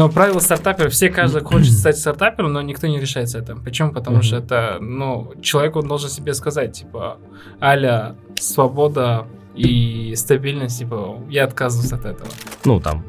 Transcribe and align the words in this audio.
Но 0.00 0.08
правило 0.08 0.38
стартапера, 0.38 0.88
все 0.88 1.10
каждый 1.10 1.42
хочет 1.42 1.72
стать 1.78 1.98
стартапером, 1.98 2.54
но 2.54 2.62
никто 2.62 2.86
не 2.86 2.98
решается 2.98 3.38
это. 3.38 3.56
Почему? 3.56 3.92
Потому 3.92 4.22
что 4.22 4.36
это, 4.36 4.78
ну, 4.80 5.34
человек 5.42 5.76
он 5.76 5.88
должен 5.88 6.08
себе 6.08 6.32
сказать, 6.32 6.72
типа, 6.72 7.18
аля 7.60 8.16
свобода 8.36 9.26
и 9.54 10.14
стабильность, 10.16 10.78
типа, 10.78 11.18
я 11.28 11.44
отказываюсь 11.44 11.92
от 11.92 12.06
этого. 12.06 12.30
Ну, 12.64 12.80
там, 12.80 13.04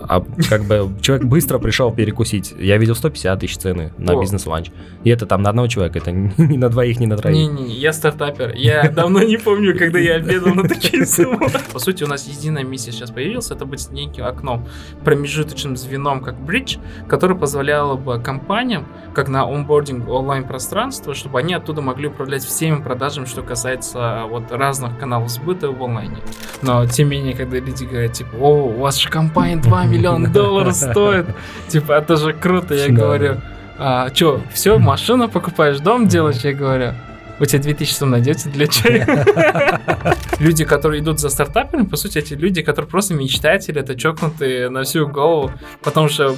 а 0.00 0.24
как 0.48 0.64
бы 0.64 0.90
человек 1.00 1.26
быстро 1.26 1.58
пришел 1.58 1.92
перекусить. 1.92 2.54
Я 2.58 2.78
видел 2.78 2.94
150 2.94 3.40
тысяч 3.40 3.58
цены 3.58 3.92
на 3.98 4.18
бизнес-ланч. 4.18 4.70
И 5.04 5.10
это 5.10 5.26
там 5.26 5.42
на 5.42 5.50
одного 5.50 5.68
человека, 5.68 5.98
это 5.98 6.10
не 6.38 6.58
на 6.58 6.68
двоих, 6.68 7.00
не 7.00 7.06
на 7.06 7.16
троих. 7.16 7.36
Не-не, 7.36 7.74
я 7.74 7.92
стартапер. 7.92 8.54
Я 8.54 8.90
давно 8.90 9.22
не 9.22 9.36
помню, 9.36 9.76
когда 9.76 9.98
я 9.98 10.14
обедал 10.14 10.54
на 10.54 10.68
такие 10.68 11.06
суммы. 11.06 11.48
По 11.72 11.78
сути, 11.78 12.04
у 12.04 12.06
нас 12.06 12.26
единая 12.26 12.64
миссия 12.64 12.92
сейчас 12.92 13.10
появилась, 13.10 13.50
это 13.50 13.64
быть 13.64 13.90
неким 13.90 14.24
окном, 14.24 14.66
промежуточным 15.04 15.76
звеном, 15.76 16.20
как 16.20 16.36
Bridge, 16.36 16.78
который 17.08 17.36
позволяло 17.36 17.96
бы 17.96 18.20
компаниям, 18.20 18.86
как 19.14 19.28
на 19.28 19.44
онбординг 19.44 20.08
онлайн-пространства, 20.08 21.14
чтобы 21.14 21.38
они 21.38 21.54
оттуда 21.54 21.82
могли 21.82 22.08
управлять 22.08 22.44
всеми 22.44 22.82
продажами, 22.82 23.26
что 23.26 23.42
касается 23.42 24.24
вот 24.28 24.50
разных 24.50 24.98
каналов 24.98 25.30
сбыта 25.30 25.70
в 25.70 25.82
онлайне. 25.82 26.18
Но 26.62 26.86
тем 26.86 27.08
не 27.08 27.20
менее, 27.20 27.34
когда 27.34 27.58
люди 27.58 27.84
говорят, 27.84 28.12
типа, 28.12 28.36
о, 28.36 28.66
у 28.66 28.80
вас 28.80 28.98
же 28.98 29.08
компания 29.08 29.56
2 29.56 29.86
миллиона 29.90 30.28
долларов 30.28 30.74
стоит. 30.74 31.26
Типа, 31.68 31.92
это 31.92 32.16
же 32.16 32.32
круто, 32.32 32.74
я 32.74 32.88
говорю. 32.88 33.36
А, 33.78 34.12
что, 34.14 34.42
все, 34.52 34.78
машину 34.78 35.28
покупаешь, 35.28 35.78
дом 35.80 36.06
делаешь, 36.06 36.42
я 36.44 36.52
говорю. 36.52 36.92
У 37.40 37.46
тебя 37.46 37.62
2000 37.62 37.94
сум 37.94 38.10
найдется 38.10 38.50
для 38.50 38.66
чая. 38.66 40.14
Люди, 40.38 40.66
которые 40.66 41.00
идут 41.00 41.18
за 41.18 41.30
стартапами, 41.30 41.86
по 41.86 41.96
сути, 41.96 42.18
эти 42.18 42.34
люди, 42.34 42.60
которые 42.60 42.90
просто 42.90 43.14
мечтатели, 43.14 43.80
это 43.80 43.96
чокнутые 43.96 44.68
на 44.68 44.82
всю 44.82 45.08
голову. 45.08 45.50
Потому 45.82 46.08
что 46.08 46.36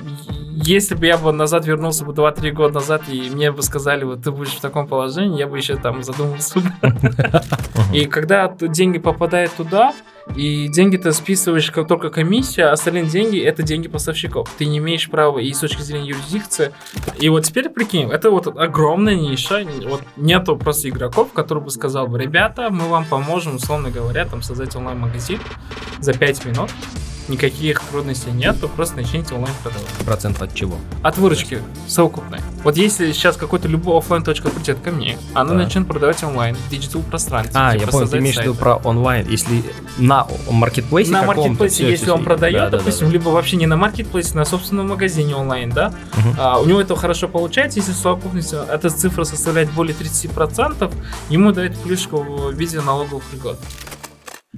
если 0.53 0.95
бы 0.95 1.07
я 1.07 1.19
бы 1.19 1.33
назад 1.33 1.67
вернулся 1.67 2.05
бы 2.05 2.13
2-3 2.13 2.53
года 2.53 2.75
назад, 2.75 3.03
и 3.09 3.31
мне 3.31 3.51
бы 3.51 3.63
сказали, 3.63 4.05
вот 4.05 4.23
ты 4.23 4.31
будешь 4.31 4.53
в 4.53 4.61
таком 4.61 4.87
положении, 4.87 5.41
я 5.41 5.49
бы 5.49 5.59
еще 5.59 5.75
там 5.75 6.05
задумался. 6.05 6.61
И 7.93 8.05
когда 8.07 8.55
деньги 8.61 8.99
попадают 8.99 9.53
туда, 9.55 9.93
и 10.35 10.69
деньги 10.69 10.97
ты 10.97 11.13
списываешь 11.13 11.71
как 11.71 11.89
только 11.89 12.11
комиссия, 12.11 12.65
а 12.65 12.73
остальные 12.73 13.07
деньги 13.07 13.41
это 13.41 13.63
деньги 13.63 13.89
поставщиков. 13.89 14.51
Ты 14.59 14.67
не 14.67 14.79
имеешь 14.79 15.11
права 15.11 15.39
и 15.39 15.53
с 15.53 15.59
точки 15.59 15.83
зрения 15.83 16.09
юрисдикции. 16.09 16.73
И 17.19 17.29
вот 17.29 17.45
теперь 17.45 17.69
прикинь, 17.69 18.11
это 18.11 18.31
вот 18.31 18.47
огромная 18.47 19.15
ниша. 19.15 19.67
Вот 19.87 20.03
нету 20.17 20.57
просто 20.57 20.89
игроков, 20.89 21.33
которые 21.33 21.65
бы 21.65 21.71
сказал 21.71 22.15
ребята, 22.17 22.71
мы 22.71 22.89
вам 22.89 23.05
поможем, 23.05 23.57
условно 23.57 23.91
говоря, 23.91 24.25
там 24.25 24.43
создать 24.43 24.75
онлайн-магазин 24.77 25.41
за 26.01 26.13
5 26.13 26.45
минут 26.47 26.71
никаких 27.29 27.81
трудностей 27.81 28.31
нет, 28.31 28.61
то 28.61 28.69
просто 28.69 28.97
начните 28.97 29.35
онлайн 29.35 29.55
продавать. 29.63 29.89
Процент 30.05 30.41
от 30.43 30.55
чего? 30.55 30.77
От 31.03 31.19
выручки 31.19 31.59
совокупной. 31.87 32.41
Вот 32.65 32.77
если 32.77 33.13
сейчас 33.13 33.37
какой-то 33.37 33.69
любой 33.69 33.99
офлайн 33.99 34.23
точка 34.23 34.49
придет 34.49 34.79
ко 34.81 34.91
мне, 34.91 35.19
она 35.35 35.51
да. 35.51 35.57
начнет 35.57 35.87
продавать 35.87 36.23
онлайн 36.23 36.55
в 36.55 36.71
digital 36.71 37.03
пространстве. 37.03 37.55
А, 37.55 37.77
я 37.77 37.87
понял, 37.87 38.09
ты 38.09 38.19
имеешь 38.19 38.37
в 38.37 38.41
виду 38.41 38.55
про 38.55 38.77
онлайн. 38.77 39.27
Если 39.29 39.63
на 39.99 40.27
маркетплейсе 40.51 41.13
На 41.13 41.23
маркетплейсе, 41.23 41.91
если 41.91 42.11
он 42.11 42.25
продает, 42.25 42.71
да, 42.71 42.79
допустим, 42.79 43.07
да, 43.07 43.13
да, 43.13 43.19
либо 43.19 43.29
вообще 43.31 43.57
не 43.57 43.67
на 43.67 43.77
маркетплейсе, 43.77 44.37
на 44.37 44.45
собственном 44.45 44.89
магазине 44.89 45.35
онлайн, 45.35 45.71
да, 45.71 45.95
угу. 46.17 46.37
а, 46.39 46.61
у 46.61 46.67
него 46.67 46.81
это 46.81 46.97
хорошо 46.97 47.29
получается, 47.29 47.79
если 47.81 47.93
совокупность 47.93 48.53
эта 48.53 48.91
цифра 48.91 49.25
составляет 49.25 49.71
более 49.73 49.95
30%, 49.95 50.93
ему 51.31 51.53
дает 51.53 51.77
плюшку 51.79 52.23
в 52.23 52.53
виде 52.53 52.81
налоговых 52.81 53.25
льгот. 53.33 53.59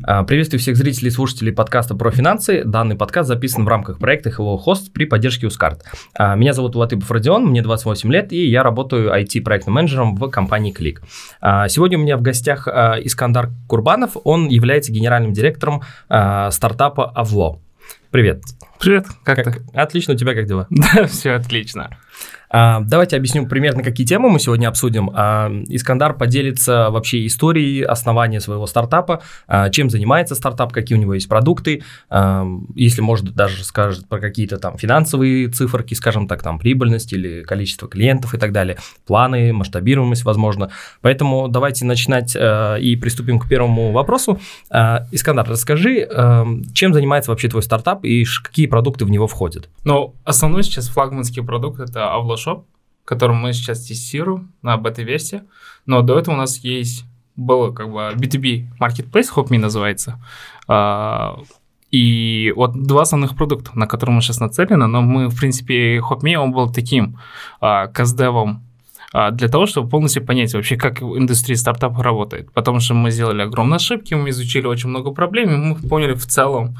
А, 0.02 0.24
приветствую 0.24 0.60
всех 0.60 0.76
зрителей 0.76 1.08
и 1.08 1.10
слушателей 1.10 1.52
подкаста 1.52 1.94
про 1.94 2.10
финансы. 2.10 2.64
Данный 2.64 2.96
подкаст 2.96 3.28
записан 3.28 3.64
в 3.64 3.68
рамках 3.68 3.98
проекта 4.00 4.28
Hello 4.28 4.58
Host 4.58 4.90
при 4.92 5.04
поддержке 5.04 5.46
Ускарт. 5.46 5.84
А, 6.14 6.34
меня 6.34 6.52
зовут 6.52 6.74
Латыбов 6.74 7.08
Родион, 7.12 7.46
мне 7.46 7.62
28 7.62 8.10
лет, 8.12 8.32
и 8.32 8.44
я 8.44 8.64
работаю 8.64 9.12
IT-проектным 9.14 9.76
менеджером 9.76 10.16
в 10.16 10.28
компании 10.30 10.72
Клик. 10.72 11.02
А, 11.40 11.68
сегодня 11.68 11.96
у 11.96 12.00
меня 12.00 12.16
в 12.16 12.22
гостях 12.22 12.66
Искандар 12.66 13.50
Курбанов, 13.68 14.16
он 14.24 14.48
является 14.48 14.90
генеральным 14.90 15.32
директором 15.32 15.82
стартапа 16.08 17.10
Авло. 17.10 17.60
Привет. 18.10 18.42
Привет, 18.80 19.06
как, 19.24 19.36
как 19.36 19.56
ты? 19.56 19.62
Отлично, 19.72 20.14
у 20.14 20.16
тебя 20.16 20.34
как 20.34 20.46
дела? 20.46 20.66
Да, 20.70 21.06
все 21.06 21.32
отлично. 21.32 21.96
А, 22.56 22.78
давайте 22.82 23.16
объясню 23.16 23.48
примерно, 23.48 23.82
какие 23.82 24.06
темы 24.06 24.30
мы 24.30 24.38
сегодня 24.38 24.68
обсудим. 24.68 25.10
А, 25.12 25.50
Искандар 25.66 26.14
поделится 26.14 26.88
вообще 26.88 27.26
историей 27.26 27.82
основания 27.82 28.38
своего 28.38 28.66
стартапа, 28.66 29.22
а, 29.48 29.70
чем 29.70 29.90
занимается 29.90 30.36
стартап, 30.36 30.72
какие 30.72 30.96
у 30.96 31.00
него 31.00 31.14
есть 31.14 31.28
продукты, 31.28 31.82
если 32.76 33.00
может 33.00 33.34
даже 33.34 33.64
скажет 33.64 34.08
про 34.08 34.20
какие-то 34.20 34.58
там 34.58 34.78
финансовые 34.78 35.48
циферки, 35.48 35.94
скажем 35.94 36.28
так, 36.28 36.42
там 36.42 36.60
прибыльность 36.60 37.12
или 37.12 37.42
количество 37.42 37.88
клиентов 37.88 38.34
и 38.34 38.38
так 38.38 38.52
далее, 38.52 38.78
планы, 39.04 39.52
масштабируемость, 39.52 40.24
возможно. 40.24 40.70
Поэтому 41.00 41.48
давайте 41.48 41.84
начинать 41.84 42.36
и 42.36 42.96
приступим 43.00 43.40
к 43.40 43.48
первому 43.48 43.90
вопросу. 43.90 44.38
Искандар, 44.70 45.48
расскажи, 45.48 46.08
чем 46.72 46.94
занимается 46.94 47.32
вообще 47.32 47.48
твой 47.48 47.62
стартап 47.62 48.04
и 48.04 48.24
какие 48.44 48.66
продукты 48.66 49.04
в 49.04 49.10
него 49.10 49.26
входят? 49.26 49.68
Ну, 49.84 50.14
основной 50.24 50.62
сейчас 50.62 50.88
флагманский 50.88 51.42
продукт 51.42 51.80
это 51.80 52.00
Avlo 52.00 52.36
Shop, 52.44 52.64
который 53.04 53.36
мы 53.36 53.52
сейчас 53.52 53.84
тестируем 53.84 54.52
на 54.62 54.76
бета-версии. 54.76 55.42
Но 55.86 56.02
до 56.02 56.18
этого 56.18 56.34
у 56.34 56.38
нас 56.38 56.58
есть 56.58 57.04
было 57.36 57.72
как 57.72 57.90
бы 57.90 58.12
B2B 58.14 58.66
Marketplace, 58.80 59.28
HopMe 59.34 59.58
называется. 59.58 60.20
А, 60.68 61.38
и 61.90 62.52
вот 62.56 62.86
два 62.86 63.02
основных 63.02 63.36
продукта, 63.36 63.70
на 63.74 63.86
которые 63.86 64.16
мы 64.16 64.22
сейчас 64.22 64.40
нацелены, 64.40 64.86
но 64.86 65.02
мы, 65.02 65.28
в 65.28 65.38
принципе, 65.38 65.98
HopMe, 65.98 66.36
он 66.36 66.52
был 66.52 66.72
таким 66.72 67.18
а, 67.60 67.88
каздевом 67.88 68.64
а, 69.12 69.30
для 69.30 69.48
того, 69.48 69.66
чтобы 69.66 69.88
полностью 69.88 70.24
понять 70.24 70.54
вообще, 70.54 70.76
как 70.76 71.02
индустрия 71.02 71.56
стартапа 71.56 72.02
работает. 72.02 72.52
Потому 72.52 72.80
что 72.80 72.94
мы 72.94 73.10
сделали 73.10 73.42
огромные 73.42 73.76
ошибки, 73.76 74.14
мы 74.14 74.30
изучили 74.30 74.66
очень 74.66 74.88
много 74.88 75.10
проблем, 75.10 75.50
и 75.50 75.56
мы 75.56 75.74
поняли 75.76 76.14
в 76.14 76.26
целом, 76.26 76.76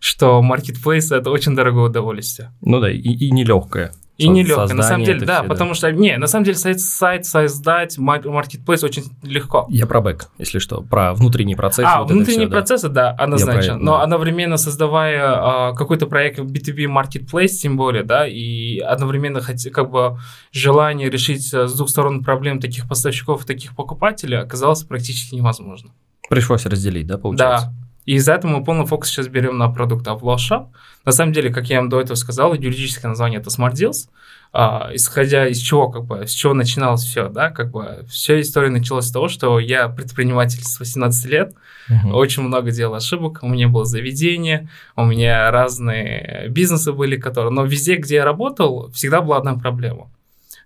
что 0.00 0.42
marketplace 0.42 1.16
это 1.16 1.30
очень 1.30 1.54
дорогое 1.54 1.84
удовольствие. 1.84 2.50
Ну 2.60 2.80
да, 2.80 2.90
и, 2.90 2.98
и 2.98 3.30
нелегкое. 3.30 3.92
И 4.18 4.28
нелегко, 4.28 4.72
на 4.74 4.82
самом 4.82 5.04
деле, 5.04 5.24
да, 5.24 5.40
все, 5.40 5.48
потому 5.48 5.70
да. 5.70 5.74
что, 5.74 5.90
не, 5.90 6.18
на 6.18 6.26
самом 6.26 6.44
деле 6.44 6.56
сайт, 6.56 6.80
сайт 6.80 7.24
создать, 7.24 7.96
маркетплейс 7.98 8.84
очень 8.84 9.04
легко. 9.22 9.66
Я 9.70 9.86
про 9.86 10.00
бэк, 10.00 10.28
если 10.38 10.58
что, 10.58 10.82
про 10.82 11.14
внутренний 11.14 11.54
процесс. 11.54 11.86
А, 11.88 12.02
вот 12.02 12.10
внутренние 12.10 12.46
все, 12.46 12.52
процессы, 12.52 12.88
да, 12.88 13.12
да 13.12 13.24
однозначно, 13.24 13.74
про, 13.74 13.82
но 13.82 13.96
да. 13.96 14.02
одновременно 14.02 14.58
создавая 14.58 15.22
а, 15.24 15.72
какой-то 15.74 16.06
проект 16.06 16.38
в 16.38 16.52
B2B 16.52 16.88
маркетплейс, 16.88 17.58
тем 17.58 17.76
более, 17.76 18.04
да, 18.04 18.26
и 18.28 18.78
одновременно 18.78 19.40
как 19.40 19.90
бы 19.90 20.18
желание 20.52 21.08
решить 21.08 21.52
с 21.52 21.72
двух 21.72 21.88
сторон 21.88 22.22
проблем 22.22 22.60
таких 22.60 22.88
поставщиков 22.88 23.44
и 23.44 23.46
таких 23.46 23.74
покупателей 23.74 24.38
оказалось 24.38 24.82
практически 24.82 25.34
невозможно. 25.34 25.90
Пришлось 26.28 26.66
разделить, 26.66 27.06
да, 27.06 27.18
получается? 27.18 27.66
Да, 27.66 27.82
и 28.04 28.14
из-за 28.14 28.34
этого 28.34 28.58
мы 28.58 28.64
полный 28.64 28.86
фокус 28.86 29.08
сейчас 29.08 29.28
берем 29.28 29.58
на 29.58 29.68
продукт 29.70 30.06
Upload 30.06 30.66
На 31.04 31.12
самом 31.12 31.32
деле, 31.32 31.52
как 31.52 31.68
я 31.68 31.78
вам 31.78 31.88
до 31.88 32.00
этого 32.00 32.16
сказал, 32.16 32.54
юридическое 32.54 33.08
название 33.08 33.40
это 33.40 33.50
Smart 33.50 33.72
Deals. 33.72 34.08
А, 34.54 34.90
исходя 34.92 35.48
из 35.48 35.58
чего, 35.58 35.88
как 35.88 36.04
бы, 36.04 36.26
с 36.26 36.30
чего 36.32 36.52
начиналось 36.52 37.02
все, 37.02 37.30
да, 37.30 37.48
как 37.48 37.70
бы, 37.70 38.04
вся 38.10 38.38
история 38.38 38.68
началась 38.68 39.06
с 39.06 39.10
того, 39.10 39.28
что 39.28 39.58
я 39.58 39.88
предприниматель 39.88 40.62
с 40.62 40.78
18 40.78 41.24
лет, 41.24 41.54
uh-huh. 41.88 42.12
очень 42.12 42.42
много 42.42 42.70
делал 42.70 42.94
ошибок, 42.94 43.38
у 43.40 43.48
меня 43.48 43.68
было 43.68 43.86
заведение, 43.86 44.68
у 44.94 45.06
меня 45.06 45.50
разные 45.50 46.48
бизнесы 46.50 46.92
были, 46.92 47.16
которые, 47.16 47.50
но 47.50 47.64
везде, 47.64 47.96
где 47.96 48.16
я 48.16 48.26
работал, 48.26 48.90
всегда 48.92 49.22
была 49.22 49.38
одна 49.38 49.54
проблема. 49.54 50.10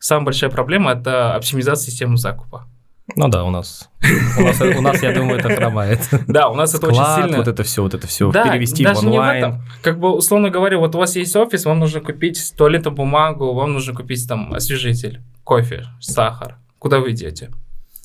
Самая 0.01 0.25
большая 0.25 0.51
проблема– 0.51 0.93
это 0.93 1.37
оптимизация 1.37 1.93
системы 1.93 2.17
закупа. 2.17 2.67
Ну 3.15 3.29
да, 3.29 3.45
у 3.45 3.51
нас, 3.51 3.89
у 4.37 4.43
нас, 4.43 4.61
у 4.61 4.81
нас 4.81 5.03
я 5.03 5.13
думаю, 5.13 5.39
это 5.39 5.55
хромает. 5.55 6.01
Да, 6.27 6.49
у 6.49 6.55
нас 6.55 6.75
это 6.75 6.89
очень 6.89 7.23
сильно. 7.23 7.39
вот 7.39 7.47
это 7.47 7.63
все, 7.63 7.83
вот 7.83 7.95
это 7.95 8.07
все 8.07 8.33
перевести 8.33 8.85
в 8.85 8.99
онлайн. 8.99 9.63
Как 9.83 10.01
бы, 10.01 10.13
условно 10.13 10.51
говоря, 10.51 10.79
вот 10.79 10.95
у 10.95 10.99
вас 10.99 11.15
есть 11.15 11.35
офис, 11.37 11.65
вам 11.65 11.79
нужно 11.79 12.01
купить 12.01 12.53
туалетную 12.57 12.95
бумагу, 12.95 13.55
вам 13.55 13.73
нужно 13.75 13.95
купить 13.95 14.27
там 14.29 14.53
освежитель, 14.53 15.21
кофе, 15.45 15.87
сахар. 16.01 16.59
Куда 16.79 16.99
вы 16.99 17.13
идете? 17.13 17.51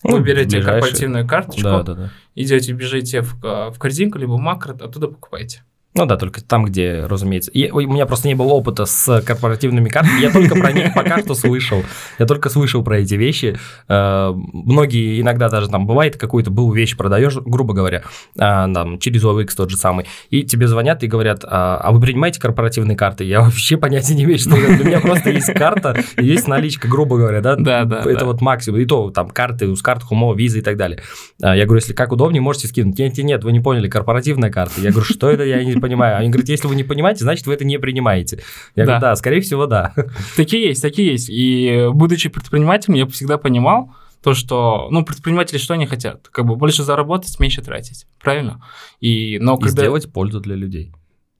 Вы 0.04 0.20
ну, 0.20 0.24
берете 0.24 0.62
корпоративную 0.62 1.28
карточку, 1.28 2.08
идете, 2.36 2.72
бежите 2.74 3.22
в, 3.22 3.36
в 3.72 3.76
корзинку, 3.78 4.18
либо 4.18 4.34
в 4.34 4.40
макро, 4.40 4.74
оттуда 4.74 5.08
покупаете. 5.08 5.64
Ну 5.94 6.06
да, 6.06 6.16
только 6.16 6.42
там, 6.42 6.66
где, 6.66 7.06
разумеется. 7.06 7.52
И, 7.52 7.70
у 7.70 7.82
меня 7.82 8.06
просто 8.06 8.30
не 8.30 8.36
было 8.36 8.54
опыта 8.54 8.86
с 8.86 9.22
корпоративными 9.22 9.90
картами. 9.90 10.22
Я 10.22 10.32
только 10.32 10.56
про 10.56 10.72
них 10.72 10.94
пока 10.94 11.20
что 11.20 11.36
слышал. 11.36 11.84
Я 12.18 12.26
только 12.26 12.50
слышал 12.50 12.82
про 12.82 13.00
эти 13.00 13.16
вещи. 13.16 13.58
Э, 13.90 14.32
многие 14.34 15.20
иногда 15.20 15.50
даже 15.50 15.68
там 15.68 15.86
бывает 15.86 16.16
какую-то 16.16 16.50
был 16.50 16.72
вещь 16.72 16.96
продаешь, 16.96 17.36
грубо 17.36 17.74
говоря, 17.74 18.04
а, 18.38 18.72
там, 18.74 19.00
через 19.00 19.24
OLX 19.24 19.50
тот 19.56 19.70
же 19.70 19.78
самый, 19.78 20.06
и 20.30 20.44
тебе 20.44 20.68
звонят 20.68 21.04
и 21.04 21.08
говорят, 21.08 21.44
а, 21.44 21.78
а 21.78 21.92
вы 21.92 22.00
принимаете 22.00 22.40
корпоративные 22.40 22.96
карты? 22.96 23.26
Я 23.26 23.42
вообще 23.42 23.76
понятия 23.76 24.16
не 24.16 24.24
имею, 24.24 24.40
что. 24.40 24.52
Для 24.56 24.86
меня 24.86 25.00
просто 25.02 25.32
есть 25.32 25.54
карта, 25.54 25.98
есть 26.18 26.48
наличка, 26.48 26.88
грубо 26.88 27.18
говоря, 27.18 27.42
да? 27.42 27.56
Да, 27.58 27.84
да. 27.84 28.04
Это 28.10 28.26
вот 28.26 28.40
максимум. 28.40 28.80
И 28.80 28.86
то 28.86 29.10
там 29.10 29.30
карты, 29.30 29.76
с 29.76 29.82
карт 29.82 30.04
Хумо, 30.04 30.34
визы 30.34 30.60
и 30.60 30.62
так 30.62 30.78
далее. 30.78 31.02
А, 31.42 31.56
я 31.56 31.66
говорю, 31.66 31.82
если 31.82 31.94
как 31.94 32.14
удобнее, 32.14 32.42
можете 32.42 32.68
скинуть. 32.68 32.98
Нет, 32.98 33.18
нет, 33.18 33.44
вы 33.44 33.52
не 33.52 33.60
поняли, 33.60 33.90
корпоративная 33.90 34.52
карта. 34.52 34.80
Я 34.80 34.92
говорю, 34.92 35.06
что 35.06 35.30
это, 35.30 35.44
я 35.44 35.62
не 35.64 35.81
понимаю. 35.82 36.18
Они 36.18 36.30
говорят, 36.30 36.48
если 36.48 36.68
вы 36.68 36.76
не 36.76 36.84
понимаете, 36.84 37.24
значит, 37.24 37.46
вы 37.48 37.54
это 37.54 37.66
не 37.66 37.78
принимаете. 37.80 38.38
Я 38.76 38.86
да. 38.86 38.86
говорю, 38.86 39.02
да, 39.02 39.16
скорее 39.16 39.42
всего, 39.42 39.66
да. 39.66 39.94
Такие 40.38 40.70
есть, 40.70 40.82
такие 40.82 41.12
есть. 41.12 41.30
И 41.30 41.90
будучи 41.92 42.30
предпринимателем, 42.30 42.96
я 42.96 43.08
всегда 43.08 43.38
понимал, 43.38 43.94
то, 44.24 44.34
что, 44.34 44.88
ну, 44.92 45.04
предприниматели 45.04 45.58
что 45.58 45.74
они 45.74 45.88
хотят? 45.88 46.28
Как 46.30 46.46
бы 46.46 46.56
больше 46.56 46.84
заработать, 46.84 47.40
меньше 47.40 47.62
тратить, 47.62 48.06
правильно? 48.20 48.64
И, 49.00 49.40
но 49.42 49.56
и 49.56 49.58
когда... 49.58 49.70
сделать 49.70 50.14
пользу 50.14 50.40
для 50.40 50.56
людей. 50.56 50.94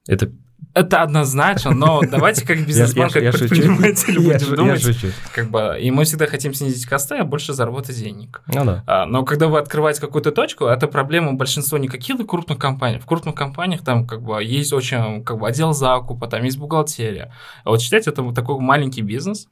Это 0.08 0.32
это 0.74 1.02
однозначно, 1.02 1.72
но 1.72 2.02
давайте 2.10 2.46
как 2.46 2.66
бизнесмен, 2.66 3.10
как 3.10 3.24
предприниматель 3.34 4.20
будем 4.20 4.56
думать. 4.56 4.86
Как 5.34 5.50
бы, 5.50 5.78
и 5.80 5.92
мы 5.92 6.06
всегда 6.06 6.28
хотим 6.28 6.54
снизить 6.54 6.86
косты, 6.86 7.16
а 7.16 7.24
больше 7.24 7.54
заработать 7.54 7.98
денег. 7.98 8.42
Ну. 8.48 8.82
А, 8.86 9.06
но 9.06 9.24
когда 9.24 9.48
вы 9.48 9.60
открываете 9.60 10.02
какую-то 10.02 10.32
точку, 10.32 10.66
это 10.66 10.88
проблема 10.88 11.34
большинства 11.34 11.78
не 11.80 11.88
каких-то 11.88 12.26
крупных 12.26 12.58
компаний. 12.58 13.00
В 13.00 13.06
крупных 13.06 13.36
компаниях 13.36 13.84
там 13.84 14.08
как 14.08 14.22
бы 14.22 14.44
есть 14.44 14.74
очень 14.74 15.24
как 15.24 15.38
бы 15.38 15.48
отдел 15.48 15.74
закупа, 15.74 16.28
там 16.28 16.44
есть 16.44 16.58
бухгалтерия. 16.58 17.34
А 17.64 17.70
вот 17.70 17.82
считайте, 17.82 18.10
это 18.10 18.32
такой 18.34 18.60
маленький 18.60 19.02
бизнес, 19.02 19.48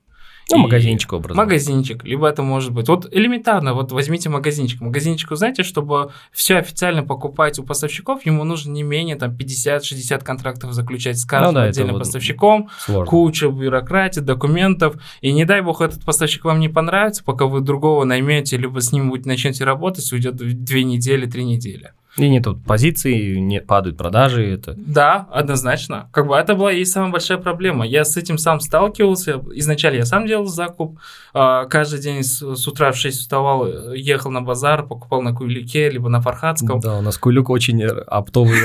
ну, 0.58 0.64
магазинчик 0.64 1.14
образом. 1.14 1.38
Магазинчик, 1.38 2.04
либо 2.04 2.28
это 2.28 2.42
может 2.42 2.72
быть. 2.72 2.88
Вот 2.88 3.08
элементарно, 3.12 3.74
вот 3.74 3.92
возьмите 3.92 4.30
магазинчик. 4.30 4.82
Магазинчику, 4.82 5.36
знаете, 5.36 5.64
чтобы 5.64 6.12
все 6.32 6.58
официально 6.58 7.04
покупать 7.04 7.60
у 7.60 7.64
поставщиков, 7.64 8.26
ему 8.26 8.44
нужно 8.44 8.72
не 8.72 8.84
менее 8.84 9.16
там 9.16 9.36
50-60 9.36 10.24
контрактов 10.24 10.74
заключать 10.74 11.20
с 11.20 11.26
каждым 11.26 11.54
ну, 11.54 11.60
да, 11.60 11.64
отдельным 11.66 11.94
вот 11.94 12.04
поставщиком, 12.04 12.70
сложно. 12.80 13.06
куча 13.06 13.50
бюрократии, 13.50 14.22
документов. 14.22 14.96
И 15.22 15.32
не 15.32 15.46
дай 15.46 15.62
бог 15.62 15.82
этот 15.82 16.04
поставщик 16.04 16.46
вам 16.46 16.60
не 16.60 16.70
понравится, 16.70 17.24
пока 17.24 17.46
вы 17.46 17.62
другого 17.62 18.04
наймете, 18.04 18.58
либо 18.58 18.82
с 18.82 18.92
ним 18.92 19.10
будете 19.10 19.30
начнете 19.30 19.64
работать, 19.64 20.12
уйдет 20.12 20.36
две 20.36 20.84
недели, 20.84 21.26
три 21.26 21.44
недели. 21.44 21.94
И 22.18 22.28
нет 22.28 22.44
тут 22.44 22.64
позиций, 22.66 23.40
не 23.40 23.62
падают 23.62 23.98
продажи. 23.98 24.46
Это... 24.46 24.74
Да, 24.78 25.28
однозначно. 25.32 26.10
Как 26.12 26.28
бы 26.28 26.36
это 26.36 26.56
была 26.56 26.72
и 26.72 26.84
самая 26.86 27.12
большая 27.12 27.38
проблема. 27.38 27.86
Я 27.86 28.04
с 28.04 28.18
этим 28.18 28.38
сам 28.38 28.60
сталкивался. 28.60 29.42
Изначально 29.54 29.98
я 29.98 30.06
сам 30.06 30.26
делал 30.26 30.46
закуп. 30.48 31.00
А, 31.34 31.66
каждый 31.66 32.00
день 32.00 32.24
с, 32.24 32.56
с 32.56 32.68
утра 32.68 32.92
в 32.92 32.98
6 32.98 33.20
вставал, 33.20 33.94
ехал 33.94 34.32
на 34.32 34.42
базар, 34.42 34.86
покупал 34.86 35.22
на 35.22 35.34
Куйлюке, 35.34 35.90
либо 35.90 36.10
на 36.10 36.20
Фархатском. 36.20 36.80
Да, 36.80 36.98
у 36.98 37.02
нас 37.02 37.18
Куйлюк 37.18 37.50
очень 37.50 37.84
оптовый. 37.84 38.58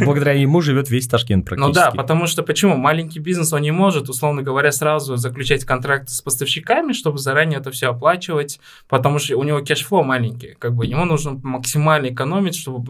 Благодаря 0.04 0.32
ему 0.32 0.60
живет 0.60 0.90
весь 0.90 1.06
Ташкент 1.06 1.46
практически. 1.46 1.68
Ну 1.68 1.74
да, 1.74 1.90
потому 1.90 2.26
что 2.26 2.42
почему? 2.42 2.76
Маленький 2.76 3.20
бизнес, 3.20 3.52
он 3.52 3.62
не 3.62 3.70
может, 3.70 4.08
условно 4.08 4.42
говоря, 4.42 4.72
сразу 4.72 5.16
заключать 5.16 5.64
контракты 5.64 6.12
с 6.12 6.20
поставщиками, 6.20 6.92
чтобы 6.92 7.18
заранее 7.18 7.60
это 7.60 7.70
все 7.70 7.90
оплачивать, 7.90 8.58
потому 8.88 9.18
что 9.18 9.36
у 9.36 9.44
него 9.44 9.60
cash 9.60 9.81
flow 9.81 10.02
маленький. 10.02 10.56
Как 10.58 10.74
бы 10.74 10.84
ему 10.84 11.04
нужно 11.04 11.38
максимально 11.42 12.08
экономить, 12.08 12.56
чтобы 12.56 12.87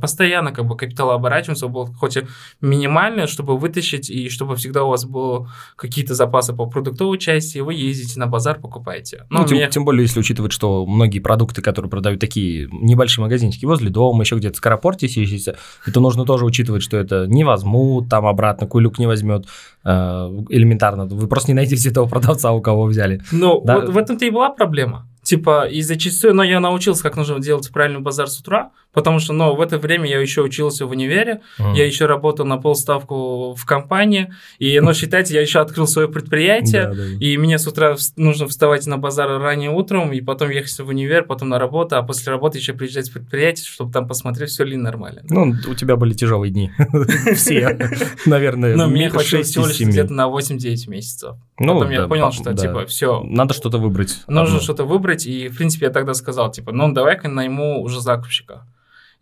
постоянно 0.00 0.52
как 0.52 0.66
бы 0.66 0.76
капиталооборачиваться 0.76 1.68
был 1.68 1.86
хоть 1.86 2.16
и 2.16 2.26
минимальный, 2.60 3.26
чтобы 3.26 3.56
вытащить, 3.56 4.10
и 4.10 4.28
чтобы 4.28 4.56
всегда 4.56 4.84
у 4.84 4.90
вас 4.90 5.04
было 5.04 5.50
какие-то 5.76 6.14
запасы 6.14 6.52
по 6.52 6.66
продуктовой 6.66 7.18
части, 7.18 7.58
и 7.58 7.60
вы 7.60 7.74
ездите 7.74 8.18
на 8.18 8.26
базар, 8.26 8.60
покупаете. 8.60 9.26
Ну, 9.30 9.40
ну 9.40 9.46
тем, 9.46 9.56
меня... 9.56 9.68
тем 9.68 9.84
более, 9.84 10.02
если 10.02 10.20
учитывать, 10.20 10.52
что 10.52 10.86
многие 10.86 11.18
продукты, 11.18 11.62
которые 11.62 11.90
продают 11.90 12.20
такие 12.20 12.68
небольшие 12.70 13.22
магазинчики 13.22 13.64
возле 13.64 13.90
дома, 13.90 14.22
еще 14.22 14.36
где-то 14.36 14.60
сидите, 15.36 15.56
это 15.86 16.00
нужно 16.00 16.24
тоже 16.24 16.44
учитывать, 16.44 16.82
что 16.82 16.96
это 16.96 17.26
не 17.26 17.44
возьмут, 17.44 18.08
там 18.08 18.26
обратно 18.26 18.66
кулюк 18.66 18.98
не 18.98 19.06
возьмет, 19.06 19.46
э, 19.84 19.90
элементарно. 20.50 21.06
Вы 21.06 21.26
просто 21.28 21.50
не 21.50 21.54
найдете 21.54 21.88
этого 21.88 22.06
продавца, 22.06 22.52
у 22.52 22.60
кого 22.60 22.84
взяли. 22.84 23.20
Ну, 23.32 23.62
да? 23.64 23.80
вот 23.80 23.88
в 23.90 23.98
этом-то 23.98 24.24
и 24.24 24.30
была 24.30 24.50
проблема. 24.50 25.06
Типа, 25.26 25.66
и 25.66 25.80
зачастую, 25.80 26.34
но 26.34 26.44
я 26.44 26.60
научился, 26.60 27.02
как 27.02 27.16
нужно 27.16 27.40
делать 27.40 27.68
правильный 27.72 27.98
базар 27.98 28.28
с 28.28 28.38
утра, 28.38 28.70
потому 28.92 29.18
что, 29.18 29.32
ну, 29.32 29.56
в 29.56 29.60
это 29.60 29.76
время 29.76 30.08
я 30.08 30.20
еще 30.20 30.40
учился 30.40 30.86
в 30.86 30.90
универе, 30.90 31.40
mm. 31.58 31.74
я 31.74 31.84
еще 31.84 32.06
работал 32.06 32.46
на 32.46 32.58
полставку 32.58 33.52
в 33.54 33.66
компании, 33.66 34.32
и, 34.60 34.78
ну, 34.78 34.94
считайте, 34.94 35.34
я 35.34 35.40
еще 35.40 35.58
открыл 35.58 35.88
свое 35.88 36.06
предприятие, 36.06 37.18
и 37.18 37.36
мне 37.38 37.58
с 37.58 37.66
утра 37.66 37.96
нужно 38.14 38.46
вставать 38.46 38.86
на 38.86 38.98
базар 38.98 39.40
ранее 39.40 39.70
утром, 39.70 40.12
и 40.12 40.20
потом 40.20 40.50
ехать 40.50 40.78
в 40.78 40.86
универ, 40.86 41.24
потом 41.24 41.48
на 41.48 41.58
работу, 41.58 41.96
а 41.96 42.04
после 42.04 42.30
работы 42.30 42.58
еще 42.58 42.72
приезжать 42.72 43.10
в 43.10 43.14
предприятие, 43.14 43.66
чтобы 43.66 43.92
там 43.92 44.06
посмотреть, 44.06 44.50
все 44.50 44.62
ли 44.62 44.76
нормально. 44.76 45.22
Ну, 45.28 45.54
у 45.66 45.74
тебя 45.74 45.96
были 45.96 46.14
тяжелые 46.14 46.52
дни. 46.52 46.70
Все, 47.34 47.76
наверное, 48.26 48.76
Ну, 48.76 48.86
мне 48.86 49.10
хватилось 49.10 49.48
всего 49.48 49.66
лишь 49.66 49.80
где-то 49.80 50.12
на 50.12 50.28
8-9 50.28 50.88
месяцев. 50.88 51.34
Ну, 51.58 51.74
потом 51.74 51.90
я 51.90 52.06
понял, 52.06 52.30
что, 52.32 52.54
типа, 52.54 52.86
все. 52.86 53.22
Надо 53.24 53.54
что-то 53.54 53.78
выбрать. 53.78 54.22
Нужно 54.28 54.60
что-то 54.60 54.84
выбрать, 54.84 55.15
и, 55.24 55.48
в 55.48 55.56
принципе, 55.56 55.86
я 55.86 55.92
тогда 55.92 56.12
сказал, 56.14 56.50
типа, 56.50 56.72
ну, 56.72 56.92
давай-ка 56.92 57.28
найму 57.28 57.80
уже 57.80 58.00
закупщика. 58.00 58.66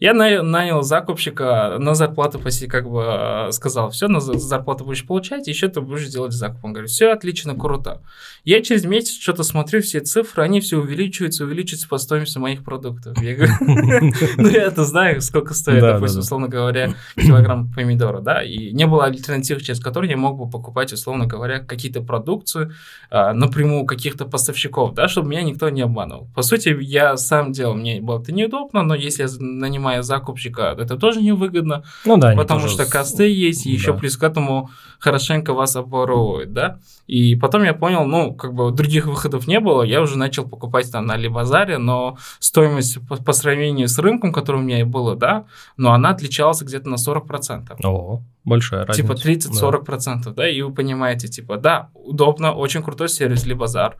Я 0.01 0.13
нанял 0.13 0.83
закупщика, 0.83 1.77
на 1.79 1.95
зарплату 1.95 2.41
почти 2.41 2.67
как 2.67 2.91
бы 2.91 3.05
э, 3.07 3.53
сказал, 3.53 3.91
все, 3.91 4.09
на 4.09 4.21
зарплату 4.21 4.85
будешь 4.85 5.07
получать, 5.07 5.47
еще 5.47 5.69
ты 5.69 5.81
будешь 5.81 6.09
делать 6.09 6.33
закуп. 6.33 6.65
Он 6.65 6.73
говорит, 6.73 6.91
все 6.91 7.13
отлично, 7.13 7.55
круто. 7.55 8.03
Я 8.45 8.61
через 8.61 8.85
месяц 8.85 9.13
что-то 9.21 9.45
смотрю, 9.45 9.81
все 9.83 10.01
цифры, 10.01 10.43
они 10.43 10.61
все 10.61 10.79
увеличиваются, 10.79 11.45
увеличиваются 11.45 11.89
по 11.89 11.99
стоимости 11.99 12.39
моих 12.39 12.65
продуктов. 12.65 13.17
Я 13.23 13.37
говорю, 13.37 13.55
ну 14.37 14.49
я 14.49 14.65
это 14.65 14.85
знаю, 14.85 15.21
сколько 15.23 15.55
стоит, 15.55 15.81
допустим, 15.81 16.21
условно 16.21 16.49
говоря, 16.49 16.95
килограмм 17.17 17.73
помидора, 17.73 18.21
да, 18.21 18.43
и 18.43 18.73
не 18.73 18.87
было 18.87 19.05
альтернатив, 19.05 19.63
через 19.63 19.79
которые 19.79 20.11
я 20.11 20.17
мог 20.17 20.37
бы 20.37 20.51
покупать, 20.51 20.93
условно 20.93 21.27
говоря, 21.27 21.61
какие-то 21.61 22.03
продукцию 22.03 22.73
а, 23.11 23.33
напрямую 23.33 23.87
каких-то 23.87 24.25
поставщиков, 24.27 24.93
да, 24.93 25.07
чтобы 25.07 25.29
меня 25.29 25.43
никто 25.43 25.69
не 25.69 25.83
обманывал. 25.83 26.29
По 26.35 26.43
сути, 26.43 26.77
я 26.81 27.17
сам 27.17 27.53
делал, 27.53 27.75
мне 27.75 28.01
было 28.01 28.21
это 28.21 28.33
неудобно, 28.33 28.83
но 28.83 28.95
если 28.95 29.23
я 29.23 29.29
нанимаю 29.39 29.84
нанимая 29.85 30.03
закупщика, 30.03 30.75
это 30.79 30.97
тоже 30.97 31.21
невыгодно. 31.21 31.85
Ну 32.05 32.17
да. 32.17 32.35
Потому 32.35 32.69
что 32.69 32.87
косты 32.87 33.29
есть, 33.29 33.67
и 33.67 33.71
да. 33.71 33.75
еще 33.75 33.95
плюс 33.95 34.17
к 34.17 34.23
этому 34.23 34.71
хорошенько 34.99 35.53
вас 35.53 35.77
обворовывают, 35.77 36.53
да. 36.53 36.79
И 37.07 37.37
потом 37.37 37.65
я 37.65 37.75
понял, 37.75 38.05
ну, 38.05 38.35
как 38.35 38.55
бы 38.55 38.71
других 38.71 39.07
выходов 39.07 39.47
не 39.47 39.61
было, 39.61 39.83
я 39.83 40.01
уже 40.01 40.17
начал 40.19 40.49
покупать 40.49 40.91
там 40.91 41.07
на 41.07 41.15
Алибазаре, 41.15 41.79
но 41.79 42.17
стоимость 42.39 43.07
по, 43.07 43.17
по 43.17 43.33
сравнению 43.33 43.89
с 43.89 43.99
рынком, 43.99 44.33
который 44.33 44.61
у 44.61 44.65
меня 44.65 44.87
было, 44.87 45.15
да, 45.17 45.45
но 45.77 45.93
она 45.93 46.11
отличалась 46.11 46.63
где-то 46.63 46.89
на 46.89 46.97
40%. 46.97 47.77
Ого, 47.85 48.23
большая 48.45 48.87
разница. 48.87 49.15
Типа 49.15 49.29
30-40%, 49.29 50.25
да. 50.25 50.31
да, 50.33 50.49
и 50.49 50.63
вы 50.63 50.73
понимаете, 50.73 51.29
типа, 51.29 51.57
да, 51.57 51.91
удобно, 51.95 52.53
очень 52.53 52.83
крутой 52.83 53.09
сервис 53.09 53.45
Либазар, 53.45 53.97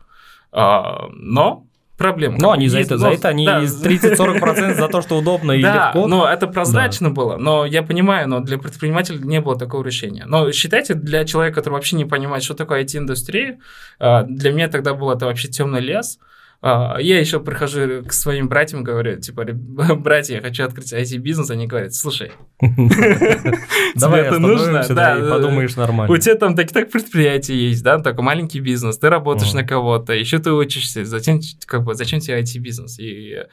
а, 0.51 1.07
но 1.13 1.65
проблем. 1.97 2.35
Но 2.39 2.51
они 2.51 2.67
за 2.67 2.79
это, 2.79 2.97
за 2.97 3.09
это 3.09 3.29
они 3.29 3.45
да. 3.45 3.63
30-40% 3.63 4.75
за 4.75 4.87
то, 4.87 5.01
что 5.01 5.17
удобно 5.17 5.53
и 5.53 5.61
да, 5.61 5.87
легко. 5.87 6.07
но 6.07 6.27
это 6.27 6.47
прозрачно 6.47 7.09
да. 7.09 7.15
было. 7.15 7.37
Но 7.37 7.65
я 7.65 7.83
понимаю, 7.83 8.27
но 8.27 8.39
для 8.39 8.57
предпринимателя 8.57 9.17
не 9.17 9.41
было 9.41 9.57
такого 9.57 9.83
решения. 9.83 10.25
Но 10.25 10.51
считайте, 10.51 10.93
для 10.93 11.25
человека, 11.25 11.55
который 11.55 11.75
вообще 11.75 11.95
не 11.95 12.05
понимает, 12.05 12.43
что 12.43 12.53
такое 12.53 12.83
IT-индустрия, 12.83 13.59
а, 13.99 14.23
для 14.23 14.51
меня 14.51 14.67
тогда 14.67 14.93
был 14.93 15.09
это 15.11 15.25
вообще 15.25 15.47
темный 15.47 15.81
лес. 15.81 16.19
А, 16.67 16.97
я 16.99 17.19
еще 17.19 17.39
прихожу 17.39 18.03
к 18.03 18.11
своим 18.11 18.49
братьям, 18.49 18.83
говорю, 18.83 19.19
типа, 19.19 19.45
братья, 19.97 20.33
я 20.33 20.41
хочу 20.41 20.63
открыть 20.63 20.91
IT-бизнес, 20.91 21.51
они 21.51 21.67
говорят, 21.67 21.93
слушай, 21.93 22.31
тебе 22.59 24.17
это 24.17 24.39
нужно, 24.39 24.83
да, 24.89 25.15
подумаешь 25.29 25.75
нормально. 25.75 26.11
У 26.11 26.17
тебя 26.17 26.33
там 26.33 26.55
так 26.55 26.71
так 26.71 26.89
предприятие 26.89 27.69
есть, 27.69 27.83
да, 27.83 27.99
такой 27.99 28.23
маленький 28.23 28.61
бизнес, 28.61 28.97
ты 28.97 29.09
работаешь 29.09 29.53
на 29.53 29.63
кого-то, 29.63 30.13
еще 30.13 30.39
ты 30.39 30.53
учишься, 30.53 31.05
зачем, 31.05 31.39
как 31.67 31.83
бы, 31.83 31.93
зачем 31.93 32.19
тебе 32.19 32.39
IT-бизнес? 32.39 32.97
И, 32.97 33.43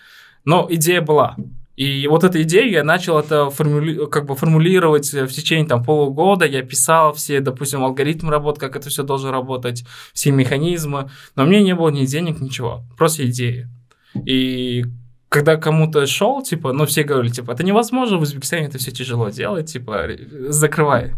но 0.46 0.66
идея 0.70 1.02
была, 1.02 1.36
и 1.82 2.06
вот 2.06 2.22
эту 2.22 2.42
идею 2.42 2.70
я 2.70 2.84
начал 2.84 3.18
это 3.18 3.50
формули... 3.50 4.06
как 4.06 4.26
бы 4.26 4.36
формулировать 4.36 5.12
в 5.12 5.28
течение 5.28 5.66
там, 5.66 5.82
полугода. 5.82 6.44
Я 6.46 6.62
писал 6.62 7.12
все, 7.12 7.40
допустим, 7.40 7.82
алгоритм 7.82 8.30
работы, 8.30 8.60
как 8.60 8.76
это 8.76 8.88
все 8.88 9.02
должно 9.02 9.32
работать, 9.32 9.84
все 10.12 10.30
механизмы. 10.30 11.10
Но 11.34 11.44
мне 11.44 11.62
не 11.62 11.74
было 11.74 11.88
ни 11.88 12.04
денег, 12.06 12.40
ничего. 12.40 12.84
Просто 12.96 13.26
идеи. 13.26 13.68
И 14.26 14.84
когда 15.28 15.56
кому-то 15.56 16.06
шел, 16.06 16.42
типа, 16.42 16.72
ну, 16.72 16.84
все 16.84 17.02
говорили, 17.02 17.32
типа, 17.32 17.52
это 17.52 17.64
невозможно, 17.64 18.18
в 18.18 18.22
Узбекистане 18.22 18.66
это 18.66 18.78
все 18.78 18.90
тяжело 18.90 19.30
делать, 19.30 19.72
типа, 19.72 20.08
закрывай. 20.48 21.14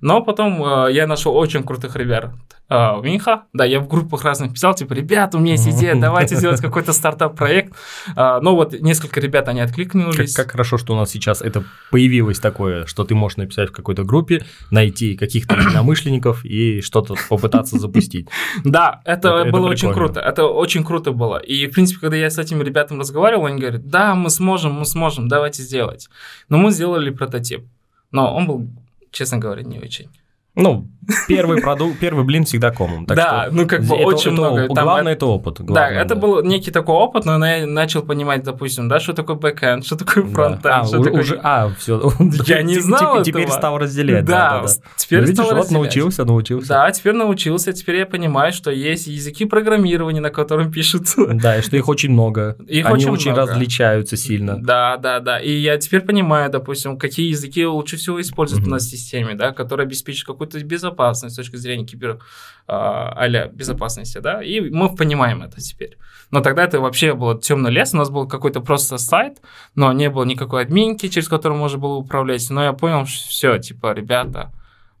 Но 0.00 0.22
потом 0.22 0.86
э, 0.86 0.92
я 0.92 1.06
нашел 1.06 1.36
очень 1.36 1.62
крутых 1.62 1.96
ребят. 1.96 2.32
Э, 2.70 3.00
Винха, 3.02 3.44
да, 3.52 3.64
я 3.64 3.80
в 3.80 3.88
группах 3.88 4.24
разных 4.24 4.52
писал, 4.52 4.74
типа, 4.74 4.92
ребята, 4.92 5.38
у 5.38 5.40
меня 5.40 5.52
есть 5.52 5.68
идея, 5.68 5.94
давайте 5.94 6.36
сделать 6.36 6.60
какой-то 6.60 6.92
стартап-проект. 6.92 7.74
Э, 8.14 8.38
ну 8.42 8.54
вот 8.54 8.78
несколько 8.80 9.20
ребят, 9.20 9.48
они 9.48 9.60
откликнулись. 9.60 10.34
Как, 10.34 10.46
как 10.46 10.52
хорошо, 10.52 10.76
что 10.76 10.92
у 10.92 10.96
нас 10.96 11.10
сейчас 11.10 11.40
это 11.40 11.64
появилось 11.90 12.38
такое, 12.38 12.84
что 12.86 13.04
ты 13.04 13.14
можешь 13.14 13.38
написать 13.38 13.70
в 13.70 13.72
какой-то 13.72 14.04
группе, 14.04 14.44
найти 14.70 15.16
каких-то 15.16 15.54
единомышленников 15.58 16.44
и 16.44 16.80
что-то 16.82 17.14
попытаться 17.28 17.78
запустить. 17.78 18.28
Да, 18.64 19.00
это 19.04 19.44
было 19.46 19.68
очень 19.68 19.92
круто, 19.92 20.20
это 20.20 20.44
очень 20.44 20.84
круто 20.84 21.12
было. 21.12 21.38
И, 21.38 21.66
в 21.66 21.72
принципе, 21.72 22.00
когда 22.00 22.16
я 22.16 22.30
с 22.30 22.38
этими 22.38 22.62
ребятами 22.62 23.00
разговаривал, 23.00 23.46
они 23.46 23.60
говорят, 23.60 23.88
да, 23.88 24.14
мы 24.14 24.28
сможем, 24.30 24.72
мы 24.74 24.84
сможем, 24.84 25.28
давайте 25.28 25.62
сделать. 25.62 26.08
Но 26.48 26.58
мы 26.58 26.70
сделали 26.70 27.10
прототип. 27.10 27.66
Но 28.10 28.34
он 28.34 28.46
был, 28.46 28.68
честно 29.10 29.38
говоря, 29.38 29.62
не 29.62 29.78
очень. 29.78 30.10
Ну, 30.54 30.88
первый 31.26 31.60
продукт, 31.60 31.98
первый 32.00 32.24
блин 32.24 32.44
всегда 32.44 32.70
комом. 32.70 33.06
Так 33.06 33.16
да, 33.16 33.44
что 33.46 33.54
ну 33.54 33.66
как 33.66 33.84
бы 33.84 33.96
это, 33.96 34.06
очень 34.06 34.32
это, 34.32 34.40
много. 34.40 34.68
Там 34.68 34.84
главное 34.84 35.12
это 35.12 35.26
опыт. 35.26 35.60
Главное, 35.60 35.94
да, 35.94 36.00
это 36.00 36.14
да. 36.14 36.20
был 36.20 36.42
некий 36.42 36.70
такой 36.70 36.94
опыт, 36.94 37.24
но 37.24 37.44
я 37.46 37.66
начал 37.66 38.02
понимать, 38.02 38.42
допустим, 38.42 38.88
да, 38.88 39.00
что 39.00 39.12
такое 39.12 39.36
бэкэнд, 39.36 39.86
что 39.86 39.96
такое 39.96 40.24
фронтенд. 40.24 40.62
Да. 40.62 40.80
А, 40.80 40.84
что 40.84 40.98
уже, 40.98 41.04
такое... 41.04 41.20
уже, 41.22 41.40
а, 41.42 41.70
все. 41.78 42.12
Я 42.46 42.62
не 42.62 42.78
знал 42.78 43.22
Теперь 43.22 43.42
этого. 43.42 43.56
стал 43.56 43.78
разделять. 43.78 44.24
Да, 44.24 44.62
да, 44.62 44.66
да, 44.66 44.68
теперь 44.96 45.20
ну, 45.20 45.26
стал 45.26 45.44
видишь, 45.46 45.58
разделять. 45.58 45.64
вот 45.64 45.70
научился, 45.70 46.24
научился. 46.24 46.68
Да, 46.68 46.90
теперь 46.90 47.12
научился, 47.14 47.72
теперь 47.72 47.96
я 47.96 48.06
понимаю, 48.06 48.52
что 48.52 48.70
есть 48.70 49.06
языки 49.06 49.44
программирования, 49.44 50.20
на 50.20 50.30
котором 50.30 50.70
пишут. 50.70 51.08
Да, 51.16 51.58
и 51.58 51.62
что 51.62 51.76
их 51.76 51.88
очень 51.88 52.10
много. 52.10 52.56
Их 52.66 52.84
Они 52.86 52.94
очень, 52.96 53.10
очень 53.10 53.32
много. 53.32 53.52
различаются 53.52 54.16
сильно. 54.16 54.58
Да, 54.60 54.96
да, 54.96 55.20
да. 55.20 55.38
И 55.38 55.52
я 55.52 55.78
теперь 55.78 56.00
понимаю, 56.00 56.50
допустим, 56.50 56.98
какие 56.98 57.30
языки 57.30 57.64
лучше 57.64 57.96
всего 57.96 58.20
использовать 58.20 58.62
Мгм. 58.62 58.72
у 58.72 58.74
нас 58.74 58.86
в 58.86 58.90
системе, 58.90 59.34
да, 59.34 59.52
которые 59.52 59.86
обеспечат 59.86 60.26
какую-то 60.38 60.64
безопасность 60.64 61.34
с 61.34 61.36
точки 61.36 61.56
зрения 61.56 61.84
кибер 61.84 62.18
а, 62.66 63.12
а-ля 63.16 63.48
безопасности, 63.48 64.18
да, 64.18 64.42
и 64.42 64.60
мы 64.60 64.94
понимаем 64.94 65.42
это 65.42 65.60
теперь. 65.60 65.96
Но 66.30 66.40
тогда 66.40 66.64
это 66.64 66.80
вообще 66.80 67.14
было 67.14 67.40
темный 67.40 67.70
лес, 67.70 67.94
у 67.94 67.96
нас 67.96 68.10
был 68.10 68.28
какой-то 68.28 68.60
просто 68.60 68.98
сайт, 68.98 69.38
но 69.74 69.92
не 69.92 70.10
было 70.10 70.24
никакой 70.24 70.62
админки, 70.62 71.08
через 71.08 71.28
которую 71.28 71.58
можно 71.58 71.78
было 71.78 71.94
управлять, 71.94 72.48
но 72.50 72.62
я 72.62 72.72
понял, 72.72 73.06
что 73.06 73.28
все, 73.28 73.58
типа, 73.58 73.92
ребята, 73.94 74.52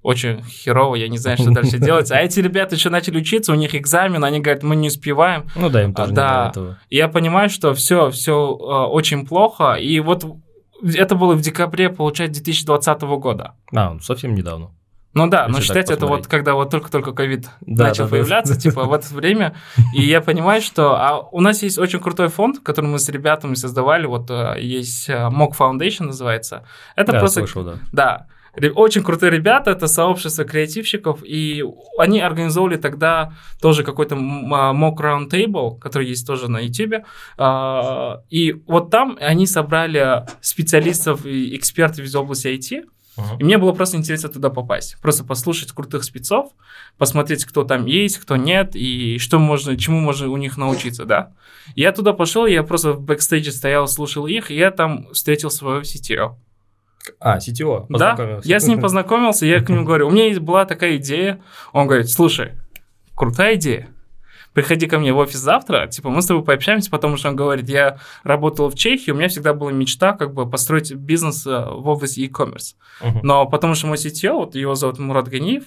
очень 0.02 0.42
херово, 0.44 0.94
я 0.94 1.08
не 1.08 1.18
знаю, 1.18 1.36
что 1.36 1.50
дальше 1.50 1.78
делать. 1.78 2.10
А 2.10 2.20
эти 2.20 2.40
ребята 2.40 2.76
еще 2.76 2.88
начали 2.88 3.18
учиться, 3.18 3.52
у 3.52 3.56
них 3.56 3.74
экзамен, 3.74 4.24
они 4.24 4.40
говорят, 4.40 4.62
мы 4.62 4.74
не 4.76 4.88
успеваем. 4.88 5.46
Ну 5.54 5.68
да, 5.68 5.82
им 5.82 5.92
тоже 5.92 6.08
А, 6.08 6.10
не 6.10 6.16
да. 6.16 6.44
до 6.44 6.50
этого. 6.50 6.78
Я 6.88 7.08
понимаю, 7.08 7.50
что 7.50 7.74
все, 7.74 8.10
все 8.10 8.34
очень 8.52 9.26
плохо, 9.26 9.74
и 9.74 10.00
вот 10.00 10.24
это 10.82 11.14
было 11.14 11.34
в 11.34 11.40
декабре, 11.40 11.90
получается, 11.90 12.42
2020 12.42 13.02
года. 13.20 13.54
А, 13.74 13.94
ну, 13.94 14.00
совсем 14.00 14.34
недавно. 14.34 14.70
Ну 15.18 15.30
да, 15.30 15.40
Если 15.40 15.50
но 15.52 15.56
так 15.58 15.64
считайте, 15.64 15.94
это 15.94 16.06
вот 16.06 16.26
когда 16.26 16.54
вот 16.54 16.70
только-только 16.70 17.12
ковид 17.12 17.48
Да, 17.60 17.86
начал 17.86 18.04
да, 18.04 18.10
да. 18.10 18.16
появляться, 18.16 18.60
типа 18.60 18.84
в 18.84 18.92
это 18.92 19.12
время, 19.14 19.54
и 19.94 20.02
я 20.02 20.20
понимаю, 20.20 20.62
что 20.62 20.94
а 20.96 21.18
у 21.32 21.40
нас 21.40 21.62
есть 21.62 21.78
очень 21.78 21.98
крутой 22.00 22.28
фонд, 22.28 22.60
который 22.60 22.86
мы 22.86 22.98
с 22.98 23.08
ребятами 23.08 23.54
создавали, 23.54 24.06
вот 24.06 24.30
э, 24.30 24.56
есть 24.60 25.08
э, 25.08 25.14
Mock 25.14 25.52
Foundation 25.58 26.04
называется. 26.06 26.62
Это 26.94 27.12
Да, 27.12 27.18
просто 27.18 27.40
слышал, 27.40 27.64
да. 27.64 27.74
да. 27.92 28.26
Очень 28.74 29.02
крутые 29.04 29.30
ребята, 29.30 29.70
это 29.70 29.86
сообщество 29.86 30.44
креативщиков, 30.44 31.20
и 31.22 31.62
они 31.98 32.20
организовали 32.20 32.76
тогда 32.76 33.32
тоже 33.60 33.84
какой-то 33.84 34.16
а, 34.16 34.72
mock 34.72 34.96
round 34.96 35.30
table, 35.30 35.78
который 35.78 36.08
есть 36.08 36.26
тоже 36.26 36.50
на 36.50 36.58
YouTube. 36.58 37.04
А, 37.36 38.20
И 38.30 38.52
вот 38.66 38.90
там 38.90 39.16
они 39.20 39.46
собрали 39.46 40.24
специалистов 40.40 41.24
и 41.26 41.56
экспертов 41.56 42.00
из 42.00 42.14
области 42.16 42.48
IT, 42.48 42.84
и 43.38 43.44
мне 43.44 43.58
было 43.58 43.72
просто 43.72 43.96
интересно 43.96 44.28
туда 44.28 44.50
попасть. 44.50 44.96
Просто 45.00 45.24
послушать 45.24 45.72
крутых 45.72 46.04
спецов, 46.04 46.52
посмотреть, 46.98 47.44
кто 47.44 47.64
там 47.64 47.86
есть, 47.86 48.18
кто 48.18 48.36
нет, 48.36 48.74
и 48.74 49.18
что 49.18 49.38
можно, 49.38 49.76
чему 49.76 50.00
можно 50.00 50.28
у 50.28 50.36
них 50.36 50.56
научиться, 50.56 51.04
да. 51.04 51.32
И 51.74 51.82
я 51.82 51.92
туда 51.92 52.12
пошел, 52.12 52.46
я 52.46 52.62
просто 52.62 52.92
в 52.92 53.00
бэкстейдже 53.00 53.52
стоял, 53.52 53.86
слушал 53.88 54.26
их, 54.26 54.50
и 54.50 54.56
я 54.56 54.70
там 54.70 55.08
встретил 55.12 55.50
своего 55.50 55.80
CTO. 55.80 56.36
А, 57.20 57.38
CTO. 57.38 57.86
Да, 57.88 58.40
я 58.44 58.60
с 58.60 58.66
ним 58.66 58.80
познакомился, 58.80 59.46
я 59.46 59.60
к 59.60 59.68
нему 59.68 59.84
говорю, 59.84 60.08
у 60.08 60.10
меня 60.10 60.26
есть, 60.26 60.40
была 60.40 60.64
такая 60.64 60.96
идея. 60.96 61.40
Он 61.72 61.86
говорит, 61.86 62.10
слушай, 62.10 62.52
крутая 63.14 63.56
идея. 63.56 63.88
Приходи 64.58 64.88
ко 64.88 64.98
мне 64.98 65.12
в 65.12 65.18
офис 65.18 65.38
завтра, 65.38 65.86
типа 65.86 66.10
мы 66.10 66.20
с 66.20 66.26
тобой 66.26 66.42
пообщаемся, 66.42 66.90
потому 66.90 67.16
что 67.16 67.28
он 67.28 67.36
говорит, 67.36 67.68
я 67.68 68.00
работал 68.24 68.68
в 68.68 68.74
Чехии, 68.74 69.12
у 69.12 69.14
меня 69.14 69.28
всегда 69.28 69.54
была 69.54 69.70
мечта 69.70 70.14
как 70.14 70.34
бы 70.34 70.50
построить 70.50 70.92
бизнес 70.92 71.46
э, 71.46 71.50
в 71.50 71.86
области 71.86 72.18
e-commerce. 72.18 72.74
Мгм. 73.00 73.20
Но 73.22 73.46
потому 73.46 73.76
что 73.76 73.86
мой 73.86 73.98
CTO, 73.98 74.32
вот 74.32 74.56
его 74.56 74.74
зовут 74.74 74.98
Мурат 74.98 75.28
Ганиев, 75.28 75.62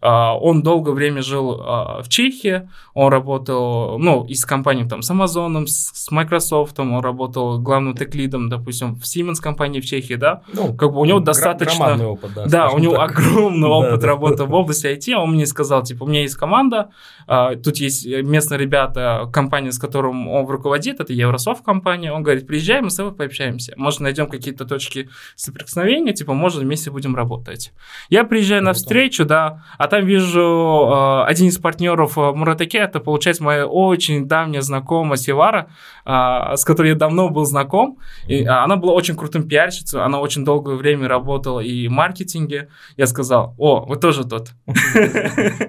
он 0.00 0.62
долгое 0.62 0.92
время 0.92 1.22
жил 1.22 1.60
а, 1.60 2.02
в 2.02 2.08
Чехии, 2.08 2.68
он 2.94 3.10
работал, 3.10 3.98
ну, 3.98 4.24
и 4.24 4.34
с 4.34 4.44
компаниями 4.44 4.88
там, 4.88 5.02
с 5.02 5.10
Amazon, 5.10 5.66
с 5.66 6.10
Microsoft, 6.10 6.78
он 6.78 7.00
работал 7.00 7.58
главным 7.58 7.96
теклидом, 7.96 8.48
допустим, 8.48 8.94
в 8.94 9.02
Siemens 9.02 9.40
компании 9.40 9.80
в 9.80 9.86
Чехии, 9.86 10.14
да, 10.14 10.42
Ну, 10.52 10.74
как 10.74 10.92
бы 10.92 11.00
у 11.00 11.04
него 11.04 11.20
достаточно... 11.20 11.96
опыт, 12.08 12.32
да. 12.34 12.46
Да, 12.46 12.70
у 12.70 12.78
него 12.78 12.96
так. 12.96 13.10
огромный 13.10 13.68
опыт 13.68 14.04
работы 14.04 14.44
в 14.44 14.54
области 14.54 14.86
IT. 14.86 15.14
Он 15.14 15.32
мне 15.32 15.46
сказал, 15.46 15.82
типа, 15.82 16.04
у 16.04 16.06
меня 16.06 16.22
есть 16.22 16.36
команда, 16.36 16.90
а, 17.26 17.56
тут 17.56 17.76
есть 17.78 18.06
местные 18.06 18.58
ребята, 18.58 19.28
компания, 19.32 19.72
с 19.72 19.78
которым 19.78 20.28
он 20.28 20.46
руководит, 20.46 21.00
это 21.00 21.12
Еврософт 21.12 21.64
компания. 21.64 22.12
Он 22.12 22.22
говорит, 22.22 22.46
приезжай, 22.46 22.80
мы 22.80 22.90
с 22.90 22.96
тобой 22.96 23.12
пообщаемся. 23.12 23.72
Может, 23.76 24.00
найдем 24.00 24.28
какие-то 24.28 24.64
точки 24.64 25.08
соприкосновения, 25.36 26.12
типа, 26.12 26.34
может, 26.34 26.62
вместе 26.62 26.90
будем 26.90 27.16
работать. 27.16 27.72
Я 28.08 28.24
приезжаю 28.24 28.62
на 28.62 28.72
Круто. 28.72 28.78
встречу, 28.80 29.24
да, 29.24 29.64
а 29.78 29.86
там 29.94 30.06
вижу 30.06 30.88
а, 30.90 31.24
один 31.24 31.48
из 31.48 31.58
партнеров 31.58 32.18
а, 32.18 32.32
Муратаке, 32.32 32.78
это, 32.78 32.98
получается, 32.98 33.44
моя 33.44 33.66
очень 33.66 34.26
давняя 34.26 34.60
знакомая 34.60 35.16
Севара, 35.16 35.68
а, 36.04 36.56
с 36.56 36.64
которой 36.64 36.88
я 36.88 36.94
давно 36.96 37.28
был 37.28 37.44
знаком. 37.44 37.98
И 38.26 38.44
а, 38.44 38.64
она 38.64 38.76
была 38.76 38.92
очень 38.92 39.14
крутым 39.14 39.48
пиарщицей, 39.48 40.02
она 40.02 40.18
очень 40.18 40.44
долгое 40.44 40.74
время 40.74 41.06
работала 41.06 41.60
и 41.60 41.86
в 41.86 41.92
маркетинге. 41.92 42.70
Я 42.96 43.06
сказал, 43.06 43.54
о, 43.56 43.84
вы 43.86 43.96
тоже 43.96 44.24
тот. 44.24 44.50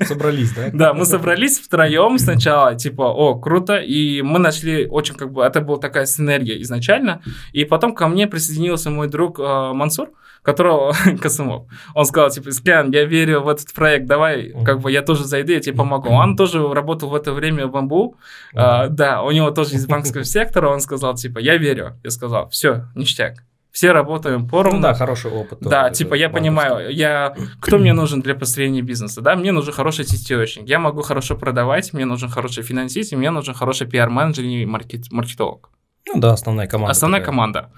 Собрались, 0.01 0.53
да? 0.53 0.69
Да, 0.73 0.93
мы 0.93 1.05
собрались 1.05 1.59
втроем 1.59 2.17
сначала, 2.17 2.73
типа, 2.73 3.03
о, 3.03 3.35
круто, 3.35 3.77
и 3.77 4.23
мы 4.23 4.39
нашли 4.39 4.87
очень, 4.87 5.13
как 5.13 5.31
бы, 5.31 5.43
это 5.43 5.61
была 5.61 5.77
такая 5.77 6.07
синергия 6.07 6.59
изначально, 6.63 7.21
и 7.53 7.63
потом 7.63 7.93
ко 7.93 8.07
мне 8.07 8.25
присоединился 8.25 8.89
мой 8.89 9.07
друг 9.07 9.39
э, 9.39 9.43
Мансур, 9.73 10.09
которого 10.45 10.93
Касымов. 11.21 11.67
Он 11.93 12.05
сказал, 12.05 12.29
типа, 12.29 12.49
Исклян, 12.49 12.91
я 12.91 13.05
верю 13.05 13.41
в 13.41 13.49
этот 13.49 13.73
проект, 13.73 14.05
давай, 14.05 14.53
как 14.63 14.79
бы, 14.79 14.91
я 14.91 15.01
тоже 15.01 15.25
зайду, 15.25 15.51
я 15.51 15.59
тебе 15.59 15.75
помогу. 15.75 16.09
Он 16.09 16.37
тоже 16.37 16.65
работал 16.73 17.09
в 17.09 17.15
это 17.15 17.33
время 17.33 17.67
в 17.67 17.71
Бамбу, 17.71 18.15
а, 18.53 18.87
да, 18.87 19.23
у 19.23 19.31
него 19.31 19.51
тоже 19.51 19.75
из 19.75 19.87
банковского 19.87 20.23
сектора, 20.23 20.69
он 20.69 20.79
сказал, 20.79 21.15
типа, 21.15 21.39
я 21.39 21.57
верю. 21.57 21.99
Я 22.03 22.11
сказал, 22.11 22.49
все, 22.49 22.85
ништяк. 22.95 23.43
Все 23.71 23.91
работаем 23.91 24.47
поровну. 24.47 24.77
Ну 24.77 24.83
да, 24.83 24.93
хороший 24.93 25.31
опыт. 25.31 25.59
Да, 25.59 25.89
типа 25.89 26.13
я 26.13 26.29
понимаю, 26.29 26.89
я 26.95 27.35
кто 27.59 27.77
мне 27.77 27.91
нужен 27.91 28.21
для 28.21 28.33
построения 28.33 28.81
бизнеса, 28.81 29.19
да, 29.19 29.35
мне 29.35 29.51
нужен 29.51 29.73
хороший 29.73 30.05
сетевочник, 30.05 30.69
я 30.69 30.79
могу 30.79 31.01
хорошо 31.01 31.35
продавать, 31.35 31.91
мне 31.91 32.05
нужен 32.05 32.29
хороший 32.29 32.63
финансист, 32.63 33.11
мне 33.11 33.31
нужен 33.31 33.53
хороший 33.53 33.85
пиар-менеджер 33.85 34.45
и 34.45 34.65
маркет, 34.65 35.11
маркетолог. 35.11 35.71
Ну 36.07 36.19
да, 36.19 36.33
основная 36.33 36.67
команда. 36.67 36.91
Основная 36.91 37.19
такая. 37.19 37.31
команда. 37.31 37.69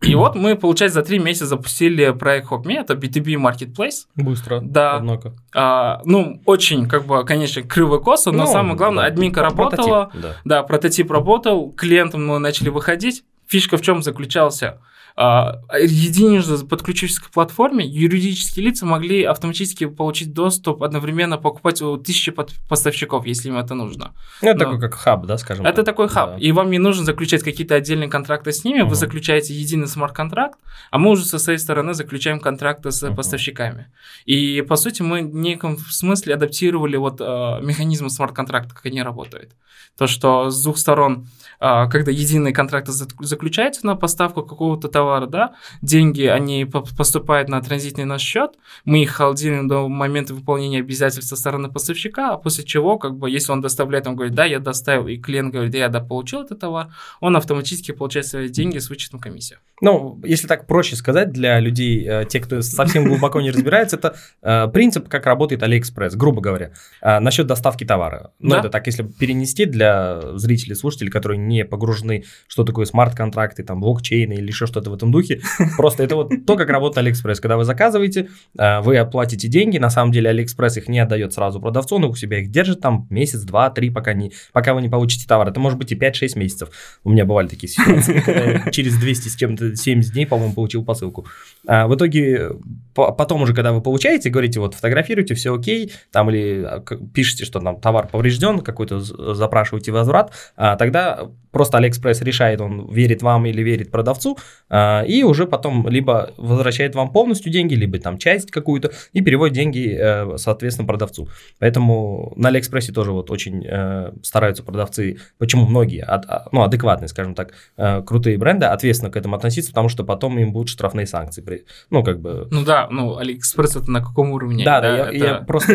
И 0.00 0.14
вот 0.14 0.34
мы, 0.34 0.56
получается, 0.56 1.00
за 1.00 1.06
три 1.06 1.18
месяца 1.18 1.46
запустили 1.46 2.10
проект 2.10 2.50
HopMe, 2.50 2.80
это 2.80 2.94
B2B 2.94 3.34
Marketplace. 3.36 4.06
Быстро. 4.16 4.60
Да. 4.60 4.96
Однако. 4.96 5.32
А, 5.54 6.02
ну, 6.04 6.42
очень, 6.44 6.88
как 6.88 7.06
бы, 7.06 7.24
конечно, 7.24 7.62
криво-косо, 7.62 8.32
но 8.32 8.44
Ну, 8.44 8.46
самое 8.46 8.76
главное, 8.76 9.04
да, 9.04 9.08
админка 9.08 9.40
прототип, 9.42 9.60
работала, 9.60 10.10
да. 10.14 10.36
да, 10.44 10.62
прототип 10.64 11.10
работал, 11.10 11.70
клиентам 11.70 12.26
мы 12.26 12.38
начали 12.38 12.68
выходить. 12.68 13.24
Фишка 13.46 13.76
в 13.76 13.82
чем 13.82 14.02
заключался? 14.02 14.80
А, 15.16 15.60
Единожды 15.78 16.64
подключившись 16.66 17.18
к 17.18 17.30
платформе, 17.30 17.86
юридические 17.86 18.66
лица 18.66 18.86
могли 18.86 19.22
автоматически 19.24 19.86
получить 19.86 20.32
доступ 20.32 20.82
одновременно 20.82 21.38
покупать 21.38 21.82
у 21.82 21.96
тысячи 21.96 22.32
поставщиков, 22.68 23.26
если 23.26 23.48
им 23.48 23.56
это 23.56 23.74
нужно. 23.74 24.14
Ну, 24.42 24.48
это 24.48 24.58
Но- 24.58 24.64
такой 24.64 24.80
как 24.80 24.94
хаб, 24.94 25.26
да, 25.26 25.38
скажем 25.38 25.66
Это 25.66 25.76
так. 25.76 25.84
такой 25.86 26.08
хаб. 26.08 26.30
Да. 26.32 26.38
И 26.38 26.52
вам 26.52 26.70
не 26.70 26.78
нужно 26.78 27.04
заключать 27.04 27.42
какие-то 27.42 27.74
отдельные 27.74 28.08
контракты 28.08 28.52
с 28.52 28.64
ними, 28.64 28.80
Мгм. 28.80 28.88
вы 28.90 28.94
заключаете 28.96 29.54
единый 29.54 29.86
смарт-контракт, 29.86 30.58
а 30.90 30.98
мы 30.98 31.10
уже 31.10 31.24
со 31.24 31.38
своей 31.38 31.58
стороны 31.58 31.94
заключаем 31.94 32.40
контракты 32.40 32.90
с 32.90 33.02
Мгм. 33.02 33.16
поставщиками. 33.16 33.86
И, 34.24 34.62
по 34.62 34.76
сути, 34.76 35.02
мы 35.02 35.22
в 35.22 35.34
неком 35.34 35.76
смысле 35.78 36.34
адаптировали 36.34 36.96
вот 36.96 37.20
э, 37.20 37.24
механизмы 37.62 38.08
смарт-контракта, 38.10 38.74
как 38.74 38.86
они 38.86 39.02
работают. 39.02 39.50
То, 39.98 40.06
что 40.06 40.48
с 40.50 40.62
двух 40.62 40.78
сторон, 40.78 41.26
э, 41.60 41.86
когда 41.90 42.10
единые 42.10 42.54
контракты 42.54 42.92
за- 42.92 43.08
заключаются 43.20 43.84
на 43.86 43.94
поставку 43.94 44.42
какого-то 44.42 44.88
товара, 44.88 45.01
товар, 45.02 45.26
да, 45.26 45.54
деньги, 45.82 46.22
они 46.22 46.64
поступают 46.64 47.48
на 47.48 47.60
транзитный 47.60 48.04
наш 48.04 48.22
счет, 48.22 48.52
мы 48.84 49.02
их 49.02 49.10
холдируем 49.10 49.68
до 49.68 49.88
момента 49.88 50.34
выполнения 50.34 50.78
обязательств 50.78 51.28
со 51.28 51.36
стороны 51.36 51.68
поставщика, 51.68 52.34
а 52.34 52.36
после 52.36 52.64
чего, 52.64 52.98
как 52.98 53.16
бы, 53.16 53.28
если 53.30 53.52
он 53.52 53.60
доставляет, 53.60 54.06
он 54.06 54.14
говорит, 54.14 54.34
да, 54.34 54.44
я 54.44 54.60
доставил, 54.60 55.08
и 55.08 55.16
клиент 55.16 55.52
говорит, 55.52 55.72
да, 55.72 55.78
я 55.78 55.88
да, 55.88 56.00
получил 56.00 56.42
этот 56.42 56.60
товар, 56.60 56.88
он 57.20 57.36
автоматически 57.36 57.92
получает 57.92 58.26
свои 58.26 58.48
деньги 58.48 58.78
с 58.78 58.90
вычетом 58.90 59.18
комиссии. 59.18 59.58
Ну, 59.80 60.20
если 60.22 60.46
так 60.46 60.68
проще 60.68 60.94
сказать 60.94 61.32
для 61.32 61.58
людей, 61.58 62.06
э, 62.08 62.24
те, 62.28 62.38
кто 62.38 62.62
совсем 62.62 63.04
глубоко 63.04 63.40
не 63.40 63.50
разбирается, 63.50 63.96
это 63.96 64.14
э, 64.40 64.68
принцип, 64.68 65.08
как 65.08 65.26
работает 65.26 65.64
Алиэкспресс, 65.64 66.14
грубо 66.14 66.40
говоря, 66.40 66.70
э, 67.00 67.18
насчет 67.18 67.48
доставки 67.48 67.84
товара. 67.84 68.30
Ну, 68.38 68.54
это 68.54 68.68
так, 68.68 68.86
если 68.86 69.02
перенести 69.02 69.64
для 69.64 70.20
зрителей, 70.38 70.76
слушателей, 70.76 71.10
которые 71.10 71.38
не 71.38 71.64
погружены, 71.64 72.24
что 72.46 72.62
такое 72.62 72.86
смарт-контракты, 72.86 73.64
там, 73.64 73.80
блокчейны 73.80 74.34
или 74.34 74.46
еще 74.46 74.66
что-то 74.66 74.90
в 74.92 74.94
этом 74.94 75.10
духе, 75.10 75.40
просто 75.76 76.02
это 76.02 76.16
вот 76.16 76.32
то, 76.46 76.56
как 76.56 76.68
работает 76.68 76.98
Алиэкспресс. 76.98 77.40
Когда 77.40 77.56
вы 77.56 77.64
заказываете, 77.64 78.28
вы 78.54 78.96
оплатите 78.96 79.48
деньги, 79.48 79.78
на 79.78 79.90
самом 79.90 80.12
деле 80.12 80.30
Алиэкспресс 80.30 80.76
их 80.76 80.88
не 80.88 81.00
отдает 81.00 81.32
сразу 81.32 81.60
продавцу, 81.60 81.96
он 81.96 82.04
у 82.04 82.14
себя 82.14 82.38
их 82.38 82.50
держит 82.50 82.80
там 82.80 83.06
месяц, 83.10 83.42
два, 83.42 83.70
три, 83.70 83.90
пока, 83.90 84.12
не, 84.12 84.32
пока 84.52 84.74
вы 84.74 84.82
не 84.82 84.88
получите 84.88 85.26
товар. 85.26 85.48
Это 85.48 85.60
может 85.60 85.78
быть 85.78 85.92
и 85.92 85.96
5-6 85.96 86.38
месяцев. 86.38 86.70
У 87.04 87.10
меня 87.10 87.24
бывали 87.24 87.48
такие 87.48 87.68
ситуации, 87.68 88.70
через 88.70 88.96
200 88.98 89.28
с 89.28 89.36
чем-то 89.36 89.76
70 89.76 90.12
дней, 90.12 90.26
по-моему, 90.26 90.54
получил 90.54 90.84
посылку. 90.84 91.26
А 91.66 91.86
в 91.86 91.94
итоге, 91.94 92.50
потом 92.94 93.42
уже, 93.42 93.54
когда 93.54 93.72
вы 93.72 93.80
получаете, 93.80 94.30
говорите, 94.30 94.60
вот, 94.60 94.74
фотографируйте, 94.74 95.34
все 95.34 95.54
окей, 95.54 95.92
там, 96.10 96.30
или 96.30 96.64
а, 96.64 96.80
пишите, 97.14 97.44
что 97.44 97.60
там 97.60 97.80
товар 97.80 98.08
поврежден, 98.08 98.60
какой-то 98.60 99.00
запрашиваете 99.00 99.92
возврат, 99.92 100.32
а 100.56 100.76
тогда 100.76 101.30
просто 101.52 101.78
Алиэкспресс 101.78 102.22
решает, 102.22 102.60
он 102.60 102.88
верит 102.90 103.22
вам 103.22 103.46
или 103.46 103.62
верит 103.62 103.90
продавцу, 103.90 104.38
а, 104.68 105.02
и 105.02 105.22
уже 105.22 105.46
потом 105.46 105.86
либо 105.88 106.30
возвращает 106.36 106.94
вам 106.94 107.12
полностью 107.12 107.52
деньги, 107.52 107.74
либо 107.74 107.98
там 107.98 108.18
часть 108.18 108.50
какую-то, 108.50 108.90
и 109.12 109.20
переводит 109.20 109.54
деньги, 109.54 109.96
э, 109.96 110.36
соответственно, 110.38 110.88
продавцу. 110.88 111.28
Поэтому 111.58 112.32
на 112.36 112.48
Алиэкспрессе 112.48 112.92
тоже 112.92 113.12
вот 113.12 113.30
очень 113.30 113.64
э, 113.66 114.12
стараются 114.22 114.62
продавцы, 114.62 115.18
почему 115.38 115.66
многие, 115.66 116.06
ну, 116.52 116.62
адекватные, 116.62 117.08
скажем 117.08 117.34
так, 117.34 117.52
э, 117.76 118.02
крутые 118.02 118.38
бренды 118.38 118.66
ответственно 118.66 119.12
к 119.12 119.16
этому 119.16 119.36
относиться, 119.36 119.70
потому 119.70 119.88
что 119.88 120.04
потом 120.04 120.38
им 120.38 120.52
будут 120.52 120.70
штрафные 120.70 121.06
санкции. 121.06 121.42
Ну, 121.90 122.02
как 122.02 122.20
бы... 122.20 122.48
Ну 122.50 122.64
да, 122.64 122.88
ну, 122.90 123.18
Алиэкспресс 123.18 123.76
это 123.76 123.90
на 123.90 124.00
каком 124.00 124.30
уровне? 124.32 124.64
Да, 124.64 124.80
да, 124.80 124.96
я, 124.96 125.06
это... 125.08 125.16
я 125.16 125.34
просто 125.40 125.74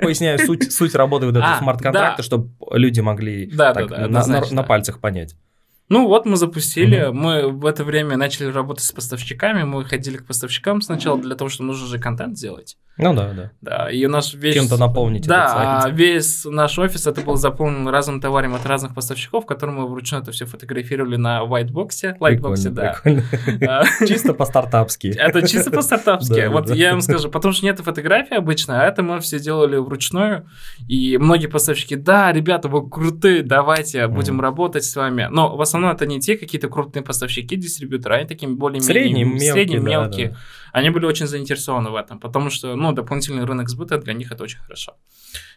поясняю 0.00 0.38
суть, 0.38 0.72
суть 0.72 0.94
работы 0.94 1.26
вот 1.26 1.32
этого 1.36 1.54
а, 1.54 1.58
смарт-контракта, 1.58 2.22
чтобы 2.22 2.50
люди 2.72 3.00
могли 3.00 3.50
на 3.56 4.62
пальцах 4.62 5.00
понять. 5.00 5.07
Ну 5.88 6.06
вот 6.06 6.26
мы 6.26 6.36
запустили, 6.36 7.04
угу. 7.04 7.14
мы 7.14 7.48
в 7.48 7.64
это 7.64 7.82
время 7.82 8.16
начали 8.16 8.46
работать 8.46 8.84
с 8.84 8.92
поставщиками, 8.92 9.62
мы 9.62 9.84
ходили 9.84 10.18
к 10.18 10.26
поставщикам 10.26 10.82
сначала 10.82 11.18
для 11.20 11.34
того, 11.34 11.48
чтобы 11.48 11.68
нужно 11.68 11.86
же 11.86 11.98
контент 11.98 12.36
сделать. 12.36 12.76
Ну 12.98 13.14
да, 13.14 13.32
да. 13.32 13.50
Да, 13.60 13.90
и 13.90 14.04
у 14.04 14.08
нас 14.08 14.34
весь... 14.34 14.54
Чем-то 14.54 14.76
наполнить 14.76 15.26
Да, 15.26 15.86
весь 15.90 16.44
наш 16.44 16.78
офис 16.78 17.06
это 17.06 17.20
был 17.20 17.36
заполнен 17.36 17.86
разным 17.88 18.20
товаром 18.20 18.54
от 18.54 18.66
разных 18.66 18.94
поставщиков, 18.94 19.46
которые 19.46 19.76
мы 19.76 19.88
вручную 19.88 20.22
это 20.22 20.32
все 20.32 20.46
фотографировали 20.46 21.16
на 21.16 21.42
whitebox, 21.44 22.16
лайтбоксе, 22.18 22.70
да. 22.70 22.96
А, 23.66 23.84
чисто 24.06 24.34
по-стартапски. 24.34 25.14
Это 25.16 25.46
чисто 25.46 25.70
по-стартапски. 25.70 26.48
Вот 26.58 26.70
я 26.70 26.90
вам 26.90 27.00
скажу, 27.02 27.30
потому 27.30 27.52
что 27.52 27.66
нет 27.66 27.78
фотографий 27.78 28.34
обычно, 28.34 28.82
а 28.82 28.86
это 28.86 29.02
мы 29.02 29.20
все 29.20 29.38
делали 29.38 29.76
вручную, 29.76 30.48
и 30.88 31.16
многие 31.18 31.46
поставщики, 31.46 31.94
да, 31.94 32.32
ребята, 32.32 32.68
вы 32.68 32.88
крутые, 32.88 33.42
давайте 33.42 34.08
будем 34.08 34.40
работать 34.40 34.84
с 34.84 34.96
вами. 34.96 35.28
Но 35.30 35.56
в 35.56 35.60
основном 35.60 35.92
это 35.92 36.06
не 36.06 36.20
те 36.20 36.36
какие-то 36.36 36.68
крупные 36.68 37.02
поставщики, 37.02 37.54
дистрибьюторы, 37.54 38.16
они 38.16 38.26
такими 38.26 38.54
более-менее 38.54 39.38
средние, 39.38 39.80
мелкие. 39.80 40.36
Они 40.78 40.90
были 40.90 41.06
очень 41.06 41.26
заинтересованы 41.26 41.90
в 41.90 41.96
этом, 41.96 42.18
потому 42.18 42.50
что, 42.50 42.74
ну, 42.76 42.92
дополнительный 42.92 43.44
рынок 43.44 43.68
сбыта 43.68 43.98
для 43.98 44.14
них 44.14 44.32
это 44.32 44.42
очень 44.44 44.58
хорошо. 44.60 44.96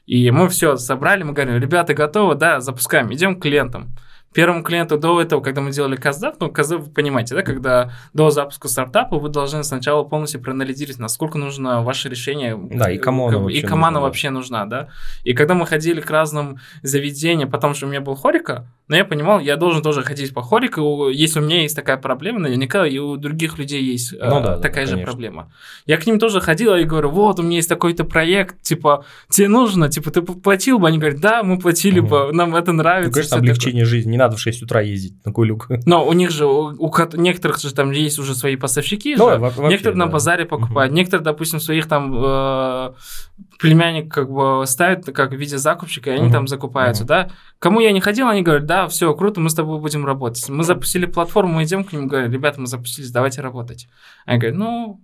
И 0.06 0.32
мы 0.32 0.50
все 0.50 0.78
собрали, 0.78 1.24
мы 1.24 1.34
говорим, 1.34 1.58
ребята, 1.58 1.94
готовы, 1.94 2.36
да, 2.36 2.60
запускаем, 2.60 3.14
идем 3.14 3.36
к 3.36 3.44
клиентам 3.44 3.96
первому 4.34 4.64
клиенту 4.64 4.98
до 4.98 5.22
этого, 5.22 5.42
когда 5.42 5.62
мы 5.62 5.72
делали 5.72 5.96
каздав, 5.96 6.36
ну, 6.40 6.50
каздав, 6.50 6.82
вы 6.82 6.92
понимаете, 6.92 7.36
да, 7.36 7.42
когда 7.42 7.92
до 8.14 8.30
запуска 8.30 8.68
стартапа 8.68 9.20
вы 9.20 9.30
должны 9.30 9.64
сначала 9.64 10.04
полностью 10.04 10.42
проанализировать, 10.42 11.00
насколько 11.00 11.38
нужно 11.38 11.84
ваше 11.84 12.10
решение. 12.10 12.58
Да, 12.58 12.90
и 12.90 12.98
кому 12.98 13.28
оно 13.28 13.50
И 13.50 13.62
кому 13.62 13.86
оно 13.86 14.02
вообще 14.02 14.30
нужна, 14.30 14.66
да. 14.66 14.90
И 15.24 15.34
когда 15.34 15.54
мы 15.54 15.66
ходили 15.66 16.02
к 16.02 16.10
разным 16.10 16.60
заведениям, 16.82 17.50
потому 17.50 17.74
что 17.74 17.88
у 17.88 17.90
меня 17.90 18.02
был 18.02 18.16
хорика, 18.16 18.68
но 18.92 18.98
я 18.98 19.06
понимал, 19.06 19.40
я 19.40 19.56
должен 19.56 19.82
тоже 19.82 20.04
ходить 20.04 20.34
по 20.34 20.42
хорику, 20.42 21.08
если 21.08 21.40
у 21.40 21.44
меня 21.44 21.62
есть 21.62 21.78
такая 21.78 21.96
проблема, 21.96 22.40
наверняка 22.40 22.86
и 22.86 22.98
у 22.98 23.16
других 23.16 23.58
людей 23.58 23.82
есть 23.82 24.12
ну, 24.12 24.40
э, 24.40 24.44
да, 24.44 24.58
такая 24.58 24.86
да, 24.86 24.98
же 24.98 25.04
проблема. 25.06 25.50
Я 25.86 25.96
к 25.96 26.06
ним 26.06 26.20
тоже 26.20 26.42
ходил 26.42 26.76
и 26.76 26.84
говорю, 26.84 27.10
вот, 27.10 27.40
у 27.40 27.42
меня 27.42 27.56
есть 27.56 27.70
такой-то 27.70 28.04
проект, 28.04 28.62
типа, 28.62 29.06
тебе 29.30 29.48
нужно, 29.48 29.88
типа, 29.88 30.12
ты 30.12 30.22
платил 30.22 30.78
бы? 30.78 30.90
Они 30.90 30.98
говорят, 30.98 31.22
да, 31.22 31.42
мы 31.42 31.58
платили 31.58 32.02
угу. 32.02 32.10
бы, 32.10 32.34
нам 32.34 32.54
это 32.54 32.74
нравится. 32.74 33.08
Ну, 33.08 33.14
конечно, 33.14 33.38
облегчение 33.38 33.86
такое. 33.86 33.98
жизни, 33.98 34.18
надо 34.18 34.36
в 34.36 34.42
6 34.42 34.64
утра 34.64 34.82
ездить 34.82 35.26
на 35.26 35.32
Кулюк. 35.32 35.70
Но 35.86 36.06
у 36.06 36.12
них 36.12 36.30
же, 36.30 36.46
у, 36.46 36.76
у 36.78 36.94
некоторых 37.14 37.62
же 37.62 37.74
там 37.74 37.92
есть 37.92 38.20
уже 38.20 38.36
свои 38.36 38.58
поставщики, 38.58 39.16
ну, 39.16 39.30
же. 39.30 39.38
Вообще, 39.38 39.62
некоторые 39.70 39.98
да. 39.98 40.06
на 40.06 40.12
базаре 40.12 40.44
покупают, 40.44 40.92
угу. 40.92 40.98
некоторые, 40.98 41.24
допустим, 41.24 41.62
своих 41.62 41.88
там 41.88 42.14
э, 42.14 42.92
племянник 43.60 44.12
как 44.12 44.32
бы 44.32 44.64
ставят 44.66 45.06
как 45.06 45.32
в 45.32 45.36
виде 45.36 45.58
закупщика, 45.58 46.10
и 46.10 46.14
они 46.14 46.26
угу. 46.26 46.34
там 46.34 46.48
закупаются, 46.48 47.04
угу. 47.04 47.10
да. 47.10 47.30
Кому 47.60 47.80
я 47.80 47.92
не 47.92 48.02
ходил, 48.02 48.28
они 48.28 48.42
говорят, 48.42 48.66
да, 48.66 48.88
все, 48.88 49.14
круто, 49.14 49.40
мы 49.40 49.50
с 49.50 49.56
тобой 49.56 49.80
будем 49.80 50.06
работать. 50.06 50.48
Мы 50.50 50.64
запустили 50.64 51.06
платформу, 51.06 51.54
мы 51.54 51.64
идем 51.64 51.84
к 51.84 51.94
ним, 51.94 52.08
говорим, 52.08 52.32
ребята, 52.32 52.60
мы 52.60 52.68
запустились, 52.68 53.12
давайте 53.12 53.42
работать. 53.42 53.88
Они 54.26 54.40
говорят, 54.40 54.58
ну, 54.58 55.02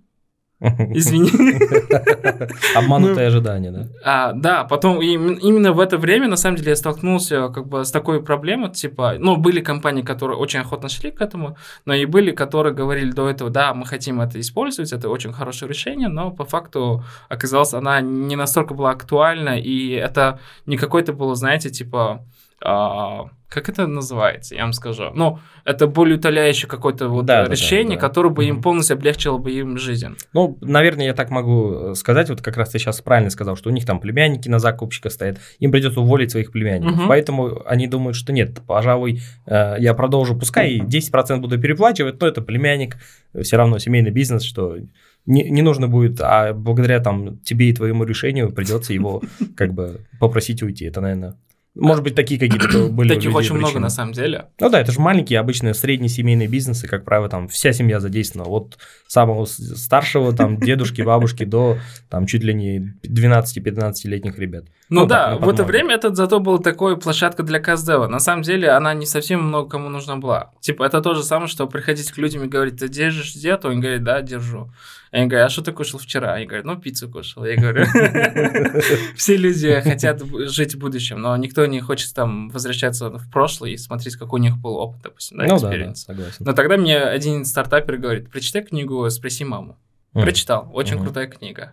Извини. 0.60 1.30
Обманутые 2.76 3.14
ну, 3.14 3.26
ожидания, 3.26 3.70
да? 3.70 3.86
А, 4.04 4.32
да, 4.32 4.64
потом 4.64 5.00
именно 5.00 5.72
в 5.72 5.78
это 5.78 5.98
время, 5.98 6.26
на 6.26 6.36
самом 6.36 6.56
деле, 6.56 6.70
я 6.70 6.76
столкнулся 6.76 7.48
как 7.48 7.68
бы 7.68 7.84
с 7.84 7.92
такой 7.92 8.22
проблемой, 8.22 8.72
типа, 8.72 9.14
ну, 9.18 9.36
были 9.36 9.60
компании, 9.60 10.02
которые 10.02 10.36
очень 10.36 10.60
охотно 10.60 10.88
шли 10.88 11.12
к 11.12 11.20
этому, 11.20 11.56
но 11.84 11.94
и 11.94 12.06
были, 12.06 12.32
которые 12.32 12.74
говорили 12.74 13.12
до 13.12 13.28
этого, 13.28 13.50
да, 13.50 13.72
мы 13.72 13.86
хотим 13.86 14.20
это 14.20 14.40
использовать, 14.40 14.92
это 14.92 15.08
очень 15.08 15.32
хорошее 15.32 15.68
решение, 15.68 16.08
но 16.08 16.32
по 16.32 16.44
факту 16.44 17.04
оказалось, 17.28 17.72
она 17.74 18.00
не 18.00 18.34
настолько 18.34 18.74
была 18.74 18.90
актуальна, 18.90 19.58
и 19.60 19.90
это 19.90 20.40
не 20.66 20.76
какой-то 20.76 21.12
было, 21.12 21.36
знаете, 21.36 21.70
типа, 21.70 22.24
а, 22.64 23.30
как 23.48 23.68
это 23.70 23.86
называется, 23.86 24.54
я 24.54 24.62
вам 24.62 24.72
скажу. 24.72 25.10
Ну, 25.14 25.38
это 25.64 25.86
более 25.86 26.18
утоляющее 26.18 26.68
какое-то 26.68 27.08
вот 27.08 27.24
да, 27.24 27.44
решение, 27.44 27.96
да, 27.96 28.02
да. 28.02 28.08
которое 28.08 28.28
бы 28.28 28.44
им 28.44 28.60
полностью 28.60 28.94
облегчило 28.94 29.38
бы 29.38 29.50
им 29.52 29.78
жизнь. 29.78 30.16
Ну, 30.34 30.58
наверное, 30.60 31.06
я 31.06 31.14
так 31.14 31.30
могу 31.30 31.94
сказать, 31.94 32.28
вот 32.28 32.42
как 32.42 32.56
раз 32.56 32.70
ты 32.70 32.78
сейчас 32.78 33.00
правильно 33.00 33.30
сказал, 33.30 33.56
что 33.56 33.70
у 33.70 33.72
них 33.72 33.86
там 33.86 34.00
племянники 34.00 34.48
на 34.48 34.58
закупщика 34.58 35.08
стоят, 35.08 35.38
им 35.60 35.72
придется 35.72 36.00
уволить 36.00 36.30
своих 36.30 36.52
племянников, 36.52 36.98
угу. 36.98 37.08
поэтому 37.08 37.62
они 37.64 37.86
думают, 37.86 38.16
что 38.16 38.32
нет, 38.32 38.60
пожалуй, 38.66 39.22
э, 39.46 39.76
я 39.78 39.94
продолжу, 39.94 40.36
пускай 40.36 40.78
10% 40.78 41.38
буду 41.38 41.58
переплачивать, 41.58 42.20
но 42.20 42.28
это 42.28 42.42
племянник, 42.42 42.98
все 43.40 43.56
равно 43.56 43.78
семейный 43.78 44.10
бизнес, 44.10 44.42
что 44.42 44.76
не, 45.24 45.48
не 45.48 45.62
нужно 45.62 45.88
будет, 45.88 46.20
а 46.20 46.52
благодаря 46.52 47.00
там 47.00 47.38
тебе 47.38 47.70
и 47.70 47.72
твоему 47.72 48.04
решению 48.04 48.50
придется 48.50 48.92
его 48.92 49.22
как 49.56 49.72
бы 49.72 50.00
попросить 50.18 50.62
уйти. 50.62 50.86
Это, 50.86 51.00
наверное, 51.00 51.34
может 51.78 52.02
быть, 52.02 52.14
такие 52.14 52.40
какие-то 52.40 52.88
были 52.90 53.08
Таких 53.08 53.34
очень 53.34 53.50
причины. 53.50 53.58
много, 53.58 53.78
на 53.78 53.88
самом 53.88 54.12
деле. 54.12 54.46
Ну 54.60 54.68
да, 54.68 54.80
это 54.80 54.92
же 54.92 55.00
маленькие, 55.00 55.38
обычные 55.38 55.74
средние 55.74 56.08
семейные 56.08 56.48
бизнесы, 56.48 56.88
как 56.88 57.04
правило, 57.04 57.28
там 57.28 57.48
вся 57.48 57.72
семья 57.72 58.00
задействована. 58.00 58.50
От 58.50 58.78
самого 59.06 59.44
старшего, 59.46 60.32
там, 60.32 60.58
дедушки, 60.58 61.02
бабушки, 61.02 61.44
до 61.44 61.78
там 62.10 62.26
чуть 62.26 62.42
ли 62.42 62.52
не 62.52 62.94
12-15-летних 63.04 64.38
ребят. 64.38 64.64
Ну, 64.88 65.02
ну 65.02 65.06
да, 65.06 65.34
так, 65.34 65.42
в 65.42 65.48
это 65.48 65.64
время 65.64 65.94
это 65.94 66.14
зато 66.14 66.40
была 66.40 66.58
такая 66.58 66.96
площадка 66.96 67.42
для 67.42 67.60
каздева. 67.60 68.08
На 68.08 68.20
самом 68.20 68.42
деле, 68.42 68.70
она 68.70 68.94
не 68.94 69.06
совсем 69.06 69.42
много 69.42 69.68
кому 69.68 69.88
нужна 69.88 70.16
была. 70.16 70.52
Типа, 70.60 70.84
это 70.84 71.00
то 71.00 71.14
же 71.14 71.22
самое, 71.22 71.48
что 71.48 71.66
приходить 71.66 72.10
к 72.10 72.18
людям 72.18 72.44
и 72.44 72.48
говорить, 72.48 72.78
ты 72.78 72.88
держишь 72.88 73.34
диету? 73.34 73.68
Он 73.68 73.80
говорит, 73.80 74.02
да, 74.02 74.22
держу. 74.22 74.70
Они 75.10 75.26
говорят, 75.26 75.46
а 75.46 75.50
что 75.50 75.62
ты 75.62 75.72
кушал 75.72 75.98
вчера? 75.98 76.34
Они 76.34 76.46
говорят, 76.46 76.64
ну, 76.64 76.76
пиццу 76.76 77.08
кушал. 77.08 77.44
Я 77.44 77.56
говорю, 77.56 77.84
все 79.16 79.36
люди 79.36 79.80
хотят 79.80 80.22
жить 80.50 80.74
в 80.74 80.78
будущем, 80.78 81.20
но 81.20 81.36
никто 81.36 81.64
не 81.66 81.80
хочет 81.80 82.14
там 82.14 82.50
возвращаться 82.50 83.10
в 83.10 83.30
прошлое 83.30 83.70
и 83.70 83.76
смотреть, 83.76 84.16
какой 84.16 84.40
у 84.40 84.42
них 84.42 84.58
был 84.58 84.76
опыт, 84.76 85.02
допустим, 85.02 85.38
да, 85.38 85.46
ну, 85.46 85.58
да, 85.58 85.70
да, 85.70 85.94
согласен. 85.94 86.44
Но 86.44 86.52
тогда 86.52 86.76
мне 86.76 86.98
один 86.98 87.44
стартапер 87.44 87.96
говорит, 87.96 88.30
прочитай 88.30 88.62
книгу 88.62 89.08
«Спроси 89.10 89.44
маму». 89.44 89.78
Прочитал, 90.12 90.70
очень 90.72 90.98
крутая 90.98 91.26
книга 91.26 91.72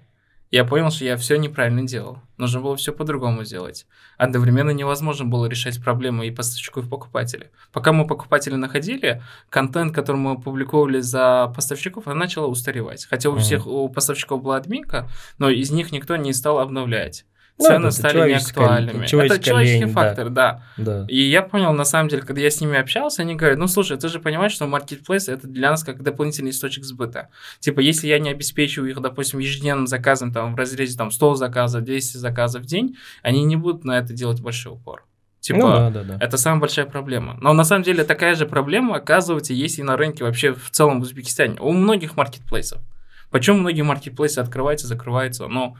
я 0.51 0.63
понял, 0.63 0.91
что 0.91 1.05
я 1.05 1.17
все 1.17 1.37
неправильно 1.37 1.83
делал. 1.83 2.19
Нужно 2.37 2.61
было 2.61 2.75
все 2.75 2.93
по-другому 2.93 3.43
сделать. 3.43 3.87
Одновременно 4.17 4.71
невозможно 4.71 5.25
было 5.25 5.47
решать 5.47 5.83
проблемы 5.83 6.27
и 6.27 6.31
поставщиков, 6.31 6.85
и 6.85 6.89
покупателей. 6.89 7.47
Пока 7.73 7.91
мы 7.91 8.05
покупатели 8.05 8.55
находили, 8.55 9.21
контент, 9.49 9.93
который 9.93 10.17
мы 10.17 10.31
опубликовали 10.31 10.99
за 10.99 11.51
поставщиков, 11.55 12.07
он 12.07 12.17
начал 12.17 12.49
устаревать. 12.49 13.05
Хотя 13.05 13.29
у 13.29 13.37
всех 13.37 13.67
у 13.67 13.89
поставщиков 13.89 14.41
была 14.43 14.57
админка, 14.57 15.09
но 15.37 15.49
из 15.49 15.71
них 15.71 15.91
никто 15.91 16.15
не 16.15 16.33
стал 16.33 16.59
обновлять. 16.59 17.25
Ну, 17.57 17.65
цены 17.65 17.91
стали 17.91 18.31
неактуальными. 18.31 19.05
Это 19.05 19.07
человеческий 19.39 19.79
лень, 19.79 19.87
да. 19.87 19.93
фактор, 19.93 20.29
да. 20.29 20.63
Да. 20.75 21.05
И 21.07 21.21
я 21.21 21.41
понял, 21.41 21.71
на 21.71 21.85
самом 21.85 22.09
деле, 22.09 22.21
когда 22.21 22.41
я 22.41 22.49
с 22.49 22.59
ними 22.59 22.77
общался, 22.77 23.21
они 23.21 23.35
говорят, 23.35 23.57
ну, 23.57 23.67
слушай, 23.67 23.97
ты 23.97 24.09
же 24.09 24.19
понимаешь, 24.19 24.51
что 24.51 24.67
маркетплейс 24.67 25.29
это 25.29 25.47
для 25.47 25.71
нас 25.71 25.83
как 25.83 26.03
дополнительный 26.03 26.51
источник 26.51 26.83
сбыта. 26.83 27.29
Типа, 27.59 27.79
если 27.79 28.07
я 28.07 28.19
не 28.19 28.29
обеспечиваю 28.29 28.91
их, 28.91 29.01
допустим, 29.01 29.39
ежедневным 29.39 29.87
заказом, 29.87 30.33
там, 30.33 30.53
в 30.53 30.57
разрезе, 30.57 30.97
там, 30.97 31.11
100 31.11 31.35
заказов, 31.35 31.83
200 31.83 32.17
заказов 32.17 32.63
в 32.63 32.65
день, 32.65 32.97
они 33.23 33.45
не 33.45 33.55
будут 33.55 33.85
на 33.85 33.99
это 33.99 34.13
делать 34.13 34.41
большой 34.41 34.73
упор. 34.73 35.05
Типа, 35.39 35.59
ну 35.59 35.67
да, 35.67 35.89
да, 35.91 36.03
да. 36.03 36.17
это 36.19 36.37
самая 36.37 36.59
большая 36.59 36.87
проблема. 36.87 37.37
Но 37.39 37.53
на 37.53 37.63
самом 37.63 37.83
деле 37.83 38.03
такая 38.03 38.33
же 38.33 38.47
проблема, 38.47 38.95
оказывается, 38.95 39.53
есть 39.53 39.77
и 39.77 39.83
на 39.83 39.95
рынке 39.95 40.23
вообще 40.23 40.53
в 40.53 40.71
целом 40.71 40.99
в 40.99 41.03
Узбекистане. 41.03 41.57
У 41.59 41.71
многих 41.71 42.17
маркетплейсов. 42.17 42.81
Почему 43.29 43.59
многие 43.59 43.83
маркетплейсы 43.83 44.39
открываются, 44.39 44.87
закрываются? 44.87 45.47
Ну, 45.47 45.77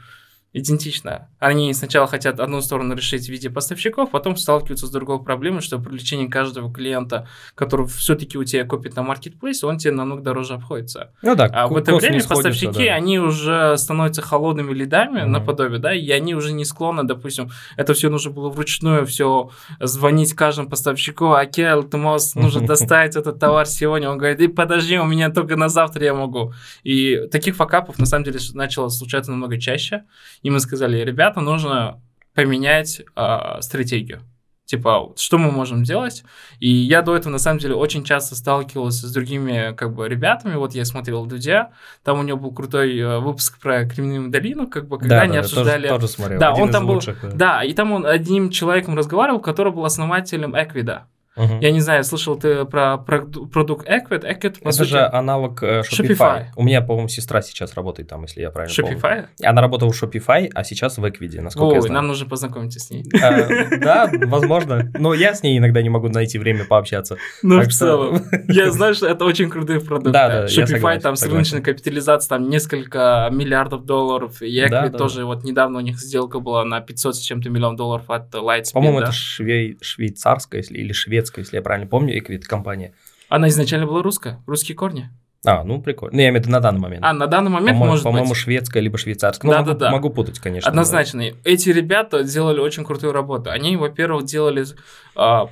идентично. 0.58 1.28
Они 1.38 1.72
сначала 1.74 2.06
хотят 2.06 2.40
одну 2.40 2.60
сторону 2.62 2.94
решить 2.94 3.26
в 3.26 3.28
виде 3.28 3.50
поставщиков, 3.50 4.10
потом 4.10 4.36
сталкиваются 4.36 4.86
с 4.86 4.90
другой 4.90 5.22
проблемой, 5.22 5.60
что 5.60 5.78
привлечение 5.78 6.28
каждого 6.28 6.72
клиента, 6.72 7.28
который 7.54 7.86
все-таки 7.86 8.38
у 8.38 8.44
тебя 8.44 8.64
купит 8.64 8.96
на 8.96 9.02
маркетплейсе, 9.02 9.66
он 9.66 9.76
тебе 9.76 9.92
намного 9.92 10.22
дороже 10.22 10.54
обходится. 10.54 11.12
Ну 11.22 11.34
да, 11.36 11.44
А 11.52 11.68
в 11.68 11.76
это 11.76 11.94
время 11.94 12.14
не 12.14 12.20
сходятся, 12.20 12.48
поставщики, 12.50 12.88
да. 12.88 12.94
они 12.94 13.18
уже 13.18 13.76
становятся 13.76 14.22
холодными 14.22 14.72
лидами 14.72 15.22
Мгм. 15.22 15.32
наподобие, 15.32 15.78
да, 15.78 15.94
и 15.94 16.10
они 16.10 16.34
уже 16.34 16.52
не 16.52 16.64
склонны, 16.64 17.04
допустим, 17.04 17.50
это 17.76 17.92
все 17.92 18.08
нужно 18.08 18.30
было 18.30 18.48
вручную, 18.48 19.04
все 19.06 19.50
звонить 19.80 20.32
каждому 20.34 20.70
поставщику, 20.70 21.32
Акел, 21.34 21.82
ты 21.84 21.98
можешь, 21.98 22.34
нужно 22.34 22.60
достать 22.66 23.14
этот 23.16 23.38
товар 23.38 23.66
сегодня, 23.66 24.08
он 24.10 24.16
говорит, 24.18 24.40
и 24.40 24.48
подожди, 24.48 24.98
у 24.98 25.04
меня 25.04 25.30
только 25.30 25.56
на 25.56 25.68
завтра 25.68 26.04
я 26.04 26.14
могу. 26.14 26.54
И 26.82 27.28
таких 27.30 27.56
факапов, 27.56 27.98
на 27.98 28.06
самом 28.06 28.24
деле, 28.24 28.38
начало 28.54 28.88
случаться 28.88 29.30
намного 29.30 29.60
чаще, 29.60 30.04
и 30.46 30.50
мы 30.50 30.60
сказали, 30.60 30.98
ребята, 30.98 31.40
нужно 31.40 32.00
поменять 32.32 33.02
а, 33.16 33.60
стратегию. 33.62 34.20
Типа, 34.64 35.12
что 35.16 35.38
мы 35.38 35.50
можем 35.50 35.82
делать? 35.82 36.22
И 36.60 36.68
я 36.68 37.02
до 37.02 37.16
этого, 37.16 37.32
на 37.32 37.38
самом 37.38 37.58
деле, 37.58 37.74
очень 37.74 38.04
часто 38.04 38.36
сталкивался 38.36 39.08
с 39.08 39.12
другими, 39.12 39.74
как 39.74 39.92
бы, 39.92 40.08
ребятами. 40.08 40.54
Вот 40.54 40.72
я 40.72 40.84
смотрел 40.84 41.26
Дудя, 41.26 41.72
там 42.04 42.20
у 42.20 42.22
него 42.22 42.38
был 42.38 42.52
крутой 42.52 42.96
э, 42.96 43.18
выпуск 43.18 43.58
про 43.58 43.86
Кремниевую 43.86 44.30
долину, 44.30 44.68
как 44.68 44.86
бы, 44.86 44.98
когда 45.00 45.16
Да, 45.16 45.22
они 45.22 45.32
да, 45.32 45.40
обсуждали... 45.40 45.88
Тоже, 45.88 46.00
тоже 46.00 46.12
смотрел. 46.12 46.38
Да, 46.38 46.50
Один 46.52 46.62
он 46.62 46.70
там 46.70 46.86
был- 46.86 46.94
лучших, 46.94 47.18
да. 47.22 47.30
Да, 47.32 47.64
и 47.64 47.72
там 47.72 47.90
он 47.90 48.06
одним 48.06 48.50
человеком 48.50 48.96
разговаривал, 48.96 49.40
который 49.40 49.72
был 49.72 49.84
основателем 49.84 50.54
Эквида. 50.56 51.06
Мгм. 51.36 51.60
Я 51.60 51.70
не 51.70 51.80
знаю, 51.80 52.02
слышал 52.04 52.36
ты 52.36 52.64
про 52.64 52.96
проду- 52.96 53.46
продукт? 53.46 53.86
Эквид, 53.88 54.22
по 54.60 54.68
Это 54.68 54.72
сути, 54.72 54.88
же 54.88 55.00
аналог 55.06 55.62
э, 55.62 55.80
Shopify. 55.80 56.16
Shopify. 56.16 56.44
У 56.56 56.62
меня, 56.62 56.80
по-моему, 56.80 57.08
сестра 57.08 57.42
сейчас 57.42 57.74
работает 57.74 58.08
там, 58.08 58.22
если 58.22 58.40
я 58.40 58.50
правильно 58.50 58.74
помню. 58.76 58.98
Shopify? 58.98 59.26
Она 59.44 59.60
работала 59.60 59.92
в 59.92 60.02
Shopify, 60.02 60.50
а 60.54 60.64
сейчас 60.64 60.98
в 60.98 61.04
Equid, 61.04 61.40
насколько 61.42 61.74
я 61.74 61.80
Ой, 61.80 61.88
знаю. 61.88 61.94
нам 61.94 62.06
нужно 62.08 62.28
познакомиться 62.28 62.80
с 62.80 62.90
ней. 62.90 63.04
А, 63.22 63.76
Да, 63.78 64.10
возможно. 64.26 64.90
Но 64.98 65.14
я 65.14 65.34
с 65.34 65.42
ней 65.42 65.58
иногда 65.58 65.82
не 65.82 65.90
могу 65.90 66.08
найти 66.08 66.38
время 66.38 66.64
пообщаться. 66.64 67.16
Ну, 67.42 67.60
в 67.60 67.64
что- 67.64 67.70
целом. 67.72 68.22
Я 68.48 68.70
знаю, 68.70 68.94
что 68.94 69.06
это 69.06 69.24
очень 69.24 69.50
крутые 69.50 69.80
продукты. 69.80 70.12
Да, 70.12 70.28
да, 70.28 70.40
я 70.40 70.44
Shopify 70.46 70.66
согласен, 70.66 71.00
там 71.02 71.16
с 71.16 71.22
рыночной 71.26 71.62
капитализацией 71.62 72.28
там 72.28 72.48
несколько 72.48 73.28
миллиардов 73.32 73.84
долларов. 73.84 74.40
И 74.42 74.46
Equid 74.60 74.68
Да, 74.70 74.88
тоже 74.90 75.24
вот 75.24 75.44
недавно 75.44 75.78
у 75.78 75.80
них 75.82 75.98
сделка 75.98 76.40
была 76.40 76.64
на 76.64 76.80
500 76.80 77.16
с 77.16 77.20
чем-то 77.20 77.50
миллион 77.50 77.76
долларов 77.76 78.08
от 78.08 78.34
Lightspeed. 78.34 78.72
По-моему, 78.72 79.00
это 79.00 79.12
швей- 79.12 79.76
швейцарская 79.80 80.62
или 80.62 80.92
шведская, 80.92 81.25
если 81.40 81.56
я 81.56 81.62
правильно 81.62 81.88
помню, 81.88 82.16
Equid 82.16 82.42
компания. 82.42 82.92
Она 83.28 83.48
изначально 83.48 83.86
была 83.86 84.02
русская, 84.02 84.40
русские 84.46 84.76
корни. 84.76 85.08
А, 85.44 85.62
ну 85.62 85.80
прикольно. 85.80 86.16
Ну, 86.16 86.22
я 86.22 86.28
имею 86.30 86.40
в 86.40 86.44
виду 86.44 86.52
на 86.52 86.60
данный 86.60 86.80
момент. 86.80 87.04
А 87.04 87.12
на 87.12 87.26
данный 87.28 87.50
момент 87.50 87.72
По-моему, 87.76 87.90
может 87.92 88.04
по-моему, 88.04 88.28
быть. 88.30 88.36
шведская 88.36 88.80
либо 88.80 88.98
швейцарская. 88.98 89.48
Ну, 89.48 89.52
Да, 89.52 89.58
могу, 89.60 89.72
да, 89.72 89.86
да. 89.86 89.90
могу 89.92 90.10
путать, 90.10 90.40
конечно. 90.40 90.68
Однозначно. 90.68 91.22
Эти 91.44 91.70
ребята 91.70 92.24
делали 92.24 92.58
очень 92.58 92.84
крутую 92.84 93.12
работу. 93.12 93.50
Они, 93.50 93.76
во-первых, 93.76 94.24
делали 94.24 94.64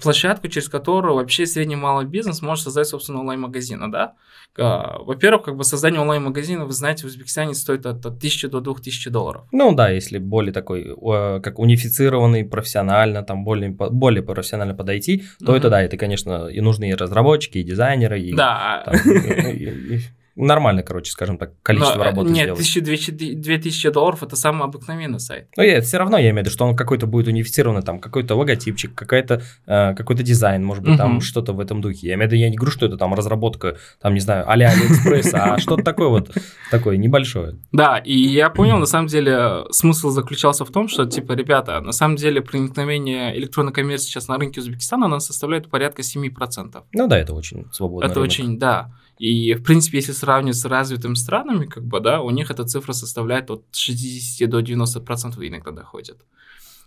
площадку, 0.03 0.49
через 0.49 0.69
которую 0.69 1.15
вообще 1.15 1.47
средний 1.47 1.77
малый 1.77 2.07
бизнес 2.07 2.43
может 2.43 2.65
создать 2.65 2.87
собственный 2.87 3.21
онлайн-магазин, 3.21 3.91
да? 3.91 4.15
А, 4.57 4.99
во-первых, 4.99 5.43
как 5.47 5.57
бы 5.57 5.65
создание 5.65 6.01
онлайн-магазина, 6.01 6.65
вы 6.65 6.73
знаете, 6.73 7.03
в 7.03 7.07
Узбекистане 7.07 7.55
стоит 7.55 7.87
от, 7.87 8.07
от 8.07 8.17
1000 8.19 8.49
до 8.51 8.61
2000 8.61 9.11
долларов. 9.11 9.43
Ну 9.53 9.75
да, 9.75 9.89
если 9.91 10.19
более 10.19 10.53
такой, 10.53 10.95
как 11.41 11.59
унифицированный, 11.59 12.45
профессионально, 12.45 13.23
там 13.25 13.45
более, 13.45 13.71
более 13.71 14.23
профессионально 14.23 14.75
подойти, 14.75 15.25
то 15.41 15.47
Мгм. 15.53 15.55
это 15.55 15.71
да, 15.71 15.83
это, 15.83 15.97
конечно, 15.97 16.47
и 16.47 16.61
нужны 16.61 16.91
и 16.91 16.95
разработчики, 16.95 17.59
и 17.59 17.63
дизайнеры, 17.65 18.21
и, 18.21 18.33
Да. 18.35 18.83
там, 18.85 18.95
и- 18.95 19.53
и- 19.53 19.97
и 19.97 20.01
нормально, 20.37 20.83
короче, 20.83 21.11
скажем 21.13 21.39
так, 21.39 21.53
количество 21.63 21.97
Но, 21.97 22.03
э, 22.03 22.07
работы 22.07 22.31
Нет, 22.31 22.45
сделать. 22.45 22.61
1200, 22.61 23.35
2000 23.35 23.91
долларов 23.91 24.23
это 24.23 24.37
самый 24.37 24.65
обыкновенный 24.65 25.21
сайт. 25.21 25.49
Но 25.57 25.63
я, 25.63 25.81
все 25.81 25.99
равно 25.99 26.17
я 26.19 26.31
имею 26.31 26.37
в 26.37 26.39
виду, 26.47 26.51
что 26.51 26.65
он 26.65 26.77
какой-то 26.77 27.07
будет 27.07 27.29
унифицированный, 27.29 27.83
там 27.83 27.99
какой-то 28.01 28.35
логотипчик, 28.35 28.95
какая-то, 28.95 29.43
э, 29.67 29.95
какой-то 29.95 30.23
дизайн, 30.23 30.65
может 30.65 30.85
быть, 30.85 30.97
там 30.97 31.13
Мгм. 31.13 31.21
что-то 31.21 31.53
в 31.53 31.61
этом 31.61 31.81
духе. 31.81 32.09
Я 32.09 32.15
имею 32.15 32.29
в 32.29 32.33
виду, 32.33 32.41
я 32.41 32.51
не 32.51 32.57
говорю, 32.57 32.73
что 32.73 32.87
это 32.87 32.97
там 32.97 33.15
разработка, 33.15 33.77
там, 34.01 34.15
не 34.15 34.21
знаю, 34.21 34.51
а-ля 34.51 34.71
Алиэкспресса, 34.71 35.55
а 35.55 35.59
что-то 35.59 35.83
такое 35.83 36.09
вот, 36.09 36.31
такое 36.71 36.97
небольшое. 36.97 37.57
Да, 37.73 37.99
и 37.99 38.17
я 38.17 38.51
понял, 38.51 38.79
на 38.79 38.87
самом 38.87 39.07
деле, 39.09 39.65
смысл 39.71 40.11
заключался 40.11 40.65
в 40.65 40.71
том, 40.71 40.89
что, 40.89 41.07
типа, 41.07 41.33
ребята, 41.33 41.81
на 41.81 41.93
самом 41.93 42.17
деле 42.17 42.41
проникновение 42.43 43.37
электронной 43.39 43.73
коммерции 43.73 44.07
сейчас 44.07 44.29
на 44.29 44.39
рынке 44.39 44.61
Узбекистана, 44.61 45.07
она 45.07 45.21
составляет 45.21 45.69
порядка 45.69 46.03
7%. 46.03 46.83
Ну 46.93 47.07
да, 47.07 47.19
это 47.19 47.35
очень 47.35 47.67
свободно. 47.73 48.07
Это 48.07 48.21
очень, 48.21 48.59
да. 48.59 48.91
И, 49.19 49.55
в 49.55 49.63
принципе, 49.63 49.99
если 49.99 50.13
сравнивать 50.13 50.57
с 50.57 50.65
развитыми 50.65 51.15
странами, 51.15 51.67
как 51.67 51.85
бы, 51.85 52.01
да, 52.01 52.21
у 52.21 52.31
них 52.31 52.51
эта 52.51 52.65
цифра 52.65 52.93
составляет 52.93 53.51
от 53.51 53.65
60 53.73 54.49
до 54.49 54.61
90% 54.61 55.47
иногда 55.47 55.71
доходит. 55.71 56.25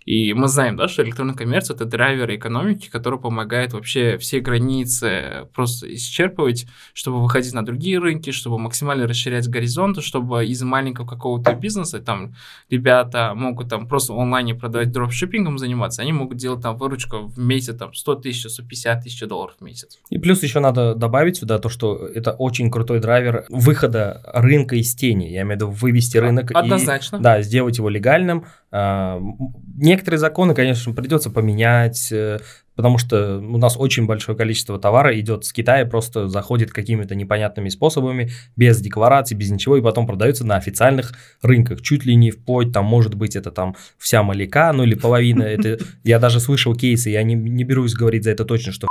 И 0.07 0.33
мы 0.33 0.47
знаем, 0.47 0.77
да, 0.77 0.87
что 0.87 1.03
электронная 1.03 1.35
коммерция– 1.35 1.75
это 1.75 1.83
драйвер 1.83 2.33
экономики, 2.33 2.87
который 2.89 3.19
помогает 3.19 3.73
вообще 3.73 4.17
все 4.17 4.39
границы 4.39 5.49
просто 5.53 5.93
исчерпывать, 5.93 6.65
чтобы 6.93 7.21
выходить 7.21 7.53
на 7.53 7.65
другие 7.65 7.99
рынки, 7.99 8.31
чтобы 8.31 8.57
максимально 8.57 9.05
расширять 9.05 9.49
горизонты, 9.49 10.01
чтобы 10.01 10.45
из 10.45 10.63
маленького 10.63 11.05
какого-то 11.05 11.53
бизнеса 11.55 11.99
там 11.99 12.35
ребята 12.69 13.33
могут 13.35 13.67
там 13.67 13.85
просто 13.85 14.13
онлайне 14.13 14.55
продавать 14.55 14.93
дропшиппингом 14.93 15.57
заниматься, 15.57 16.03
они 16.03 16.13
могут 16.13 16.37
делать 16.37 16.61
там 16.61 16.77
выручку 16.77 17.27
в 17.27 17.37
месяц 17.37 17.77
там 17.77 17.93
100 17.93 18.15
тысяч, 18.15 18.49
150 18.49 19.03
тысяч 19.03 19.19
долларов 19.27 19.55
в 19.59 19.63
месяц. 19.63 19.99
И 20.09 20.17
плюс 20.19 20.41
еще 20.41 20.61
надо 20.61 20.95
добавить 20.95 21.35
сюда 21.35 21.59
то, 21.59 21.67
что 21.67 21.97
это 21.97 22.31
очень 22.31 22.71
крутой 22.71 23.01
драйвер 23.01 23.43
выхода 23.49 24.21
рынка 24.33 24.77
из 24.77 24.95
тени. 24.95 25.25
Я 25.25 25.41
имею 25.41 25.47
в 25.47 25.55
виду 25.55 25.69
вывести 25.71 26.17
рынок 26.17 26.51
и 26.51 26.53
Однозначно. 26.53 27.19
да, 27.19 27.41
сделать 27.41 27.77
его 27.77 27.89
легальным. 27.89 28.45
А, 28.71 29.21
Некоторые 29.77 30.17
законы, 30.17 30.55
конечно, 30.55 30.91
придется 30.93 31.29
поменять, 31.29 32.11
э, 32.11 32.39
потому 32.75 32.97
что 32.97 33.37
у 33.37 33.57
нас 33.59 33.77
очень 33.77 34.07
большое 34.07 34.35
количество 34.35 34.79
товара 34.79 35.17
идет 35.19 35.45
с 35.45 35.53
Китая, 35.53 35.85
просто 35.85 36.27
заходит 36.29 36.71
какими-то 36.71 37.13
непонятными 37.13 37.69
способами, 37.69 38.31
без 38.55 38.81
декларации, 38.81 39.35
без 39.35 39.51
ничего, 39.51 39.77
и 39.77 39.81
потом 39.81 40.07
продается 40.07 40.45
на 40.45 40.55
официальных 40.55 41.13
рынках, 41.43 41.83
чуть 41.83 42.05
ли 42.05 42.15
не 42.15 42.31
вплоть, 42.31 42.73
там, 42.73 42.85
может 42.85 43.13
быть, 43.13 43.35
это 43.35 43.51
там 43.51 43.75
вся 43.99 44.23
малика, 44.23 44.73
ну 44.73 44.83
или 44.83 44.95
половина, 44.95 45.43
это, 45.43 45.77
я 46.03 46.17
даже 46.17 46.39
слышал 46.39 46.75
кейсы, 46.75 47.11
я 47.11 47.21
не, 47.21 47.35
не 47.35 47.63
берусь 47.63 47.93
говорить 47.93 48.23
за 48.23 48.31
это 48.31 48.45
точно, 48.45 48.71
что 48.71 48.87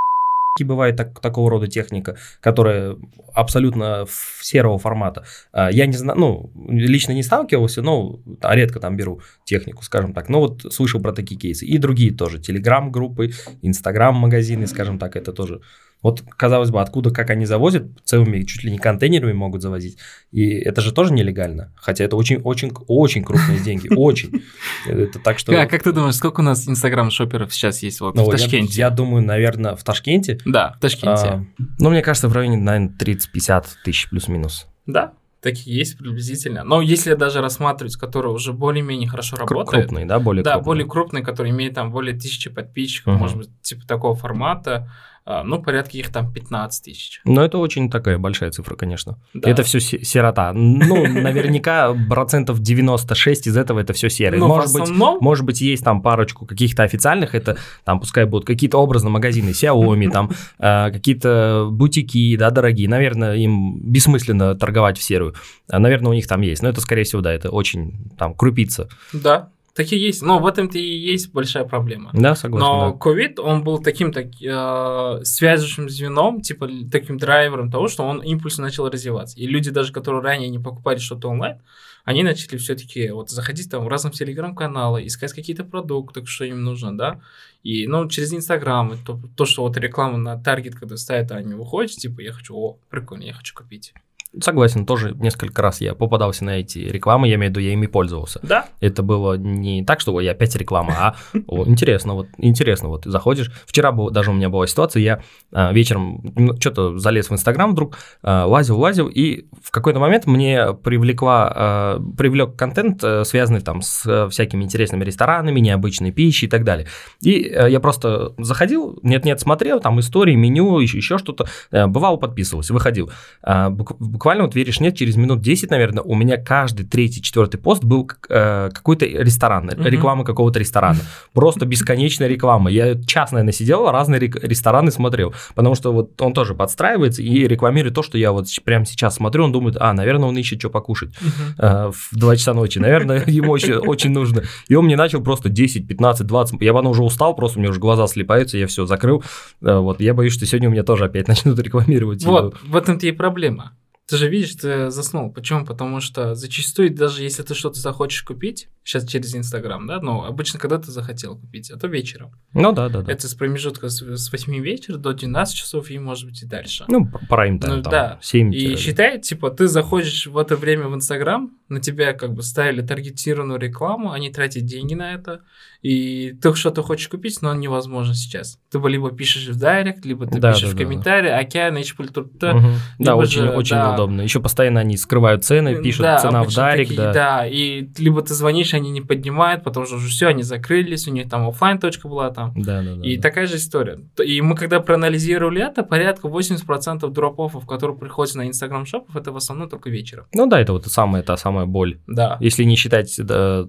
и 0.60 0.64
бывает 0.64 0.96
так, 0.96 1.20
такого 1.20 1.50
рода 1.50 1.66
техника, 1.66 2.16
которая 2.40 2.96
абсолютно 3.34 4.06
серого 4.40 4.78
формата. 4.78 5.24
А, 5.52 5.70
Я 5.70 5.86
не 5.86 5.92
знаю, 5.92 6.18
ну, 6.18 6.50
лично 6.68 7.12
не 7.12 7.22
сталкивался, 7.22 7.82
но 7.82 8.20
редко 8.42 8.80
там 8.80 8.96
беру 8.96 9.20
технику, 9.44 9.82
скажем 9.84 10.12
так. 10.12 10.28
Но 10.28 10.40
вот 10.40 10.72
слышал 10.72 11.00
про 11.00 11.12
такие 11.12 11.38
кейсы. 11.38 11.66
И 11.66 11.78
другие 11.78 12.12
тоже. 12.12 12.38
Телеграм-группы, 12.38 13.30
Инстаграм-магазины, 13.62 14.66
скажем 14.66 14.98
так, 14.98 15.16
это 15.16 15.32
тоже. 15.32 15.60
Вот, 16.02 16.22
казалось 16.22 16.70
бы, 16.70 16.80
откуда, 16.80 17.10
как 17.10 17.30
они 17.30 17.46
завозят, 17.46 17.86
целыми 18.04 18.42
чуть 18.42 18.62
ли 18.62 18.70
не 18.70 18.78
контейнерами 18.78 19.32
могут 19.32 19.62
завозить. 19.62 19.98
И 20.30 20.50
это 20.50 20.80
же 20.80 20.92
тоже 20.92 21.12
нелегально. 21.12 21.72
Хотя 21.74 22.04
это 22.04 22.16
очень-очень 22.16 22.70
очень 22.86 23.24
крупные 23.24 23.58
деньги. 23.58 23.88
Очень. 23.96 24.42
Это 24.86 25.18
так 25.18 25.38
что... 25.38 25.58
А 25.60 25.66
как 25.66 25.82
ты 25.82 25.92
думаешь, 25.92 26.14
сколько 26.14 26.40
у 26.40 26.44
нас 26.44 26.68
инстаграм-шоперов 26.68 27.52
сейчас 27.52 27.82
есть 27.82 28.00
вот 28.00 28.14
Ну, 28.14 28.22
в 28.24 28.26
я- 28.26 28.32
Ташкенте? 28.32 28.78
Я 28.78 28.90
думаю, 28.90 29.24
наверное, 29.24 29.74
в 29.74 29.82
Ташкенте 29.82 30.38
Да, 30.44 30.74
в 30.76 30.80
Ташкенте. 30.80 31.26
а, 31.26 31.44
ну, 31.78 31.90
мне 31.90 32.02
кажется, 32.02 32.28
в 32.28 32.32
районе, 32.32 32.56
наверное, 32.58 32.94
30-50 32.96 33.64
тысяч 33.84 34.08
плюс-минус. 34.08 34.66
Да, 34.86 35.14
такие 35.40 35.76
есть 35.76 35.98
приблизительно. 35.98 36.62
Но 36.62 36.80
если 36.82 37.14
даже 37.14 37.40
рассматривать, 37.40 37.96
которые 37.96 38.32
уже 38.32 38.52
более-менее 38.52 39.08
хорошо 39.08 39.36
работают, 39.36 39.86
Крупные, 39.86 40.06
да, 40.06 40.20
более 40.20 40.44
да, 40.44 40.52
крупные. 40.54 40.64
более 40.66 40.86
крупные, 40.86 41.24
которые 41.24 41.52
имеют 41.52 41.74
там 41.74 41.90
более 41.90 42.14
тысячи 42.14 42.48
подписчиков, 42.50 43.14
Мгм. 43.14 43.22
может 43.22 43.36
быть, 43.38 43.50
типа 43.62 43.86
такого 43.88 44.14
формата, 44.14 44.88
ну, 45.26 45.60
порядка 45.60 45.98
их 45.98 46.12
там 46.12 46.32
15 46.32 46.84
тысяч. 46.84 47.20
Но 47.24 47.44
это 47.44 47.58
очень 47.58 47.90
такая 47.90 48.16
большая 48.16 48.50
цифра, 48.52 48.76
конечно. 48.76 49.18
Да. 49.34 49.50
Это 49.50 49.64
все 49.64 49.80
сирота. 49.80 50.52
Ну, 50.52 51.06
наверняка 51.06 51.94
процентов 52.08 52.60
96 52.60 53.48
из 53.48 53.56
этого 53.56 53.80
это 53.80 53.92
все 53.92 54.08
серые. 54.08 54.38
Но 54.38 54.46
Может 54.46 54.72
быть, 54.72 54.88
Может 55.20 55.44
быть, 55.44 55.60
есть 55.60 55.82
там 55.82 56.00
парочку 56.00 56.46
каких-то 56.46 56.84
официальных, 56.84 57.34
это 57.34 57.56
там 57.84 57.98
пускай 57.98 58.24
будут 58.24 58.46
какие-то 58.46 58.78
образно 58.78 59.10
магазины 59.10 59.50
Xiaomi, 59.50 60.10
там 60.10 60.30
э, 60.60 60.92
какие-то 60.92 61.68
бутики, 61.70 62.36
да, 62.36 62.50
дорогие. 62.50 62.88
Наверное, 62.88 63.34
им 63.34 63.80
бессмысленно 63.80 64.54
торговать 64.54 64.96
в 64.96 65.02
серую. 65.02 65.34
А, 65.68 65.80
Наверное, 65.80 66.10
у 66.10 66.14
них 66.14 66.28
там 66.28 66.40
есть. 66.42 66.62
Но 66.62 66.68
это, 66.68 66.80
скорее 66.80 67.02
всего, 67.02 67.20
да, 67.20 67.32
это 67.32 67.50
очень 67.50 68.12
там 68.16 68.32
крупица. 68.34 68.88
да, 69.12 69.50
Такие 69.76 70.00
есть. 70.00 70.22
Но 70.22 70.38
в 70.38 70.46
этом-то 70.46 70.78
и 70.78 70.82
есть 70.82 71.32
большая 71.34 71.64
проблема. 71.64 72.08
Да, 72.14 72.34
согласен. 72.34 72.66
Но 72.66 72.92
да. 72.92 72.98
ковид, 72.98 73.38
он 73.38 73.62
был 73.62 73.78
таким 73.78 74.10
так, 74.10 74.28
э, 74.40 75.20
связывающим 75.22 75.90
звеном, 75.90 76.40
типа 76.40 76.66
таким 76.90 77.18
драйвером 77.18 77.70
того, 77.70 77.88
что 77.88 78.04
он 78.04 78.22
импульсно 78.22 78.64
начал 78.64 78.88
развиваться. 78.88 79.38
И 79.38 79.46
люди 79.46 79.70
даже, 79.70 79.92
которые 79.92 80.22
ранее 80.22 80.48
не 80.48 80.58
покупали 80.58 80.96
что-то 80.96 81.28
онлайн, 81.28 81.60
они 82.06 82.22
начали 82.22 82.56
все-таки 82.56 83.10
вот 83.10 83.28
заходить 83.28 83.70
там 83.70 83.84
в 83.84 83.88
разные 83.88 84.12
телеграм-каналы, 84.12 85.06
искать 85.06 85.34
какие-то 85.34 85.64
продукты, 85.64 86.24
что 86.24 86.44
им 86.46 86.62
нужно, 86.62 86.96
да, 86.96 87.20
и, 87.62 87.86
ну, 87.88 88.08
через 88.08 88.32
Инстаграм, 88.32 88.96
то, 89.04 89.20
то, 89.36 89.44
что 89.44 89.62
вот 89.62 89.76
реклама 89.76 90.16
на 90.16 90.40
таргет, 90.40 90.76
когда 90.76 90.96
ставят, 90.96 91.32
они 91.32 91.54
выходят, 91.54 91.90
типа, 91.90 92.20
я 92.20 92.32
хочу, 92.32 92.54
о, 92.54 92.78
прикольно, 92.90 93.24
я 93.24 93.34
хочу 93.34 93.54
купить. 93.54 93.92
Согласен, 94.40 94.86
тоже 94.86 95.14
несколько 95.14 95.62
раз 95.62 95.80
я 95.80 95.94
попадался 95.94 96.44
на 96.44 96.58
эти 96.58 96.78
рекламы, 96.78 97.28
я 97.28 97.36
имею 97.36 97.50
в 97.52 97.56
виду, 97.56 97.60
я 97.60 97.72
ими 97.72 97.86
пользовался. 97.86 98.40
Да. 98.42 98.66
Это 98.80 99.02
было 99.02 99.34
не 99.36 99.84
так, 99.84 100.00
что 100.00 100.18
я 100.20 100.32
опять 100.32 100.54
реклама, 100.56 100.94
а 100.98 101.16
интересно, 101.66 102.14
вот 102.14 102.28
интересно, 102.38 102.88
вот 102.88 103.04
заходишь. 103.04 103.50
Вчера 103.66 103.92
был, 103.92 104.10
даже 104.10 104.30
у 104.30 104.34
меня 104.34 104.48
была 104.48 104.66
ситуация, 104.66 105.00
я 105.00 105.22
а, 105.52 105.72
вечером 105.72 106.56
что-то 106.60 106.98
залез 106.98 107.30
в 107.30 107.32
Инстаграм 107.32 107.72
вдруг, 107.72 107.96
а, 108.22 108.46
лазил, 108.46 108.78
лазил, 108.78 109.08
и 109.08 109.46
в 109.62 109.70
какой-то 109.70 109.98
момент 109.98 110.26
мне 110.26 110.74
привлекла, 110.74 111.52
а, 111.54 112.00
привлек 112.16 112.56
контент, 112.56 113.02
а, 113.02 113.24
связанный 113.24 113.60
там 113.60 113.82
с 113.82 114.04
а, 114.06 114.28
всякими 114.28 114.64
интересными 114.64 115.04
ресторанами, 115.04 115.60
необычной 115.60 116.12
пищей 116.12 116.46
и 116.46 116.48
так 116.48 116.64
далее. 116.64 116.86
И 117.22 117.48
а, 117.48 117.66
я 117.66 117.80
просто 117.80 118.34
заходил, 118.38 118.98
нет-нет, 119.02 119.40
смотрел, 119.40 119.80
там 119.80 120.00
истории, 120.00 120.34
меню, 120.34 120.78
еще, 120.78 120.98
еще 120.98 121.18
что-то, 121.18 121.46
бывало 121.70 122.16
подписывался, 122.16 122.72
выходил. 122.72 123.10
Буквально 123.42 124.25
буквально, 124.26 124.42
вот 124.46 124.56
веришь, 124.56 124.80
нет, 124.80 124.96
через 124.96 125.14
минут 125.14 125.40
10, 125.40 125.70
наверное, 125.70 126.02
у 126.02 126.16
меня 126.16 126.36
каждый 126.36 126.84
третий, 126.84 127.22
четвертый 127.22 127.58
пост 127.58 127.84
был 127.84 128.10
э, 128.28 128.70
какой-то 128.74 129.06
ресторан, 129.06 129.70
mm-hmm. 129.70 129.88
реклама 129.88 130.24
какого-то 130.24 130.58
ресторана. 130.58 130.98
Просто 131.32 131.64
бесконечная 131.64 132.26
реклама. 132.26 132.68
Я 132.68 133.00
час, 133.00 133.30
наверное, 133.30 133.52
сидел, 133.52 133.88
разные 133.88 134.18
рестораны 134.18 134.90
смотрел, 134.90 135.32
потому 135.54 135.76
что 135.76 135.92
вот 135.92 136.20
он 136.20 136.32
тоже 136.32 136.56
подстраивается 136.56 137.22
и 137.22 137.46
рекламирует 137.46 137.94
то, 137.94 138.02
что 138.02 138.18
я 138.18 138.32
вот 138.32 138.48
прямо 138.64 138.84
сейчас 138.84 139.14
смотрю, 139.14 139.44
он 139.44 139.52
думает, 139.52 139.76
а, 139.78 139.92
наверное, 139.92 140.28
он 140.28 140.36
ищет, 140.36 140.58
что 140.58 140.70
покушать 140.70 141.10
э, 141.58 141.92
в 141.92 142.18
2 142.18 142.36
часа 142.36 142.52
ночи, 142.52 142.80
наверное, 142.80 143.22
ему 143.28 143.52
очень, 143.52 144.10
нужно. 144.10 144.42
И 144.66 144.74
он 144.74 144.86
мне 144.86 144.96
начал 144.96 145.22
просто 145.22 145.50
10, 145.50 145.86
15, 145.86 146.26
20, 146.26 146.62
я 146.62 146.72
потом 146.72 146.90
уже 146.90 147.04
устал, 147.04 147.36
просто 147.36 147.58
у 147.58 147.62
меня 147.62 147.70
уже 147.70 147.78
глаза 147.78 148.08
слепаются, 148.08 148.58
я 148.58 148.66
все 148.66 148.86
закрыл. 148.86 149.22
Э, 149.62 149.78
вот, 149.78 150.00
я 150.00 150.14
боюсь, 150.14 150.32
что 150.32 150.46
сегодня 150.46 150.68
у 150.68 150.72
меня 150.72 150.82
тоже 150.82 151.04
опять 151.04 151.28
начнут 151.28 151.56
рекламировать. 151.60 152.24
Вот, 152.24 152.56
в 152.60 152.74
этом-то 152.74 153.06
и 153.06 153.12
проблема. 153.12 153.70
Ты 154.08 154.18
же 154.18 154.28
видишь, 154.28 154.54
ты 154.54 154.90
заснул. 154.90 155.32
Почему? 155.32 155.64
Потому 155.64 156.00
что 156.00 156.36
зачастую, 156.36 156.94
даже 156.94 157.24
если 157.24 157.42
ты 157.42 157.54
что-то 157.54 157.80
захочешь 157.80 158.22
купить, 158.22 158.68
сейчас 158.84 159.04
через 159.04 159.34
Инстаграм, 159.34 159.84
да, 159.86 160.00
но 160.00 160.24
обычно 160.24 160.60
когда 160.60 160.78
ты 160.78 160.92
захотел 160.92 161.36
купить, 161.36 161.72
а 161.72 161.76
то 161.76 161.88
вечером. 161.88 162.30
Ну 162.52 162.72
да, 162.72 162.88
да, 162.88 163.02
да. 163.02 163.12
Это 163.12 163.28
с 163.28 163.34
промежутка 163.34 163.88
с, 163.88 164.00
с 164.00 164.30
8 164.30 164.60
вечера 164.60 164.96
до 164.96 165.12
12 165.12 165.56
часов 165.56 165.90
и 165.90 165.98
может 165.98 166.26
быть 166.26 166.40
и 166.42 166.46
дальше. 166.46 166.84
Ну, 166.86 167.10
прайм 167.28 167.54
ну, 167.54 167.82
там, 167.82 167.92
да. 167.92 168.18
7 168.22 168.54
И 168.54 168.76
считай, 168.76 169.20
типа, 169.20 169.50
ты 169.50 169.66
заходишь 169.66 170.28
в 170.28 170.38
это 170.38 170.54
время 170.54 170.86
в 170.86 170.94
Инстаграм, 170.94 171.50
на 171.68 171.80
тебя 171.80 172.12
как 172.12 172.32
бы 172.32 172.42
ставили 172.42 172.82
таргетированную 172.82 173.58
рекламу, 173.58 174.12
они 174.12 174.30
тратят 174.30 174.64
деньги 174.64 174.94
на 174.94 175.14
это, 175.14 175.40
и 175.82 176.32
ты 176.40 176.54
что-то 176.54 176.82
хочешь 176.82 177.08
купить, 177.08 177.42
но 177.42 177.52
невозможно 177.54 178.14
сейчас. 178.14 178.60
Ты 178.70 178.78
либо 178.86 179.10
пишешь 179.10 179.48
в 179.48 179.58
директ, 179.58 180.04
либо 180.04 180.26
ты 180.26 180.38
Да, 180.38 180.52
пишешь 180.52 180.70
да, 180.70 180.74
в 180.74 180.74
да. 180.74 180.84
комментарии, 180.84 181.30
океан, 181.30 181.76
HPL, 181.76 182.54
Мгм. 182.54 182.74
Да, 183.00 183.16
очень, 183.16 183.42
же, 183.42 183.50
очень 183.50 183.76
да. 183.76 183.95
Удобно. 183.96 184.20
Еще 184.20 184.40
постоянно 184.40 184.80
они 184.80 184.96
скрывают 184.96 185.44
цены, 185.44 185.82
пишут 185.82 186.02
Да, 186.02 186.18
цена 186.18 186.42
в 186.42 186.54
директ, 186.54 186.88
такие, 186.88 187.02
да. 187.02 187.12
да. 187.12 187.46
и 187.46 187.88
либо 187.98 188.22
ты 188.22 188.34
звонишь, 188.34 188.74
они 188.74 188.90
не 188.90 189.00
поднимают, 189.00 189.64
потому 189.64 189.86
что 189.86 189.96
уже 189.96 190.08
все, 190.08 190.28
они 190.28 190.42
закрылись, 190.42 191.08
у 191.08 191.12
них 191.12 191.28
там 191.28 191.48
оффлайн 191.48 191.78
точка 191.78 192.08
была 192.08 192.30
там. 192.30 192.52
Да, 192.56 192.82
да, 192.82 192.94
да. 192.94 193.04
И 193.06 193.16
да. 193.16 193.22
такая 193.22 193.46
же 193.46 193.56
история. 193.56 194.00
И 194.24 194.40
мы 194.40 194.54
когда 194.54 194.80
проанализировали 194.80 195.62
это, 195.62 195.82
порядка 195.82 196.28
80% 196.28 197.08
дропов, 197.10 197.66
которые 197.66 197.96
приходят 197.96 198.34
на 198.34 198.46
Instagram 198.48 198.86
shop 198.86 199.03
ов, 199.03 199.16
это 199.16 199.32
в 199.32 199.36
основном 199.36 199.68
только 199.68 199.90
вечером. 199.90 200.26
Ну 200.34 200.46
да, 200.46 200.60
это 200.60 200.72
вот 200.72 200.86
самая, 200.86 201.22
та 201.22 201.36
самая 201.36 201.66
боль. 201.66 201.98
Да. 202.06 202.36
Если 202.40 202.64
не 202.64 202.76
считать 202.76 203.14
да, 203.18 203.66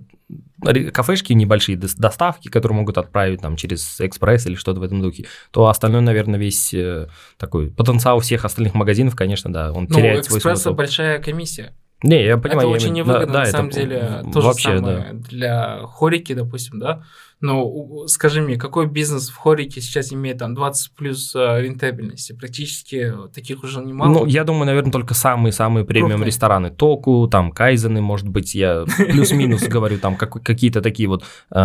кафешки 0.92 1.34
небольшие, 1.34 1.78
дос- 1.78 1.96
доставки, 1.98 2.48
которые 2.50 2.78
могут 2.78 2.98
отправить 2.98 3.42
там 3.42 3.56
через 3.56 4.02
экспресс 4.02 4.46
или 4.48 4.56
что-то 4.56 4.80
в 4.80 4.84
этом 4.84 5.02
духе, 5.02 5.26
то 5.52 5.68
остальное, 5.68 6.02
наверное, 6.02 6.40
весь 6.40 6.74
э, 6.74 7.08
такой 7.38 7.72
потенциал 7.72 8.20
всех 8.20 8.44
остальных 8.46 8.74
магазинов, 8.74 9.16
конечно, 9.16 9.52
да, 9.52 9.72
он 9.72 9.88
Ну, 9.90 9.98
у 9.98 10.00
теряет 10.02 10.26
свой 10.26 10.40
экспресса 10.40 10.64
смысл. 10.64 10.76
большая 10.76 11.20
комиссия. 11.20 11.74
Не, 12.04 12.24
я 12.26 12.38
понимаю. 12.38 12.60
это 12.60 12.68
я 12.68 12.74
очень 12.76 12.90
имею- 12.92 13.06
да, 13.06 13.12
невыгодно, 13.14 13.34
да, 13.34 13.40
на 13.40 13.44
это 13.44 13.52
самом 13.58 13.70
деле, 13.72 13.96
м, 13.98 14.32
то 14.32 14.42
же 14.42 14.48
вообще, 14.48 14.78
самое 14.78 15.14
для 15.14 15.80
хорики, 15.84 16.34
допустим, 16.34 16.80
да. 16.80 17.04
Но 17.40 18.08
скажи 18.08 18.42
мне, 18.42 18.58
какой 18.58 18.88
бизнес 18.88 19.30
в 19.30 19.36
хорике 19.36 19.80
сейчас 19.80 20.12
имеет 20.12 20.40
там 20.40 20.56
20 20.56 20.92
плюс 20.96 21.36
э, 21.36 21.62
рентабельности? 21.62 22.34
Практически 22.34 23.14
таких 23.34 23.64
уже 23.64 23.82
немало. 23.82 24.12
Ну, 24.12 24.26
я 24.26 24.44
думаю, 24.44 24.66
наверное, 24.66 24.92
только 24.92 25.14
самые-самые 25.14 25.86
премиум 25.86 26.10
Крупные. 26.12 26.28
рестораны. 26.28 26.72
Току, 26.72 27.28
там, 27.28 27.52
Кайзены, 27.52 28.02
может 28.02 28.28
быть, 28.28 28.56
я 28.56 28.86
плюс-минус 28.98 29.64
говорю, 29.68 30.00
там, 30.00 30.16
как- 30.16 30.42
какие-то 30.44 30.82
такие 30.82 31.08
вот 31.08 31.24
э, 31.52 31.56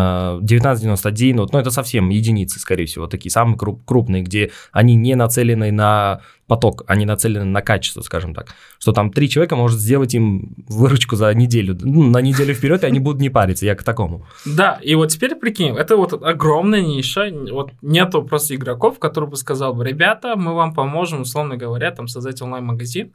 1991, 0.42 1.38
вот, 1.38 1.52
ну, 1.52 1.58
это 1.58 1.70
совсем 1.70 2.10
единицы, 2.10 2.58
скорее 2.60 2.86
всего, 2.86 3.06
такие 3.06 3.30
самые 3.30 3.56
круп- 3.56 3.80
крупные, 3.86 4.22
где 4.22 4.50
они 4.72 4.94
не 4.94 5.14
нацелены 5.14 5.72
на 5.72 6.20
поток, 6.52 6.82
они 6.86 7.06
нацелены 7.06 7.46
на 7.46 7.62
качество, 7.62 8.02
скажем 8.02 8.34
так. 8.34 8.54
Что 8.78 8.92
там 8.92 9.10
три 9.10 9.30
человека 9.30 9.56
может 9.56 9.80
сделать 9.80 10.12
им 10.12 10.54
выручку 10.68 11.16
за 11.16 11.32
неделю, 11.32 11.78
ну, 11.80 12.02
на 12.02 12.20
неделю 12.20 12.52
вперед, 12.52 12.84
и 12.84 12.86
они 12.86 12.98
будут 12.98 13.22
не 13.22 13.30
париться, 13.30 13.64
я 13.64 13.74
к 13.74 13.82
такому. 13.82 14.26
Да, 14.44 14.78
и 14.82 14.94
вот 14.94 15.08
теперь 15.08 15.34
прикинь, 15.34 15.74
это 15.74 15.96
вот 15.96 16.12
огромная 16.12 16.82
ниша, 16.82 17.32
вот 17.50 17.70
нету 17.80 18.22
просто 18.22 18.54
игроков, 18.54 18.98
которые 18.98 19.30
бы 19.30 19.36
сказал 19.36 19.72
бы, 19.72 19.82
ребята, 19.82 20.36
мы 20.36 20.54
вам 20.54 20.74
поможем, 20.74 21.22
условно 21.22 21.56
говоря, 21.56 21.90
там 21.90 22.06
создать 22.06 22.42
онлайн-магазин 22.42 23.14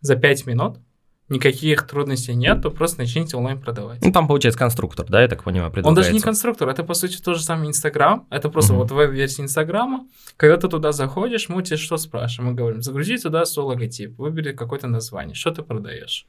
за 0.00 0.16
5 0.16 0.46
минут, 0.46 0.78
никаких 1.28 1.86
трудностей 1.86 2.34
нету, 2.34 2.70
просто 2.70 3.00
начните 3.00 3.36
онлайн 3.36 3.60
продавать. 3.60 4.02
Ну, 4.04 4.12
там, 4.12 4.26
получается, 4.26 4.58
конструктор, 4.58 5.06
да, 5.08 5.20
я 5.22 5.28
так 5.28 5.44
понимаю, 5.44 5.66
Он 5.66 5.72
даже 5.72 5.84
не 5.84 5.92
предлагается. 6.20 6.24
конструктор, 6.24 6.68
это 6.68 6.84
по 6.84 6.94
сути 6.94 7.20
то 7.20 7.34
же 7.34 7.42
самое 7.42 7.68
Инстаграм, 7.68 8.26
это 8.30 8.48
просто 8.48 8.72
Мгм. 8.72 8.82
вот 8.82 8.90
веб-версия 8.92 9.42
Инстаграма. 9.42 10.06
Когда 10.36 10.56
ты 10.56 10.68
туда 10.68 10.92
заходишь, 10.92 11.48
мы 11.48 11.62
тебе 11.62 11.76
что 11.76 11.96
спрашиваем? 11.98 12.52
Мы 12.52 12.56
говорим, 12.56 12.80
загрузи 12.82 13.18
туда 13.18 13.44
свой 13.44 13.66
логотип, 13.66 14.18
выбери 14.18 14.52
какое-то 14.52 14.86
название, 14.86 15.34
что 15.34 15.50
ты 15.50 15.62
продаешь. 15.62 16.26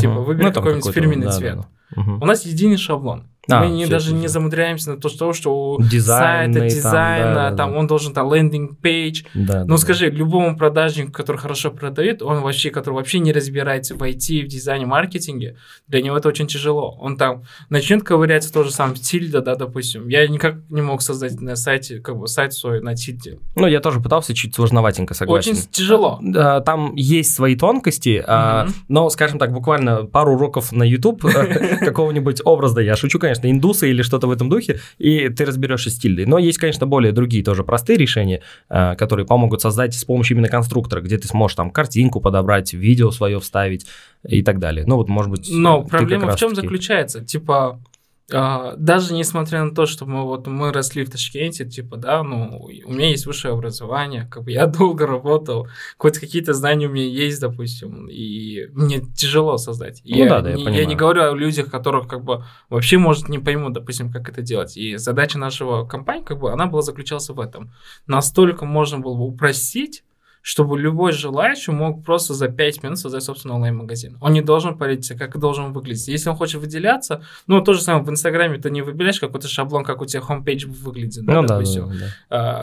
типа, 0.00 0.14
Мгм. 0.14 0.24
выбери 0.24 0.44
там 0.44 0.54
какой-нибудь 0.54 0.84
какой-то, 0.86 1.00
фирменный 1.00 1.26
да, 1.26 1.32
да, 1.32 1.36
цвет. 1.38 1.56
да. 1.56 2.00
Мгм. 2.00 2.22
У 2.22 2.24
нас 2.26 2.46
единый 2.46 2.78
шаблон. 2.78 3.24
А, 3.48 3.64
мы 3.64 3.70
не, 3.70 3.86
даже 3.86 4.14
не 4.14 4.28
замудряемся 4.28 4.90
на 4.92 5.00
то, 5.00 5.08
что, 5.08 5.32
что 5.32 5.72
у 5.72 5.82
Дизайны 5.82 6.54
сайта, 6.54 6.58
там, 6.60 6.68
дизайна, 6.68 7.34
да, 7.34 7.50
да, 7.50 7.56
там 7.56 7.72
да. 7.72 7.78
он 7.78 7.86
должен 7.88 8.14
там 8.14 8.32
landing 8.32 8.86
page. 8.86 9.24
Да, 9.34 9.60
Ну 9.60 9.64
да, 9.64 9.64
да. 9.64 9.76
скажи, 9.78 10.10
любому 10.10 10.56
продажнику, 10.56 11.10
который 11.10 11.38
хорошо 11.38 11.70
продает, 11.72 12.22
он 12.22 12.40
вообще, 12.40 12.70
который 12.70 12.94
вообще 12.94 13.18
не 13.18 13.32
разбирается 13.32 13.96
в 13.96 14.02
IT, 14.02 14.44
в 14.44 14.46
дизайне, 14.46 14.86
маркетинге, 14.86 15.56
для 15.88 16.02
него 16.02 16.16
это 16.16 16.28
очень 16.28 16.46
тяжело. 16.46 16.96
Он 17.00 17.16
там 17.16 17.42
начнет 17.68 18.04
ковырять 18.04 18.44
в 18.46 18.52
то 18.52 18.62
же 18.62 18.70
самое 18.70 18.96
тильда, 18.98 19.40
да, 19.40 19.56
допустим. 19.56 20.06
Я 20.06 20.28
никак 20.28 20.56
не 20.70 20.82
мог 20.82 21.02
создать 21.02 21.40
на 21.40 21.56
сайте, 21.56 21.98
как 21.98 22.16
бы, 22.16 22.28
сайт 22.28 22.52
свой 22.52 22.80
на 22.80 22.94
тильде. 22.94 23.38
Ну, 23.56 23.66
я 23.66 23.80
тоже 23.80 23.98
пытался, 24.00 24.34
чуть 24.34 24.54
сложноватенько, 24.54 25.14
согласен. 25.14 25.52
Очень 25.52 25.62
тяжело. 25.70 26.18
Да, 26.22 26.60
Там 26.60 26.94
есть 26.94 27.34
свои 27.34 27.56
тонкости, 27.56 28.22
Мгм. 28.24 28.72
но, 28.88 29.10
скажем 29.10 29.38
так, 29.40 29.52
буквально 29.52 30.04
пару 30.04 30.34
уроков 30.34 30.70
на 30.70 30.84
YouTube 30.84 31.22
какого-нибудь 31.80 32.40
образа, 32.44 32.80
я 32.80 32.94
шучу, 32.96 33.18
конечно, 33.18 33.31
индусы 33.40 33.90
или 33.90 34.02
что-то 34.02 34.26
в 34.26 34.30
этом 34.30 34.48
духе, 34.48 34.80
и 34.98 35.28
ты 35.28 35.44
разберешься 35.44 35.90
с 35.90 35.98
тильдой. 35.98 36.26
Но 36.26 36.38
есть, 36.38 36.58
конечно, 36.58 36.86
более 36.86 37.12
другие 37.12 37.44
тоже 37.44 37.64
простые 37.64 37.96
решения, 37.96 38.42
э, 38.68 38.94
которые 38.96 39.26
помогут 39.26 39.60
создать 39.62 39.94
с 39.94 40.04
помощью 40.04 40.36
именно 40.36 40.48
конструктора, 40.48 41.00
где 41.00 41.18
ты 41.18 41.28
сможешь 41.28 41.56
там 41.56 41.70
картинку 41.70 42.20
подобрать, 42.20 42.72
видео 42.72 43.10
свое 43.10 43.40
вставить 43.40 43.86
и 44.26 44.42
так 44.42 44.58
далее. 44.58 44.84
Ну, 44.86 44.96
вот, 44.96 45.08
может 45.08 45.30
быть, 45.30 45.48
Но 45.50 45.82
проблема 45.82 46.32
в 46.32 46.36
чем 46.36 46.54
заключается? 46.54 47.24
Типа, 47.24 47.80
даже 48.28 49.14
несмотря 49.14 49.64
на 49.64 49.74
то, 49.74 49.86
что 49.86 50.06
мы 50.06 50.22
вот 50.24 50.46
мы 50.46 50.72
росли 50.72 51.04
в 51.04 51.10
Ташкенте, 51.10 51.64
типа, 51.64 51.96
да, 51.96 52.22
ну, 52.22 52.68
у 52.86 52.92
меня 52.92 53.10
есть 53.10 53.26
высшее 53.26 53.54
образование, 53.54 54.26
как 54.30 54.44
бы 54.44 54.52
я 54.52 54.66
долго 54.78 55.06
работал, 55.06 55.68
хоть 55.98 56.18
какие-то 56.18 56.54
знания 56.54 56.86
у 56.86 56.92
меня 56.92 57.06
есть, 57.06 57.40
допустим, 57.40 58.08
и 58.08 58.66
мне 58.72 59.00
тяжело 59.00 59.56
создать. 59.58 60.02
Ну 60.04 60.16
я, 60.16 60.28
да, 60.28 60.40
да, 60.40 60.50
я 60.50 60.56
не, 60.56 60.62
я 60.62 60.66
понимаю. 60.66 60.88
не 60.88 60.94
говорю 60.94 61.22
о 61.22 61.34
людях, 61.34 61.70
которых 61.70 62.08
как 62.08 62.24
бы 62.24 62.44
вообще, 62.68 62.98
может, 62.98 63.28
не 63.28 63.38
поймут, 63.38 63.72
допустим, 63.72 64.10
как 64.10 64.28
это 64.28 64.42
делать. 64.42 64.76
И 64.76 64.96
задача 64.96 65.38
нашего 65.38 65.86
компании, 65.86 66.24
как 66.24 66.38
бы, 66.38 66.52
она 66.52 66.66
была 66.66 66.82
заключалась 66.82 67.28
в 67.28 67.40
этом. 67.40 67.72
Настолько 68.06 68.64
можно 68.64 68.98
было 68.98 69.14
бы 69.14 69.24
упростить, 69.24 70.04
чтобы 70.42 70.78
любой 70.78 71.12
желающий 71.12 71.70
мог 71.70 72.04
просто 72.04 72.34
за 72.34 72.48
5 72.48 72.82
минут 72.82 72.98
создать 72.98 73.22
собственный 73.22 73.54
онлайн-магазин. 73.54 74.18
Он 74.20 74.32
не 74.32 74.42
должен 74.42 74.76
париться, 74.76 75.14
как 75.14 75.38
должен 75.38 75.72
выглядеть. 75.72 76.08
Если 76.08 76.28
он 76.28 76.36
хочет 76.36 76.60
выделяться, 76.60 77.22
ну, 77.46 77.60
то 77.62 77.72
же 77.72 77.80
самое 77.80 78.04
в 78.04 78.10
Инстаграме 78.10 78.58
ты 78.58 78.70
не 78.70 78.82
выделяешь 78.82 79.20
какой-то 79.20 79.48
шаблон, 79.48 79.84
как 79.84 80.02
у 80.02 80.04
тебя 80.04 80.20
хомпейдж 80.20 80.66
выглядит, 80.66 81.24
да, 81.24 81.32
Ну 81.32 81.42
да, 81.42 81.54
допустим. 81.54 81.88
да, 81.88 81.94
да. 81.94 82.06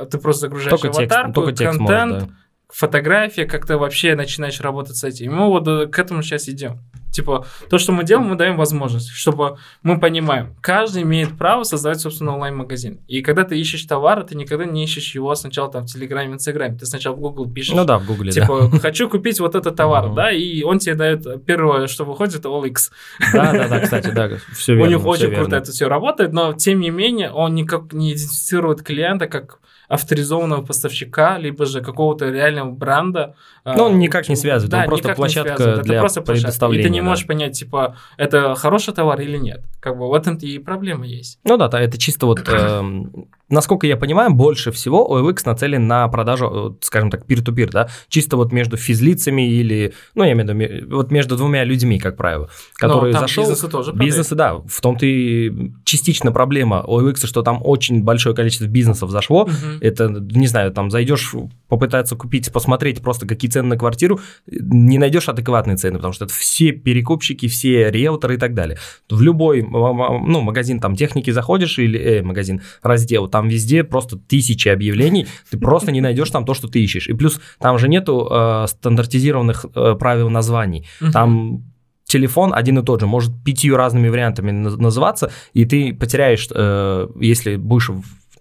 А, 0.02 0.06
ты 0.06 0.18
просто 0.18 0.42
загружаешь 0.42 0.70
Только 0.70 0.90
текст, 0.90 1.12
аватарку, 1.12 1.34
только 1.34 1.52
текст 1.54 1.78
контент, 1.78 2.12
можешь, 2.12 2.28
да. 2.28 2.34
Фотография, 2.70 3.46
как 3.46 3.66
ты 3.66 3.78
вообще 3.78 4.16
начинаешь 4.16 4.62
работать 4.62 4.96
с 4.96 5.04
этим. 5.04 5.32
И 5.32 5.36
мы 5.36 5.48
вот 5.48 5.68
э, 5.68 5.88
к 5.88 5.98
этому 5.98 6.22
сейчас 6.22 6.48
идем. 6.48 6.80
Типа, 7.12 7.48
то, 7.70 7.80
что 7.80 7.92
мы 7.92 8.04
делаем, 8.04 8.30
мы 8.30 8.36
даем 8.36 8.56
возможность, 8.56 9.10
чтобы 9.10 9.58
мы 9.82 10.00
понимаем, 10.00 10.56
каждый 10.62 11.02
имеет 11.02 11.38
право 11.38 11.64
создавать 11.64 12.00
собственный 12.00 12.34
онлайн-магазин. 12.34 13.00
И 13.08 13.22
когда 13.22 13.44
ты 13.44 13.60
ищешь 13.60 13.84
товар, 13.86 14.24
ты 14.24 14.36
никогда 14.36 14.66
не 14.66 14.84
ищешь 14.84 15.16
его 15.16 15.34
сначала 15.34 15.72
там 15.72 15.84
в 15.84 15.86
Телеграме, 15.88 16.34
Инстаграме. 16.34 16.78
Ты 16.78 16.86
сначала 16.86 17.16
в 17.16 17.20
Google 17.20 17.52
пишешь. 17.52 17.74
Ну 17.74 17.84
да, 17.84 17.98
в 17.98 18.06
Гугле, 18.06 18.32
Типа, 18.32 18.70
хочу 18.80 19.10
купить 19.10 19.40
вот 19.40 19.56
этот 19.56 19.76
товар, 19.76 20.14
да, 20.14 20.32
и 20.32 20.62
он 20.62 20.78
тебе 20.78 20.94
дает 20.94 21.46
первое, 21.46 21.88
что 21.88 22.06
выходит, 22.06 22.46
OLX. 22.46 22.92
Да, 23.34 23.54
да, 23.54 23.68
да, 23.68 23.80
кстати, 23.80 24.12
да, 24.12 24.30
все 24.54 24.76
верно. 24.76 24.88
У 24.88 24.98
них 24.98 25.06
очень 25.06 25.30
верно. 25.30 25.38
круто 25.38 25.56
это 25.56 25.72
все 25.72 25.88
работает, 25.88 26.32
но 26.32 26.54
тем 26.54 26.80
не 26.80 26.92
менее 26.92 27.32
он 27.32 27.56
никак 27.56 27.92
не 27.92 28.14
идентифицирует 28.14 28.84
клиента 28.84 29.28
как 29.28 29.60
авторизованного 29.90 30.62
поставщика, 30.62 31.38
либо 31.40 31.66
же 31.66 31.82
какого-то 31.82 32.30
реального 32.30 32.72
бренда. 32.72 33.36
Ну, 33.66 33.84
он 33.86 33.94
А, 33.94 33.96
никак 33.96 34.30
не 34.30 34.36
связывает, 34.36 34.74
он 34.74 34.82
да, 34.82 34.86
просто 34.86 35.08
никак 35.08 35.18
не 35.18 35.22
площадка 35.22 35.56
связывает. 35.56 35.80
Это 35.80 35.88
для 35.88 36.00
просто 36.00 36.22
площадка. 36.22 36.40
И 36.40 36.44
предоставления, 36.44 36.84
ты 36.84 36.90
не 36.90 37.00
да. 37.02 37.06
можешь 37.06 37.28
понять, 37.28 37.58
типа, 37.58 37.98
это 38.16 38.56
хороший 38.56 38.94
товар 38.94 39.20
или 39.20 39.38
нет. 39.38 39.64
Как 39.80 39.98
бы 39.98 40.08
в 40.08 40.14
этом-то 40.14 40.46
и 40.46 40.60
проблема 40.60 41.06
есть. 41.08 41.40
Ну 41.44 41.58
да, 41.58 41.68
да, 41.68 41.82
это 41.82 41.98
чисто 41.98 42.28
вот, 42.28 42.48
эм, 42.48 43.28
насколько 43.50 43.88
я 43.88 43.98
понимаю, 43.98 44.32
больше 44.32 44.72
всего 44.72 45.08
OLX 45.18 45.42
нацелен 45.46 45.88
на 45.88 46.08
продажу, 46.08 46.78
э, 46.80 46.86
скажем 46.86 47.10
так, 47.10 47.26
peer-to-peer, 47.26 47.72
да, 47.72 47.90
чисто 48.08 48.38
вот 48.38 48.52
между 48.52 48.78
физлицами 48.78 49.50
или, 49.50 49.94
ну, 50.14 50.24
я 50.24 50.34
имею 50.34 50.48
в 50.48 50.56
виду, 50.56 50.96
вот 50.96 51.12
между 51.12 51.36
двумя 51.36 51.64
людьми, 51.64 52.00
как 52.00 52.16
правило, 52.16 52.50
который 52.76 53.12
Но 53.12 53.14
там 53.14 53.22
зашел... 53.22 53.44
бизнесы 53.44 53.68
тоже 53.68 53.92
продают. 53.92 54.06
Бизнесы, 54.06 54.36
да, 54.36 54.54
в 54.56 54.82
том-то 54.82 55.06
и 55.06 55.72
частично 55.84 56.32
проблема 56.32 56.86
OLX, 56.88 57.26
что 57.26 57.42
там 57.42 57.60
очень 57.64 58.04
большое 58.04 58.36
количество 58.36 58.66
бизнесов 58.66 59.10
зашло, 59.10 59.46
Мгм. 59.46 59.79
Это, 59.82 60.08
не 60.10 60.48
знаю, 60.48 60.72
там 60.72 60.92
зайдешь 60.92 61.34
попытаться 61.68 62.16
купить, 62.16 62.52
посмотреть 62.52 63.02
просто 63.02 63.28
какие 63.28 63.50
цены 63.50 63.70
на 63.70 63.78
квартиру, 63.78 64.20
не 64.48 64.98
найдешь 64.98 65.30
адекватные 65.30 65.78
цены, 65.78 65.98
потому 65.98 66.14
что 66.14 66.26
это 66.26 66.34
все 66.34 66.72
перекупщики, 66.72 67.48
все 67.48 67.92
риэлторы 67.92 68.36
и 68.36 68.38
так 68.38 68.54
далее. 68.54 68.78
В 69.10 69.22
любой 69.22 69.62
ну, 69.62 70.42
магазин 70.42 70.80
там 70.80 70.96
техники 70.96 71.32
заходишь 71.32 71.80
или 71.80 72.00
э, 72.00 72.24
магазин, 72.24 72.62
раздел, 72.82 73.28
там 73.28 73.48
везде 73.48 73.84
просто 73.84 74.18
тысячи 74.18 74.68
объявлений, 74.68 75.28
ты 75.50 75.58
просто 75.58 75.92
не 75.92 76.02
найдешь 76.02 76.30
там 76.32 76.46
то, 76.46 76.54
что 76.54 76.68
ты 76.68 76.84
ищешь. 76.84 77.08
И 77.08 77.14
плюс 77.14 77.40
там 77.60 77.78
же 77.78 77.88
нету 77.88 78.28
э, 78.30 78.66
стандартизированных 78.68 79.66
э, 79.76 79.96
правил 80.00 80.30
названий. 80.30 80.88
Мгм. 81.00 81.12
Там 81.12 81.64
телефон 82.10 82.54
один 82.54 82.80
и 82.80 82.84
тот 82.84 83.00
же, 83.00 83.08
может 83.08 83.32
пятью 83.44 83.78
разными 83.78 84.10
вариантами 84.10 84.52
наз- 84.52 84.78
называться, 84.78 85.32
и 85.54 85.66
ты 85.66 85.94
потеряешь, 85.94 86.48
э, 86.52 87.08
если 87.22 87.56
будешь, 87.56 87.92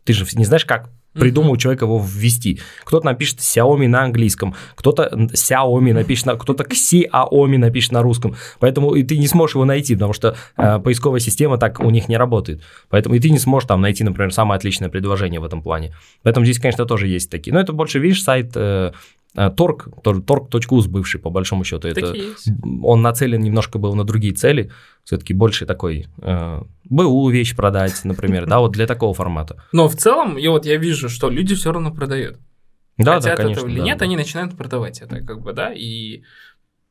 ты 0.09 0.14
же 0.14 0.25
не 0.37 0.47
знаешь, 0.47 0.64
как 0.64 0.88
придумал 1.12 1.59
человек 1.59 1.83
его 1.83 2.03
ввести. 2.03 2.61
Кто-то 2.85 3.05
напишет 3.05 3.40
Xiaomi 3.40 3.88
на 3.88 4.05
английском, 4.05 4.55
кто-то 4.75 5.11
Xiaomi 5.12 5.92
напишет, 5.92 6.25
на, 6.25 6.37
кто-то 6.37 6.64
Xiaomi 6.64 7.59
напишет 7.59 7.92
на 7.92 8.01
русском. 8.01 8.35
Поэтому 8.59 8.94
и 8.94 9.03
ты 9.03 9.18
не 9.18 9.27
сможешь 9.27 9.57
его 9.57 9.66
найти, 9.66 9.94
потому 9.94 10.14
что 10.14 10.35
э, 10.57 10.79
поисковая 10.79 11.21
система 11.21 11.59
так 11.59 11.81
у 11.81 11.90
них 11.90 12.09
не 12.09 12.16
работает. 12.16 12.62
Поэтому 12.88 13.16
и 13.16 13.21
ты 13.21 13.29
не 13.29 13.38
сможешь 13.38 13.66
там 13.66 13.83
найти, 13.83 14.03
например, 14.03 14.33
самое 14.33 14.57
отличное 14.57 14.88
предложение 14.88 15.40
в 15.40 15.44
этом 15.44 15.61
плане. 15.61 15.94
Поэтому 16.23 16.47
здесь, 16.47 16.59
конечно, 16.59 16.87
тоже 16.87 17.07
есть 17.07 17.31
такие. 17.31 17.53
Но 17.53 17.61
это 17.61 17.75
больше, 17.75 17.99
видишь, 17.99 18.23
сайт 18.23 18.53
э, 18.55 18.92
Торг, 19.35 19.88
тоже 20.03 20.23
Торг.уз 20.23 20.87
бывший, 20.87 21.21
по 21.21 21.31
большому 21.31 21.64
счету. 21.64 21.87
Это, 21.88 22.01
Такие 22.01 22.29
есть. 22.31 22.49
он 22.83 23.03
нацелен 23.03 23.41
немножко 23.41 23.79
был 23.79 23.95
на 23.95 24.05
другие 24.05 24.35
цели, 24.35 24.71
все-таки 25.05 25.35
больше 25.35 25.67
такой 25.67 26.07
э, 26.23 26.62
БУ 26.85 27.29
вещь 27.29 27.55
продать, 27.55 28.05
например, 28.05 28.47
да, 28.47 28.59
вот 28.61 28.73
для 28.73 28.87
такого 28.87 29.14
формата. 29.14 29.62
Но 29.73 29.88
в 29.88 29.97
целом, 29.97 30.38
и 30.38 30.49
вот 30.49 30.64
я 30.67 30.77
вижу, 30.77 31.09
что 31.09 31.29
люди 31.31 31.55
все 31.55 31.73
равно 31.73 31.93
продают. 31.93 32.38
Да, 32.97 33.17
Хотят 33.17 33.37
да, 33.37 33.43
конечно. 33.43 33.61
этого 33.61 33.71
или 33.71 33.79
да, 33.79 33.85
нет, 33.85 33.99
да. 33.99 34.05
они 34.07 34.17
начинают 34.17 34.57
продавать 34.57 35.01
это, 35.01 35.21
как 35.21 35.43
бы, 35.43 35.53
да, 35.53 35.73
и 35.73 36.23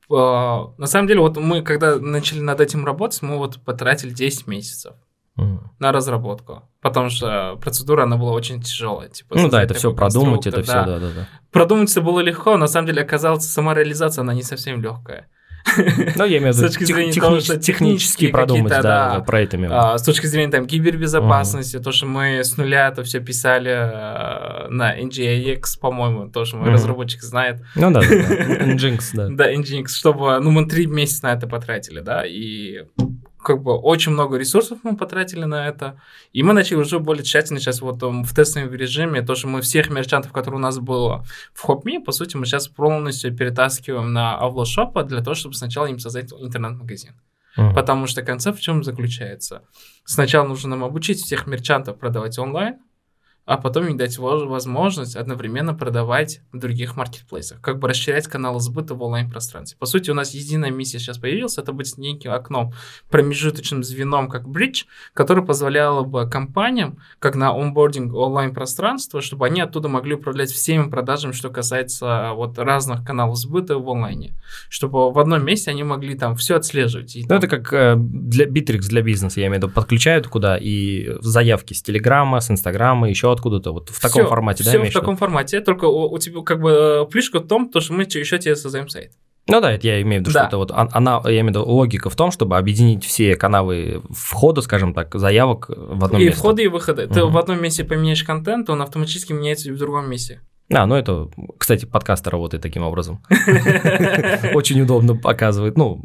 э, 0.09 0.13
на 0.13 0.85
самом 0.85 1.07
деле, 1.07 1.19
вот 1.19 1.37
мы, 1.37 1.63
когда 1.63 1.99
начали 1.99 2.39
над 2.39 2.61
этим 2.61 2.85
работать, 2.85 3.21
мы 3.23 3.37
вот 3.37 3.59
потратили 3.65 4.11
10 4.11 4.47
месяцев 4.47 4.93
На 5.79 5.91
разработку, 5.91 6.63
потому 6.81 7.09
что 7.09 7.57
процедура, 7.61 8.03
она 8.03 8.17
была 8.17 8.31
очень 8.31 8.61
тяжелая. 8.61 9.09
Типа, 9.09 9.35
Ну 9.37 9.47
да, 9.49 9.61
это 9.63 9.73
все 9.75 9.93
продумать, 9.93 10.47
это 10.47 10.63
все, 10.63 10.71
да. 10.73 10.85
да, 10.85 10.99
да, 10.99 11.07
да. 11.15 11.27
Продумать 11.51 11.91
это 11.91 12.01
было 12.01 12.19
легко, 12.21 12.57
на 12.57 12.67
самом 12.67 12.87
деле, 12.87 13.03
оказалось, 13.03 13.45
сама 13.45 13.73
реализация, 13.75 14.23
она 14.23 14.33
не 14.33 14.43
совсем 14.43 14.81
легкая. 14.81 15.27
Ну, 16.15 16.23
я 16.25 16.37
имею 16.37 16.53
в 16.53 16.55
С 16.55 16.59
виду 16.59 16.67
точки 16.69 16.85
тех- 16.85 16.95
зрения 16.95 17.11
технич- 17.11 17.21
того, 17.21 17.39
что 17.41 17.57
технически 17.59 18.27
продумать, 18.29 18.69
да, 18.81 19.19
про 19.27 19.41
это 19.41 19.57
именно. 19.57 19.93
А, 19.93 19.97
с 19.97 20.01
точки 20.03 20.25
зрения 20.25 20.49
там 20.49 20.65
кибербезопасности, 20.65 21.77
то, 21.79 21.91
что 21.91 22.05
мы 22.05 22.39
с 22.43 22.55
нуля 22.57 22.87
это 22.87 23.03
все 23.03 23.19
писали 23.19 23.71
э, 23.71 24.67
на 24.69 24.97
NGIX, 24.97 25.61
по-моему, 25.81 26.29
тоже 26.29 26.55
мой 26.55 26.67
Мгм. 26.67 26.73
разработчик 26.73 27.21
знает. 27.21 27.61
Ну 27.75 27.91
да, 27.91 27.99
да, 28.01 28.07
да. 28.07 28.65
Nginx, 28.73 28.99
да. 29.13 29.27
Да, 29.29 29.53
Nginx, 29.53 29.89
чтобы, 29.89 30.39
ну, 30.39 30.51
мы 30.51 30.65
три 30.67 30.85
месяца 30.87 31.25
на 31.25 31.33
это 31.33 31.47
потратили, 31.47 31.99
да, 31.99 32.23
и 32.25 32.83
как 33.47 33.63
бы 33.63 33.77
очень 33.77 34.11
много 34.11 34.37
ресурсов 34.37 34.79
мы 34.83 34.97
потратили 34.97 35.45
на 35.45 35.69
это, 35.69 36.01
и 36.33 36.43
мы 36.43 36.51
начали 36.51 36.75
уже 36.75 36.99
более 36.99 37.23
тщательно 37.23 37.61
сейчас 37.61 37.79
вот 37.81 38.03
м, 38.03 38.25
в 38.25 38.35
тестовом 38.35 38.73
режиме, 38.73 39.21
то, 39.21 39.35
что 39.35 39.47
мы 39.47 39.61
всех 39.61 39.89
мерчантов, 39.89 40.33
которые 40.33 40.57
у 40.57 40.61
нас 40.61 40.79
было 40.79 41.23
в 41.53 41.63
HopMe, 41.65 42.03
по 42.03 42.11
сути, 42.11 42.35
мы 42.35 42.45
сейчас 42.45 42.67
полностью 42.67 43.33
перетаскиваем 43.33 44.11
на 44.11 44.37
Avlo 44.37 44.63
Shop 44.63 45.01
для 45.05 45.23
того, 45.23 45.33
чтобы 45.33 45.55
сначала 45.55 45.85
им 45.85 45.97
создать 45.97 46.33
интернет-магазин. 46.33 47.13
Мгм. 47.55 47.73
Потому 47.73 48.05
что 48.05 48.21
концепт 48.21 48.59
в 48.59 48.61
чем 48.61 48.83
заключается? 48.83 49.63
Сначала 50.03 50.45
нужно 50.45 50.71
нам 50.71 50.83
обучить 50.83 51.21
всех 51.21 51.47
мерчантов 51.47 51.97
продавать 51.97 52.37
онлайн, 52.37 52.75
а 53.47 53.57
потом 53.57 53.87
им 53.87 53.97
дать 53.97 54.17
воз- 54.17 54.43
возможность 54.43 55.15
одновременно 55.15 55.73
продавать 55.73 56.41
в 56.51 56.59
других 56.59 56.95
маркетплейсах, 56.97 57.61
как 57.61 57.79
бы 57.79 57.87
расширять 57.87 58.27
каналы 58.27 58.59
сбыта 58.59 58.93
в 58.93 59.01
онлайн-пространстве. 59.01 59.77
По 59.79 59.85
сути, 59.85 60.11
у 60.11 60.13
нас 60.13 60.33
единая 60.33 60.69
миссия 60.69 60.99
сейчас 60.99 61.17
появилась, 61.17 61.57
это 61.57 61.71
быть 61.71 61.97
неким 61.97 62.31
окном, 62.33 62.73
промежуточным 63.09 63.83
звеном, 63.83 64.27
как 64.29 64.47
бридж, 64.47 64.83
который 65.13 65.43
позволяло 65.45 66.03
бы 66.03 66.29
компаниям, 66.29 66.99
как 67.19 67.35
на 67.35 67.51
онбординг 67.51 68.13
онлайн-пространства, 68.13 69.21
чтобы 69.21 69.45
они 69.45 69.61
оттуда 69.61 69.87
могли 69.87 70.15
управлять 70.15 70.51
всеми 70.51 70.89
продажами, 70.89 71.31
что 71.31 71.49
касается 71.49 72.29
а, 72.29 72.33
вот 72.33 72.57
разных 72.59 73.05
каналов 73.05 73.37
сбыта 73.37 73.77
в 73.79 73.89
онлайне, 73.89 74.33
чтобы 74.69 75.11
в 75.11 75.19
одном 75.19 75.45
месте 75.45 75.71
они 75.71 75.83
могли 75.83 76.15
там 76.17 76.35
все 76.35 76.55
отслеживать. 76.57 77.15
И 77.15 77.21
Ну, 77.21 77.27
там- 77.29 77.37
это 77.37 77.47
как 77.47 77.71
э, 77.71 77.95
для 77.97 78.45
Bittrex 78.45 78.81
для 78.89 79.01
бизнеса, 79.01 79.39
я 79.39 79.47
имею 79.47 79.61
в 79.61 79.63
виду, 79.63 79.73
подключают 79.73 80.27
куда 80.27 80.57
и 80.59 81.11
заявки 81.21 81.73
с 81.73 81.81
Телеграма, 81.81 82.41
с 82.41 82.51
Инстаграма, 82.51 83.09
еще 83.09 83.31
откуда-то, 83.37 83.71
вот 83.71 83.89
в 83.89 83.99
таком 83.99 84.27
формате, 84.27 84.63
да, 84.63 84.69
всё 84.71 84.79
имеешь 84.79 84.93
в 84.93 84.99
таком 84.99 85.17
формате, 85.17 85.61
только 85.61 85.85
у, 85.85 86.11
у 86.11 86.17
тебя 86.19 86.41
как 86.41 86.59
бы 86.59 86.69
э, 86.71 87.05
плюшка 87.11 87.39
в 87.39 87.47
том, 87.47 87.69
то, 87.69 87.79
что 87.79 87.93
мы 87.93 88.03
еще 88.03 88.37
тебе 88.37 88.55
создаем 88.55 88.89
сайт. 88.89 89.11
Ну 89.49 89.61
да, 89.61 89.71
это 89.71 89.87
я 89.87 90.01
имею 90.01 90.21
в 90.21 90.25
виду, 90.25 90.33
Да. 90.33 90.39
что 90.41 90.47
это 90.47 90.57
вот 90.57 90.71
он- 90.71 90.89
она, 90.91 91.21
я 91.23 91.31
имею 91.39 91.45
в 91.45 91.49
виду 91.49 91.63
логика 91.65 92.09
в 92.09 92.15
том, 92.17 92.31
чтобы 92.31 92.57
объединить 92.57 93.05
все 93.05 93.35
каналы 93.37 94.01
входа, 94.09 94.61
скажем 94.61 94.93
так, 94.93 95.15
заявок 95.15 95.69
в 95.69 96.03
одном 96.03 96.21
и 96.21 96.25
месте. 96.25 96.37
входы, 96.39 96.63
и 96.63 96.67
выходы. 96.67 97.07
Ты 97.07 97.23
Мгм. 97.23 97.31
в 97.33 97.37
одном 97.37 97.61
месте 97.63 97.85
поменяешь 97.85 98.23
контент, 98.25 98.69
он 98.69 98.81
автоматически 98.81 99.31
меняется 99.31 99.69
и 99.69 99.71
в 99.71 99.77
другом 99.77 100.09
месте. 100.09 100.41
А, 100.69 100.85
ну 100.85 100.95
это, 100.95 101.29
кстати, 101.57 101.85
подкасты 101.85 102.29
работает 102.29 102.61
таким 102.61 102.83
образом. 102.83 103.23
Очень 104.53 104.81
удобно 104.81 105.15
показывает. 105.15 105.77
Ну, 105.77 106.01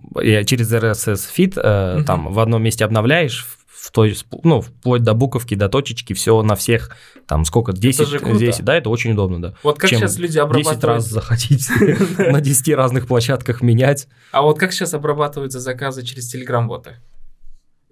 через 0.46 0.72
RSS 0.72 1.18
feed 1.36 1.54
э, 1.60 2.04
там 2.04 2.32
в 2.32 2.38
одном 2.38 2.62
месте 2.62 2.84
обновляешь, 2.84 3.44
в 3.82 3.90
той, 3.90 4.16
ну, 4.44 4.60
вплоть 4.60 5.02
до 5.02 5.12
буковки, 5.12 5.56
до 5.56 5.68
точечки, 5.68 6.12
все 6.12 6.40
на 6.42 6.54
всех, 6.54 6.96
там 7.26 7.44
сколько, 7.44 7.72
10, 7.72 8.06
же 8.06 8.20
круто. 8.20 8.38
10, 8.38 8.64
да, 8.64 8.76
это 8.76 8.88
очень 8.88 9.10
удобно, 9.10 9.42
да. 9.42 9.54
Вот 9.64 9.76
как 9.80 9.90
Чем 9.90 9.98
сейчас 9.98 10.18
люди 10.18 10.34
10 10.34 10.42
обрабатывают... 10.44 10.84
раз 10.84 11.08
заходить 11.08 11.68
на 12.18 12.40
10 12.40 12.76
разных 12.76 13.08
площадках 13.08 13.60
менять. 13.60 14.06
А 14.30 14.42
вот 14.42 14.56
как 14.60 14.72
сейчас 14.72 14.94
обрабатываются 14.94 15.58
заказы 15.58 16.04
через 16.04 16.32
Telegram-боты? 16.32 16.98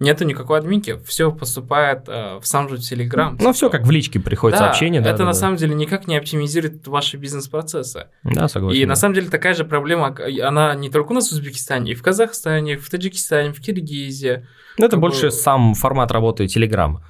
Нету 0.01 0.25
никакой 0.25 0.59
админки, 0.59 0.99
все 1.07 1.31
поступает 1.31 2.09
э, 2.09 2.39
в 2.41 2.47
сам 2.47 2.71
же 2.71 2.77
Telegram. 2.77 3.37
Ну, 3.39 3.53
все 3.53 3.69
как 3.69 3.87
в 3.87 3.91
личке 3.91 4.19
приходит 4.19 4.59
Да, 4.59 4.65
сообщение, 4.65 5.03
да. 5.03 5.11
это 5.11 5.19
да, 5.19 5.25
на 5.27 5.33
да. 5.33 5.39
самом 5.39 5.57
деле 5.57 5.75
никак 5.75 6.09
не 6.09 6.17
оптимизирует 6.17 6.87
ваши 6.89 7.19
бизнес-процессы. 7.19 8.07
Да, 8.25 8.49
согласен. 8.49 8.79
И 8.79 8.83
да. 8.85 8.89
на 8.89 8.97
самом 8.97 9.15
деле 9.15 9.29
такая 9.29 9.53
же 9.53 9.65
проблема, 9.65 10.17
она 10.43 10.75
не 10.75 10.89
только 10.89 11.13
у 11.13 11.15
нас 11.15 11.29
в 11.29 11.33
Узбекистане, 11.33 11.93
и 11.93 11.95
в 11.95 12.03
Казахстане, 12.03 12.73
и 12.73 12.77
в 12.77 12.89
Таджикистане, 12.89 13.53
в 13.53 13.61
Киргизии. 13.61 14.47
Ну, 14.79 14.87
это 14.87 14.93
как 14.97 15.01
больше 15.01 15.27
бы- 15.27 15.31
сам 15.33 15.75
формат 15.75 16.11
работы 16.13 16.49
Телеграм. 16.49 17.05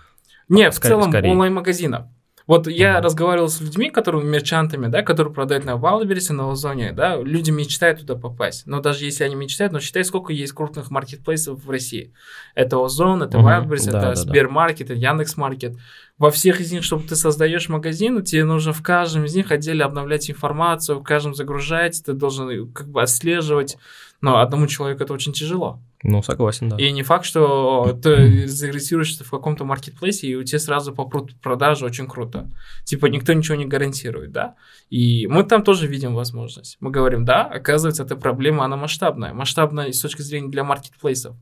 Не, 0.48 0.68
в 0.72 0.80
целом 0.80 1.10
скорее. 1.10 1.30
онлайн-магазина. 1.30 2.12
Вот 2.50 2.66
я 2.66 2.94
Мгм. 2.94 3.04
разговаривал 3.04 3.48
с 3.48 3.60
людьми, 3.60 3.90
которые 3.90 4.24
мерчантами, 4.24 4.88
да, 4.88 5.02
которые 5.02 5.32
продают 5.32 5.64
на 5.64 5.76
Валбересе, 5.76 6.32
на 6.32 6.50
Озоне, 6.50 6.90
да, 6.90 7.16
люди 7.16 7.52
мечтают 7.52 8.00
туда 8.00 8.16
попасть. 8.16 8.66
Но 8.66 8.80
даже 8.80 9.04
если 9.04 9.22
они 9.22 9.36
мечтают, 9.36 9.72
но 9.72 9.78
считай, 9.78 10.02
сколько 10.04 10.32
есть 10.32 10.52
крупных 10.52 10.90
маркетплейсов 10.90 11.64
в 11.64 11.70
России. 11.70 12.12
Это 12.56 12.84
Озон, 12.84 13.22
это 13.22 13.38
Мгм. 13.38 13.46
Wildberries, 13.46 13.84
Да, 13.92 13.98
это 13.98 14.00
да, 14.00 14.08
да. 14.08 14.16
Сбермаркет, 14.16 14.90
это 14.90 14.94
Яндекс.Маркет. 14.94 15.76
Во 16.18 16.32
всех 16.32 16.60
из 16.60 16.72
них, 16.72 16.82
чтобы 16.82 17.04
ты 17.04 17.14
создаешь 17.14 17.68
магазин, 17.68 18.20
тебе 18.24 18.42
нужно 18.42 18.72
в 18.72 18.82
каждом 18.82 19.26
из 19.26 19.36
них 19.36 19.52
отдельно 19.52 19.84
обновлять 19.84 20.28
информацию, 20.28 20.98
в 20.98 21.04
каждом 21.04 21.36
загружать, 21.36 22.02
ты 22.04 22.14
должен 22.14 22.50
э, 22.50 22.66
как 22.74 22.88
бы 22.88 23.00
отслеживать. 23.00 23.76
Но 24.20 24.40
одному 24.40 24.66
человеку 24.66 25.04
это 25.04 25.12
очень 25.12 25.32
тяжело. 25.32 25.80
Ну, 26.02 26.22
согласен, 26.22 26.70
да. 26.70 26.76
И 26.76 26.90
не 26.92 27.02
факт, 27.02 27.26
что 27.26 27.98
ты 28.02 28.48
зарегистрируешься 28.48 29.22
в 29.22 29.30
каком-то 29.30 29.64
маркетплейсе, 29.64 30.28
и 30.28 30.34
у 30.34 30.42
тебя 30.44 30.58
сразу 30.58 30.94
попрут 30.94 31.38
продажи 31.40 31.84
очень 31.84 32.06
круто. 32.06 32.50
Типа 32.84 33.06
никто 33.06 33.34
ничего 33.34 33.56
не 33.56 33.66
гарантирует, 33.66 34.32
да? 34.32 34.54
И 34.88 35.26
мы 35.26 35.44
там 35.44 35.62
тоже 35.62 35.86
видим 35.86 36.14
возможность. 36.14 36.78
Мы 36.80 36.90
говорим, 36.90 37.26
да, 37.26 37.44
оказывается, 37.44 38.04
эта 38.04 38.16
проблема, 38.16 38.64
она 38.64 38.76
масштабная. 38.76 39.34
Масштабная 39.34 39.92
с 39.92 40.00
точки 40.00 40.22
зрения 40.22 40.48
для 40.48 40.64
маркетплейсов 40.64 41.36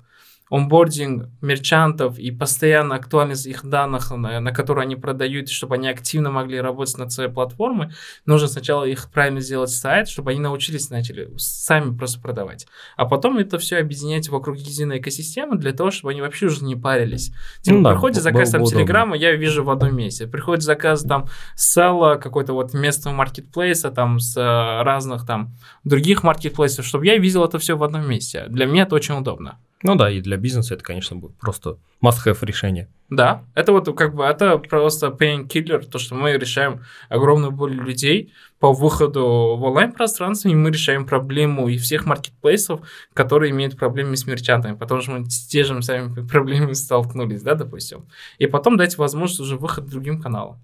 онбординг 0.50 1.28
мерчантов 1.40 2.18
и 2.18 2.30
постоянно 2.30 2.94
актуальность 2.94 3.46
их 3.46 3.64
данных, 3.64 4.10
на, 4.10 4.40
на 4.40 4.52
которые 4.52 4.82
они 4.82 4.96
продают, 4.96 5.48
чтобы 5.48 5.74
они 5.74 5.88
активно 5.88 6.30
могли 6.30 6.60
работать 6.60 6.98
над 6.98 7.12
своей 7.12 7.30
платформой, 7.30 7.90
нужно 8.26 8.48
сначала 8.48 8.84
их 8.84 9.10
правильно 9.10 9.40
сделать 9.40 9.70
сайт, 9.70 10.08
чтобы 10.08 10.30
они 10.30 10.40
научились, 10.40 10.90
начали 10.90 11.30
сами 11.36 11.96
просто 11.96 12.20
продавать. 12.20 12.66
А 12.96 13.04
потом 13.04 13.38
это 13.38 13.58
все 13.58 13.78
объединять 13.78 14.28
вокруг 14.28 14.56
единой 14.56 14.98
экосистемы 14.98 15.56
для 15.56 15.72
того, 15.72 15.90
чтобы 15.90 16.12
они 16.12 16.20
вообще 16.20 16.46
уже 16.46 16.64
не 16.64 16.76
парились. 16.76 17.32
Типа, 17.62 17.76
ну, 17.76 17.82
да, 17.82 17.90
приходит 17.92 18.22
заказ 18.22 18.50
там 18.50 18.64
Телеграма, 18.64 19.16
я 19.16 19.32
вижу 19.32 19.64
в 19.64 19.70
одном 19.70 19.96
месте. 19.96 20.26
Приходит 20.26 20.64
заказ 20.64 21.02
там 21.02 21.26
села 21.54 22.16
какой-то 22.16 22.52
вот 22.52 22.74
местного 22.74 23.14
маркетплейса, 23.14 23.90
там 23.90 24.18
с 24.18 24.36
э, 24.36 24.82
разных 24.82 25.26
там 25.26 25.54
других 25.84 26.22
маркетплейсов, 26.22 26.86
чтобы 26.86 27.06
я 27.06 27.16
видел 27.18 27.44
это 27.44 27.58
все 27.58 27.76
в 27.76 27.82
одном 27.82 28.08
месте. 28.08 28.46
Для 28.48 28.66
меня 28.66 28.82
это 28.82 28.94
очень 28.94 29.14
удобно. 29.14 29.58
Ну 29.82 29.94
да, 29.94 30.10
и 30.10 30.20
для 30.20 30.36
бизнеса 30.36 30.74
это, 30.74 30.82
конечно, 30.82 31.16
будет 31.16 31.36
просто 31.38 31.78
must-have 32.02 32.38
решение. 32.42 32.88
Да, 33.10 33.44
это 33.54 33.72
вот 33.72 33.96
как 33.96 34.14
бы, 34.14 34.24
это 34.24 34.58
просто 34.58 35.06
pain 35.08 35.46
killer, 35.46 35.82
то, 35.84 35.98
что 35.98 36.14
мы 36.14 36.32
решаем 36.32 36.82
огромную 37.08 37.52
боль 37.52 37.72
людей 37.72 38.32
по 38.58 38.72
выходу 38.72 39.22
в 39.56 39.62
онлайн-пространство, 39.62 40.48
и 40.48 40.54
мы 40.54 40.70
решаем 40.70 41.06
проблему 41.06 41.68
и 41.68 41.78
всех 41.78 42.06
маркетплейсов, 42.06 42.80
которые 43.14 43.52
имеют 43.52 43.78
проблемы 43.78 44.16
с 44.16 44.26
мерчантами, 44.26 44.74
потому 44.74 45.00
что 45.00 45.12
мы 45.12 45.30
с 45.30 45.46
те 45.46 45.62
же 45.62 45.80
самыми 45.80 46.26
проблемами 46.28 46.72
столкнулись, 46.72 47.42
да, 47.42 47.54
допустим. 47.54 48.06
И 48.38 48.46
потом 48.46 48.76
дать 48.76 48.98
возможность 48.98 49.40
уже 49.40 49.56
выход 49.56 49.88
другим 49.88 50.20
каналам. 50.20 50.60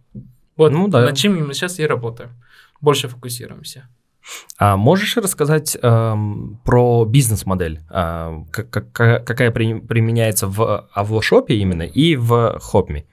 Вот 0.57 0.73
ну, 0.73 0.89
да. 0.89 1.05
над 1.05 1.17
чем 1.17 1.35
мы 1.47 1.55
сейчас 1.55 1.79
и 1.79 1.87
работаем. 1.87 2.31
Больше 2.81 3.09
фокусируемся. 3.09 3.89
А 4.59 4.77
можешь 4.77 5.17
рассказать 5.17 5.77
э, 5.81 6.15
про 6.65 7.05
бизнес-модель, 7.05 7.81
э, 7.91 8.45
как, 8.51 8.71
как, 8.71 8.93
какая 9.27 9.51
при, 9.51 9.81
применяется 9.81 10.47
в 10.47 10.89
Авлошопе 10.93 11.57
именно 11.57 11.83
и 11.83 12.17
в 12.17 12.59
Хопме? 12.61 13.07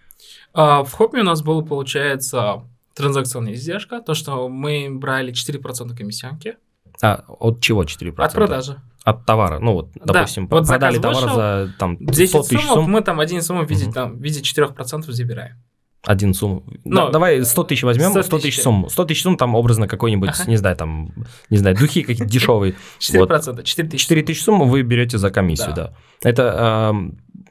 А, 0.53 0.83
в 0.83 0.91
Хопме 0.93 1.21
у 1.21 1.25
нас 1.25 1.41
было, 1.41 1.61
получается, 1.61 2.63
транзакционная 2.95 3.53
издержка, 3.53 4.01
то, 4.01 4.13
что 4.13 4.47
мы 4.49 4.87
брали 4.89 5.33
4% 5.33 5.95
комиссионки. 5.95 6.57
А 7.01 7.23
от 7.27 7.61
чего 7.61 7.83
4%? 7.83 8.13
От 8.17 8.33
продажи. 8.33 8.79
От 9.03 9.25
товара, 9.25 9.57
ну 9.57 9.73
вот, 9.73 9.89
допустим, 9.95 10.47
да, 10.47 10.57
вот 10.57 10.67
продали 10.67 10.99
товар 10.99 11.15
вышел, 11.15 11.35
за 11.35 11.73
там 11.79 11.97
10 11.97 12.29
100 12.29 12.43
тысяч 12.43 12.67
сумм, 12.67 12.91
мы 12.91 13.01
там 13.01 13.19
один 13.19 13.41
сумму 13.41 13.65
в 13.65 13.69
виде, 13.69 13.85
угу. 13.85 13.93
там, 13.93 14.17
в 14.17 14.21
виде 14.21 14.41
4% 14.41 15.11
забираем. 15.11 15.55
Один 16.03 16.33
сумм. 16.33 16.63
Но, 16.83 17.05
да, 17.05 17.11
давай 17.11 17.45
100 17.45 17.63
тысяч 17.65 17.83
возьмем, 17.83 18.11
100 18.23 18.39
тысяч 18.39 18.59
сумм. 18.59 18.89
100 18.89 19.05
тысяч 19.05 19.21
сумм, 19.21 19.37
там 19.37 19.53
образно 19.53 19.87
какой-нибудь, 19.87 20.29
ага. 20.29 20.49
не 20.49 20.57
знаю, 20.57 20.75
там, 20.75 21.13
не 21.51 21.57
знаю, 21.57 21.75
духи 21.77 22.01
какие-то 22.01 22.25
дешевые. 22.31 22.75
4%, 22.99 23.27
вот. 23.27 23.63
4 23.63 23.89
тысячи. 23.89 24.03
4 24.03 24.23
тысячи 24.23 24.41
сумм 24.41 24.67
вы 24.67 24.81
берете 24.81 25.19
за 25.19 25.29
комиссию, 25.29 25.73
да. 25.75 25.93
да. 26.23 26.29
Это 26.29 26.91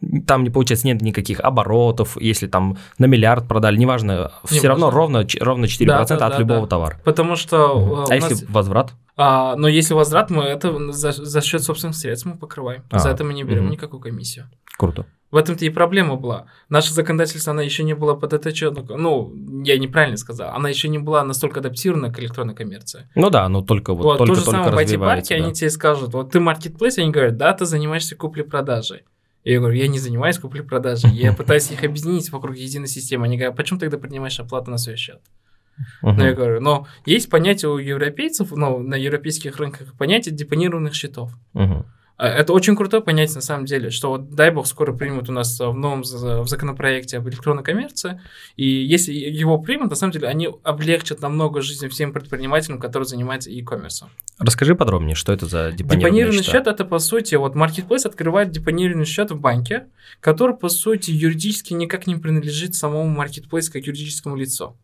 э, 0.03 0.21
там, 0.27 0.43
не 0.43 0.51
получается, 0.51 0.87
нет 0.87 1.01
никаких 1.01 1.41
оборотов, 1.41 2.21
если 2.21 2.49
там 2.49 2.79
на 2.99 3.07
миллиард 3.07 3.47
продали, 3.47 3.77
неважно, 3.77 4.33
не 4.51 4.59
все 4.59 4.69
равно 4.69 4.91
ровно, 4.91 5.25
ровно 5.41 5.67
4% 5.67 5.87
да, 5.87 6.05
да, 6.05 6.15
от 6.15 6.33
да, 6.33 6.39
любого 6.39 6.63
да. 6.63 6.67
товара. 6.67 7.01
Потому 7.05 7.37
что... 7.37 8.07
А 8.09 8.15
если 8.15 8.47
возврат? 8.47 8.95
А, 9.17 9.55
но 9.57 9.69
если 9.69 9.95
возврат, 9.95 10.31
мы 10.31 10.45
это 10.45 10.93
за, 10.93 11.13
за 11.13 11.41
счет 11.41 11.63
собственных 11.63 11.95
средств 11.95 12.27
мы 12.27 12.37
покрываем. 12.37 12.83
А, 12.91 12.99
за 12.99 13.11
это 13.11 13.23
мы 13.23 13.35
не 13.35 13.45
берем 13.45 13.65
угу. 13.65 13.73
никакую 13.73 14.01
комиссию. 14.01 14.47
Круто. 14.79 15.07
В 15.31 15.37
этом-то 15.37 15.65
и 15.65 15.71
проблема 15.71 16.17
была. 16.17 16.47
Наше 16.69 16.93
законодательство, 16.93 17.53
она 17.53 17.63
еще 17.63 17.85
не 17.85 17.95
была 17.95 18.17
под 18.17 18.33
это 18.33 18.51
ну, 18.97 19.33
я 19.65 19.79
неправильно 19.79 20.17
сказал, 20.17 20.55
она 20.55 20.69
еще 20.69 20.89
не 20.89 20.99
была 20.99 21.23
настолько 21.25 21.61
адаптирована 21.61 22.13
к 22.13 22.19
электронной 22.19 22.55
коммерции. 22.55 23.09
Ну 23.15 23.31
да, 23.31 23.49
но 23.49 23.63
только 23.63 23.95
вот, 23.95 24.03
вот 24.03 24.19
только, 24.19 24.35
то 24.35 24.41
же 24.41 24.45
только 24.45 24.65
самое 24.65 24.87
в 24.87 24.91
IT-парке, 24.91 25.39
да. 25.39 25.45
они 25.45 25.55
тебе 25.55 25.71
скажут, 25.71 26.13
вот 26.15 26.33
ты 26.33 26.41
маркетплейс, 26.41 26.99
они 26.99 27.11
говорят, 27.11 27.37
да, 27.37 27.53
ты 27.53 27.65
занимаешься 27.65 28.17
куплей-продажей. 28.17 29.05
Я 29.45 29.59
говорю, 29.59 29.77
я 29.77 29.89
не 29.89 29.99
занимаюсь 29.99 30.39
куплей-продажей, 30.39 31.11
я 31.11 31.33
пытаюсь 31.37 31.71
их 31.71 31.85
объединить 31.85 32.31
вокруг 32.31 32.57
единой 32.57 32.89
системы. 32.89 33.27
Они 33.27 33.37
говорят, 33.37 33.57
почему 33.57 33.79
тогда 33.79 33.99
принимаешь 33.99 34.39
оплату 34.41 34.71
на 34.71 34.79
свой 34.79 34.97
счет? 34.97 35.21
Uh-huh. 36.03 36.13
Но 36.13 36.27
я 36.27 36.35
говорю, 36.35 36.61
но 36.61 36.87
есть 37.07 37.31
понятие 37.31 37.71
у 37.71 37.79
европейцев, 37.79 38.51
ну, 38.51 38.81
на 38.81 38.97
европейских 38.97 39.57
рынках, 39.57 39.95
понятие 39.97 40.35
депонированных 40.35 40.95
счетов. 40.95 41.33
Uh-huh. 41.55 41.85
А, 42.21 42.29
это 42.29 42.53
очень 42.53 42.77
крутое 42.77 43.03
понятие 43.03 43.37
на 43.37 43.41
самом 43.41 43.65
деле, 43.65 43.89
что 43.89 44.11
вот 44.11 44.35
дай 44.35 44.51
бог 44.51 44.67
скоро 44.67 44.93
примут 44.93 45.31
у 45.31 45.33
нас 45.33 45.59
в 45.59 45.73
новом 45.73 46.03
в 46.03 46.47
законопроекте 46.47 47.17
об 47.17 47.27
электронной 47.31 47.65
коммерции, 47.65 48.21
и 48.57 48.67
если 48.67 49.15
его 49.15 49.57
примут, 49.57 49.89
на 49.89 49.97
самом 49.97 50.13
деле 50.13 50.29
они 50.29 50.51
облегчат 50.63 51.23
намного 51.23 51.63
жизнь 51.63 51.89
всем 51.89 52.13
предпринимателям, 52.13 52.79
которые 52.79 53.07
занимаются 53.07 53.51
e-commerce. 53.51 54.05
Расскажи 54.39 54.75
подробнее, 54.75 55.15
что 55.15 55.33
это 55.33 55.47
за 55.47 55.73
депонированный, 55.73 55.97
депонированный 55.97 56.43
счет? 56.43 56.67
это 56.67 56.85
по 56.85 56.99
сути, 56.99 57.37
вот 57.37 57.55
Marketplace 57.55 58.07
открывает 58.07 58.51
депонированный 58.51 59.07
счет 59.07 59.31
в 59.31 59.41
банке, 59.41 59.87
который 60.21 60.55
по 60.55 60.69
сути 60.69 61.13
юридически 61.13 61.73
никак 61.73 62.07
не 62.07 62.17
принадлежит 62.17 62.75
самому 62.75 63.19
Marketplace 63.19 63.73
как 63.73 63.87
юридическому 63.87 64.37
лицу. 64.37 64.77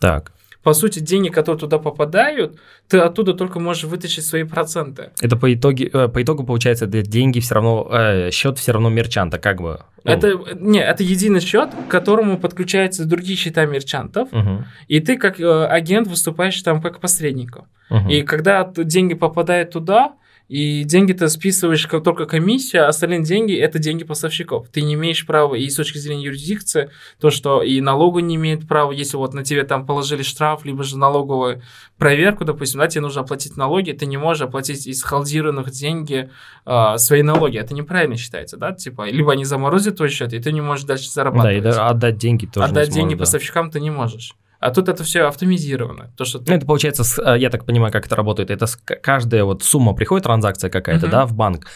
Так 0.00 0.32
по 0.62 0.72
сути, 0.72 0.98
деньги, 0.98 1.28
которые 1.28 1.58
туда 1.58 1.78
попадают, 1.78 2.58
ты 2.88 2.98
оттуда 2.98 3.34
только 3.34 3.60
можешь 3.60 3.84
вытащить 3.84 4.24
свои 4.24 4.42
проценты. 4.42 5.10
Это 5.20 5.36
по, 5.36 5.52
итоге, 5.54 5.88
э, 5.92 6.08
по 6.08 6.22
итогу 6.22 6.44
получается, 6.44 6.86
это 6.86 7.02
деньги 7.02 7.40
все 7.40 7.54
равно, 7.54 7.88
э, 7.90 8.30
счет 8.30 8.58
все 8.58 8.72
равно 8.72 8.88
мерчанта, 8.88 9.38
как 9.38 9.60
бы. 9.60 9.80
Ну. 10.04 10.12
Это, 10.12 10.32
не, 10.58 10.80
это 10.80 11.02
единый 11.02 11.40
счет, 11.40 11.70
к 11.86 11.90
которому 11.90 12.38
подключаются 12.38 13.04
другие 13.04 13.36
счета 13.36 13.66
мерчантов, 13.66 14.32
угу. 14.32 14.64
и 14.88 15.00
ты 15.00 15.16
как 15.16 15.40
э, 15.40 15.66
агент 15.66 16.08
выступаешь 16.08 16.60
там 16.62 16.82
как 16.82 17.00
посредником. 17.00 17.66
Угу. 17.90 18.08
И 18.10 18.22
когда 18.22 18.70
деньги 18.76 19.14
попадают 19.14 19.70
туда, 19.70 20.14
и 20.48 20.84
деньги 20.84 21.12
ты 21.12 21.28
списываешь 21.28 21.86
как 21.86 22.02
только 22.02 22.24
комиссию, 22.24 22.86
а 22.86 22.88
остальные 22.88 23.22
деньги 23.22 23.54
это 23.54 23.78
деньги 23.78 24.04
поставщиков. 24.04 24.68
Ты 24.70 24.80
не 24.80 24.94
имеешь 24.94 25.26
права 25.26 25.54
и 25.54 25.68
с 25.68 25.76
точки 25.76 25.98
зрения 25.98 26.24
юрисдикции, 26.24 26.90
то, 27.20 27.30
что 27.30 27.62
и 27.62 27.82
налогу 27.82 28.20
не 28.20 28.36
имеет 28.36 28.66
права, 28.66 28.92
если 28.92 29.18
вот 29.18 29.34
на 29.34 29.44
тебе 29.44 29.64
там 29.64 29.84
положили 29.84 30.22
штраф, 30.22 30.64
либо 30.64 30.84
же 30.84 30.96
налоговую 30.96 31.60
проверку, 31.98 32.46
допустим, 32.46 32.80
да, 32.80 32.86
тебе 32.86 33.02
нужно 33.02 33.20
оплатить 33.20 33.58
налоги, 33.58 33.92
ты 33.92 34.06
не 34.06 34.16
можешь 34.16 34.42
оплатить 34.42 34.86
из 34.86 35.02
халдированных 35.02 35.70
деньги 35.70 36.30
э, 36.64 36.96
свои 36.96 37.22
налоги. 37.22 37.58
Это 37.58 37.74
неправильно 37.74 38.16
считается, 38.16 38.56
да, 38.56 38.72
типа, 38.72 39.10
либо 39.10 39.32
они 39.32 39.44
заморозят 39.44 39.96
твой 39.96 40.08
счет, 40.08 40.32
и 40.32 40.38
ты 40.38 40.52
не 40.52 40.62
можешь 40.62 40.86
дальше 40.86 41.10
зарабатывать. 41.10 41.62
Да, 41.62 41.70
и 41.70 41.74
отдать 41.74 42.16
деньги 42.16 42.46
тоже 42.46 42.66
Отдать 42.66 42.88
деньги 42.88 43.14
да. 43.14 43.20
поставщикам 43.20 43.70
ты 43.70 43.80
не 43.80 43.90
можешь. 43.90 44.34
А 44.60 44.70
тут 44.70 44.88
это 44.88 45.04
все 45.04 45.26
автоматизировано. 45.26 46.12
То, 46.16 46.24
что 46.24 46.38
ты... 46.38 46.50
Ну, 46.50 46.56
это 46.56 46.66
получается, 46.66 47.04
э, 47.22 47.38
я 47.38 47.48
так 47.50 47.64
понимаю, 47.64 47.92
как 47.92 48.06
это 48.06 48.16
работает. 48.16 48.50
Это 48.50 48.66
каждая 48.84 49.44
вот 49.44 49.62
сумма 49.62 49.94
приходит, 49.94 50.24
транзакция 50.24 50.68
какая-то, 50.68 51.06
uh-huh. 51.06 51.10
да, 51.10 51.26
в 51.26 51.34
банк. 51.34 51.66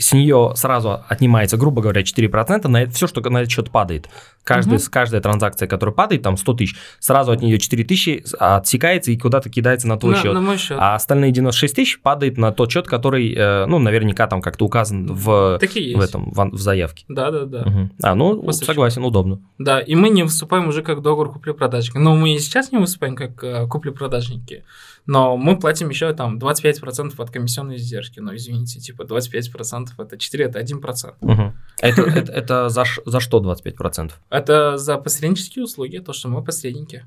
С 0.00 0.12
нее 0.12 0.52
сразу 0.56 1.00
отнимается, 1.08 1.56
грубо 1.56 1.82
говоря, 1.82 2.02
4%, 2.02 2.66
на 2.68 2.86
все, 2.86 3.06
что 3.06 3.20
на 3.28 3.38
этот 3.38 3.52
счет 3.52 3.70
падает. 3.70 4.08
Каждая, 4.42 4.78
угу. 4.78 4.84
каждая 4.90 5.20
транзакция, 5.20 5.68
которая 5.68 5.94
падает, 5.94 6.22
там 6.22 6.36
100 6.36 6.54
тысяч, 6.54 6.76
сразу 6.98 7.32
от 7.32 7.42
нее 7.42 7.58
4 7.58 7.84
тысячи 7.84 8.24
отсекается 8.38 9.12
и 9.12 9.18
куда-то 9.18 9.50
кидается 9.50 9.86
на 9.86 9.98
твой 9.98 10.14
на, 10.14 10.22
счет. 10.22 10.34
На 10.34 10.40
мой 10.40 10.56
счет. 10.56 10.78
А 10.80 10.94
остальные 10.94 11.32
96 11.32 11.76
тысяч 11.76 12.00
падает 12.00 12.38
на 12.38 12.50
тот 12.50 12.72
счет, 12.72 12.86
который, 12.86 13.34
э, 13.34 13.66
ну, 13.66 13.78
наверняка 13.78 14.26
там 14.26 14.40
как-то 14.40 14.64
указан 14.64 15.06
в, 15.06 15.58
в 15.58 16.00
этом, 16.00 16.32
в, 16.32 16.50
в 16.52 16.58
заявке. 16.58 17.04
Да-да-да. 17.08 17.60
Угу. 17.62 17.90
А, 18.02 18.14
ну, 18.14 18.42
После 18.42 18.66
согласен, 18.66 19.04
удобно. 19.04 19.40
Да, 19.58 19.80
и 19.80 19.94
мы 19.94 20.08
не 20.08 20.22
выступаем 20.22 20.68
уже 20.68 20.82
как 20.82 21.02
договор 21.02 21.32
купли-продажника. 21.32 21.98
Но 21.98 22.16
мы 22.16 22.34
и 22.34 22.38
сейчас 22.38 22.72
не 22.72 22.78
выступаем 22.78 23.16
как 23.16 23.44
э, 23.44 23.66
купли-продажники 23.66 24.64
но 25.06 25.36
мы 25.36 25.58
платим 25.58 25.88
еще 25.88 26.12
там 26.12 26.38
25% 26.38 27.14
от 27.16 27.30
комиссионной 27.30 27.76
издержки. 27.76 28.20
Но 28.20 28.34
извините, 28.34 28.80
типа 28.80 29.02
25% 29.02 29.88
это 29.98 30.18
4, 30.18 30.44
это 30.44 30.60
1%. 30.60 31.14
Угу. 31.20 31.52
Это, 31.80 32.02
это, 32.02 32.32
это 32.32 32.68
за, 32.68 32.84
за 33.06 33.20
что 33.20 33.40
25%? 33.40 34.12
Это 34.30 34.78
за 34.78 34.96
посреднические 34.98 35.64
услуги, 35.64 35.98
то, 35.98 36.12
что 36.12 36.28
мы 36.28 36.42
посредники. 36.42 37.04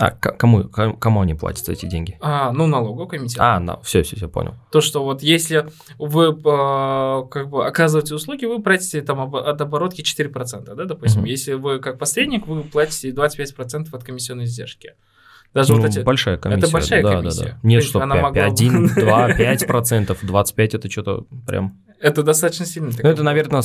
А 0.00 0.10
кому, 0.10 0.64
кому 0.64 1.20
они 1.20 1.34
платят 1.34 1.68
эти 1.68 1.86
деньги? 1.86 2.18
А, 2.20 2.50
ну, 2.50 2.66
налоговый 2.66 3.08
комитет. 3.08 3.38
А, 3.38 3.60
на, 3.60 3.80
все, 3.82 4.02
все, 4.02 4.16
все, 4.16 4.28
понял. 4.28 4.56
То, 4.72 4.80
что 4.80 5.04
вот 5.04 5.22
если 5.22 5.68
вы 5.98 6.30
э, 6.30 7.28
как 7.30 7.48
бы 7.48 7.64
оказываете 7.64 8.16
услуги, 8.16 8.44
вы 8.44 8.60
платите 8.60 9.02
там 9.02 9.20
об, 9.20 9.36
от 9.36 9.60
оборотки 9.60 10.00
4%, 10.00 10.74
да, 10.74 10.84
допустим. 10.84 11.20
Угу. 11.20 11.28
Если 11.28 11.52
вы 11.52 11.78
как 11.78 11.98
посредник, 12.00 12.48
вы 12.48 12.64
платите 12.64 13.10
25% 13.10 13.86
от 13.92 14.02
комиссионной 14.02 14.46
издержки. 14.46 14.94
Даже 15.54 15.72
ну, 15.72 15.80
вот 15.80 15.88
эти... 15.88 16.00
Большая 16.00 16.36
комиссия. 16.36 16.66
Это 16.66 16.72
большая 16.72 17.02
да, 17.02 17.16
комиссия. 17.16 17.44
Да, 17.44 17.50
да. 17.50 17.58
Нет, 17.62 17.84
что 17.84 18.00
5, 18.00 18.08
могла... 18.08 18.44
1, 18.44 18.86
2, 18.88 19.32
5 19.34 19.66
процентов, 19.66 20.18
25 20.22 20.74
это 20.74 20.90
что-то 20.90 21.26
прям... 21.46 21.80
Это 22.00 22.22
достаточно 22.22 22.66
сильно. 22.66 22.90
Ну, 23.02 23.08
это, 23.08 23.22
наверное, 23.22 23.62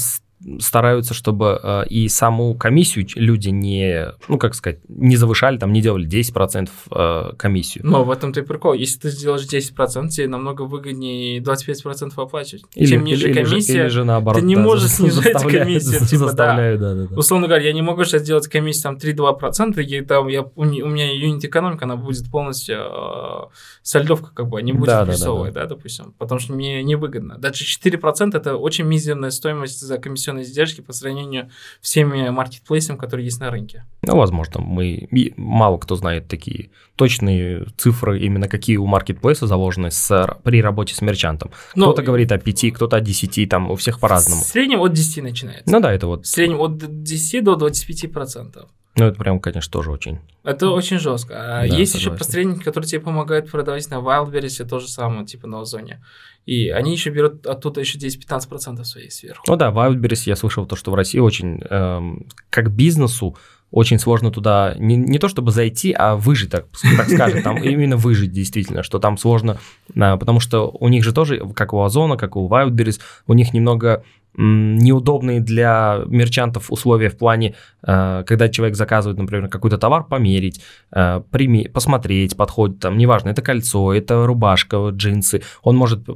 стараются, 0.60 1.14
чтобы 1.14 1.60
э, 1.62 1.84
и 1.90 2.08
саму 2.08 2.56
комиссию 2.56 3.06
люди 3.16 3.50
не, 3.50 4.08
ну, 4.28 4.38
как 4.38 4.56
сказать, 4.56 4.80
не 4.88 5.18
завышали, 5.18 5.58
там, 5.58 5.74
не 5.74 5.82
делали 5.82 6.08
10% 6.08 6.70
э, 6.92 7.36
комиссию. 7.38 7.86
Но 7.86 8.06
в 8.06 8.12
этом-то 8.12 8.40
и 8.40 8.44
прикол. 8.44 8.74
Если 8.74 9.00
ты 9.00 9.10
сделаешь 9.10 9.46
10%, 9.46 10.08
тебе 10.08 10.28
намного 10.28 10.62
выгоднее 10.62 11.40
25% 11.42 12.14
оплачивать. 12.16 12.64
Или, 12.76 12.86
Чем 12.86 13.04
ниже 13.04 13.30
или, 13.30 13.44
комиссия, 13.44 13.82
или 13.82 13.88
же 13.88 14.06
наоборот, 14.06 14.40
ты 14.40 14.46
не 14.46 14.56
да, 14.56 14.62
можешь 14.62 14.90
снижать 14.92 15.44
комиссию, 15.44 16.06
типа, 16.08 16.32
да. 16.34 16.56
да, 16.56 16.78
да, 16.78 16.94
да. 17.08 17.16
Условно 17.18 17.48
говоря, 17.48 17.66
я 17.66 17.74
не 17.74 17.82
могу 17.82 18.06
сейчас 18.06 18.22
сделать 18.22 18.48
комиссию 18.48 18.84
там 18.84 18.96
3-2%, 18.96 19.84
и 19.84 20.02
там 20.02 20.28
я, 20.28 20.44
у, 20.44 20.52
у 20.56 20.66
меня 20.66 21.12
юнит 21.12 21.44
экономика, 21.44 21.79
она 21.82 21.96
будет 21.96 22.30
полностью 22.30 22.78
э, 22.80 23.48
сольдовка, 23.82 24.32
как 24.34 24.48
бы, 24.48 24.62
не 24.62 24.74
будет 24.74 24.88
Да, 24.88 25.00
да, 25.00 25.06
да, 25.06 25.12
плюсовой, 25.12 25.52
да, 25.52 25.66
допустим, 25.66 26.14
потому 26.18 26.40
что 26.40 26.54
мне 26.54 26.84
невыгодно. 26.84 27.38
Даже 27.38 27.66
4% 27.66 28.36
это 28.36 28.56
очень 28.56 28.86
мизерная 28.86 29.32
стоимость 29.32 29.80
за 29.80 29.98
комиссионные 29.98 30.44
издержки 30.44 30.82
по 30.82 30.94
сравнению 30.94 31.50
всеми 31.82 32.30
маркетплейсами, 32.30 32.98
которые 32.98 33.26
есть 33.26 33.40
на 33.40 33.52
рынке. 33.52 33.86
Ну, 34.02 34.16
возможно, 34.16 34.62
мы 34.62 35.08
мало 35.36 35.78
кто 35.78 35.96
знает 35.96 36.28
такие 36.28 36.72
точные 36.96 37.68
цифры, 37.78 38.20
именно 38.20 38.48
какие 38.48 38.78
у 38.78 38.86
маркетплейса 38.86 39.48
заложены 39.48 39.92
с, 39.92 40.38
при 40.44 40.62
работе 40.62 40.96
с 40.96 41.02
мерчантом. 41.02 41.52
Ну, 41.76 41.86
Кто-то 41.86 42.04
говорит 42.04 42.32
о 42.32 42.38
5, 42.38 42.74
кто-то 42.74 42.98
о 42.98 43.02
10, 43.02 43.50
там 43.50 43.72
у 43.72 43.76
всех 43.76 44.00
по-разному. 44.00 44.42
В 44.42 44.46
среднем 44.46 44.82
от 44.82 44.94
10 44.94 45.24
начинается. 45.24 45.72
Ну 45.72 45.80
да, 45.80 45.94
это 45.94 46.08
вот, 46.08 46.26
В 46.26 46.28
среднем 46.28 46.60
от 46.60 47.04
10 47.04 47.44
до 47.44 47.56
25%. 47.56 48.66
Ну 48.96 49.06
это 49.06 49.18
прям, 49.18 49.40
конечно, 49.40 49.72
тоже 49.72 49.92
очень. 49.92 50.20
Это 50.44 50.70
очень 50.70 51.00
жестко. 51.00 51.36
А 51.36 51.68
Да, 51.68 51.76
есть 51.78 51.94
еще 51.94 52.06
согласен. 52.06 52.26
посредники, 52.26 52.64
которые 52.64 52.88
тебе 52.88 53.02
помогают 53.02 53.50
продавать 53.50 53.90
на 53.90 53.96
Wildberries, 53.96 54.66
то 54.68 54.80
же 54.80 54.88
самое, 54.88 55.26
типа 55.26 55.48
на 55.48 55.62
Озоне. 55.62 56.04
И 56.46 56.70
они 56.70 56.94
еще 56.94 57.10
берут 57.12 57.46
оттуда 57.46 57.82
еще 57.82 57.98
10-15% 57.98 58.84
своей 58.84 59.12
сверху. 59.12 59.44
Ну 59.48 59.56
да, 59.56 59.70
Wildberries 59.72 60.24
я 60.26 60.36
слышал 60.36 60.66
то, 60.66 60.76
что 60.76 60.92
в 60.92 60.96
России 60.96 61.20
очень, 61.20 61.62
эм, 61.70 62.28
как 62.50 62.72
бизнесу, 62.72 63.38
очень 63.72 64.00
сложно 64.00 64.32
туда 64.32 64.74
не, 64.80 64.96
не 64.96 65.20
то 65.20 65.28
чтобы 65.28 65.52
зайти, 65.52 65.94
а 65.96 66.16
выжить, 66.16 66.50
так, 66.50 66.66
так 66.98 67.08
скажем, 67.10 67.44
там 67.44 67.58
именно 67.64 67.98
выжить 67.98 68.32
действительно, 68.32 68.82
что 68.82 68.98
там 68.98 69.18
сложно, 69.18 69.60
а, 69.96 70.18
потому 70.18 70.40
что 70.40 70.70
у 70.72 70.90
них 70.90 71.04
же 71.04 71.14
тоже, 71.14 71.40
как 71.56 71.74
у 71.74 71.82
Озона, 71.84 72.18
как 72.18 72.36
у 72.36 72.50
Wildberries, 72.50 73.00
у 73.28 73.34
них 73.34 73.54
немного 73.54 74.04
неудобные 74.36 75.42
для 75.42 76.02
мерчантов 76.08 76.72
условия 76.72 77.10
в 77.10 77.18
плане, 77.18 77.56
э, 77.84 78.24
когда 78.26 78.50
человек 78.50 78.76
заказывает, 78.76 79.20
например, 79.20 79.50
какой-то 79.50 79.78
товар, 79.78 80.04
померить, 80.04 80.62
э, 80.92 81.22
посмотреть, 81.74 82.38
подходит, 82.38 82.80
там, 82.80 82.98
неважно, 82.98 83.30
это 83.30 83.42
кольцо, 83.42 83.94
это 83.94 84.26
рубашка, 84.26 84.90
джинсы, 84.90 85.42
он 85.64 85.76
может 85.76 86.08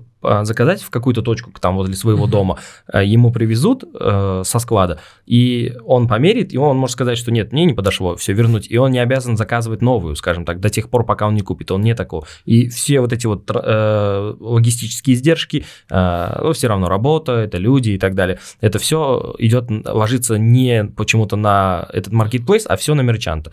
заказать 0.43 0.81
в 0.81 0.89
какую-то 0.89 1.21
точку 1.21 1.51
там 1.59 1.75
возле 1.75 1.95
своего 1.95 2.23
Мгм. 2.23 2.31
дома, 2.31 2.59
э, 2.91 3.05
ему 3.05 3.31
привезут 3.31 3.83
э, 3.83 4.41
со 4.45 4.59
склада, 4.59 4.99
и 5.25 5.73
он 5.85 6.07
померит, 6.07 6.53
и 6.53 6.57
он 6.57 6.77
может 6.77 6.93
сказать, 6.93 7.17
что 7.17 7.31
нет, 7.31 7.51
мне 7.51 7.65
не 7.65 7.73
подошло, 7.73 8.15
все 8.15 8.33
вернуть, 8.33 8.67
и 8.69 8.77
он 8.77 8.91
не 8.91 8.99
обязан 8.99 9.37
заказывать 9.37 9.81
новую, 9.81 10.15
скажем 10.15 10.45
так, 10.45 10.59
до 10.59 10.69
тех 10.69 10.89
пор, 10.89 11.05
пока 11.05 11.27
он 11.27 11.35
не 11.35 11.41
купит, 11.41 11.71
он 11.71 11.81
не 11.81 11.95
такого. 11.95 12.25
И 12.45 12.69
все 12.69 12.99
вот 12.99 13.13
эти 13.13 13.27
вот 13.27 13.49
э, 13.53 14.35
логистические 14.39 15.15
издержки, 15.15 15.65
э, 15.89 16.39
ну, 16.43 16.53
все 16.53 16.67
равно 16.67 16.89
работа, 16.89 17.33
это 17.33 17.57
люди 17.57 17.91
и 17.91 17.97
так 17.97 18.15
далее, 18.15 18.39
это 18.61 18.79
все 18.79 19.35
идет, 19.39 19.65
ложится 19.85 20.37
не 20.37 20.85
почему-то 20.85 21.35
на 21.35 21.87
этот 21.91 22.13
маркетплейс, 22.13 22.65
а 22.67 22.75
все 22.77 22.95
на 22.95 23.01
мерчанта. 23.01 23.51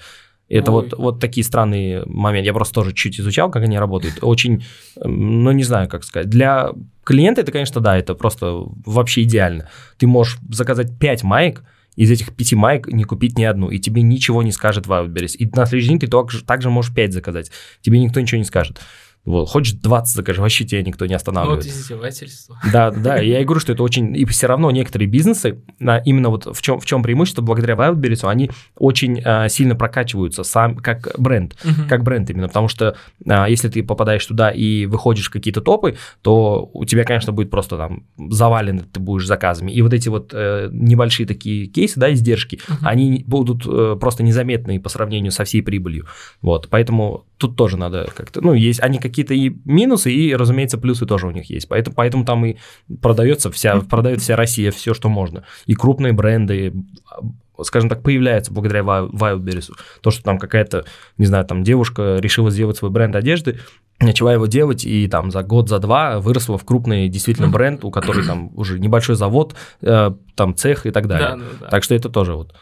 Это 0.50 0.72
Ой. 0.72 0.82
вот, 0.82 0.98
вот 0.98 1.20
такие 1.20 1.44
странные 1.44 2.02
моменты. 2.06 2.46
Я 2.46 2.52
просто 2.52 2.74
тоже 2.74 2.92
чуть 2.92 3.20
изучал, 3.20 3.50
как 3.50 3.62
они 3.62 3.78
работают. 3.78 4.18
Очень, 4.20 4.64
м, 5.02 5.44
ну 5.44 5.52
не 5.52 5.62
знаю, 5.62 5.88
как 5.88 6.02
сказать. 6.02 6.28
Для 6.28 6.70
клиента 7.04 7.40
это, 7.40 7.52
конечно, 7.52 7.80
да, 7.80 7.96
это 7.96 8.14
просто 8.14 8.64
вообще 8.84 9.22
идеально. 9.22 9.68
Ты 9.96 10.08
можешь 10.08 10.38
заказать 10.50 10.98
5 10.98 11.22
маек, 11.22 11.62
из 11.94 12.10
этих 12.10 12.34
пяти 12.34 12.56
маек 12.56 12.88
не 12.88 13.04
купить 13.04 13.38
ни 13.38 13.44
одну, 13.44 13.68
и 13.68 13.78
тебе 13.78 14.02
ничего 14.02 14.42
не 14.42 14.52
скажет 14.52 14.86
Wildberries. 14.86 15.36
И 15.36 15.46
на 15.46 15.66
следующий 15.66 15.88
день 15.88 15.98
ты 16.00 16.08
также, 16.08 16.44
также 16.44 16.68
можешь 16.68 16.92
5 16.94 17.12
заказать. 17.12 17.50
Тебе 17.80 18.00
никто 18.00 18.20
ничего 18.20 18.38
не 18.38 18.44
скажет. 18.44 18.80
Вот, 19.26 19.48
хочешь 19.50 19.74
20 19.74 20.14
закажи, 20.16 20.40
вообще 20.40 20.64
тебя 20.64 20.82
никто 20.82 21.04
не 21.04 21.12
Ну, 21.12 21.16
останавливает. 21.16 21.64
вот 21.64 21.72
издевательство. 21.72 22.58
Да, 22.72 22.90
да, 22.90 23.16
я 23.18 23.40
и 23.40 23.44
говорю, 23.44 23.60
что 23.60 23.72
это 23.72 23.82
очень... 23.82 24.16
И 24.16 24.24
все 24.24 24.46
равно 24.46 24.70
некоторые 24.70 25.08
бизнесы, 25.08 25.62
а, 25.80 25.98
именно 25.98 26.30
вот 26.30 26.46
в 26.46 26.62
чем, 26.62 26.80
в 26.80 26.86
чем 26.86 27.02
преимущество, 27.02 27.42
благодаря 27.42 27.74
Wildberries, 27.74 28.26
они 28.28 28.50
очень 28.76 29.20
а, 29.22 29.48
сильно 29.50 29.76
прокачиваются 29.76 30.42
сам 30.42 30.76
как 30.76 31.14
бренд. 31.18 31.54
Мгм. 31.62 31.86
Как 31.88 32.02
бренд 32.02 32.30
именно, 32.30 32.48
потому 32.48 32.68
что 32.68 32.96
а, 33.28 33.46
если 33.48 33.68
ты 33.68 33.82
попадаешь 33.82 34.24
туда 34.24 34.50
и 34.50 34.86
выходишь 34.86 35.28
в 35.28 35.30
какие-то 35.30 35.60
топы, 35.60 35.96
то 36.22 36.70
у 36.72 36.84
тебя, 36.86 37.04
конечно, 37.04 37.32
будет 37.32 37.50
просто 37.50 37.76
там 37.76 38.04
завалено 38.30 38.84
ты 38.90 39.00
будешь 39.00 39.26
заказами. 39.26 39.70
И 39.70 39.82
вот 39.82 39.92
эти 39.92 40.08
вот 40.08 40.30
э, 40.32 40.70
небольшие 40.72 41.26
такие 41.26 41.66
кейсы, 41.66 42.00
да, 42.00 42.12
издержки, 42.12 42.60
Мгм. 42.68 42.78
они 42.86 43.24
будут 43.26 43.66
э, 43.66 43.96
просто 44.00 44.22
незаметны 44.22 44.80
по 44.80 44.88
сравнению 44.88 45.30
со 45.30 45.44
всей 45.44 45.62
прибылью. 45.62 46.06
Вот, 46.40 46.68
поэтому 46.70 47.26
тут 47.40 47.56
тоже 47.56 47.76
надо 47.76 48.06
как-то, 48.14 48.40
ну, 48.42 48.52
есть, 48.52 48.80
они 48.80 48.98
какие-то 48.98 49.34
и 49.34 49.50
минусы, 49.64 50.12
и, 50.12 50.34
разумеется, 50.34 50.78
плюсы 50.78 51.06
тоже 51.06 51.26
у 51.26 51.30
них 51.30 51.48
есть. 51.50 51.68
Поэтому, 51.68 51.96
поэтому 51.96 52.24
там 52.24 52.44
и 52.44 52.56
продается 53.00 53.50
вся, 53.50 53.80
продает 53.80 54.20
вся 54.20 54.36
Россия 54.36 54.70
все, 54.70 54.94
что 54.94 55.08
можно. 55.08 55.44
И 55.66 55.74
крупные 55.74 56.12
бренды, 56.12 56.74
а, 57.10 57.64
скажем 57.64 57.88
так, 57.88 58.02
появляются 58.02 58.52
благодаря 58.52 58.80
Wi- 58.80 59.10
Wildberries. 59.10 59.70
То, 60.02 60.10
что 60.10 60.22
там 60.22 60.38
какая-то, 60.38 60.84
не 61.16 61.26
знаю, 61.26 61.44
там 61.46 61.64
девушка 61.64 62.18
решила 62.20 62.50
сделать 62.50 62.76
свой 62.76 62.90
бренд 62.90 63.16
одежды, 63.16 63.58
начала 64.00 64.32
его 64.32 64.46
делать, 64.46 64.84
и 64.84 65.08
там 65.08 65.30
за 65.30 65.42
год, 65.42 65.68
за 65.68 65.78
два 65.78 66.20
выросла 66.20 66.58
в 66.58 66.64
крупный 66.64 67.08
действительно 67.08 67.48
бренд, 67.48 67.84
у 67.84 67.90
которой 67.90 68.26
там 68.26 68.50
уже 68.56 68.78
небольшой 68.78 69.16
завод, 69.16 69.54
э, 69.82 70.10
там 70.34 70.54
цех 70.54 70.86
и 70.86 70.90
так 70.90 71.06
далее. 71.06 71.30
Да, 71.30 71.36
да, 71.36 71.44
да. 71.60 71.66
Так 71.68 71.84
что 71.84 71.94
это 71.94 72.08
тоже 72.08 72.34
вот. 72.34 72.54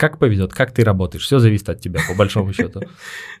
Как 0.00 0.16
повезет, 0.16 0.54
как 0.54 0.72
ты 0.72 0.82
работаешь, 0.82 1.24
все 1.24 1.40
зависит 1.40 1.68
от 1.68 1.82
тебя, 1.82 2.00
по 2.08 2.14
большому 2.14 2.54
счету. 2.54 2.80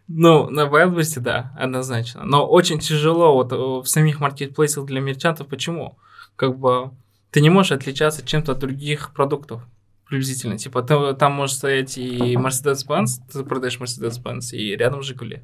Ну, 0.08 0.50
на 0.50 0.66
Wildberries, 0.66 1.18
да, 1.20 1.52
однозначно. 1.56 2.24
Но 2.24 2.46
очень 2.46 2.80
тяжело 2.80 3.32
вот 3.32 3.52
э, 3.52 3.56
в 3.56 3.86
самих 3.86 4.20
маркетплейсах 4.20 4.84
для 4.84 5.00
мерчантов. 5.00 5.46
Почему? 5.46 5.96
Как 6.36 6.58
бы 6.58 6.90
ты 7.30 7.40
не 7.40 7.48
можешь 7.48 7.72
отличаться 7.72 8.26
чем-то 8.26 8.52
от 8.52 8.58
других 8.58 9.14
продуктов 9.14 9.62
приблизительно. 10.04 10.58
Типа 10.58 10.82
там 10.82 11.32
может 11.32 11.56
стоять 11.56 11.96
и 11.96 12.34
Mercedes-Benz, 12.34 13.22
ты 13.32 13.42
продаешь 13.44 13.78
Mercedes-Benz, 13.78 14.54
и 14.54 14.76
рядом 14.76 15.02
Жигули. 15.02 15.42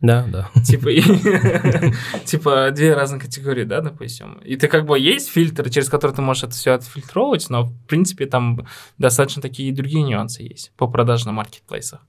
Да, 0.00 0.26
да. 0.28 0.50
Типа, 0.62 0.90
типа 2.24 2.70
две 2.72 2.94
разные 2.94 3.20
категории, 3.20 3.64
да, 3.64 3.80
допустим. 3.80 4.34
И 4.44 4.56
ты 4.56 4.68
как 4.68 4.84
бы 4.84 4.98
есть 4.98 5.30
фильтр, 5.30 5.70
через 5.70 5.88
который 5.88 6.14
ты 6.14 6.20
можешь 6.20 6.44
это 6.44 6.52
все 6.52 6.72
отфильтровать, 6.72 7.48
но 7.48 7.64
в 7.64 7.86
принципе 7.86 8.26
там 8.26 8.66
достаточно 8.98 9.40
такие 9.40 9.72
другие 9.72 10.02
нюансы 10.02 10.42
есть 10.42 10.72
по 10.76 10.86
продаже 10.88 11.26
на 11.26 11.32
маркетплейсах. 11.32 12.00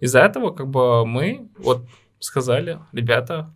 Из-за 0.00 0.20
этого 0.20 0.50
как 0.50 0.68
бы 0.68 1.06
мы 1.06 1.48
вот 1.58 1.88
сказали, 2.18 2.80
ребята, 2.92 3.52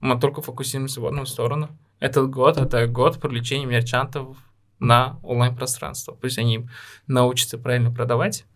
мы 0.00 0.18
только 0.18 0.40
фокусируемся 0.40 1.00
в 1.00 1.06
одну 1.06 1.26
сторону. 1.26 1.68
Этот 1.98 2.30
год 2.30 2.56
это 2.56 2.86
год 2.86 3.20
привлечения 3.20 3.66
мерчантов 3.66 4.38
на 4.78 5.18
онлайн-пространство. 5.22 6.12
Пусть 6.12 6.38
они 6.38 6.66
научатся 7.06 7.58
правильно 7.58 7.92
продавать, 7.92 8.46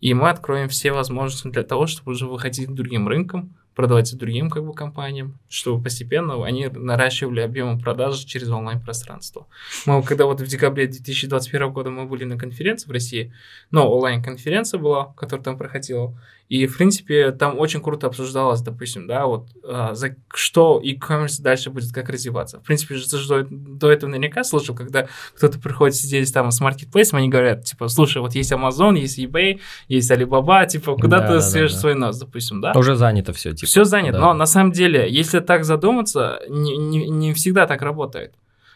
и 0.00 0.12
мы 0.14 0.30
откроем 0.30 0.68
все 0.68 0.92
возможности 0.92 1.48
для 1.48 1.62
того, 1.62 1.86
чтобы 1.86 2.12
уже 2.12 2.26
выходить 2.26 2.68
к 2.68 2.72
другим 2.72 3.08
рынкам, 3.08 3.56
продавать 3.78 4.12
другим 4.18 4.50
как 4.50 4.66
бы 4.66 4.74
компаниям, 4.74 5.38
чтобы 5.48 5.80
постепенно 5.80 6.44
они 6.44 6.66
наращивали 6.66 7.38
объемы 7.38 7.78
продаж 7.78 8.18
через 8.24 8.48
онлайн-пространство. 8.48 9.46
Мы 9.86 10.02
когда 10.02 10.26
вот 10.26 10.40
в 10.40 10.46
декабре 10.48 10.88
2021 10.88 11.72
года 11.72 11.88
мы 11.88 12.06
были 12.06 12.24
на 12.24 12.36
конференции 12.36 12.88
в 12.88 12.90
России, 12.90 13.32
ну, 13.70 13.84
онлайн-конференция 13.88 14.80
была, 14.80 15.14
которая 15.16 15.44
там 15.44 15.56
проходила, 15.56 16.12
и, 16.48 16.66
в 16.66 16.78
принципе, 16.78 17.30
там 17.32 17.58
очень 17.58 17.82
круто 17.82 18.06
обсуждалось, 18.06 18.62
допустим, 18.62 19.06
да, 19.06 19.26
вот 19.26 19.48
а, 19.64 19.94
за 19.94 20.16
что 20.32 20.80
e-commerce 20.82 21.42
дальше 21.42 21.68
будет, 21.68 21.92
как 21.92 22.08
развиваться. 22.08 22.58
В 22.60 22.62
принципе, 22.62 22.94
ты 22.94 23.18
же 23.18 23.28
до, 23.28 23.46
до 23.50 23.90
этого 23.90 24.08
наверняка 24.08 24.44
слышал, 24.44 24.74
когда 24.74 25.08
кто-то 25.36 25.58
приходит 25.58 25.96
сидеть 25.96 26.32
там 26.32 26.50
с 26.50 26.60
маркетплейсом, 26.60 27.18
они 27.18 27.28
говорят, 27.28 27.64
типа, 27.64 27.88
слушай, 27.88 28.22
вот 28.22 28.34
есть 28.34 28.50
Amazon, 28.50 28.98
есть 28.98 29.18
eBay, 29.18 29.60
есть 29.88 30.10
Alibaba, 30.10 30.66
типа, 30.66 30.94
куда 30.94 31.20
Да, 31.20 31.26
ты 31.26 31.32
да, 31.34 31.40
свежешь 31.42 31.74
да. 31.74 31.80
свой 31.80 31.94
нос, 31.94 32.18
допустим, 32.18 32.62
да? 32.62 32.72
Уже 32.74 32.96
занято 32.96 33.34
все. 33.34 33.52
Типа. 33.52 33.66
Все 33.66 33.84
занято, 33.84 34.14
да. 34.14 34.20
но 34.20 34.34
на 34.34 34.46
самом 34.46 34.72
деле, 34.72 35.06
если 35.10 35.40
так 35.40 35.64
задуматься, 35.64 36.40
не, 36.48 36.78
не, 36.78 37.10
не 37.10 37.34
всегда 37.34 37.66
так 37.66 37.82
работает. 37.82 38.34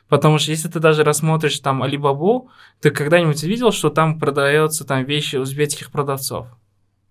Потому 0.08 0.36
что 0.36 0.50
если 0.50 0.68
ты 0.68 0.78
даже 0.78 1.04
рассмотришь 1.04 1.58
там 1.60 1.82
Алибабу, 1.82 2.50
ты 2.82 2.90
когда-нибудь 2.90 3.42
видел, 3.44 3.72
что 3.72 3.88
там 3.88 4.18
продается 4.18 4.84
там 4.84 5.04
вещи 5.04 5.36
узбекских 5.36 5.90
продавцов? 5.90 6.48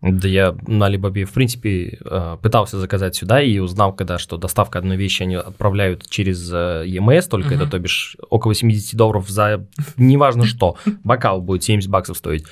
Да 0.01 0.27
я 0.27 0.55
на 0.67 0.89
Alibaba, 0.89 1.25
в 1.25 1.31
принципе, 1.31 1.99
э, 2.03 2.37
пытался 2.41 2.79
заказать 2.79 3.15
сюда 3.15 3.41
и 3.41 3.59
узнал, 3.59 3.93
когда, 3.93 4.17
что 4.17 4.37
доставка 4.37 4.79
одной 4.79 4.97
вещи 4.97 5.23
они 5.23 5.35
отправляют 5.35 6.09
через 6.09 6.51
э, 6.51 6.85
EMS, 6.87 7.29
только 7.29 7.49
Мгм. 7.53 7.57
это, 7.57 7.67
то 7.67 7.79
бишь, 7.79 8.17
около 8.29 8.55
70 8.55 8.95
долларов 8.95 9.29
за 9.29 9.67
неважно 9.97 10.45
что. 10.45 10.77
Бокал 11.03 11.41
будет 11.41 11.63
70 11.63 11.89
баксов 11.89 12.17
стоить. 12.17 12.45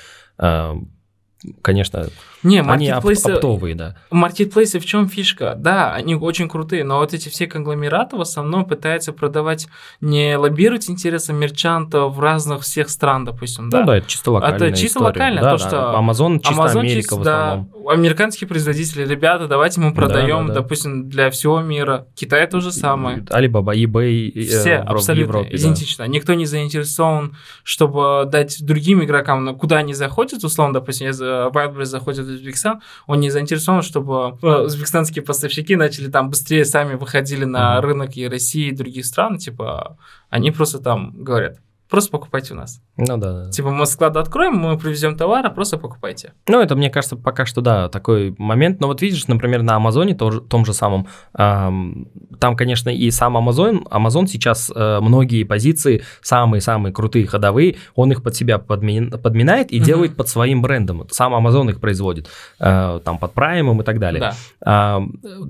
Э, 1.44 1.48
конечно, 1.62 2.08
Не, 2.42 2.60
они 2.60 2.90
маркетплейсы, 2.90 3.30
оптовые, 3.30 3.74
да. 3.74 3.96
маркетплейсы 4.10 4.78
в 4.78 4.84
чем 4.84 5.08
фишка? 5.08 5.54
Да, 5.56 5.92
они 5.94 6.14
очень 6.14 6.48
крутые, 6.48 6.84
но 6.84 6.98
вот 6.98 7.14
эти 7.14 7.28
все 7.28 7.46
конгломераты 7.46 8.16
в 8.16 8.20
основном 8.20 8.64
пытаются 8.64 9.12
продавать, 9.12 9.68
не 10.00 10.36
лоббировать 10.36 10.88
интересы 10.90 11.32
мерчантов 11.32 12.14
в 12.14 12.20
разных 12.20 12.62
всех 12.62 12.88
стран, 12.90 13.24
допустим, 13.24 13.70
да? 13.70 13.80
Ну 13.80 13.86
да, 13.86 13.96
это 13.98 14.08
чисто 14.08 14.32
локально. 14.32 14.64
Это 14.64 14.76
чисто 14.76 15.02
локально, 15.02 15.40
то, 15.42 15.58
что 15.58 15.76
Amazon 15.98 16.40
чисто 16.40 16.62
Amazon 16.62 16.80
Америка 16.80 17.00
чисто, 17.00 17.16
в 17.16 17.22
да, 17.24 17.52
основном. 17.52 17.88
американские 17.88 18.48
производители, 18.48 19.06
ребята, 19.06 19.46
давайте 19.46 19.80
мы 19.80 19.94
продаем, 19.94 20.48
да, 20.48 20.54
да. 20.54 20.60
допустим, 20.60 21.08
для 21.08 21.30
всего 21.30 21.60
мира. 21.60 22.06
Китай 22.14 22.46
то 22.46 22.60
же 22.60 22.72
самое. 22.72 23.18
Alibaba, 23.18 23.74
eBay 23.74 24.32
э, 24.34 24.40
Все 24.42 24.82
в 24.82 24.90
абсолютно 24.90 25.30
Европе, 25.30 25.50
да. 25.50 25.56
идентично. 25.56 26.04
Никто 26.04 26.34
не 26.34 26.46
заинтересован, 26.46 27.36
чтобы 27.62 28.24
дать 28.26 28.64
другим 28.64 29.02
игрокам, 29.04 29.44
ну, 29.44 29.54
куда 29.54 29.78
они 29.78 29.94
заходят, 29.94 30.42
условно, 30.44 30.74
допустим, 30.74 31.06
если 31.06 31.29
Wildberries 31.52 31.86
заходит 31.86 32.26
в 32.26 32.30
Узбекистан, 32.30 32.80
он 33.06 33.20
не 33.20 33.30
заинтересован, 33.30 33.82
чтобы 33.82 34.38
э, 34.42 34.62
узбекистанские 34.64 35.24
поставщики 35.24 35.76
начали 35.76 36.08
там 36.08 36.30
быстрее 36.30 36.64
сами 36.64 36.94
выходили 36.94 37.44
на 37.44 37.80
рынок 37.80 38.16
и 38.16 38.28
России, 38.28 38.68
и 38.68 38.76
других 38.76 39.06
стран, 39.06 39.38
типа, 39.38 39.96
они 40.30 40.50
просто 40.50 40.78
там 40.78 41.12
говорят, 41.22 41.58
просто 41.90 42.10
покупайте 42.10 42.54
у 42.54 42.56
нас. 42.56 42.80
Ну 42.96 43.16
да, 43.18 43.44
да. 43.44 43.50
Типа, 43.50 43.70
мы 43.70 43.86
склады 43.86 44.20
откроем, 44.20 44.54
мы 44.56 44.78
привезем 44.78 45.16
товар, 45.16 45.44
а 45.46 45.50
просто 45.50 45.76
покупайте. 45.78 46.32
Ну, 46.48 46.60
это, 46.60 46.76
мне 46.76 46.90
кажется, 46.90 47.16
пока 47.16 47.44
что, 47.46 47.60
да, 47.60 47.88
такой 47.88 48.34
момент. 48.38 48.80
Но 48.80 48.86
вот 48.86 49.02
видишь, 49.02 49.26
например, 49.26 49.62
на 49.62 49.76
Амазоне, 49.76 50.14
тоже- 50.14 50.40
том 50.40 50.64
же 50.64 50.72
самом, 50.72 51.06
ам, 51.34 52.06
там, 52.38 52.56
конечно, 52.56 52.88
и 52.90 53.10
сам 53.10 53.36
Амазон, 53.36 53.86
Амазон 53.90 54.26
сейчас 54.26 54.70
э, 54.74 55.00
многие 55.00 55.44
позиции, 55.44 56.02
самые-самые 56.22 56.92
крутые, 56.92 57.26
ходовые, 57.26 57.76
он 57.94 58.12
их 58.12 58.22
под 58.22 58.34
себя 58.36 58.56
подми- 58.56 59.16
подминает 59.18 59.72
и 59.72 59.76
Мгм. 59.78 59.84
делает 59.86 60.16
под 60.16 60.28
своим 60.28 60.62
брендом. 60.62 61.06
Сам 61.10 61.34
Амазон 61.34 61.70
их 61.70 61.80
производит, 61.80 62.28
э, 62.60 63.00
там, 63.04 63.18
под 63.18 63.32
праймом 63.32 63.80
и 63.80 63.84
так 63.84 63.98
далее. 63.98 64.20
Да. 64.20 64.34
А, 64.64 65.02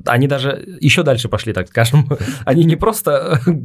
они 0.06 0.26
даже 0.26 0.76
еще 0.80 1.02
дальше 1.02 1.28
пошли, 1.28 1.52
так 1.52 1.68
скажем. 1.68 2.08
Они 2.44 2.64
не 2.64 2.76
просто 2.76 3.40
м- 3.46 3.56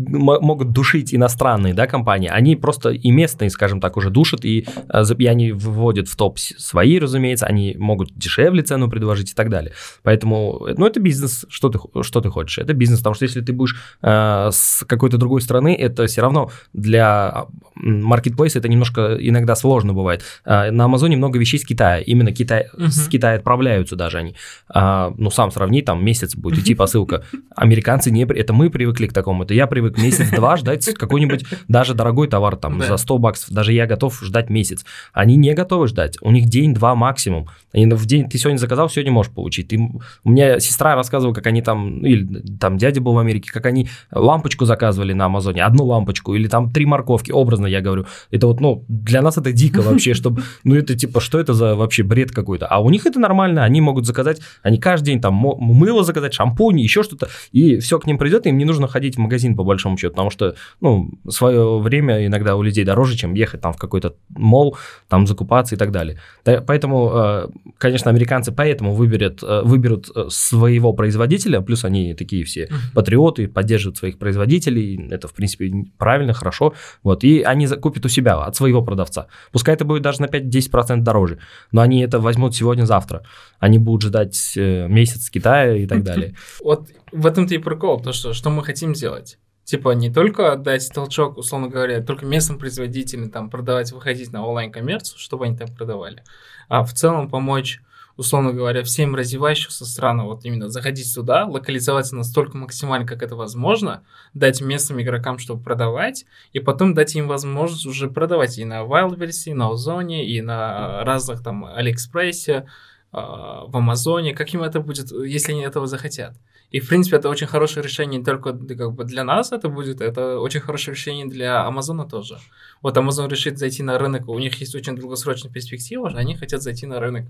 могут 0.42 0.72
душить 0.72 1.14
иностранные 1.14 1.74
да, 1.74 1.88
компании, 1.88 2.30
они 2.30 2.56
просто 2.66 2.90
и 2.90 3.12
местные, 3.12 3.50
скажем 3.50 3.80
так, 3.80 3.96
уже 3.98 4.10
душат, 4.10 4.44
и, 4.46 4.66
за- 4.92 5.14
и 5.16 5.26
они 5.28 5.52
выводят 5.52 6.08
в 6.08 6.16
топ 6.16 6.40
с- 6.40 6.56
свои, 6.58 6.98
разумеется, 7.00 7.46
они 7.46 7.76
могут 7.78 8.10
дешевле 8.18 8.64
цену 8.64 8.90
предложить 8.90 9.32
и 9.32 9.34
так 9.36 9.50
далее. 9.50 9.72
Поэтому, 10.04 10.68
ну, 10.78 10.86
это 10.88 11.00
бизнес, 11.00 11.46
что 11.50 11.70
ты, 11.70 11.80
что 12.04 12.22
ты 12.22 12.30
хочешь, 12.30 12.58
это 12.58 12.74
бизнес, 12.74 13.00
потому 13.00 13.14
что 13.16 13.26
если 13.26 13.42
ты 13.42 13.54
будешь 13.54 13.76
э, 14.02 14.50
с 14.52 14.84
какой-то 14.88 15.18
другой 15.18 15.42
страны, 15.42 15.76
это 15.76 16.08
все 16.08 16.22
равно 16.22 16.50
для 16.74 17.46
маркетплейса 17.76 18.60
это 18.60 18.68
немножко 18.68 19.18
иногда 19.20 19.56
сложно 19.56 19.94
бывает. 19.94 20.24
А, 20.46 20.72
На 20.72 20.86
Амазоне 20.86 21.18
много 21.18 21.38
вещей 21.40 21.60
с 21.60 21.66
Китая, 21.66 22.00
именно 22.00 22.32
Китай, 22.32 22.68
с 22.78 23.02
Мгм. 23.02 23.10
Китая 23.12 23.36
отправляются 23.38 23.96
даже 23.96 24.18
они. 24.18 24.36
А, 24.70 25.14
ну, 25.18 25.30
сам 25.30 25.52
сравни, 25.52 25.82
там 25.82 26.04
месяц 26.04 26.36
будет 26.36 26.60
идти 26.60 26.74
посылка. 26.76 27.24
Американцы 27.56 28.12
не... 28.12 28.24
Это 28.24 28.54
мы 28.54 28.70
привыкли 28.70 29.08
к 29.08 29.14
такому. 29.14 29.44
Это 29.44 29.54
я 29.54 29.68
привык 29.68 29.98
месяц-два 29.98 30.58
ждать 30.58 30.86
какой-нибудь 30.94 31.46
даже 31.68 31.94
дорогой 31.94 32.28
товар 32.28 32.55
там 32.56 32.80
Да. 32.80 32.88
за 32.88 32.98
100 32.98 33.18
баксов. 33.18 33.50
Даже 33.52 33.74
я 33.74 33.86
готов 33.88 34.20
ждать 34.22 34.50
месяц. 34.50 34.86
Они 35.14 35.36
не 35.36 35.54
готовы 35.54 35.88
ждать. 35.88 36.18
У 36.22 36.32
них 36.32 36.46
день-два 36.46 36.96
максимум. 36.96 37.48
Они 37.74 37.86
в 37.88 38.06
день... 38.06 38.30
Ты 38.30 38.38
сегодня 38.38 38.58
заказал, 38.58 38.90
сегодня 38.90 39.12
можешь 39.12 39.32
получить. 39.32 39.70
Ты... 39.70 39.78
У 40.24 40.30
меня 40.30 40.60
сестра 40.60 40.96
рассказывала, 40.96 41.34
как 41.34 41.48
они 41.48 41.62
там... 41.62 42.00
ну, 42.00 42.08
Или 42.08 42.42
там 42.60 42.78
дядя 42.78 43.02
был 43.02 43.14
в 43.14 43.20
Америке, 43.20 43.52
как 43.52 43.66
они 43.66 43.90
лампочку 44.12 44.66
заказывали 44.66 45.14
на 45.14 45.26
Амазоне. 45.26 45.64
Одну 45.64 45.86
лампочку. 45.86 46.36
Или 46.36 46.48
там 46.48 46.72
три 46.72 46.86
морковки. 46.86 47.32
Образно 47.32 47.68
я 47.68 47.82
говорю. 47.82 48.06
Это 48.32 48.48
вот, 48.48 48.60
ну, 48.62 48.86
для 48.88 49.22
нас 49.22 49.38
это 49.38 49.52
дико 49.52 49.82
вообще, 49.82 50.14
чтобы... 50.14 50.44
Ну, 50.64 50.76
это 50.76 50.96
типа, 50.96 51.20
что 51.20 51.40
это 51.40 51.54
за 51.54 51.76
вообще 51.76 52.04
бред 52.04 52.32
какой-то? 52.32 52.68
А 52.68 52.80
у 52.80 52.90
них 52.90 53.06
это 53.06 53.20
нормально. 53.20 53.64
Они 53.64 53.82
могут 53.82 54.06
заказать... 54.06 54.42
Они 54.64 54.78
каждый 54.78 55.06
день 55.06 55.22
там 55.22 55.34
мыло 55.34 56.04
заказать, 56.04 56.34
шампунь, 56.34 56.80
еще 56.80 57.04
что-то. 57.04 57.30
И 57.52 57.80
все 57.80 58.00
к 58.00 58.08
ним 58.08 58.18
придет, 58.18 58.46
им 58.48 58.58
не 58.58 58.66
нужно 58.66 58.88
ходить 58.88 59.16
в 59.16 59.20
магазин 59.20 59.56
по 59.56 59.64
большому 59.64 59.98
счету. 59.98 60.14
Потому 60.14 60.30
что, 60.30 60.56
ну, 60.82 61.12
свое 61.30 61.80
время 61.80 62.26
иногда 62.26 62.45
у 62.54 62.62
людей 62.62 62.84
дороже, 62.84 63.16
чем 63.16 63.34
ехать 63.34 63.62
там 63.62 63.74
в 63.74 63.78
какой-то 63.78 64.16
мол, 64.30 64.78
там 65.08 65.26
закупаться 65.26 65.76
и 65.76 65.78
так 65.78 65.92
далее. 65.92 66.20
Да, 66.44 66.62
Поэтому, 66.68 67.12
э, 67.14 67.48
конечно, 67.78 68.12
американцы 68.12 68.52
поэтому 68.52 68.94
выберут, 68.94 69.44
э, 69.44 69.62
выберут 69.64 70.10
э, 70.16 70.26
своего 70.30 70.94
производителя, 70.94 71.62
плюс 71.62 71.86
они 71.86 72.14
такие 72.14 72.44
все 72.44 72.70
патриоты, 72.94 73.48
поддерживают 73.48 73.98
своих 73.98 74.18
производителей, 74.18 75.10
это, 75.12 75.28
в 75.28 75.34
принципе, 75.34 75.72
правильно, 75.98 76.34
хорошо, 76.34 76.74
вот, 77.04 77.24
и 77.24 77.42
они 77.42 77.68
закупят 77.68 78.06
у 78.06 78.10
себя, 78.10 78.36
от 78.36 78.56
своего 78.56 78.82
продавца. 78.82 79.28
Пускай 79.52 79.76
это 79.76 79.86
будет 79.86 80.02
даже 80.02 80.22
на 80.22 80.26
5-10% 80.26 80.98
дороже, 80.98 81.40
но 81.72 81.82
они 81.82 82.02
это 82.02 82.20
возьмут 82.20 82.56
сегодня-завтра. 82.56 83.24
Они 83.60 83.80
будут 83.80 84.04
ждать 84.04 84.54
месяц 84.56 85.26
с 85.26 85.30
Китая 85.30 85.76
и 85.76 85.86
так 85.86 86.04
далее. 86.10 86.36
Вот 86.64 86.90
в 87.12 87.26
этом-то 87.26 87.56
и 87.56 87.58
прикол, 87.58 88.02
то, 88.02 88.12
что, 88.12 88.34
что 88.34 88.50
мы 88.50 88.64
хотим 88.64 88.96
сделать. 88.96 89.38
Типа 89.66 89.96
не 89.96 90.14
только 90.14 90.56
дать 90.58 90.88
толчок, 90.94 91.38
условно 91.38 91.68
говоря, 91.68 92.02
только 92.02 92.26
местным 92.26 92.60
производителям 92.60 93.32
там 93.32 93.50
продавать, 93.50 93.92
выходить 93.92 94.32
на 94.32 94.46
онлайн-коммерцию, 94.46 95.18
чтобы 95.18 95.46
они 95.46 95.58
там 95.58 95.68
продавали, 95.76 96.24
а 96.70 96.84
в 96.84 96.94
целом 96.94 97.28
помочь, 97.28 97.82
условно 98.16 98.54
говоря, 98.54 98.84
всем 98.84 99.16
развивающимся 99.16 99.86
странам 99.86 100.28
вот 100.28 100.46
именно 100.46 100.70
заходить 100.70 101.12
туда, 101.14 101.46
локализоваться 101.46 102.16
настолько 102.16 102.56
максимально, 102.58 103.08
как 103.08 103.24
это 103.24 103.36
возможно, 103.36 104.04
дать 104.36 104.62
местным 104.62 105.02
игрокам, 105.02 105.40
чтобы 105.40 105.64
продавать, 105.64 106.28
и 106.54 106.60
потом 106.60 106.94
дать 106.94 107.16
им 107.16 107.28
возможность 107.28 107.88
уже 107.88 108.08
продавать 108.08 108.60
и 108.60 108.66
на 108.66 108.84
Wildberries, 108.84 109.46
и 109.50 109.56
на 109.56 109.72
Озоне, 109.72 110.28
и 110.30 110.42
на 110.42 111.04
разных 111.04 111.42
там 111.42 111.66
Алиэкспрессе, 111.66 112.68
а, 113.12 113.66
в 113.66 113.76
Амазоне, 113.76 114.36
как 114.36 114.54
им 114.54 114.62
это 114.62 114.80
будет, 114.80 115.12
если 115.12 115.54
они 115.54 115.62
этого 115.62 115.88
захотят. 115.88 116.36
И, 116.76 116.82
в 116.82 116.90
принципе, 116.90 117.16
это 117.16 117.30
очень 117.30 117.48
хорошее 117.48 117.86
решение 117.86 118.20
не 118.20 118.26
только 118.26 118.52
как 118.52 118.92
бы 118.92 119.06
для 119.06 119.24
нас 119.24 119.54
это 119.54 119.70
будет, 119.70 120.02
это 120.02 120.40
очень 120.40 120.60
хорошее 120.60 120.94
решение 120.94 121.26
для 121.26 121.66
Амазона 121.66 122.04
тоже. 122.06 122.38
Вот 122.82 122.98
Amazon 122.98 123.30
решит 123.30 123.58
зайти 123.58 123.82
на 123.82 123.98
рынок, 123.98 124.28
у 124.28 124.38
них 124.40 124.60
есть 124.60 124.76
очень 124.76 124.98
долгосрочная 124.98 125.50
перспектива, 125.50 126.10
они 126.10 126.36
хотят 126.36 126.62
зайти 126.62 126.86
на 126.86 127.00
рынок 127.00 127.28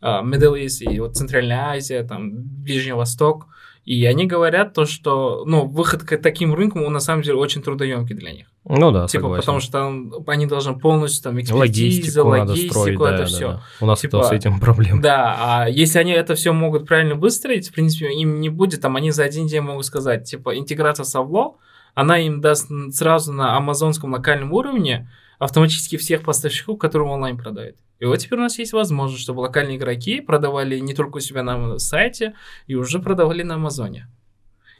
а, 0.00 0.22
Middle 0.22 0.64
East 0.64 0.80
и 0.80 0.98
вот 0.98 1.14
Центральная 1.14 1.72
Азия, 1.72 2.04
там, 2.04 2.30
Ближний 2.64 2.94
Восток, 2.94 3.48
и 3.86 4.04
они 4.04 4.26
говорят 4.26 4.74
то, 4.74 4.84
что, 4.84 5.44
ну, 5.46 5.64
выход 5.64 6.02
к 6.02 6.16
таким 6.18 6.52
рынкам, 6.52 6.82
он 6.82 6.92
на 6.92 6.98
самом 6.98 7.22
деле 7.22 7.38
очень 7.38 7.62
трудоемкий 7.62 8.16
для 8.16 8.32
них. 8.32 8.48
Ну 8.64 8.90
да, 8.90 9.06
типа, 9.06 9.22
согласен. 9.22 9.42
потому 9.42 9.60
что 9.60 9.72
там 9.72 10.12
они 10.26 10.46
должны 10.46 10.76
полностью 10.76 11.22
там 11.22 11.40
экспертиза, 11.40 12.24
Логистику 12.24 12.28
логистику, 12.28 12.74
строить, 12.80 12.98
да, 12.98 13.08
это 13.10 13.18
да, 13.18 13.24
все. 13.26 13.48
да. 13.48 13.62
У 13.80 13.86
нас 13.86 14.00
Типа, 14.00 14.24
с 14.24 14.32
этим 14.32 14.58
проблем. 14.58 15.00
Да, 15.00 15.36
а 15.38 15.68
если 15.68 16.00
они 16.00 16.10
это 16.10 16.34
все 16.34 16.52
могут 16.52 16.88
правильно 16.88 17.14
выстроить, 17.14 17.68
в 17.68 17.72
принципе, 17.72 18.12
им 18.12 18.40
не 18.40 18.48
будет, 18.48 18.80
там 18.80 18.96
они 18.96 19.12
за 19.12 19.22
один 19.22 19.46
день 19.46 19.60
могут 19.60 19.86
сказать, 19.86 20.24
типа, 20.24 20.58
интеграция 20.58 21.04
с 21.04 21.14
Авло, 21.14 21.58
она 21.94 22.18
им 22.18 22.40
даст 22.40 22.68
сразу 22.90 23.32
на 23.32 23.56
амазонском 23.56 24.12
локальном 24.12 24.52
уровне 24.52 25.08
автоматически 25.38 25.96
всех 25.96 26.22
поставщиков, 26.22 26.78
которые 26.78 27.08
онлайн 27.10 27.36
продают. 27.36 27.76
И 27.98 28.04
вот 28.04 28.16
теперь 28.18 28.38
у 28.38 28.42
нас 28.42 28.58
есть 28.58 28.72
возможность, 28.72 29.22
чтобы 29.22 29.40
локальные 29.40 29.78
игроки 29.78 30.20
продавали 30.20 30.78
не 30.78 30.94
только 30.94 31.16
у 31.16 31.20
себя 31.20 31.42
на 31.42 31.78
сайте, 31.78 32.34
и 32.66 32.74
уже 32.74 32.98
продавали 32.98 33.42
на 33.42 33.54
Амазоне. 33.54 34.08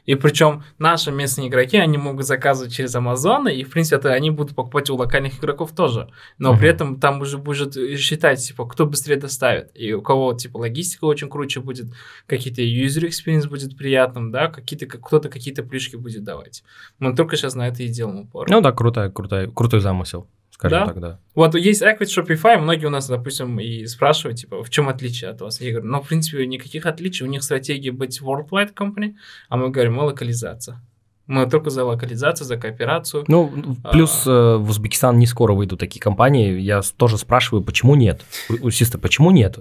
И 0.05 0.15
причем 0.15 0.63
наши 0.77 1.11
местные 1.11 1.49
игроки, 1.49 1.75
они 1.75 1.97
могут 1.97 2.25
заказывать 2.25 2.73
через 2.73 2.95
Амазон, 2.95 3.49
и, 3.49 3.61
в 3.63 3.69
принципе, 3.71 3.97
это 3.97 4.13
они 4.13 4.31
будут 4.31 4.55
покупать 4.55 4.89
у 4.89 4.95
локальных 4.95 5.39
игроков 5.39 5.73
тоже. 5.75 6.09
Но 6.37 6.51
Мгм. 6.51 6.59
при 6.59 6.69
этом 6.69 6.99
там 7.01 7.19
уже 7.19 7.37
будет 7.37 7.75
считать, 7.99 8.39
типа, 8.39 8.65
кто 8.67 8.85
быстрее 8.85 9.17
доставит. 9.17 9.69
И 9.73 9.91
у 9.91 10.01
кого, 10.01 10.33
типа, 10.33 10.59
логистика 10.59 11.03
очень 11.03 11.29
круче 11.29 11.59
будет, 11.59 11.87
какие-то 12.25 12.61
user 12.61 13.05
experience 13.09 13.49
будет 13.49 13.75
приятным, 13.77 14.31
да, 14.31 14.47
какие-то, 14.47 14.85
как- 14.85 15.05
кто-то 15.05 15.27
какие-то 15.27 15.61
плюшки 15.63 15.97
будет 15.97 16.23
давать. 16.23 16.63
Мы 16.99 17.13
только 17.13 17.35
сейчас 17.35 17.55
на 17.55 17.67
это 17.67 17.83
и 17.83 17.89
делаем 17.89 18.21
упор. 18.21 18.49
Ну 18.49 18.61
да, 18.61 18.71
крутой, 18.71 19.11
крутой, 19.11 19.51
крутой 19.53 19.81
замысел, 19.81 20.25
скажем 20.57 20.79
Да? 20.79 20.85
так, 20.85 20.99
да. 20.99 21.19
Вот 21.35 21.55
есть 21.55 21.81
Equid 21.81 22.07
Shopify, 22.07 22.57
многие 22.57 22.87
у 22.87 22.89
нас, 22.89 23.07
допустим, 23.07 23.59
и 23.59 23.85
спрашивают, 23.85 24.39
типа, 24.39 24.63
в 24.63 24.69
чем 24.69 24.89
отличие 24.89 25.29
от 25.29 25.41
вас? 25.41 25.61
Я 25.61 25.71
говорю, 25.71 25.87
ну, 25.87 26.01
в 26.01 26.07
принципе, 26.07 26.45
никаких 26.47 26.85
отличий. 26.85 27.25
У 27.25 27.29
них 27.29 27.43
стратегия 27.43 27.91
быть 27.91 28.19
worldwide 28.21 28.73
company, 28.73 29.15
а 29.49 29.57
мы 29.57 29.69
говорим, 29.69 29.95
мы 29.95 30.03
локализация. 30.03 30.81
Мы 31.27 31.45
только 31.49 31.69
за 31.69 31.83
локализацию, 31.83 32.47
за 32.47 32.57
кооперацию. 32.57 33.25
Ну, 33.27 33.51
плюс 33.91 34.25
э, 34.25 34.55
в 34.55 34.69
Узбекистан 34.69 35.19
не 35.19 35.27
скоро 35.27 35.53
выйдут 35.53 35.79
такие 35.79 35.99
компании. 35.99 36.57
Я 36.57 36.81
тоже 36.95 37.17
спрашиваю, 37.17 37.63
почему 37.63 37.95
нет? 37.95 38.25
У, 38.61 38.69
сестры, 38.69 38.99
почему 38.99 39.31
нет? 39.31 39.59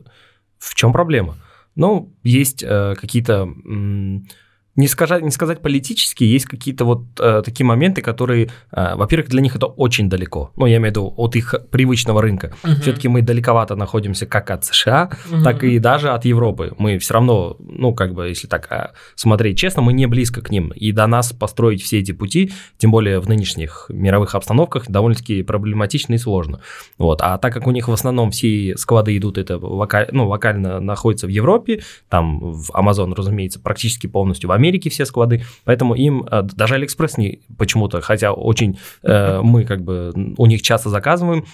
В 0.59 0.75
чем 0.77 0.93
проблема? 0.93 1.37
Ну, 1.75 2.15
есть 2.23 2.63
э, 2.63 2.95
какие-то 2.95 3.43
м, 3.43 4.29
не 4.77 4.89
сказать, 4.89 5.23
не 5.23 5.31
сказать 5.31 5.63
политически, 5.63 6.25
есть 6.25 6.45
какие-то 6.47 6.85
вот 6.85 7.05
э, 7.19 7.43
такие 7.45 7.65
моменты, 7.67 8.03
которые, 8.03 8.51
э, 8.73 8.95
во-первых, 8.95 9.29
для 9.31 9.41
них 9.41 9.57
это 9.57 9.67
очень 9.67 10.09
далеко. 10.11 10.51
Ну, 10.57 10.67
я 10.67 10.77
имею 10.77 10.89
в 10.89 10.91
виду 10.91 11.15
от 11.17 11.35
их 11.37 11.55
привычного 11.71 12.21
рынка. 12.21 12.55
Мгм. 12.63 12.81
Все-таки 12.83 13.09
мы 13.09 13.23
далековато 13.23 13.75
находимся 13.75 14.27
как 14.27 14.51
от 14.51 14.65
США, 14.65 15.11
Мгм. 15.31 15.43
так 15.43 15.65
и 15.65 15.79
даже 15.79 16.11
от 16.11 16.25
Европы. 16.27 16.75
Мы 16.79 16.99
все 16.99 17.15
равно, 17.15 17.57
ну, 17.59 17.95
как 17.95 18.13
бы, 18.15 18.29
если 18.29 18.49
так 18.49 18.67
а, 18.71 18.93
смотреть 19.15 19.57
честно, 19.59 19.81
мы 19.83 19.93
не 19.95 20.07
близко 20.07 20.43
к 20.43 20.51
ним. 20.51 20.73
И 20.75 20.93
до 20.93 21.07
нас 21.07 21.33
построить 21.33 21.83
все 21.83 21.99
эти 22.01 22.13
пути, 22.13 22.53
тем 22.77 22.91
более 22.91 23.19
в 23.21 23.29
нынешних 23.29 23.87
мировых 23.89 24.35
обстановках, 24.35 24.85
довольно-таки 24.91 25.43
проблематично 25.43 26.15
и 26.15 26.19
сложно. 26.19 26.61
Вот. 26.99 27.21
А 27.23 27.39
так 27.39 27.55
как 27.55 27.67
у 27.67 27.71
них 27.71 27.89
в 27.89 27.93
основном 27.93 28.31
все 28.31 28.77
склады 28.77 29.17
идут, 29.17 29.39
это 29.39 29.55
вока- 29.57 30.09
ну, 30.13 30.29
локально 30.29 30.81
находится 30.81 31.27
в 31.27 31.31
Европе, 31.31 31.83
там 32.11 32.53
в 32.53 32.71
Amazon, 32.73 33.15
разумеется, 33.15 33.59
практически 33.59 34.07
полностью 34.07 34.49
в 34.49 34.53
Америке 34.53 34.66
все 34.91 35.05
склады, 35.07 35.45
поэтому 35.65 35.95
им 35.95 36.27
э, 36.31 36.43
даже 36.43 36.75
Алиэкспресс 36.75 37.19
не 37.19 37.41
почему-то, 37.59 38.01
хотя 38.01 38.33
очень 38.33 38.79
э, 39.03 39.41
мы 39.43 39.65
как 39.65 39.83
бы 39.83 40.13
у 40.37 40.47
них 40.47 40.63
часто 40.63 40.91
заказываем, 40.91 41.45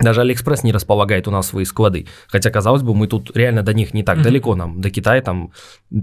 даже 0.00 0.22
Алиэкспресс 0.22 0.64
не 0.64 0.72
располагает 0.72 1.28
у 1.28 1.30
нас 1.30 1.46
свои 1.46 1.64
склады. 1.64 2.06
Хотя, 2.26 2.50
казалось 2.50 2.82
бы, 2.82 2.96
мы 2.96 3.06
тут 3.06 3.30
реально 3.36 3.62
до 3.62 3.72
них 3.72 3.94
не 3.94 4.02
так 4.02 4.16
Мгм. 4.16 4.24
далеко. 4.24 4.56
Нам 4.56 4.80
до 4.80 4.90
Китая 4.90 5.22
там 5.22 5.52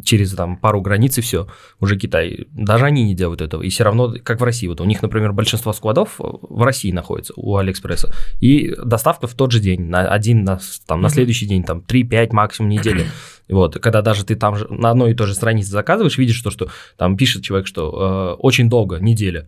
через 0.05 0.33
там, 0.33 0.55
пару 0.55 0.79
границ 0.79 1.17
и 1.17 1.21
все. 1.21 1.47
Уже 1.81 1.97
Китай. 1.97 2.47
Даже 2.53 2.85
они 2.85 3.03
не 3.03 3.15
делают 3.15 3.41
этого. 3.41 3.61
И 3.61 3.67
все 3.69 3.83
равно, 3.83 4.13
как 4.23 4.39
в 4.39 4.43
России. 4.45 4.67
Вот 4.67 4.79
у 4.79 4.85
них, 4.85 5.01
например, 5.01 5.33
большинство 5.33 5.73
складов 5.73 6.15
в 6.19 6.63
России 6.63 6.93
находится, 6.93 7.33
у 7.35 7.57
Алиэкспресса. 7.57 8.13
И 8.39 8.73
доставка 8.81 9.27
в 9.27 9.33
тот 9.33 9.51
же 9.51 9.59
день. 9.59 9.81
На 9.81 10.07
один, 10.07 10.45
на, 10.45 10.61
там, 10.87 11.01
на 11.01 11.07
Мгм. 11.07 11.13
следующий 11.13 11.45
день, 11.45 11.65
там 11.65 11.83
3-5 11.85 12.31
максимум 12.31 12.69
недели. 12.69 13.07
Вот, 13.51 13.77
когда 13.79 14.01
даже 14.01 14.25
ты 14.25 14.35
там 14.35 14.55
же 14.55 14.65
на 14.69 14.91
одной 14.91 15.11
и 15.11 15.13
той 15.13 15.27
же 15.27 15.35
странице 15.35 15.71
заказываешь, 15.71 16.17
видишь, 16.17 16.37
что, 16.37 16.51
что 16.51 16.69
там 16.97 17.17
пишет 17.17 17.43
человек, 17.43 17.67
что 17.67 18.35
э, 18.37 18.41
очень 18.41 18.69
долго, 18.69 18.97
неделя. 18.99 19.47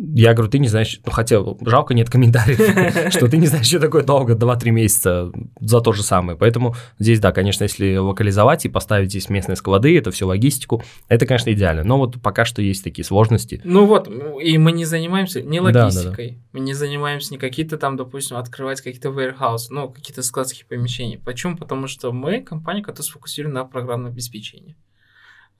Я 0.00 0.32
говорю, 0.32 0.48
ты 0.48 0.60
не 0.60 0.68
знаешь, 0.68 1.00
ну 1.04 1.10
хотя 1.10 1.42
жалко 1.62 1.92
нет 1.92 2.08
комментариев, 2.08 3.12
что 3.12 3.26
ты 3.28 3.36
не 3.36 3.48
знаешь, 3.48 3.66
что 3.66 3.80
такое 3.80 4.04
долго, 4.04 4.34
2-3 4.34 4.70
месяца 4.70 5.32
за 5.60 5.80
то 5.80 5.92
же 5.92 6.04
самое. 6.04 6.38
Поэтому 6.38 6.76
здесь, 7.00 7.18
да, 7.18 7.32
конечно, 7.32 7.64
если 7.64 7.96
локализовать 7.96 8.64
и 8.64 8.68
поставить 8.68 9.10
здесь 9.10 9.28
местные 9.28 9.56
склады, 9.56 9.98
это 9.98 10.12
все 10.12 10.24
логистику, 10.26 10.84
это, 11.08 11.26
конечно, 11.26 11.52
идеально. 11.52 11.82
Но 11.82 11.98
вот 11.98 12.22
пока 12.22 12.44
что 12.44 12.62
есть 12.62 12.84
такие 12.84 13.04
сложности. 13.04 13.60
Ну 13.64 13.86
вот, 13.86 14.08
и 14.40 14.56
мы 14.56 14.70
не 14.70 14.84
занимаемся 14.84 15.42
не 15.42 15.58
Да, 15.60 15.64
да, 15.64 15.72
да. 15.72 15.84
логистикой, 15.86 16.38
мы 16.52 16.60
не 16.60 16.74
занимаемся 16.74 17.32
не 17.32 17.38
какие-то 17.38 17.76
там, 17.76 17.96
допустим, 17.96 18.36
открывать 18.36 18.80
какие-то 18.80 19.08
warehouse, 19.08 19.66
ну, 19.70 19.88
какие-то 19.88 20.22
складские 20.22 20.64
помещения. 20.66 21.18
Почему? 21.18 21.56
Потому 21.56 21.88
что 21.88 22.12
мы 22.12 22.40
компания, 22.40 22.82
которая 22.82 23.04
сфокусирована 23.04 23.60
на 23.60 23.64
программном 23.64 24.12
обеспечении. 24.12 24.76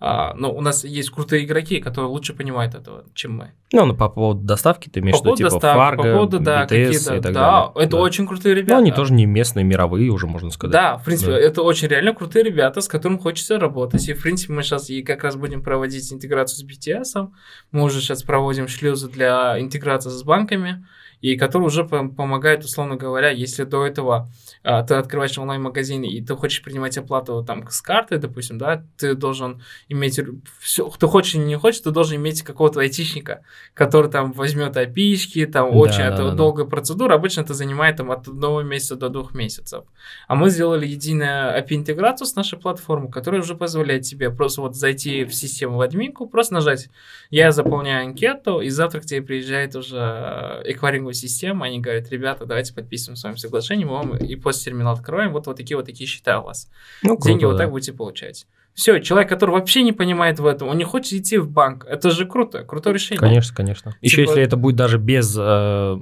А, 0.00 0.32
но 0.34 0.52
у 0.52 0.60
нас 0.60 0.84
есть 0.84 1.10
крутые 1.10 1.44
игроки, 1.44 1.80
которые 1.80 2.08
лучше 2.08 2.32
понимают 2.32 2.74
этого, 2.76 3.04
чем 3.14 3.36
мы. 3.36 3.52
Ну, 3.72 3.84
ну, 3.84 3.96
по 3.96 4.08
поводу 4.08 4.42
доставки 4.42 4.88
ты 4.88 5.00
имеешь 5.00 5.16
в 5.18 5.24
виду, 5.24 5.34
типа 5.34 5.50
доставки, 5.50 5.78
Fargo, 5.78 5.96
по 5.96 6.02
поводу, 6.02 6.38
да, 6.38 6.66
BTS 6.66 7.18
и 7.18 7.20
так 7.20 7.32
да, 7.32 7.70
далее. 7.72 7.86
это 7.86 7.96
очень 7.96 8.26
крутые 8.26 8.54
ребята. 8.54 8.74
Ну, 8.74 8.78
они 8.78 8.92
тоже 8.92 9.12
не 9.12 9.26
местные, 9.26 9.64
мировые 9.64 10.10
уже, 10.10 10.28
можно 10.28 10.50
сказать. 10.50 10.72
Да, 10.72 10.98
в 10.98 11.04
принципе, 11.04 11.32
Да. 11.32 11.38
это 11.38 11.62
очень 11.62 11.88
реально 11.88 12.14
крутые 12.14 12.44
ребята, 12.44 12.80
с 12.80 12.86
которыми 12.86 13.18
хочется 13.18 13.58
работать. 13.58 14.08
И, 14.08 14.12
в 14.14 14.22
принципе, 14.22 14.52
мы 14.52 14.62
сейчас 14.62 14.88
и 14.88 15.02
как 15.02 15.24
раз 15.24 15.34
будем 15.34 15.62
проводить 15.62 16.12
интеграцию 16.12 16.64
с 16.64 16.70
BTS. 16.70 17.28
Мы 17.72 17.82
уже 17.82 18.00
сейчас 18.00 18.22
проводим 18.22 18.68
шлюзы 18.68 19.08
для 19.08 19.60
интеграции 19.60 20.10
с 20.10 20.22
банками, 20.22 20.86
и 21.20 21.36
которые 21.36 21.66
уже 21.66 21.82
пом- 21.82 22.14
помогают, 22.14 22.64
условно 22.64 22.96
говоря, 22.96 23.30
если 23.30 23.64
до 23.64 23.84
этого 23.86 24.28
а, 24.62 24.82
ты 24.82 24.94
открываешь 24.94 25.36
онлайн-магазин 25.38 26.02
и 26.02 26.20
ты 26.20 26.34
хочешь 26.36 26.62
принимать 26.62 26.96
оплату 26.98 27.44
там 27.44 27.68
с 27.68 27.80
карты, 27.80 28.18
допустим, 28.18 28.58
да, 28.58 28.84
ты 28.96 29.14
должен 29.14 29.62
иметь 29.88 30.20
все, 30.60 30.88
кто 30.88 31.08
хочет 31.08 31.36
или 31.36 31.42
не 31.44 31.56
хочет, 31.56 31.84
ты 31.84 31.90
должен 31.90 32.16
иметь 32.16 32.42
какого-то 32.42 32.80
айтишника, 32.80 33.42
который 33.74 34.10
там 34.10 34.32
возьмет 34.32 34.76
опишки, 34.76 35.44
там 35.46 35.70
Да, 35.70 35.76
очень 35.76 35.98
да, 35.98 36.08
это 36.08 36.16
да, 36.18 36.30
да. 36.30 36.34
долгая 36.34 36.66
процедура, 36.66 37.14
обычно 37.14 37.40
это 37.42 37.54
занимает 37.54 37.96
там 37.96 38.10
от 38.10 38.28
одного 38.28 38.62
месяца 38.62 38.96
до 38.96 39.08
двух 39.08 39.34
месяцев. 39.34 39.84
А 40.26 40.34
мы 40.34 40.50
сделали 40.50 40.86
единую 40.86 41.58
API-интеграцию 41.58 42.26
с 42.26 42.34
нашей 42.36 42.58
платформой, 42.58 43.10
которая 43.10 43.40
уже 43.40 43.54
позволяет 43.54 44.02
тебе 44.02 44.30
просто 44.30 44.60
вот 44.60 44.76
зайти 44.76 45.24
в 45.24 45.34
систему 45.34 45.76
в 45.78 45.80
админку, 45.80 46.28
просто 46.28 46.54
нажать 46.54 46.88
«Я 47.30 47.50
заполняю 47.52 48.06
анкету», 48.06 48.60
и 48.60 48.68
завтра 48.68 49.00
к 49.00 49.04
тебе 49.06 49.22
приезжает 49.22 49.74
уже 49.74 50.62
эквайринговая 51.08 51.14
система, 51.14 51.66
они 51.66 51.80
говорят 51.80 52.10
«Ребята, 52.10 52.46
давайте 52.46 52.74
подписываем 52.74 53.16
с 53.16 53.24
вами 53.24 53.36
соглашение, 53.36 53.86
мы 53.86 53.92
вам 53.94 54.16
и 54.16 54.36
после 54.36 54.70
терминал 54.72 54.94
откроем, 54.94 55.32
вот, 55.32 55.46
вот 55.46 55.56
такие 55.56 55.76
вот 55.76 55.86
такие 55.86 56.06
счета 56.06 56.40
у 56.40 56.44
вас». 56.44 56.70
Ну, 57.02 57.16
Деньги 57.18 57.40
круто, 57.40 57.46
вот 57.46 57.52
да. 57.56 57.64
так 57.64 57.70
будете 57.70 57.92
получать. 57.92 58.46
Все, 58.74 59.00
человек, 59.00 59.28
который 59.28 59.50
вообще 59.50 59.82
не 59.82 59.92
понимает 59.92 60.38
в 60.38 60.46
этом, 60.46 60.68
он 60.68 60.78
не 60.78 60.84
хочет 60.84 61.12
идти 61.14 61.38
в 61.38 61.50
банк. 61.50 61.84
Это 61.84 62.10
же 62.10 62.26
круто, 62.26 62.62
крутое 62.62 62.94
решение. 62.94 63.18
Конечно, 63.18 63.54
конечно. 63.54 63.96
Еще 64.00 64.22
Типа- 64.22 64.30
если 64.30 64.42
это 64.44 64.56
будет 64.56 64.76
даже 64.76 64.98
без 64.98 65.34
э, 65.36 66.00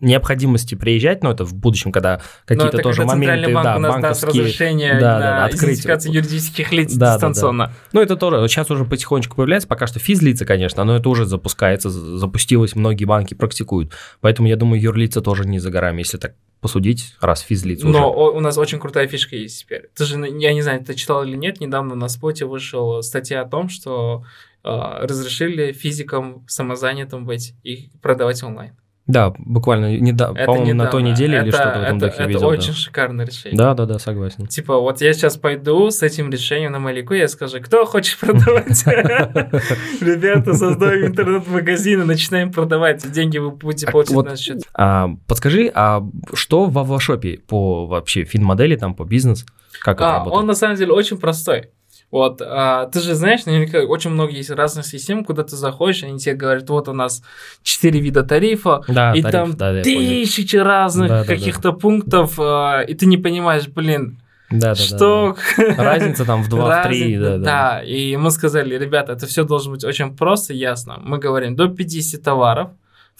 необходимости 0.00 0.74
приезжать, 0.74 1.22
но 1.22 1.30
это 1.30 1.44
в 1.44 1.54
будущем, 1.54 1.92
когда 1.92 2.20
какие-то 2.44 2.76
это 2.78 2.82
тоже 2.82 2.98
когда 3.02 3.14
моменты, 3.14 3.52
банк 3.52 3.64
да, 3.64 3.76
у 3.76 3.78
нас 3.78 3.92
даст 3.94 4.02
банковские. 4.22 4.42
разрешение 4.42 4.94
да, 4.94 5.18
да, 5.18 5.30
на 5.30 5.48
да, 5.48 5.50
идентификацию 5.50 6.14
юридических 6.14 6.72
лиц 6.72 6.92
Да, 6.94 6.98
да, 6.98 7.06
да. 7.06 7.14
дистанционно. 7.14 7.72
Ну, 7.92 8.00
это 8.00 8.16
тоже, 8.16 8.46
сейчас 8.48 8.70
уже 8.70 8.84
потихонечку 8.84 9.36
появляется, 9.36 9.68
пока 9.68 9.86
что 9.86 9.98
физлица, 9.98 10.44
конечно, 10.44 10.82
но 10.84 10.96
это 10.96 11.08
уже 11.08 11.26
запускается, 11.26 11.90
запустилось, 11.90 12.74
многие 12.74 13.04
банки 13.04 13.34
практикуют. 13.34 13.92
Поэтому 14.20 14.48
я 14.48 14.56
думаю, 14.56 14.80
юрлица 14.80 15.20
тоже 15.20 15.46
не 15.46 15.58
за 15.58 15.70
горами, 15.70 16.00
если 16.00 16.16
так 16.16 16.34
посудить, 16.60 17.14
раз 17.20 17.40
физлица 17.40 17.86
уже. 17.86 17.98
Но 17.98 18.12
у 18.12 18.40
нас 18.40 18.58
очень 18.58 18.78
крутая 18.78 19.06
фишка 19.08 19.36
есть 19.36 19.60
теперь. 19.60 19.88
Ты 19.94 20.04
же, 20.04 20.18
я 20.38 20.52
не 20.52 20.62
знаю, 20.62 20.84
ты 20.84 20.94
читал 20.94 21.24
или 21.24 21.36
нет, 21.36 21.60
недавно 21.60 21.94
на 21.94 22.08
споте 22.08 22.44
вышла 22.44 23.00
статья 23.00 23.42
о 23.42 23.48
том, 23.48 23.68
что 23.68 24.24
э, 24.62 24.68
разрешили 24.68 25.72
физикам 25.72 26.44
самозанятым 26.48 27.24
быть 27.24 27.54
и 27.62 27.90
продавать 28.02 28.42
онлайн. 28.42 28.76
Да, 29.06 29.32
буквально, 29.38 29.96
не 29.96 30.12
да, 30.12 30.30
Это 30.34 30.44
по-моему, 30.46 30.74
на 30.74 30.86
той 30.86 31.02
неделе 31.02 31.38
или 31.38 31.48
Это- 31.48 31.56
что-то 31.56 31.78
в 31.80 31.82
этом 31.82 31.96
это, 31.96 32.06
духе 32.06 32.18
это 32.22 32.28
видел. 32.28 32.46
очень 32.46 32.72
шикарное 32.74 33.26
решение. 33.26 33.58
Да, 33.58 33.74
да, 33.74 33.84
да, 33.86 33.98
согласен. 33.98 34.46
Типа, 34.46 34.78
вот 34.78 35.00
я 35.00 35.12
сейчас 35.12 35.36
пойду 35.36 35.90
с 35.90 36.02
этим 36.02 36.30
решением 36.30 36.70
на 36.72 36.78
Малику, 36.78 37.14
я 37.14 37.26
скажу, 37.26 37.58
кто 37.60 37.86
хочет 37.86 38.18
продавать? 38.20 38.84
Ребята, 40.00 40.54
создаем 40.54 41.06
интернет-магазин 41.06 42.02
и 42.02 42.04
начинаем 42.04 42.52
продавать. 42.52 43.10
Деньги 43.10 43.38
вы 43.38 43.50
будете 43.50 43.90
получать 43.90 44.16
на 44.16 44.36
счет. 44.36 44.62
А, 44.74 45.10
подскажи, 45.26 45.70
а 45.74 46.02
что 46.34 46.66
в 46.66 46.78
Авашопе 46.78 47.38
по 47.38 47.86
вообще 47.86 48.24
фин-модели, 48.24 48.76
там, 48.76 48.94
по 48.94 49.04
бизнес? 49.04 49.44
Как 49.82 49.96
это 49.96 50.08
А, 50.08 50.12
работает? 50.18 50.38
он 50.40 50.46
на 50.46 50.54
самом 50.54 50.76
деле 50.76 50.92
очень 50.92 51.16
простой. 51.18 51.70
Вот, 52.10 52.42
а, 52.44 52.86
ты 52.86 53.00
же 53.00 53.14
знаешь, 53.14 53.46
наверняка 53.46 53.78
очень 53.80 54.10
много 54.10 54.32
есть 54.32 54.50
разных 54.50 54.84
систем, 54.84 55.24
куда 55.24 55.44
ты 55.44 55.54
заходишь, 55.54 56.02
они 56.02 56.18
тебе 56.18 56.34
говорят, 56.34 56.68
вот 56.68 56.88
у 56.88 56.92
нас 56.92 57.22
четыре 57.62 58.00
вида 58.00 58.24
тарифа, 58.24 58.82
Да, 58.88 59.12
и 59.14 59.22
тариф, 59.22 59.32
там 59.32 59.56
да, 59.56 59.82
тысячи 59.82 60.56
разных 60.56 61.08
Да, 61.08 61.20
да, 61.20 61.24
да. 61.24 61.34
каких-то 61.34 61.72
пунктов, 61.72 62.34
а, 62.38 62.80
и 62.80 62.94
ты 62.94 63.06
не 63.06 63.16
понимаешь, 63.16 63.68
блин, 63.68 64.20
Да, 64.50 64.58
да, 64.58 64.68
да, 64.68 64.74
что... 64.74 65.36
да. 65.56 65.74
Разница 65.78 66.24
там 66.24 66.42
в 66.42 66.52
2-3, 66.52 66.66
Разница, 66.66 67.20
да, 67.20 67.30
да. 67.30 67.44
Да, 67.44 67.82
и 67.84 68.16
мы 68.16 68.32
сказали, 68.32 68.76
ребята, 68.76 69.12
это 69.12 69.26
все 69.26 69.44
должно 69.44 69.72
быть 69.72 69.84
очень 69.84 70.16
просто, 70.16 70.52
ясно. 70.52 70.98
Мы 71.00 71.18
говорим 71.18 71.54
до 71.54 71.68
50 71.68 72.20
товаров, 72.20 72.70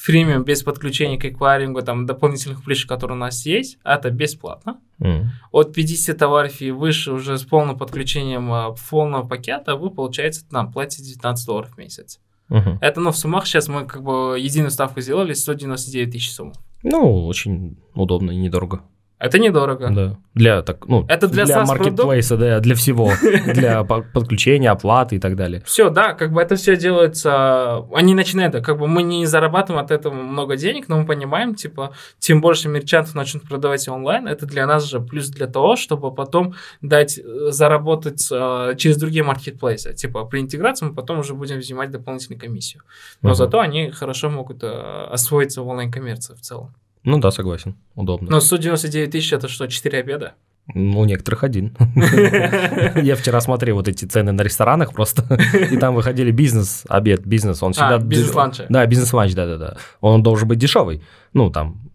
фримиум 0.01 0.44
без 0.44 0.62
подключения 0.62 1.18
к 1.18 1.24
эквайрингу, 1.26 1.82
там 1.82 2.07
дополнительных 2.07 2.64
плюшек, 2.64 2.88
которые 2.88 3.16
у 3.16 3.20
нас 3.20 3.44
есть, 3.44 3.78
это 3.84 4.11
бесплатно. 4.11 4.80
М. 4.98 5.32
От 5.53 5.74
50 5.74 6.16
товаров 6.16 6.62
и 6.62 6.70
выше 6.70 7.12
уже 7.12 7.36
с 7.36 7.44
полным 7.44 7.76
подключением 7.76 8.51
а, 8.51 8.74
полного 8.88 9.26
пакета 9.26 9.76
вы, 9.76 9.90
получается, 9.90 10.46
нам 10.51 10.72
платите 10.72 11.05
19 11.05 11.46
долларов 11.46 11.74
в 11.74 11.78
месяц. 11.78 12.18
Мгм. 12.48 12.78
Это, 12.80 13.01
ну, 13.01 13.12
в 13.12 13.16
суммах 13.16 13.46
сейчас 13.46 13.68
мы 13.68 13.84
как 13.84 14.03
бы 14.03 14.38
единую 14.38 14.70
ставку 14.70 15.03
сделали, 15.03 15.34
199 15.34 16.12
тысяч 16.12 16.32
сумм. 16.32 16.55
Ну, 16.82 17.26
очень 17.26 17.76
удобно 17.94 18.30
и 18.30 18.36
недорого. 18.36 18.80
Это 19.20 19.38
недорого. 19.38 19.90
Да. 19.90 20.16
Для 20.34 20.62
так, 20.62 20.86
ну, 20.88 21.04
Это 21.08 21.28
для 21.28 21.44
SaaS 21.44 21.66
маркетплейса, 21.66 22.36
да, 22.38 22.60
для 22.60 22.74
всего, 22.74 23.10
для 23.54 23.84
по- 23.84 24.00
подключения, 24.02 24.70
оплаты 24.70 25.16
и 25.16 25.18
так 25.18 25.36
далее. 25.36 25.60
Все, 25.66 25.90
да, 25.90 26.14
как 26.14 26.32
бы 26.32 26.40
это 26.40 26.56
все 26.56 26.74
делается, 26.76 27.84
они 27.94 28.14
начинают, 28.14 28.54
как 28.64 28.78
бы 28.78 28.86
мы 28.88 29.02
не 29.02 29.26
зарабатываем 29.26 29.84
от 29.84 29.90
этого 29.90 30.14
много 30.14 30.56
денег, 30.56 30.88
но 30.88 30.98
мы 31.00 31.06
понимаем, 31.06 31.54
типа, 31.54 31.92
тем 32.18 32.40
больше 32.40 32.68
мерчантов 32.68 33.14
начнут 33.14 33.42
продавать 33.46 33.86
онлайн, 33.88 34.26
это 34.26 34.46
для 34.46 34.66
нас 34.66 34.84
же 34.88 35.00
плюс 35.00 35.28
для 35.28 35.46
того, 35.46 35.76
чтобы 35.76 36.14
потом 36.14 36.54
дать 36.80 37.18
э, 37.18 37.50
заработать 37.50 38.26
э, 38.32 38.74
через 38.78 38.96
другие 38.96 39.22
маркетплейсы. 39.22 39.92
Типа, 39.92 40.24
при 40.24 40.40
интеграции 40.40 40.86
мы 40.86 40.94
потом 40.94 41.18
уже 41.18 41.34
будем 41.34 41.58
взимать 41.58 41.90
дополнительную 41.90 42.40
комиссию. 42.40 42.82
Но 43.22 43.30
Мгм. 43.30 43.36
зато 43.36 43.60
они 43.60 43.90
хорошо 43.90 44.30
могут 44.30 44.62
э, 44.62 45.06
освоиться 45.10 45.62
в 45.62 45.68
онлайн-коммерции 45.68 46.34
в 46.34 46.40
целом. 46.40 46.72
Ну 47.05 47.18
да, 47.18 47.30
согласен, 47.30 47.76
удобно. 47.94 48.30
Но 48.30 48.40
199 48.40 49.11
тысяч 49.11 49.32
это 49.32 49.48
что, 49.48 49.66
4 49.66 49.98
обеда? 49.98 50.34
Ну, 50.74 51.01
у 51.01 51.05
некоторых 51.05 51.42
один. 51.42 51.76
Я 51.96 53.16
вчера 53.16 53.40
смотрел 53.40 53.76
вот 53.76 53.88
эти 53.88 54.05
цены 54.05 54.32
на 54.32 54.42
ресторанах 54.42 54.92
просто, 54.92 55.24
и 55.70 55.76
там 55.76 55.94
выходили 55.94 56.30
бизнес, 56.30 56.84
обед, 56.88 57.26
бизнес, 57.26 57.62
он 57.62 57.72
всегда... 57.72 57.96
А, 57.96 57.98
бизнес-ланчи. 57.98 58.66
Да, 58.68 58.86
бизнес-ланч, 58.86 59.34
да-да-да. 59.34 59.76
Он 60.01 60.22
должен 60.22 60.46
быть 60.46 60.59
дешевый. 60.59 61.03
Ну, 61.32 61.51
там, 61.51 61.89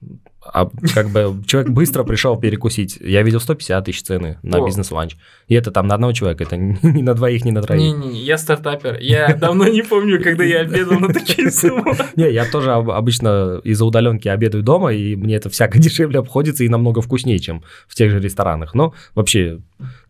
а, 0.54 0.70
как 0.94 1.10
бы 1.10 1.42
человек 1.48 1.72
быстро 1.72 2.04
пришел 2.04 2.38
перекусить. 2.40 2.98
Я 3.02 3.24
видел 3.24 3.40
150 3.40 3.86
тысяч 3.86 4.04
цены 4.04 4.38
на 4.44 4.60
О. 4.60 4.66
бизнес-ланч. 4.66 5.16
И 5.48 5.56
это 5.56 5.72
там 5.72 5.88
на 5.88 5.96
одного 5.96 6.14
человека, 6.14 6.44
это 6.44 6.56
ни 6.58 7.02
на 7.02 7.14
двоих, 7.14 7.46
ни 7.46 7.52
на 7.52 7.62
троих. 7.62 7.82
Не-не, 7.82 8.22
я 8.22 8.38
стартапер. 8.38 9.00
Я 9.00 9.36
давно 9.36 9.68
не 9.68 9.82
помню, 9.82 10.22
когда 10.22 10.44
я 10.44 10.62
обедал 10.62 11.00
на 11.00 11.10
такие 11.14 11.52
суммы. 11.52 11.96
Не, 12.16 12.32
я 12.32 12.46
тоже 12.46 12.72
об- 12.74 12.92
обычно 12.92 13.60
из-за 13.64 13.86
удаленки 13.86 14.28
обедаю 14.28 14.64
дома, 14.64 14.94
и 14.94 15.16
мне 15.16 15.36
это 15.36 15.50
всяко 15.50 15.80
дешевле 15.80 16.20
обходится 16.20 16.64
и 16.64 16.70
намного 16.70 17.02
вкуснее, 17.02 17.40
чем 17.40 17.64
в 17.88 17.96
тех 17.96 18.12
же 18.12 18.20
ресторанах. 18.20 18.74
Но 18.76 18.94
вообще, 19.16 19.60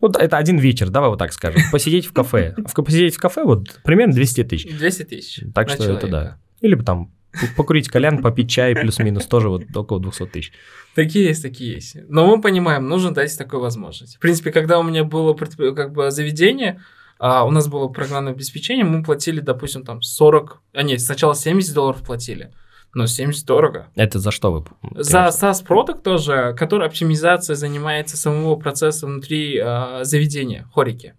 ну, 0.00 0.08
да, 0.08 0.20
это 0.20 0.36
один 0.36 0.58
вечер, 0.58 0.90
давай 0.90 1.10
вот 1.10 1.18
так 1.18 1.32
скажем. 1.32 1.62
Посидеть 1.72 2.06
в 2.06 2.12
кафе. 2.12 2.54
Посидеть 2.74 3.16
в 3.16 3.20
кафе 3.20 3.44
вот 3.44 3.80
примерно 3.84 4.12
200 4.14 4.44
тысяч. 4.44 4.78
200 4.78 5.02
тысяч. 5.04 5.40
Так 5.54 5.70
что 5.70 5.84
это 5.84 6.06
да. 6.08 6.38
Или 6.60 6.74
бы 6.74 6.84
там 6.84 7.10
покурить 7.56 7.88
кальян, 7.88 8.22
попить 8.22 8.50
чай 8.50 8.74
плюс-минус 8.74 9.26
тоже 9.26 9.48
вот 9.48 9.64
около 9.74 10.00
200 10.00 10.26
тысяч. 10.26 10.52
Такие 10.94 11.26
есть, 11.26 11.42
такие 11.42 11.74
есть. 11.74 11.96
Но 12.08 12.26
мы 12.26 12.40
понимаем, 12.40 12.88
нужно 12.88 13.12
дать 13.12 13.36
такую 13.36 13.60
возможность. 13.60 14.16
В 14.16 14.18
принципе, 14.18 14.50
когда 14.50 14.78
у 14.78 14.82
меня 14.82 15.04
было 15.04 15.34
как 15.34 15.92
бы 15.92 16.10
заведение, 16.10 16.80
а, 17.18 17.44
у 17.44 17.50
нас 17.50 17.68
было 17.68 17.88
программное 17.88 18.32
обеспечение, 18.32 18.84
мы 18.84 19.02
платили, 19.02 19.40
допустим, 19.40 19.84
там 19.84 20.02
40, 20.02 20.60
а 20.74 20.82
нет, 20.82 21.00
сначала 21.00 21.34
70 21.34 21.74
долларов 21.74 22.02
платили. 22.02 22.52
Но 22.94 23.06
70 23.06 23.44
дорого. 23.44 23.88
Это 23.94 24.18
за 24.18 24.30
что 24.30 24.50
вы? 24.52 24.64
За 24.94 25.26
SaaS 25.26 25.62
продукт 25.62 26.02
тоже, 26.02 26.54
который 26.58 26.86
оптимизацией 26.86 27.56
занимается 27.56 28.16
самого 28.16 28.56
процесса 28.56 29.06
внутри 29.06 29.58
а, 29.58 30.04
заведения, 30.04 30.66
хорики. 30.72 31.14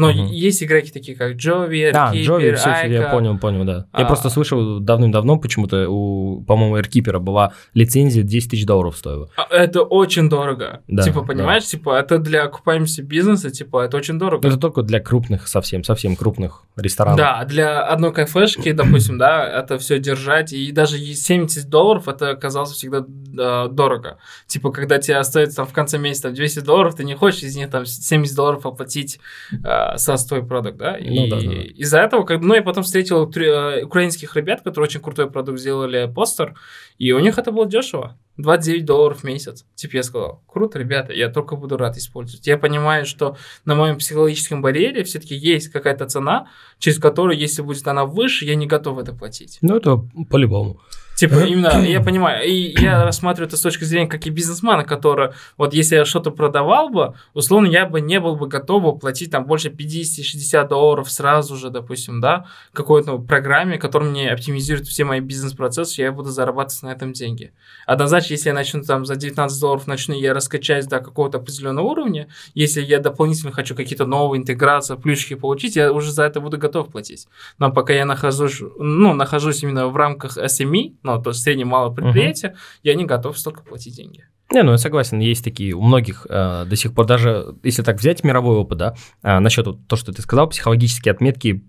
Но 0.00 0.10
Мгм. 0.12 0.26
есть 0.26 0.62
игроки 0.62 0.90
такие, 0.90 1.16
как 1.16 1.32
Jovi, 1.36 1.90
А, 1.92 2.12
Airkeeper, 2.14 2.22
Джови, 2.22 2.54
все, 2.54 2.70
я 2.70 2.74
Айка. 2.76 3.10
понял, 3.10 3.38
понял, 3.38 3.64
да. 3.64 3.86
Я 3.96 4.04
А. 4.04 4.06
просто 4.06 4.30
слышал 4.30 4.80
давным-давно 4.80 5.38
почему-то 5.38 5.88
у, 5.90 6.42
по-моему, 6.42 6.78
Airkeeper 6.78 7.18
была 7.18 7.52
лицензия 7.74 8.22
10 8.22 8.50
тысяч 8.50 8.64
долларов 8.64 8.96
стоила. 8.96 9.28
А, 9.36 9.46
Это 9.54 9.82
очень 9.82 10.28
дорого. 10.30 10.80
Да, 10.88 11.02
типа, 11.02 11.20
да. 11.20 11.26
понимаешь, 11.26 11.66
типа, 11.66 11.98
это 11.98 12.18
для 12.18 12.44
окупаемости 12.44 13.02
бизнеса, 13.02 13.50
типа, 13.50 13.82
это 13.84 13.96
очень 13.98 14.18
дорого. 14.18 14.48
Это 14.48 14.56
только 14.56 14.82
для 14.82 15.00
крупных, 15.00 15.46
совсем, 15.48 15.84
совсем 15.84 16.16
крупных 16.16 16.62
ресторанов. 16.76 17.18
Да, 17.18 17.44
для 17.44 17.82
одной 17.82 18.12
кафешки, 18.12 18.72
допустим, 18.72 19.18
да, 19.18 19.44
это 19.46 19.78
все 19.78 19.98
держать, 19.98 20.52
и 20.52 20.72
даже 20.72 20.98
и 20.98 21.14
70 21.14 21.68
долларов, 21.68 22.08
это 22.08 22.30
оказалось 22.30 22.70
всегда 22.72 22.98
э, 23.04 23.68
дорого. 23.70 24.16
Типа, 24.46 24.70
когда 24.70 24.98
тебе 24.98 25.18
остается 25.18 25.56
там 25.56 25.66
в 25.66 25.72
конце 25.72 25.98
месяца 25.98 26.22
там, 26.28 26.34
200 26.34 26.60
долларов, 26.60 26.94
ты 26.94 27.04
не 27.04 27.14
хочешь 27.14 27.42
из 27.42 27.56
них 27.56 27.70
там 27.70 27.84
70 27.84 28.34
долларов 28.34 28.64
оплатить 28.66 29.18
э, 29.52 29.89
со 29.98 30.16
твой 30.16 30.44
продукт, 30.46 30.76
да? 30.76 30.96
Ну 31.00 31.26
и 31.26 31.30
да, 31.30 31.40
да. 31.40 31.52
из-за 31.52 32.00
этого, 32.00 32.24
как, 32.24 32.40
ну, 32.40 32.54
я 32.54 32.62
потом 32.62 32.82
встретил 32.82 33.30
три- 33.30 33.46
э, 33.48 33.84
украинских 33.84 34.36
ребят, 34.36 34.60
которые 34.62 34.88
очень 34.88 35.00
крутой 35.00 35.30
продукт 35.30 35.58
сделали, 35.58 36.10
постер, 36.12 36.54
и 36.98 37.12
у 37.12 37.18
них 37.18 37.38
это 37.38 37.52
было 37.52 37.66
дешево. 37.66 38.16
29 38.36 38.84
долларов 38.84 39.20
в 39.20 39.24
месяц. 39.24 39.66
Типа 39.74 39.96
я 39.96 40.02
сказал, 40.02 40.42
круто, 40.46 40.78
ребята, 40.78 41.12
я 41.12 41.28
только 41.28 41.56
буду 41.56 41.76
рад 41.76 41.96
использовать. 41.96 42.46
Я 42.46 42.56
понимаю, 42.56 43.04
что 43.04 43.36
на 43.64 43.74
моем 43.74 43.98
психологическом 43.98 44.62
барьере 44.62 45.04
все-таки 45.04 45.34
есть 45.34 45.68
какая-то 45.68 46.06
цена, 46.06 46.46
через 46.78 46.98
которую, 46.98 47.38
если 47.38 47.62
будет 47.62 47.86
она 47.86 48.04
выше, 48.06 48.44
я 48.44 48.54
не 48.54 48.66
готов 48.66 48.98
это 48.98 49.12
платить. 49.12 49.58
Ну, 49.60 49.76
это 49.76 50.02
по-любому. 50.30 50.80
Типа, 51.20 51.40
именно, 51.40 51.84
я 51.84 52.00
понимаю, 52.00 52.48
и 52.48 52.80
я 52.80 53.04
рассматриваю 53.04 53.48
это 53.48 53.58
с 53.58 53.60
точки 53.60 53.84
зрения 53.84 54.08
как 54.08 54.26
и 54.26 54.30
бизнесмена, 54.30 54.84
который, 54.84 55.32
вот 55.58 55.74
если 55.74 55.96
я 55.96 56.06
что-то 56.06 56.30
продавал 56.30 56.88
бы, 56.88 57.12
условно, 57.34 57.66
я 57.66 57.84
бы 57.84 58.00
не 58.00 58.18
был 58.20 58.36
бы 58.36 58.48
готов 58.48 58.98
платить 58.98 59.30
там 59.30 59.44
больше 59.44 59.68
50-60 59.68 60.66
долларов 60.68 61.10
сразу 61.10 61.56
же, 61.56 61.68
допустим, 61.68 62.22
да, 62.22 62.46
какой-то 62.72 63.18
программе, 63.18 63.76
которая 63.76 64.08
мне 64.08 64.30
оптимизирует 64.30 64.88
все 64.88 65.04
мои 65.04 65.20
бизнес-процессы, 65.20 66.00
я 66.00 66.10
буду 66.10 66.30
зарабатывать 66.30 66.84
на 66.84 66.88
этом 66.88 67.12
деньги. 67.12 67.52
Однозначно, 67.84 68.32
если 68.32 68.48
я 68.48 68.54
начну 68.54 68.82
там 68.82 69.04
за 69.04 69.16
19 69.16 69.60
долларов 69.60 69.86
начну, 69.86 70.14
я 70.14 70.32
раскачаюсь 70.32 70.86
до 70.86 71.00
какого-то 71.00 71.36
определенного 71.36 71.86
уровня, 71.86 72.28
если 72.54 72.80
я 72.80 72.98
дополнительно 72.98 73.52
хочу 73.52 73.74
какие-то 73.74 74.06
новые 74.06 74.40
интеграции, 74.40 74.96
плюшки 74.96 75.34
получить, 75.34 75.76
я 75.76 75.92
уже 75.92 76.12
за 76.12 76.22
это 76.22 76.40
буду 76.40 76.56
готов 76.56 76.88
платить. 76.88 77.28
Но 77.58 77.70
пока 77.70 77.92
я 77.92 78.06
нахожусь, 78.06 78.62
ну, 78.78 79.12
нахожусь 79.12 79.62
именно 79.62 79.88
в 79.88 79.96
рамках 79.98 80.38
SME, 80.38 80.94
ну, 81.16 81.22
то 81.22 81.30
есть 81.30 81.42
средне-малого 81.42 81.94
предприятия, 81.94 82.56
я 82.82 82.94
не 82.94 83.04
готов 83.04 83.38
столько 83.38 83.62
платить 83.62 83.96
деньги. 83.96 84.24
Не, 84.52 84.62
ну 84.64 84.72
я 84.72 84.78
согласен, 84.78 85.20
есть 85.20 85.44
такие 85.44 85.74
у 85.74 85.82
многих 85.82 86.26
э, 86.28 86.64
до 86.66 86.76
сих 86.76 86.92
пор, 86.92 87.06
даже 87.06 87.54
если 87.62 87.82
так 87.82 87.98
взять 87.98 88.24
мировой 88.24 88.56
опыт, 88.56 88.78
да, 88.78 88.94
э, 89.22 89.38
насчет 89.38 89.66
вот 89.66 89.86
то, 89.86 89.94
что 89.94 90.12
ты 90.12 90.22
сказал, 90.22 90.48
психологические 90.48 91.12
отметки 91.12 91.64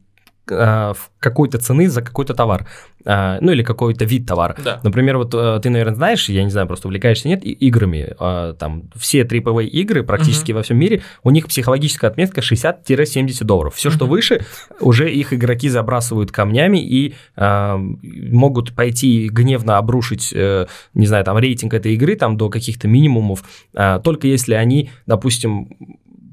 какой-то 0.46 1.58
цены 1.60 1.88
за 1.88 2.02
какой-то 2.02 2.34
товар, 2.34 2.68
э, 3.06 3.38
ну 3.42 3.52
или 3.52 3.64
какой-то 3.64 4.06
вид 4.06 4.26
товара. 4.28 4.56
Да. 4.64 4.80
Например, 4.84 5.18
вот 5.18 5.34
э, 5.34 5.60
ты, 5.62 5.70
наверное, 5.70 5.96
знаешь, 5.96 6.30
я 6.30 6.44
не 6.44 6.50
знаю, 6.50 6.68
просто 6.68 6.88
увлекаешься 6.88 7.28
нет, 7.28 7.42
играми, 7.44 8.16
э, 8.20 8.54
там 8.58 8.84
все 8.96 9.22
AAA 9.22 9.66
игры 9.66 10.04
практически 10.04 10.52
во 10.52 10.62
всем 10.64 10.78
мире, 10.78 11.04
у 11.24 11.32
них 11.32 11.48
психологическая 11.48 12.10
отметка 12.10 12.42
60-70 12.42 13.44
долларов. 13.44 13.76
Все, 13.76 13.90
что 13.90 14.06
Мгм. 14.06 14.12
выше, 14.12 14.46
уже 14.80 15.12
их 15.12 15.34
игроки 15.34 15.70
забрасывают 15.70 16.32
камнями 16.32 16.80
и 16.80 17.14
э, 17.38 17.78
могут 17.78 18.74
пойти 18.76 19.30
гневно 19.30 19.78
обрушить, 19.78 20.34
э, 20.36 20.66
не 20.94 21.06
знаю, 21.06 21.24
там 21.24 21.38
рейтинг 21.38 21.74
этой 21.74 21.94
игры 21.94 22.16
там 22.16 22.36
до 22.38 22.50
каких-то 22.50 22.88
минимумов, 22.88 23.44
э, 23.74 24.00
только 24.04 24.28
если 24.28 24.54
они, 24.56 24.90
допустим, 25.06 25.70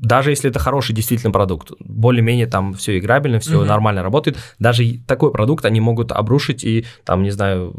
даже 0.01 0.31
если 0.31 0.51
это 0.51 0.59
хороший 0.59 0.95
действительно 0.95 1.33
продукт, 1.33 1.73
более-менее 1.81 2.47
там 2.47 2.75
все 2.75 2.99
играбельно, 2.99 3.41
все 3.41 3.59
Мгм. 3.59 3.67
нормально 3.67 4.03
работает, 4.03 4.39
даже 4.59 4.85
такой 5.07 5.33
продукт 5.33 5.65
они 5.65 5.81
могут 5.81 6.13
обрушить 6.13 6.65
и 6.65 6.87
там, 7.05 7.23
не 7.23 7.31
знаю, 7.31 7.75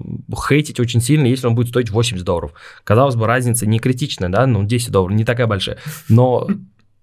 хейтить 0.48 0.80
очень 0.80 1.02
сильно, 1.02 1.28
если 1.28 1.48
он 1.48 1.56
будет 1.56 1.70
стоить 1.70 1.90
80 1.90 2.26
долларов. 2.26 2.54
Казалось 2.84 3.16
бы, 3.16 3.26
разница 3.26 3.66
не 3.66 3.80
критичная, 3.80 4.30
да, 4.30 4.46
ну 4.46 4.64
10 4.64 4.92
долларов, 4.92 5.16
не 5.16 5.24
такая 5.26 5.48
большая, 5.48 5.78
но 6.10 6.48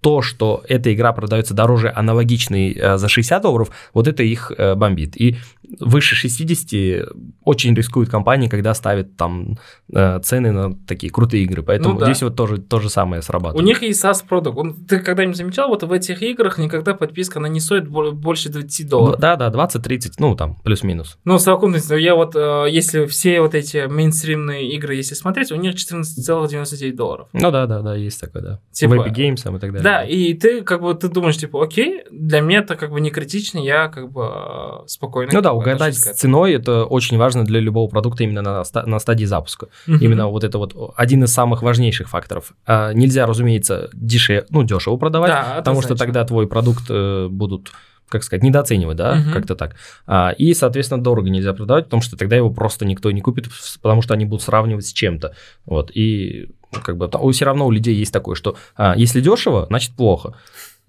то, 0.01 0.21
что 0.21 0.63
эта 0.67 0.93
игра 0.93 1.11
продается 1.11 1.53
дороже 1.53 1.91
аналогичной 1.93 2.71
э, 2.73 2.97
за 2.97 3.07
60 3.09 3.41
долларов, 3.41 3.71
вот 3.93 4.07
это 4.07 4.21
их 4.23 4.51
э, 4.57 4.75
бомбит. 4.75 5.19
И 5.19 5.37
выше 5.79 6.15
60 6.15 7.09
очень 7.43 7.73
рискуют 7.73 8.09
компании, 8.09 8.47
когда 8.47 8.73
ставят 8.73 9.17
там 9.17 9.57
э, 9.91 10.19
цены 10.23 10.51
на 10.51 10.75
такие 10.87 11.11
крутые 11.11 11.43
игры. 11.43 11.63
Поэтому 11.63 11.95
Ну 11.95 11.99
да. 11.99 12.05
здесь 12.05 12.21
вот 12.21 12.35
тоже 12.35 12.57
то 12.59 12.79
же 12.79 12.89
самое 12.89 13.19
У 13.19 13.23
срабатывает. 13.23 13.65
них 13.65 13.81
есть 13.81 14.03
SaaS 14.03 14.23
продукт. 14.27 14.57
Он- 14.57 14.75
Ты 14.85 14.99
когда-нибудь 14.99 15.35
замечал, 15.37 15.69
вот 15.69 15.83
в 15.83 15.91
этих 15.91 16.21
играх 16.21 16.57
никогда 16.59 16.93
подписка, 16.93 17.39
она 17.39 17.49
не 17.49 17.59
стоит 17.59 17.87
бо- 17.89 18.11
больше 18.11 18.49
20 18.49 18.87
долларов. 18.87 19.19
Да, 19.19 19.35
да, 19.35 19.49
20-30, 19.49 20.13
ну 20.19 20.35
там, 20.35 20.55
плюс-минус. 20.63 21.17
Ну, 21.25 21.37
в 21.37 21.41
совокупности, 21.41 21.93
я 21.95 22.15
вот, 22.15 22.35
э, 22.35 22.67
если 22.69 23.05
все 23.07 23.41
вот 23.41 23.55
эти 23.55 23.87
мейнстримные 23.87 24.71
игры, 24.75 24.95
если 24.95 25.15
смотреть, 25.15 25.51
у 25.51 25.55
них 25.55 25.73
14,99 25.75 26.95
долларов. 26.95 27.27
Ну 27.33 27.51
да, 27.51 27.65
да, 27.65 27.81
да, 27.81 27.95
есть 27.95 28.19
такое, 28.21 28.41
да. 28.41 28.59
Типа- 28.71 28.95
В 28.95 29.01
Epic 29.01 29.13
Games 29.13 29.39
и 29.55 29.59
так 29.59 29.71
далее. 29.73 29.81
Да, 29.87 30.03
и 30.03 30.33
ты 30.33 30.63
как 30.63 30.81
бы 30.81 30.93
ты 30.93 31.07
думаешь, 31.07 31.37
типа, 31.37 31.63
окей, 31.63 32.03
для 32.11 32.41
меня 32.41 32.59
это 32.59 32.75
как 32.75 32.91
бы 32.91 32.99
не 32.99 33.09
критично, 33.09 33.59
я 33.59 33.87
как 33.87 34.11
бы 34.11 34.29
э, 34.29 34.87
спокойно. 34.87 35.31
Ну 35.33 35.41
да, 35.41 35.53
бы 35.53 35.59
угадать 35.59 35.95
с 35.95 36.13
ценой 36.13 36.53
это 36.53 36.83
очень 36.83 37.17
важно 37.17 37.45
для 37.45 37.61
любого 37.61 37.89
продукта 37.89 38.23
именно 38.23 38.41
на, 38.41 38.63
на 38.85 38.99
стадии 38.99 39.25
запуска. 39.25 39.67
Мгм. 39.85 39.99
Именно 39.99 40.27
вот 40.27 40.43
это 40.43 40.57
вот 40.57 40.75
один 40.97 41.23
из 41.23 41.33
самых 41.33 41.61
важнейших 41.61 42.09
факторов. 42.09 42.53
А, 42.65 42.91
нельзя, 42.91 43.25
разумеется, 43.25 43.89
дешев, 43.93 44.45
ну, 44.49 44.63
дешево 44.63 44.97
продавать, 44.97 45.31
Да, 45.31 45.55
потому 45.57 45.81
что 45.81 45.95
тогда 45.95 46.25
твой 46.25 46.47
продукт 46.47 46.83
э, 46.89 47.27
будут 47.29 47.71
как 48.09 48.23
сказать, 48.23 48.43
недооценивать, 48.43 48.95
да, 48.95 49.15
Мгм. 49.15 49.33
как-то 49.33 49.55
так. 49.55 49.75
А, 50.05 50.31
и, 50.31 50.53
соответственно, 50.53 51.03
дорого 51.03 51.29
нельзя 51.29 51.53
продавать, 51.53 51.85
потому 51.85 52.01
что 52.01 52.15
тогда 52.15 52.37
его 52.37 52.49
просто 52.49 52.85
никто 52.85 53.11
не 53.11 53.21
купит, 53.21 53.49
потому 53.81 54.01
что 54.01 54.13
они 54.13 54.23
будут 54.23 54.43
сравнивать 54.43 54.85
с 54.85 54.93
чем-то. 54.93 55.33
Вот, 55.65 55.91
и 55.93 56.49
как 56.71 56.97
бы 56.97 57.09
все 57.31 57.45
равно 57.45 57.67
у 57.67 57.71
людей 57.71 57.95
есть 57.95 58.13
такое, 58.13 58.35
что 58.35 58.55
а, 58.75 58.95
если 58.95 59.21
дешево, 59.21 59.65
значит 59.67 59.95
плохо. 59.95 60.35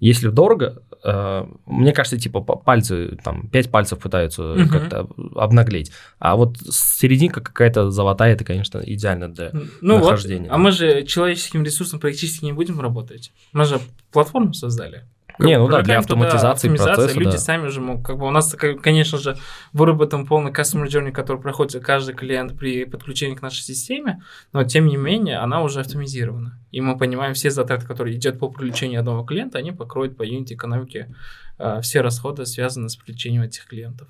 Если 0.01 0.29
дорого, 0.29 0.81
э, 1.03 1.45
мне 1.65 1.91
кажется, 1.91 2.17
типа 2.17 2.39
па- 2.39 2.55
пальцы, 2.55 3.17
там, 3.21 3.49
пять 3.49 3.69
пальцев 3.69 3.99
пытаются 3.99 4.41
Мгм. 4.43 4.69
как-то 4.69 5.09
обнаглеть. 5.35 5.91
А 6.19 6.37
вот 6.37 6.57
серединка 6.57 7.41
какая-то 7.41 7.91
золотая, 7.91 8.31
это, 8.33 8.45
конечно, 8.45 8.79
идеально 8.79 9.27
для... 9.27 9.51
Ну 9.81 9.95
вот, 9.95 10.05
нахождения. 10.05 10.47
а 10.49 10.57
мы 10.57 10.71
же 10.71 11.03
человеческим 11.03 11.63
ресурсом 11.63 11.99
практически 11.99 12.45
не 12.45 12.53
будем 12.53 12.79
работать. 12.79 13.33
Мы 13.51 13.65
же 13.65 13.81
платформу 14.11 14.53
создали. 14.53 15.03
Не, 15.39 15.57
ну 15.57 15.67
да, 15.69 15.81
для 15.81 15.99
автоматизации 15.99 16.67
процесса, 16.67 17.17
Люди 17.17 17.31
да. 17.31 17.37
сами 17.37 17.67
уже 17.67 17.79
могут, 17.79 18.05
как 18.05 18.17
бы 18.17 18.27
у 18.27 18.31
нас, 18.31 18.55
конечно 18.55 19.17
же, 19.17 19.37
выработан 19.71 20.25
полный 20.25 20.51
customer 20.51 20.85
journey, 20.85 21.11
который 21.11 21.41
проходит 21.41 21.83
каждый 21.83 22.13
клиент 22.13 22.57
при 22.57 22.83
подключении 22.83 23.35
к 23.35 23.41
нашей 23.41 23.61
системе, 23.61 24.21
но 24.51 24.63
тем 24.65 24.87
не 24.87 24.97
менее 24.97 25.37
она 25.37 25.63
уже 25.63 25.79
автоматизирована. 25.79 26.59
И 26.71 26.81
мы 26.81 26.97
понимаем 26.97 27.33
все 27.33 27.51
затраты, 27.51 27.85
которые 27.85 28.17
идет 28.17 28.37
по 28.37 28.49
привлечению 28.49 28.99
одного 28.99 29.23
клиента, 29.23 29.57
они 29.57 29.71
покроют 29.71 30.17
по 30.17 30.23
юнит 30.23 30.51
экономике 30.51 31.15
э, 31.57 31.79
все 31.81 32.01
расходы, 32.01 32.45
связанные 32.45 32.89
с 32.89 32.97
привлечением 32.97 33.43
этих 33.43 33.65
клиентов. 33.65 34.09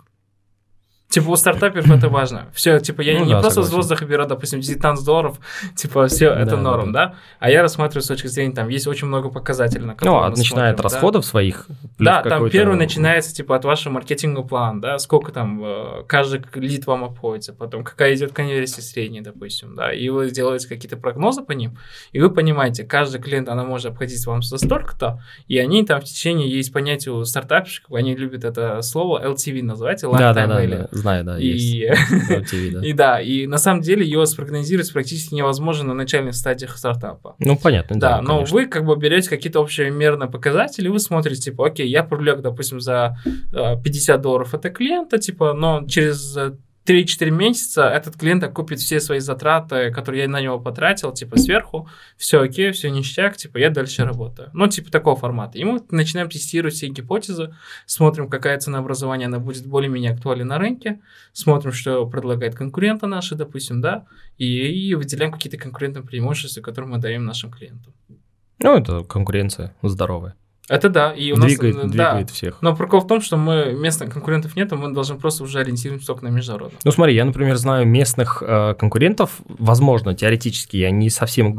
Типа 1.10 1.30
у 1.30 1.36
стартаперов 1.36 1.90
это 1.90 2.08
важно. 2.10 2.46
Все, 2.54 2.80
типа 2.80 3.02
я 3.02 3.18
Ну 3.20 3.26
не 3.26 3.32
да, 3.32 3.40
просто 3.42 3.64
с 3.64 3.66
согласен. 3.66 3.76
воздуха 3.78 4.06
беру, 4.06 4.26
допустим, 4.26 4.60
19 4.62 5.04
долларов, 5.06 5.40
типа 5.76 6.08
все, 6.08 6.30
это 6.30 6.52
Да, 6.52 6.56
да, 6.56 6.62
норм, 6.62 6.92
да. 6.92 7.16
А 7.40 7.50
я 7.50 7.62
рассматриваю 7.64 8.04
с 8.04 8.08
точки 8.08 8.28
зрения, 8.28 8.54
там 8.54 8.70
есть 8.70 8.86
очень 8.88 9.08
много 9.08 9.30
показателей, 9.30 9.86
на 9.86 9.96
Ну, 10.02 10.18
от 10.20 10.38
начиная 10.38 10.72
от 10.72 10.78
смотрим, 10.78 10.78
да. 10.78 10.84
расходов 10.84 11.26
своих. 11.26 11.66
Да, 11.98 12.22
там 12.22 12.50
первый 12.50 12.78
начинается 12.78 13.34
типа 13.34 13.56
от 13.56 13.66
вашего 13.66 13.94
маркетингового 13.94 14.48
плана, 14.48 14.82
да, 14.82 15.00
сколько 15.00 15.32
там 15.32 15.60
э, 15.64 16.04
каждый 16.08 16.42
лид 16.54 16.86
вам 16.86 17.04
обходится, 17.04 17.54
потом 17.54 17.84
какая 17.84 18.14
идет 18.16 18.32
конверсия 18.34 18.82
средняя, 18.82 19.24
допустим, 19.24 19.76
да, 19.76 19.92
и 19.92 20.10
вы 20.10 20.30
делаете 20.30 20.68
какие-то 20.68 20.96
прогнозы 20.98 21.42
по 21.42 21.54
ним, 21.54 21.78
и 22.12 22.20
вы 22.20 22.30
понимаете, 22.30 22.84
каждый 22.84 23.20
клиент, 23.20 23.50
она 23.50 23.64
может 23.64 23.88
обходиться 23.94 24.30
вам 24.30 24.44
за 24.44 24.58
столько-то, 24.60 25.22
и 25.48 25.58
они 25.58 25.84
там 25.86 26.02
в 26.02 26.04
течение, 26.04 26.50
есть 26.50 26.72
понятие 26.72 27.14
у 27.16 27.24
стартапщиков, 27.26 27.94
они 27.96 28.16
любят 28.16 28.44
это 28.46 28.82
слово 28.84 29.26
LTV 29.26 29.64
называть, 29.64 30.02
Да, 30.02 30.08
lifetime 30.08 30.34
да, 30.34 30.48
да, 30.48 30.64
value. 30.64 30.70
да, 30.80 30.88
знаю, 31.00 31.24
да, 31.26 31.38
есть. 31.38 31.74
И, 31.74 31.88
LTV, 31.88 32.72
да. 32.74 32.88
и 32.88 32.94
да, 32.94 33.22
и 33.22 33.48
на 33.48 33.58
самом 33.58 33.82
деле 33.82 34.06
его 34.06 34.26
спрогнозировать 34.26 34.92
практически 34.94 35.34
невозможно 35.34 35.90
на 35.90 35.94
начальных 35.94 36.36
стадиях 36.36 36.78
стартапа. 36.78 37.36
Ну, 37.40 37.58
понятно, 37.58 38.00
Да, 38.00 38.18
да, 38.18 38.22
но 38.22 38.36
конечно. 38.36 38.56
вы 38.56 38.66
как 38.68 38.86
бы 38.86 38.96
берете 38.96 39.30
какие-то 39.30 39.60
общие 39.60 39.90
мерные 39.92 40.30
показатели, 40.30 40.88
вы 40.88 41.00
смотрите, 41.00 41.42
типа, 41.42 41.68
окей, 41.68 41.88
я 41.88 42.04
привлек, 42.04 42.42
допустим, 42.42 42.80
за 42.80 43.18
э, 43.54 43.76
50 43.84 44.22
долларов 44.22 44.54
это 44.54 44.70
клиента, 44.70 45.18
типа, 45.18 45.54
но 45.54 45.86
через 45.88 46.36
э, 46.38 46.54
3-4 46.90 47.30
месяца 47.30 47.88
этот 47.88 48.18
клиент 48.18 48.44
окупит 48.44 48.80
все 48.80 49.00
свои 49.00 49.20
затраты, 49.20 49.92
которые 49.92 50.24
я 50.24 50.28
на 50.28 50.42
него 50.42 50.60
потратил, 50.60 51.12
типа, 51.12 51.38
сверху, 51.38 51.88
все 52.18 52.42
окей, 52.42 52.72
все 52.72 52.90
ништяк, 52.90 53.38
типа, 53.38 53.60
я 53.60 53.70
дальше 53.70 54.06
работаю. 54.06 54.50
Ну, 54.54 54.68
типа, 54.68 54.90
такого 54.90 55.16
формата. 55.16 55.60
И 55.60 55.64
мы 55.64 55.82
начинаем 55.92 56.30
тестировать 56.30 56.74
все 56.74 56.88
гипотезы, 56.88 57.56
смотрим, 57.86 58.28
какая 58.28 58.58
ценообразование, 58.58 59.28
она 59.28 59.38
будет 59.40 59.68
более-менее 59.68 60.14
актуальна 60.14 60.46
на 60.46 60.58
рынке, 60.58 61.00
смотрим, 61.32 61.74
что 61.74 62.06
предлагают 62.08 62.56
конкуренты 62.56 63.06
наши, 63.06 63.36
допустим, 63.36 63.82
да, 63.82 64.06
и, 64.38 64.46
и 64.46 64.96
выделяем 64.96 65.32
какие-то 65.32 65.58
конкурентные 65.58 66.04
преимущества, 66.04 66.62
которые 66.62 66.90
мы 66.90 66.98
даем 66.98 67.24
нашим 67.24 67.52
клиентам. 67.52 67.94
Ну, 68.62 68.76
это 68.76 69.04
конкуренция 69.04 69.76
здоровая. 69.84 70.36
Это 70.70 70.90
да, 70.90 71.12
и 71.12 71.32
у 71.32 71.36
нас 71.36 71.48
Двигает, 71.48 71.76
э, 71.76 71.82
да. 71.82 71.88
двигает 71.90 72.30
всех. 72.30 72.58
Но 72.62 72.76
прикол 72.76 73.02
в 73.02 73.08
том, 73.08 73.22
что 73.22 73.38
мы 73.38 73.74
местных 73.74 74.14
конкурентов 74.14 74.56
нет, 74.56 74.72
мы 74.72 74.94
должны 74.94 75.18
просто 75.18 75.44
уже 75.44 75.60
ориентироваться 75.60 76.08
только 76.08 76.24
на 76.24 76.30
международных. 76.30 76.80
Ну, 76.84 76.92
смотри, 76.92 77.16
я, 77.16 77.26
например, 77.26 77.56
знаю 77.58 77.88
местных 77.88 78.44
э, 78.46 78.76
конкурентов, 78.76 79.42
возможно, 79.48 80.14
теоретически, 80.14 80.78
я 80.78 80.92
не 80.92 81.10
совсем 81.10 81.56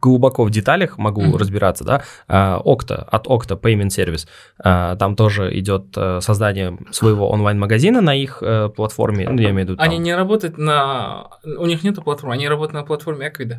глубоко 0.00 0.44
в 0.44 0.50
деталях 0.50 0.98
могу 0.98 1.22
Мгм. 1.22 1.36
разбираться, 1.36 1.84
да, 1.84 2.02
А, 2.26 2.60
Okta, 2.64 2.94
от 3.04 3.26
Okta 3.26 3.60
Payment 3.60 3.88
Service, 3.88 4.26
а, 4.58 4.96
там 4.96 5.14
тоже 5.16 5.56
идет 5.58 5.86
э, 5.96 6.20
создание 6.20 6.78
своего 6.90 7.28
онлайн-магазина 7.28 8.00
на 8.00 8.14
их 8.14 8.38
э, 8.40 8.70
платформе, 8.74 9.28
ну, 9.28 9.40
я 9.40 9.50
имею 9.50 9.66
в 9.66 9.70
виду 9.70 9.76
там- 9.76 9.84
Они 9.84 9.98
не 9.98 10.14
работают 10.14 10.56
на... 10.58 11.28
У 11.44 11.66
них 11.66 11.84
нету 11.84 12.02
платформы, 12.02 12.34
они 12.34 12.48
работают 12.48 12.74
на 12.74 12.82
платформе 12.84 13.30
Equida. 13.30 13.58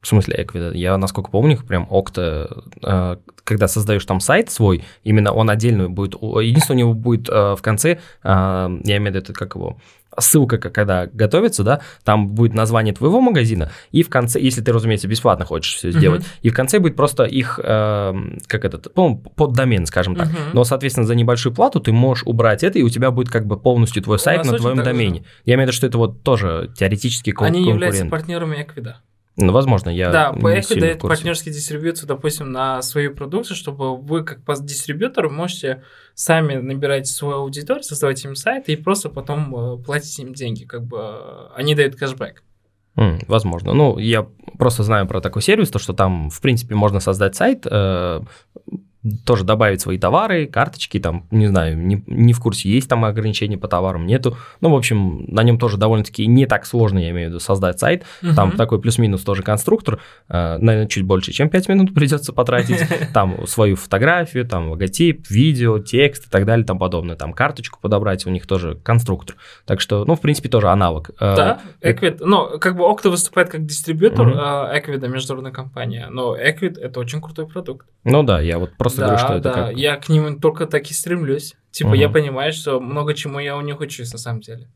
В 0.00 0.06
смысле, 0.06 0.34
Equida? 0.44 0.74
Я, 0.74 0.96
насколько 0.96 1.30
помню, 1.30 1.58
прям 1.58 1.86
Okta, 1.90 2.62
э, 2.82 3.16
когда 3.44 3.68
создаешь 3.68 4.04
там 4.06 4.20
сайт 4.20 4.50
свой, 4.50 4.82
именно 5.04 5.32
он 5.32 5.50
отдельно 5.50 5.90
будет. 5.90 6.14
Единственное, 6.14 6.76
у 6.76 6.78
него 6.78 6.94
будет 6.94 7.28
э, 7.28 7.54
в 7.54 7.60
конце, 7.60 7.92
э, 7.92 7.98
я 8.22 8.96
имею 8.96 9.02
в 9.02 9.06
виду, 9.08 9.18
это 9.18 9.32
как 9.34 9.56
его, 9.56 9.76
ссылка, 10.18 10.56
когда 10.58 11.06
готовится, 11.06 11.64
да, 11.64 11.80
там 12.02 12.28
будет 12.30 12.54
название 12.54 12.94
твоего 12.94 13.20
магазина, 13.20 13.70
и 13.90 14.02
в 14.02 14.08
конце, 14.08 14.40
если 14.40 14.62
ты, 14.62 14.72
разумеется, 14.72 15.06
бесплатно 15.06 15.44
хочешь 15.44 15.74
все 15.74 15.90
сделать, 15.90 16.24
и 16.40 16.48
в 16.48 16.54
конце 16.54 16.78
будет 16.78 16.96
просто 16.96 17.24
их, 17.24 17.60
э, 17.62 18.14
как 18.46 18.64
этот, 18.64 18.94
по 18.94 19.14
под 19.16 19.52
домен, 19.52 19.84
скажем 19.84 20.16
так. 20.16 20.28
Мгм. 20.28 20.36
Но, 20.54 20.64
соответственно, 20.64 21.06
за 21.06 21.14
небольшую 21.14 21.54
плату 21.54 21.78
ты 21.78 21.92
можешь 21.92 22.24
убрать 22.26 22.64
это, 22.64 22.78
и 22.78 22.82
у 22.82 22.88
тебя 22.88 23.10
будет 23.10 23.28
как 23.28 23.46
бы 23.46 23.58
полностью 23.60 24.02
твой 24.02 24.18
сайт 24.18 24.38
нас 24.44 24.52
на 24.52 24.58
твоем 24.58 24.78
так 24.78 24.86
же. 24.86 24.92
домене. 24.92 25.24
Я 25.44 25.54
имею 25.54 25.66
в 25.66 25.68
виду, 25.68 25.76
что 25.76 25.86
это 25.86 25.98
вот 25.98 26.22
тоже 26.22 26.70
теоретически 26.74 27.32
кон- 27.32 27.48
Они 27.48 27.60
являются 27.60 28.02
конкурент. 28.04 28.10
партнерами 28.10 28.56
Equida. 28.66 28.94
Ну, 29.36 29.52
возможно, 29.52 29.88
я 29.90 30.10
да, 30.10 30.32
в 30.32 30.40
дает 30.42 31.00
курсе. 31.00 31.16
партнерский 31.16 31.50
дистрибьюцию, 31.50 32.08
допустим, 32.08 32.50
на 32.52 32.82
свои 32.82 33.08
продукты, 33.08 33.54
чтобы 33.54 33.96
вы, 33.96 34.24
как 34.24 34.44
по 34.44 34.54
дистрибьютору, 34.54 35.30
можете 35.30 35.82
сами 36.14 36.56
набирать 36.56 37.06
свою 37.06 37.38
аудиторию, 37.38 37.82
создавать 37.82 38.22
им 38.24 38.34
сайт 38.34 38.68
и 38.68 38.76
просто 38.76 39.08
потом 39.08 39.54
э, 39.56 39.82
платить 39.82 40.18
им 40.18 40.34
деньги. 40.34 40.64
Как 40.64 40.84
бы 40.84 40.98
э, 40.98 41.48
они 41.54 41.74
дают 41.74 41.96
кэшбэк. 41.96 42.42
М, 42.96 43.20
возможно. 43.28 43.72
Ну, 43.72 43.98
я 43.98 44.26
просто 44.58 44.82
знаю 44.82 45.06
про 45.06 45.20
такой 45.20 45.42
сервис, 45.42 45.70
то, 45.70 45.78
что 45.78 45.92
там, 45.92 46.28
в 46.28 46.40
принципе, 46.40 46.74
можно 46.74 47.00
создать 47.00 47.36
сайт, 47.36 47.66
э, 47.70 48.20
тоже 49.24 49.44
добавить 49.44 49.80
свои 49.80 49.96
товары, 49.98 50.46
карточки, 50.46 51.00
там, 51.00 51.26
не 51.30 51.46
знаю, 51.46 51.76
не, 51.78 52.02
не 52.06 52.32
в 52.34 52.40
курсе, 52.40 52.68
есть 52.68 52.88
там 52.88 53.04
ограничения 53.06 53.56
по 53.56 53.66
товарам, 53.66 54.06
нету. 54.06 54.36
Ну, 54.60 54.70
в 54.70 54.76
общем, 54.76 55.24
на 55.28 55.42
нем 55.42 55.58
тоже 55.58 55.78
довольно-таки 55.78 56.26
не 56.26 56.44
так 56.44 56.66
сложно, 56.66 56.98
я 56.98 57.10
имею 57.10 57.28
в 57.28 57.30
виду, 57.30 57.40
создать 57.40 57.78
сайт. 57.80 58.04
Там 58.36 58.48
Мгм. 58.48 58.56
такой 58.58 58.78
плюс-минус 58.80 59.22
тоже 59.22 59.42
конструктор, 59.42 60.00
э, 60.28 60.58
наверное, 60.58 60.86
чуть 60.88 61.04
больше, 61.04 61.32
чем 61.32 61.48
5 61.48 61.68
минут 61.70 61.94
придется 61.94 62.32
потратить. 62.34 62.78
Там 63.14 63.46
свою 63.46 63.76
фотографию, 63.76 64.46
там 64.46 64.70
логотип, 64.70 65.28
видео, 65.30 65.78
текст 65.78 66.26
и 66.26 66.30
так 66.30 66.44
далее, 66.44 66.66
там 66.66 66.78
подобное. 66.78 67.16
Там 67.16 67.32
карточку 67.32 67.78
подобрать, 67.80 68.26
у 68.26 68.30
них 68.30 68.46
тоже 68.46 68.74
конструктор. 68.82 69.36
Так 69.64 69.80
что, 69.80 70.04
ну, 70.04 70.14
в 70.14 70.20
принципе, 70.20 70.48
тоже 70.48 70.68
аналог. 70.68 71.10
Э, 71.20 71.36
Да, 71.36 71.60
Equid, 71.80 72.18
ну, 72.20 72.58
как 72.58 72.76
бы 72.76 72.84
Okta 72.84 73.08
выступает 73.08 73.48
как 73.48 73.64
дистрибьютор 73.64 74.28
э, 74.28 74.78
Equid, 74.78 75.08
международная 75.08 75.52
компания, 75.52 76.08
но 76.10 76.36
Equid 76.36 76.78
это 76.78 77.00
очень 77.00 77.20
крутой 77.22 77.46
продукт. 77.46 77.86
Ну 78.04 78.22
да, 78.22 78.40
я 78.40 78.58
вот 78.58 78.72
просто 78.76 78.89
да, 78.96 79.06
говорю, 79.06 79.18
что 79.18 79.34
это 79.34 79.42
да, 79.42 79.52
как... 79.52 79.76
я 79.76 79.96
к 79.96 80.08
ним 80.08 80.40
только 80.40 80.66
так 80.66 80.90
и 80.90 80.94
стремлюсь. 80.94 81.54
Типа, 81.70 81.90
Мгм. 81.90 81.98
я 81.98 82.08
понимаю, 82.08 82.52
что 82.52 82.80
много 82.80 83.14
чему 83.14 83.38
я 83.38 83.56
у 83.56 83.60
них 83.60 83.80
учусь 83.80 84.12
на 84.12 84.18
самом 84.18 84.40
деле. 84.40 84.68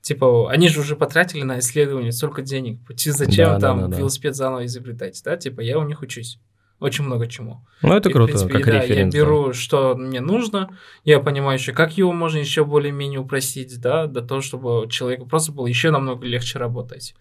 Типа, 0.00 0.50
они 0.50 0.68
же 0.68 0.80
уже 0.80 0.96
потратили 0.96 1.42
на 1.42 1.60
исследование 1.60 2.12
столько 2.12 2.42
денег. 2.42 2.80
Зачем 2.96 3.50
Да, 3.50 3.60
там 3.60 3.80
да, 3.82 3.86
да. 3.88 3.96
велосипед 3.98 4.34
заново 4.34 4.66
изобретать, 4.66 5.20
да? 5.24 5.36
Типа, 5.36 5.60
я 5.60 5.78
у 5.78 5.84
них 5.86 6.02
учусь. 6.02 6.38
Очень 6.80 7.04
много 7.04 7.28
чему. 7.28 7.64
Ну, 7.82 7.94
это 7.94 8.08
И, 8.08 8.12
круто, 8.12 8.32
принципе, 8.32 8.54
как 8.54 8.66
да, 8.66 8.80
референс. 8.80 9.14
Я 9.14 9.20
да. 9.20 9.24
беру, 9.24 9.52
что 9.52 9.94
мне 9.94 10.20
нужно, 10.20 10.76
я 11.04 11.20
понимаю 11.20 11.56
еще, 11.56 11.72
как 11.72 11.96
его 11.96 12.12
можно 12.12 12.38
еще 12.38 12.64
более-менее 12.64 13.20
упростить, 13.20 13.80
да, 13.80 14.08
до 14.08 14.20
того, 14.20 14.40
чтобы 14.40 14.88
человеку 14.90 15.26
просто 15.26 15.52
было 15.52 15.68
еще 15.68 15.92
намного 15.92 16.26
легче 16.26 16.58
работать. 16.58 17.14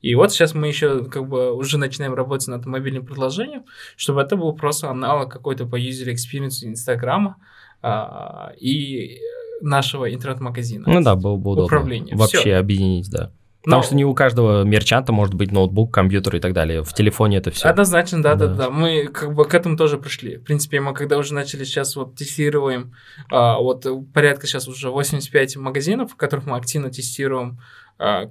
И 0.00 0.14
вот 0.14 0.32
сейчас 0.32 0.54
мы 0.54 0.68
еще 0.68 1.04
как 1.04 1.28
бы 1.28 1.52
уже 1.52 1.76
начинаем 1.78 2.14
работать 2.14 2.48
над 2.48 2.64
мобильным 2.66 3.04
приложением, 3.04 3.64
чтобы 3.96 4.20
это 4.22 4.36
был 4.36 4.52
просто 4.54 4.90
аналог 4.90 5.30
какой-то 5.32 5.66
по 5.66 5.76
user 5.78 6.12
experience 6.14 6.62
Инстаграма 6.64 7.36
а, 7.82 8.52
и 8.60 9.18
нашего 9.60 10.12
интернет-магазина. 10.12 10.84
Ну 10.86 11.02
да, 11.02 11.16
было 11.16 11.36
бы 11.36 11.50
удобно. 11.50 11.64
Управление. 11.64 12.16
Вообще 12.16 12.38
Всё. 12.38 12.58
объединить, 12.58 13.10
да. 13.10 13.32
Потому 13.64 13.80
Но- 13.80 13.86
что 13.86 13.96
не 13.96 14.04
у 14.04 14.14
каждого 14.14 14.62
мерчанта 14.62 15.12
может 15.12 15.34
быть 15.34 15.50
ноутбук, 15.50 15.92
компьютер 15.92 16.36
и 16.36 16.40
так 16.40 16.52
далее. 16.52 16.84
В 16.84 16.94
телефоне 16.94 17.38
это 17.38 17.50
все. 17.50 17.68
Однозначно, 17.68 18.22
да, 18.22 18.36
да, 18.36 18.46
Да. 18.46 18.54
да, 18.54 18.70
Мы 18.70 19.08
как 19.08 19.34
бы 19.34 19.44
к 19.44 19.52
этому 19.52 19.76
тоже 19.76 19.98
пришли. 19.98 20.36
В 20.36 20.44
принципе, 20.44 20.80
мы 20.80 20.94
когда 20.94 21.18
уже 21.18 21.34
начали 21.34 21.64
сейчас 21.64 21.96
вот 21.96 22.14
тестируем, 22.14 22.92
а, 23.30 23.58
вот 23.58 23.84
порядка 24.14 24.46
сейчас 24.46 24.68
уже 24.68 24.90
85 24.90 25.56
магазинов, 25.56 26.12
в 26.12 26.16
которых 26.16 26.46
мы 26.46 26.56
активно 26.56 26.88
тестируем, 26.90 27.58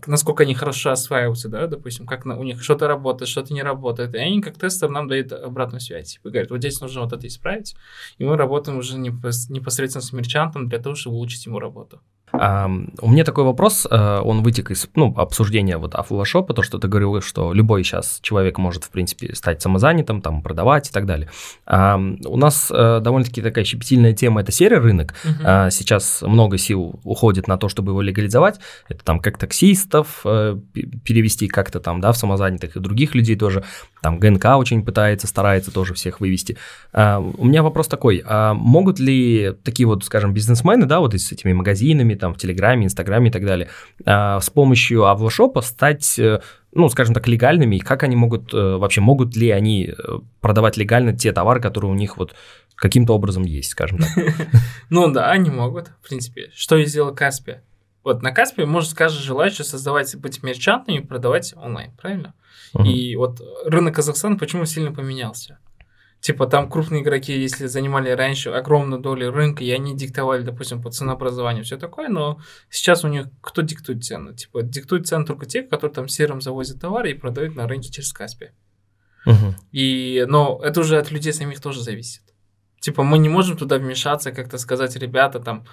насколько 0.08 0.44
они 0.44 0.54
хорошо 0.54 0.92
осваиваются, 0.92 1.50
да, 1.50 1.68
допустим, 1.68 2.06
как 2.06 2.26
на- 2.26 2.40
у 2.40 2.44
них 2.44 2.64
что-то 2.64 2.88
работает, 2.88 3.30
что-то 3.30 3.54
не 3.54 3.64
работает, 3.64 4.16
и 4.16 4.18
они 4.18 4.42
как 4.42 4.58
тестер 4.58 4.90
нам 4.90 5.08
дают 5.08 5.34
обратную 5.34 5.82
связь. 5.82 6.14
Типа 6.14 6.30
говорят, 6.30 6.52
вот 6.52 6.60
здесь 6.60 6.80
нужно 6.80 7.02
вот 7.02 7.14
это 7.14 7.28
исправить, 7.28 7.76
и 8.18 8.24
мы 8.24 8.38
работаем 8.38 8.78
уже 8.78 8.98
непос- 8.98 9.50
непосредственно 9.52 10.02
с 10.04 10.14
мерчантом 10.14 10.70
для 10.70 10.80
того, 10.80 10.96
чтобы 10.96 11.18
улучшить 11.18 11.46
ему 11.46 11.60
работу. 11.60 12.02
У 12.34 13.10
меня 13.10 13.24
такой 13.24 13.46
вопрос, 13.46 13.88
э, 13.90 14.20
он 14.20 14.44
вытек 14.44 14.72
из 14.72 14.88
ну, 14.96 15.14
обсуждения 15.18 15.78
вот 15.78 15.96
Афлошопа, 15.96 16.54
то, 16.54 16.62
что 16.62 16.78
ты 16.78 16.88
говорил, 16.88 17.22
что 17.22 17.54
любой 17.54 17.84
сейчас 17.84 18.20
человек 18.22 18.58
может, 18.58 18.84
в 18.84 18.90
принципе, 18.90 19.34
стать 19.34 19.62
самозанятым, 19.62 20.22
там, 20.22 20.42
продавать 20.42 20.90
и 20.90 20.92
так 20.92 21.06
далее. 21.06 21.30
У 21.66 22.38
нас 22.38 22.70
э, 22.70 23.00
довольно-таки 23.02 23.42
такая 23.42 23.64
щепетильная 23.64 24.14
тема– 24.14 24.42
это 24.42 24.52
серый 24.52 24.80
рынок. 24.80 25.14
А, 25.44 25.70
Сейчас 25.70 26.22
много 26.22 26.58
сил 26.58 27.00
уходит 27.04 27.48
на 27.48 27.58
то, 27.58 27.70
чтобы 27.70 27.92
его 27.92 28.02
легализовать. 28.02 28.60
Это 28.90 29.04
там 29.04 29.20
как 29.20 29.38
таксистов 29.38 30.22
э, 30.26 30.58
перевести 31.04 31.48
как-то 31.48 31.80
там, 31.80 32.02
да, 32.02 32.12
в 32.12 32.18
самозанятых 32.18 32.76
и 32.76 32.80
других 32.80 33.16
людей 33.16 33.38
тоже. 33.38 33.64
Там 34.02 34.20
ГНК 34.20 34.58
очень 34.58 34.84
пытается, 34.84 35.28
старается 35.28 35.72
тоже 35.72 35.94
всех 35.94 36.20
вывести. 36.20 36.58
А, 36.92 37.20
У 37.20 37.46
меня 37.46 37.64
вопрос 37.64 37.88
такой, 37.88 38.22
а 38.26 38.54
могут 38.54 39.00
ли 39.00 39.54
такие 39.64 39.88
вот, 39.88 40.04
скажем, 40.04 40.34
бизнесмены, 40.34 40.86
да, 40.86 41.00
вот 41.00 41.14
с 41.14 41.32
этими 41.32 41.54
магазинами, 41.54 42.17
там, 42.18 42.34
в 42.34 42.38
Телеграме, 42.38 42.86
Инстаграме 42.86 43.30
и 43.30 43.32
так 43.32 43.46
далее, 43.46 43.70
а, 44.06 44.40
с 44.40 44.50
помощью 44.50 45.06
Авлошопа 45.06 45.62
стать 45.62 46.20
э, 46.20 46.42
ну, 46.78 46.90
скажем 46.90 47.16
так, 47.16 47.28
легальными, 47.28 47.78
и 47.78 47.80
как 47.80 48.04
они 48.04 48.16
могут, 48.16 48.54
э, 48.54 48.78
вообще 48.78 49.02
могут 49.02 49.36
ли 49.36 49.50
они 49.50 49.88
э, 49.88 49.94
продавать 50.42 50.78
легально 50.78 51.12
те 51.18 51.32
товары, 51.32 51.60
которые 51.60 51.92
у 51.92 51.96
них 51.96 52.18
вот 52.18 52.36
каким-то 52.76 53.14
образом 53.14 53.44
есть, 53.44 53.72
скажем 53.72 54.00
так. 54.00 54.10
Ну 54.90 55.12
да, 55.12 55.32
они 55.32 55.50
могут, 55.50 55.88
в 55.88 56.08
принципе. 56.08 56.52
Что 56.54 56.78
и 56.78 56.86
сделал 56.86 57.16
Каспи. 57.16 57.56
Вот 58.04 58.22
на 58.22 58.32
Каспи 58.32 58.64
может 58.64 58.94
каждый 58.94 59.24
желающий 59.24 59.64
создавать, 59.64 60.16
быть 60.18 60.44
мерчантом 60.44 60.96
и 60.96 61.02
продавать 61.02 61.54
онлайн, 61.58 61.92
правильно? 62.00 62.34
И 62.86 63.16
вот 63.16 63.42
рынок 63.66 63.96
Казахстана 63.96 64.38
почему 64.38 64.66
сильно 64.66 64.92
поменялся? 64.92 65.58
Типа 66.20 66.48
там 66.48 66.70
крупные 66.70 67.04
игроки, 67.04 67.32
если 67.32 67.68
занимали 67.68 68.10
раньше 68.10 68.50
огромную 68.50 69.02
долю 69.02 69.32
рынка, 69.32 69.64
и 69.64 69.72
они 69.72 69.96
диктовали, 69.96 70.42
допустим, 70.42 70.82
по 70.82 70.92
ценообразованию, 70.92 71.64
все 71.64 71.78
такое, 71.78 72.10
но 72.10 72.40
сейчас 72.70 73.04
у 73.04 73.08
них 73.08 73.28
кто 73.42 73.62
диктует 73.62 74.04
цену? 74.04 74.34
Типа 74.34 74.64
диктует 74.64 75.08
цену 75.08 75.26
только 75.26 75.46
те, 75.46 75.62
которые 75.64 75.94
там 75.94 76.08
серым 76.08 76.42
завозят 76.42 76.82
товары 76.82 77.12
и 77.12 77.14
продают 77.14 77.56
на 77.56 77.68
рынке 77.68 77.92
через 77.92 78.12
Каспи. 78.12 78.48
Мгм. 79.26 79.56
И, 79.72 80.26
но 80.28 80.60
это 80.64 80.80
уже 80.82 80.98
от 80.98 81.12
людей 81.12 81.34
самих 81.34 81.62
тоже 81.62 81.82
зависит. 81.82 82.24
Типа 82.80 83.04
мы 83.04 83.20
не 83.20 83.30
можем 83.30 83.58
туда 83.58 83.78
вмешаться, 83.78 84.32
как-то 84.32 84.58
сказать, 84.58 84.96
ребята, 84.96 85.40
там, 85.40 85.66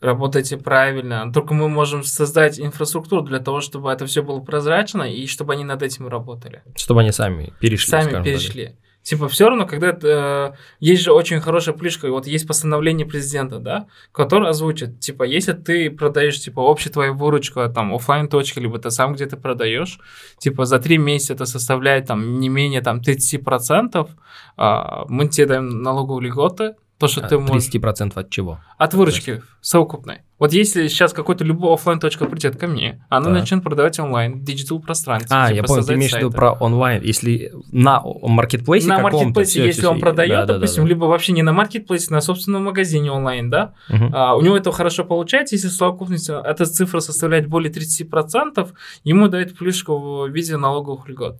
работайте 0.00 0.56
правильно. 0.56 1.32
Только 1.32 1.54
мы 1.54 1.68
можем 1.68 2.02
создать 2.02 2.58
инфраструктуру 2.60 3.22
для 3.22 3.38
того, 3.38 3.60
чтобы 3.60 3.90
это 3.90 4.06
все 4.06 4.22
было 4.22 4.40
прозрачно 4.40 5.02
и 5.02 5.26
чтобы 5.26 5.52
они 5.54 5.64
над 5.64 5.82
этим 5.82 6.08
работали. 6.08 6.62
Чтобы 6.76 7.00
они 7.00 7.12
сами 7.12 7.52
перешли. 7.60 7.90
Сами 7.90 8.10
скажем 8.10 8.24
так. 8.24 8.74
Типа, 9.04 9.28
все 9.28 9.48
равно, 9.50 9.66
когда 9.66 9.90
э, 10.02 10.52
есть 10.80 11.02
же 11.02 11.12
очень 11.12 11.38
хорошая 11.38 11.74
плюшка, 11.74 12.10
вот 12.10 12.26
есть 12.26 12.46
постановление 12.46 13.06
президента, 13.06 13.58
да, 13.58 13.86
которое 14.12 14.48
озвучит, 14.48 14.98
типа, 14.98 15.24
если 15.24 15.52
ты 15.52 15.90
продаешь, 15.90 16.40
типа, 16.40 16.60
общая 16.60 16.88
твоя 16.88 17.12
выручка, 17.12 17.68
там, 17.68 17.94
оффлайн 17.94 18.28
точка 18.28 18.60
либо 18.60 18.78
ты 18.78 18.90
сам 18.90 19.12
где-то 19.12 19.36
продаешь, 19.36 19.98
типа, 20.38 20.64
за 20.64 20.78
три 20.78 20.96
месяца 20.96 21.34
это 21.34 21.44
составляет, 21.44 22.06
там, 22.06 22.40
не 22.40 22.48
менее, 22.48 22.80
там, 22.80 23.00
30%, 23.00 24.08
а, 24.56 25.04
мы 25.08 25.28
тебе 25.28 25.46
даем 25.48 25.82
налоговые 25.82 26.30
льготы, 26.30 26.74
то, 26.96 27.06
что 27.06 27.20
А, 27.26 27.28
ты 27.28 27.38
можешь... 27.38 27.68
30% 27.68 28.12
от 28.14 28.30
чего? 28.30 28.60
От 28.78 28.94
выручки 28.94 29.42
совокупной. 29.60 30.22
Вот 30.38 30.52
если 30.52 30.88
сейчас 30.88 31.12
какой-то 31.12 31.44
любой 31.44 31.72
оффлайн 31.74 32.00
точка 32.00 32.24
придет 32.26 32.56
ко 32.56 32.66
мне, 32.66 33.04
она 33.08 33.26
Так. 33.26 33.34
начнет 33.34 33.62
продавать 33.62 33.98
онлайн, 34.00 34.34
в 34.40 34.42
digital 34.42 34.80
пространстве. 34.80 35.28
А, 35.36 35.46
типа, 35.48 35.56
я 35.56 35.62
понял, 35.62 35.84
ты 35.86 35.94
имеешь 35.94 36.12
в 36.12 36.16
виду 36.16 36.30
про 36.30 36.52
онлайн. 36.52 37.02
Если 37.02 37.52
на 37.70 38.02
маркетплейсе 38.22 38.88
на 38.88 38.98
маркетплейсе, 38.98 39.64
если 39.64 39.80
всё, 39.82 39.92
он 39.92 40.00
продает, 40.00 40.30
Да, 40.30 40.40
да, 40.40 40.46
да, 40.46 40.54
допустим, 40.54 40.82
да. 40.84 40.88
либо 40.88 41.04
вообще 41.04 41.32
не 41.32 41.42
на 41.42 41.52
маркетплейсе, 41.52 42.12
на 42.12 42.20
собственном 42.20 42.64
магазине 42.64 43.12
онлайн, 43.12 43.48
да, 43.48 43.74
Мгм. 43.88 44.10
а, 44.12 44.34
у 44.34 44.40
него 44.40 44.56
это 44.56 44.72
хорошо 44.72 45.04
получается, 45.04 45.54
если 45.54 45.68
совокупность 45.68 46.28
а, 46.28 46.42
эта 46.44 46.66
цифра 46.66 46.98
составляет 47.00 47.46
более 47.46 47.70
30%, 47.70 48.72
ему 49.04 49.28
дают 49.28 49.56
плюшку 49.56 49.98
в 50.26 50.28
виде 50.30 50.56
налоговых 50.56 51.08
льгот. 51.08 51.38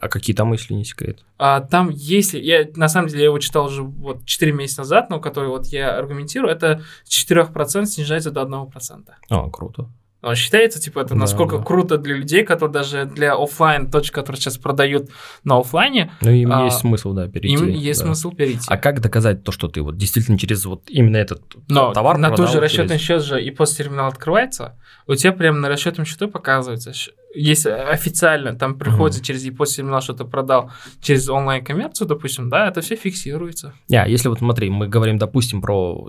А 0.00 0.08
какие 0.08 0.34
там, 0.34 0.52
если 0.52 0.74
не 0.74 0.84
секрет? 0.84 1.24
А 1.38 1.60
там, 1.60 1.88
если, 1.90 2.38
я 2.40 2.66
на 2.76 2.88
самом 2.88 3.08
деле 3.08 3.20
я 3.20 3.26
его 3.26 3.38
читал 3.38 3.66
уже 3.66 3.82
вот 3.82 4.24
4 4.24 4.52
месяца 4.52 4.80
назад, 4.82 5.08
но 5.10 5.20
который 5.20 5.48
вот 5.50 5.66
я 5.66 5.96
аргументирую, 5.96 6.52
это 6.52 6.82
с 7.04 7.10
4% 7.30 7.86
снижается 7.86 8.30
до 8.30 8.42
1%. 8.42 9.08
А, 9.30 9.50
круто. 9.50 9.88
Он 10.24 10.36
считается, 10.36 10.80
типа, 10.80 11.00
это 11.00 11.10
Да, 11.10 11.16
насколько 11.16 11.58
да. 11.58 11.64
круто 11.64 11.98
для 11.98 12.14
людей, 12.14 12.44
которые 12.44 12.72
даже 12.72 13.06
для 13.06 13.34
оффлайн 13.34 13.90
точек, 13.90 14.14
которые 14.14 14.40
сейчас 14.40 14.56
продают 14.56 15.10
на 15.42 15.58
оффлайне, 15.58 16.12
Ну, 16.20 16.30
им 16.30 16.52
А, 16.52 16.64
есть 16.66 16.78
смысл, 16.78 17.12
да, 17.12 17.26
перейти. 17.26 17.54
им 17.60 17.68
есть 17.68 17.98
да. 18.00 18.06
смысл 18.06 18.30
перейти. 18.30 18.66
А 18.68 18.76
как 18.76 19.00
доказать 19.00 19.42
то, 19.42 19.50
что 19.50 19.66
ты 19.66 19.82
вот 19.82 19.96
действительно 19.96 20.38
через 20.38 20.64
вот 20.64 20.84
именно 20.88 21.16
этот 21.16 21.42
Но 21.68 21.92
товар 21.92 22.18
на 22.18 22.30
тот 22.30 22.48
же 22.50 22.60
расчетный 22.60 22.98
через- 22.98 23.02
счет 23.02 23.22
же 23.24 23.42
и 23.42 23.50
посттерминал 23.50 24.06
открывается, 24.08 24.78
у 25.08 25.14
тебя 25.16 25.32
прямо 25.32 25.58
на 25.58 25.68
расчетном 25.68 26.06
счету 26.06 26.28
показывается, 26.28 26.92
если 27.34 27.70
официально 27.70 28.54
там 28.54 28.78
приходит 28.78 29.22
через 29.22 29.46
EPOS 29.46 29.66
терминал, 29.66 30.00
что 30.00 30.14
ты 30.14 30.24
продал 30.24 30.70
через 31.00 31.28
онлайн-коммерцию, 31.28 32.08
допустим, 32.08 32.48
да, 32.48 32.68
это 32.68 32.80
все 32.80 32.96
фиксируется. 32.96 33.74
Не, 33.88 34.02
а 34.02 34.06
если 34.06 34.28
вот 34.28 34.38
смотри, 34.38 34.70
мы 34.70 34.88
говорим, 34.88 35.18
допустим, 35.18 35.60
про 35.60 36.08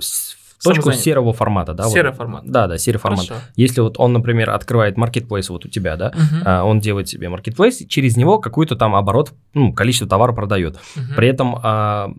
точку 0.64 0.92
серого 0.94 1.34
формата, 1.34 1.74
да? 1.74 1.84
вот. 1.84 1.94
Серый 1.94 2.14
формат. 2.14 2.46
Да, 2.46 2.68
да, 2.68 2.78
серый 2.78 3.00
формат. 3.00 3.28
Хорошо. 3.28 3.46
Если 3.56 3.82
вот 3.82 3.96
он, 3.98 4.14
например, 4.14 4.50
открывает 4.52 4.98
маркетплейс 4.98 5.50
вот 5.50 5.66
у 5.66 5.70
тебя, 5.70 5.98
да, 5.98 6.14
а, 6.46 6.64
он 6.64 6.80
делает 6.80 7.10
себе 7.10 7.30
маркетплейс, 7.30 7.84
через 7.88 8.18
него 8.18 8.40
какой-то 8.40 8.76
там 8.76 8.96
оборот, 8.96 9.34
ну, 9.54 9.74
количество 9.74 10.08
товара 10.08 10.34
продает. 10.34 10.80
Мгм. 10.96 11.16
При 11.16 11.28
этом, 11.28 11.60
а, 11.62 12.12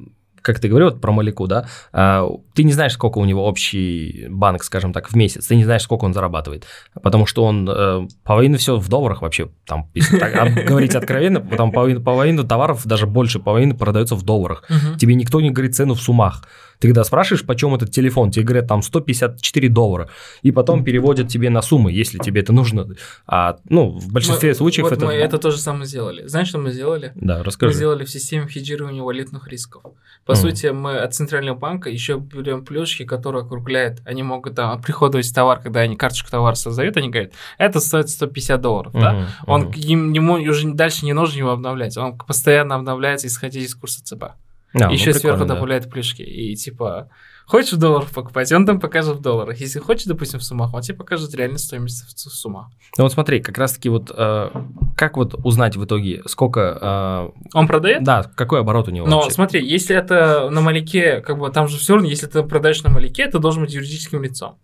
как 0.45 0.61
ты 0.61 0.69
говорил 0.69 0.91
вот 0.91 1.01
про 1.01 1.11
Маляку, 1.11 1.47
да, 1.47 1.67
а, 1.93 2.29
ты 2.55 2.65
не 2.65 2.73
знаешь, 2.73 2.93
сколько 2.93 3.19
у 3.19 3.25
него 3.25 3.47
общий 3.47 4.27
банк, 4.29 4.63
скажем 4.63 4.93
так, 4.93 5.09
в 5.11 5.17
месяц, 5.17 5.47
ты 5.47 5.57
не 5.57 5.65
знаешь, 5.65 5.83
сколько 5.83 6.05
он 6.05 6.13
зарабатывает, 6.13 6.67
потому 7.03 7.25
что 7.25 7.45
он 7.45 7.67
э, 7.69 8.07
половину 8.25 8.59
все 8.59 8.77
в 8.77 8.89
долларах 8.89 9.23
вообще, 9.23 9.49
там, 9.65 9.91
если 9.95 10.19
так 10.19 10.67
говорить 10.67 10.95
откровенно, 10.95 11.41
там 11.41 11.73
половину, 11.73 12.03
половину 12.03 12.45
товаров, 12.45 12.87
даже 12.87 13.07
больше 13.07 13.39
половины 13.39 13.75
продается 13.75 14.17
в 14.17 14.23
долларах. 14.23 14.65
Мгм. 14.69 14.99
Тебе 14.99 15.15
никто 15.15 15.41
не 15.41 15.51
говорит 15.51 15.75
цену 15.75 15.95
в 15.95 16.01
суммах. 16.03 16.43
Ты 16.81 16.89
когда 16.89 17.05
спрашиваешь, 17.05 17.47
почем 17.47 17.75
этот 17.75 17.93
телефон, 17.93 18.31
тебе 18.31 18.45
говорят 18.45 18.67
там 18.67 18.83
154 18.83 19.69
доллара, 19.69 20.11
и 20.43 20.51
потом 20.51 20.85
переводят 20.85 21.29
тебе 21.29 21.49
на 21.49 21.63
суммы, 21.63 21.93
если 21.93 22.19
тебе 22.19 22.43
это 22.43 22.53
нужно. 22.53 22.89
А, 23.27 23.57
ну, 23.69 23.91
в 23.91 24.13
большинстве 24.13 24.51
Мы- 24.51 24.55
случаев 24.55 24.85
вот 24.91 24.93
это... 24.93 25.07
мы 25.07 25.15
это 25.15 25.39
тоже 25.39 25.59
самое 25.59 25.87
сделали. 25.87 26.27
Знаешь, 26.27 26.49
что 26.49 26.59
мы 26.59 26.73
сделали? 26.73 27.13
Да, 27.15 27.39
Мы 27.39 27.45
расскажи. 27.45 27.75
сделали 27.75 28.05
в 28.05 28.11
системе 28.11 28.49
хеджирования 28.49 29.03
валютных 29.03 29.49
рисков. 29.49 29.95
По 30.27 30.34
Мгм. 30.35 30.43
сути, 30.43 30.67
мы 30.67 30.99
от 30.99 31.15
центрального 31.15 31.57
банка 31.57 31.91
еще 31.91 32.19
берем 32.19 32.65
плюшки, 32.65 33.05
которые 33.05 33.45
округляют. 33.45 34.01
Они 34.05 34.23
могут 34.23 34.57
там 34.57 34.71
оприходовать 34.71 35.33
товар, 35.35 35.61
когда 35.61 35.81
они 35.81 35.97
карточку 35.97 36.31
товара 36.31 36.55
создают, 36.55 36.97
они 36.97 37.11
говорят, 37.11 37.33
это 37.59 37.81
стоит 37.81 38.09
150 38.11 38.61
долларов, 38.61 38.93
да? 38.93 39.29
Он 39.47 39.63
мгм. 39.63 39.73
им, 39.73 40.13
ему 40.13 40.35
уже 40.35 40.73
дальше 40.73 41.05
не 41.05 41.13
нужно 41.13 41.39
его 41.39 41.51
обновлять. 41.51 41.97
Он 41.97 42.17
постоянно 42.17 42.75
обновляется, 42.75 43.27
исходя 43.27 43.61
из 43.61 43.75
курса 43.75 44.05
ЦБ. 44.05 44.23
А, 44.23 44.37
ну, 44.75 44.91
еще 44.91 45.13
сверху 45.13 45.21
прикольно, 45.21 45.47
да. 45.47 45.55
добавляет 45.55 45.91
плюшки. 45.91 46.23
И 46.23 46.57
типа, 46.57 47.09
хочешь 47.47 47.73
в 47.73 47.79
долларах 47.79 48.11
покупать, 48.11 48.51
он 48.53 48.67
там 48.67 48.81
покажет 48.81 49.17
в 49.17 49.21
долларах. 49.21 49.59
Если 49.59 49.79
хочешь, 49.79 50.07
допустим, 50.07 50.39
в 50.41 50.45
суммах, 50.45 50.73
он 50.75 50.83
тебе 50.83 50.97
покажет 50.97 51.35
реальную 51.35 51.59
стоимость 51.59 52.05
в 52.05 52.31
суммах. 52.31 52.71
Ну 52.97 53.05
вот 53.05 53.13
смотри, 53.13 53.41
как 53.41 53.59
раз-таки 53.59 53.89
вот 53.89 54.11
э, 54.15 54.51
как 54.97 55.17
вот 55.17 55.35
узнать 55.45 55.77
в 55.77 55.85
итоге, 55.85 56.23
сколько... 56.27 57.31
Он 57.53 57.65
э, 57.65 57.69
продает? 57.69 58.03
да, 58.03 58.23
какой 58.23 58.61
оборот 58.61 58.89
у 58.89 58.91
него 58.91 59.07
Но 59.07 59.17
вообще? 59.17 59.33
смотри, 59.33 59.67
если 59.67 59.97
это 59.97 60.49
на 60.51 60.61
маляке, 60.61 61.21
как 61.21 61.39
бы 61.39 61.51
там 61.51 61.69
же 61.69 61.79
все 61.79 61.95
равно, 61.95 62.09
если 62.09 62.27
ты 62.27 62.43
продаешь 62.43 62.83
на 62.83 62.91
маляке, 62.91 63.23
это 63.23 63.39
должен 63.39 63.63
быть 63.63 63.73
юридическим 63.73 64.23
лицом. 64.23 64.59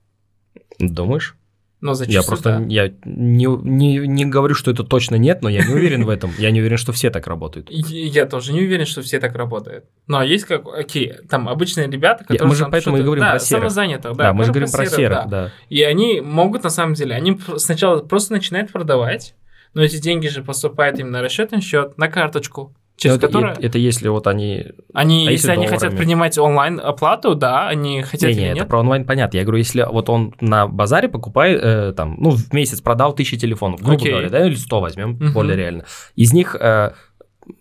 Думаешь? 0.79 1.37
Но 1.81 1.95
зачем? 1.95 2.15
Я 2.15 2.23
просто 2.23 2.67
я 2.69 2.93
не, 3.05 3.47
не, 3.47 3.97
не 4.07 4.25
говорю, 4.27 4.55
что 4.55 4.71
это 4.71 4.85
точно 4.85 5.15
нет, 5.15 5.43
но 5.43 5.49
я 5.49 5.65
не 5.65 5.73
уверен 5.73 6.05
в 6.05 6.11
этом. 6.11 6.31
Я 6.39 6.51
не 6.51 6.61
уверен, 6.61 6.77
что 6.77 6.93
все 6.93 7.11
так 7.11 7.27
работают. 7.27 7.71
Я 7.71 8.27
тоже 8.27 8.53
не 8.53 8.61
уверен, 8.61 8.85
что 8.85 9.01
все 9.03 9.19
так 9.19 9.35
работают. 9.35 9.87
Но 10.07 10.23
есть 10.23 10.45
как, 10.45 10.67
окей, 10.67 11.15
там 11.29 11.49
обычные 11.49 11.91
ребята, 11.91 12.25
которые... 12.25 12.49
мы 12.49 12.55
же 12.55 12.67
поэтому 12.71 12.99
и 12.99 13.03
говорим 13.03 13.25
да, 13.25 13.31
про 13.31 13.39
серых. 13.39 13.63
самозанятых, 13.63 14.17
да. 14.17 14.25
Да, 14.25 14.33
мы 14.35 14.45
же 14.45 14.53
говорим 14.53 14.71
про 14.71 14.87
серых, 14.87 15.19
да. 15.19 15.25
да. 15.27 15.53
И 15.71 15.83
они 15.83 16.21
могут, 16.21 16.65
на 16.65 16.71
самом 16.71 16.95
деле, 16.95 17.15
они 17.15 17.39
сначала 17.57 18.01
просто 18.01 18.33
начинают 18.33 18.71
продавать, 18.71 19.35
но 19.73 19.83
эти 19.83 19.97
деньги 19.99 20.27
же 20.27 20.43
поступают 20.43 20.99
им 20.99 21.11
на 21.11 21.23
расчетный 21.23 21.61
счет, 21.61 21.97
на 21.97 22.09
карточку, 22.09 22.75
через 23.01 23.15
Ну, 23.15 23.19
это, 23.19 23.27
которую... 23.29 23.57
это- 23.59 23.79
если 23.79 24.09
вот 24.09 24.27
они... 24.27 24.67
Они, 24.93 25.27
а 25.27 25.31
если, 25.31 25.49
если 25.49 25.51
они 25.53 25.67
хотят 25.67 25.97
принимать 25.97 26.37
онлайн 26.39 26.79
оплату, 26.79 27.35
да, 27.35 27.67
они 27.69 28.03
хотят 28.03 28.29
Не, 28.31 28.35
или 28.37 28.41
не, 28.43 28.49
это 28.53 28.67
про 28.67 28.81
онлайн 28.81 29.05
понятно. 29.07 29.39
Я 29.39 29.45
говорю, 29.45 29.59
если 29.59 29.87
вот 29.91 30.11
он 30.11 30.35
на 30.41 30.67
базаре 30.69 31.09
покупает, 31.09 31.61
э, 31.63 31.93
там, 31.97 32.17
ну, 32.19 32.31
в 32.31 32.53
месяц 32.53 32.81
продал 32.83 33.15
тысячи 33.15 33.39
телефонов, 33.39 33.81
грубо 33.81 33.95
Окей. 33.97 34.11
говоря, 34.13 34.29
да, 34.29 34.47
или 34.47 34.55
100 34.55 34.81
возьмем, 34.81 35.11
Мгм. 35.13 35.33
более 35.33 35.57
реально. 35.57 35.85
Из 36.15 36.33
них, 36.35 36.55
э, 36.61 36.91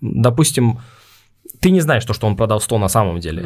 допустим, 0.02 0.80
ты 1.60 1.72
не 1.72 1.82
знаешь, 1.82 2.06
то, 2.06 2.14
что 2.14 2.28
он 2.28 2.36
продал 2.36 2.62
100 2.62 2.78
на 2.78 2.88
самом 2.88 3.20
деле. 3.20 3.44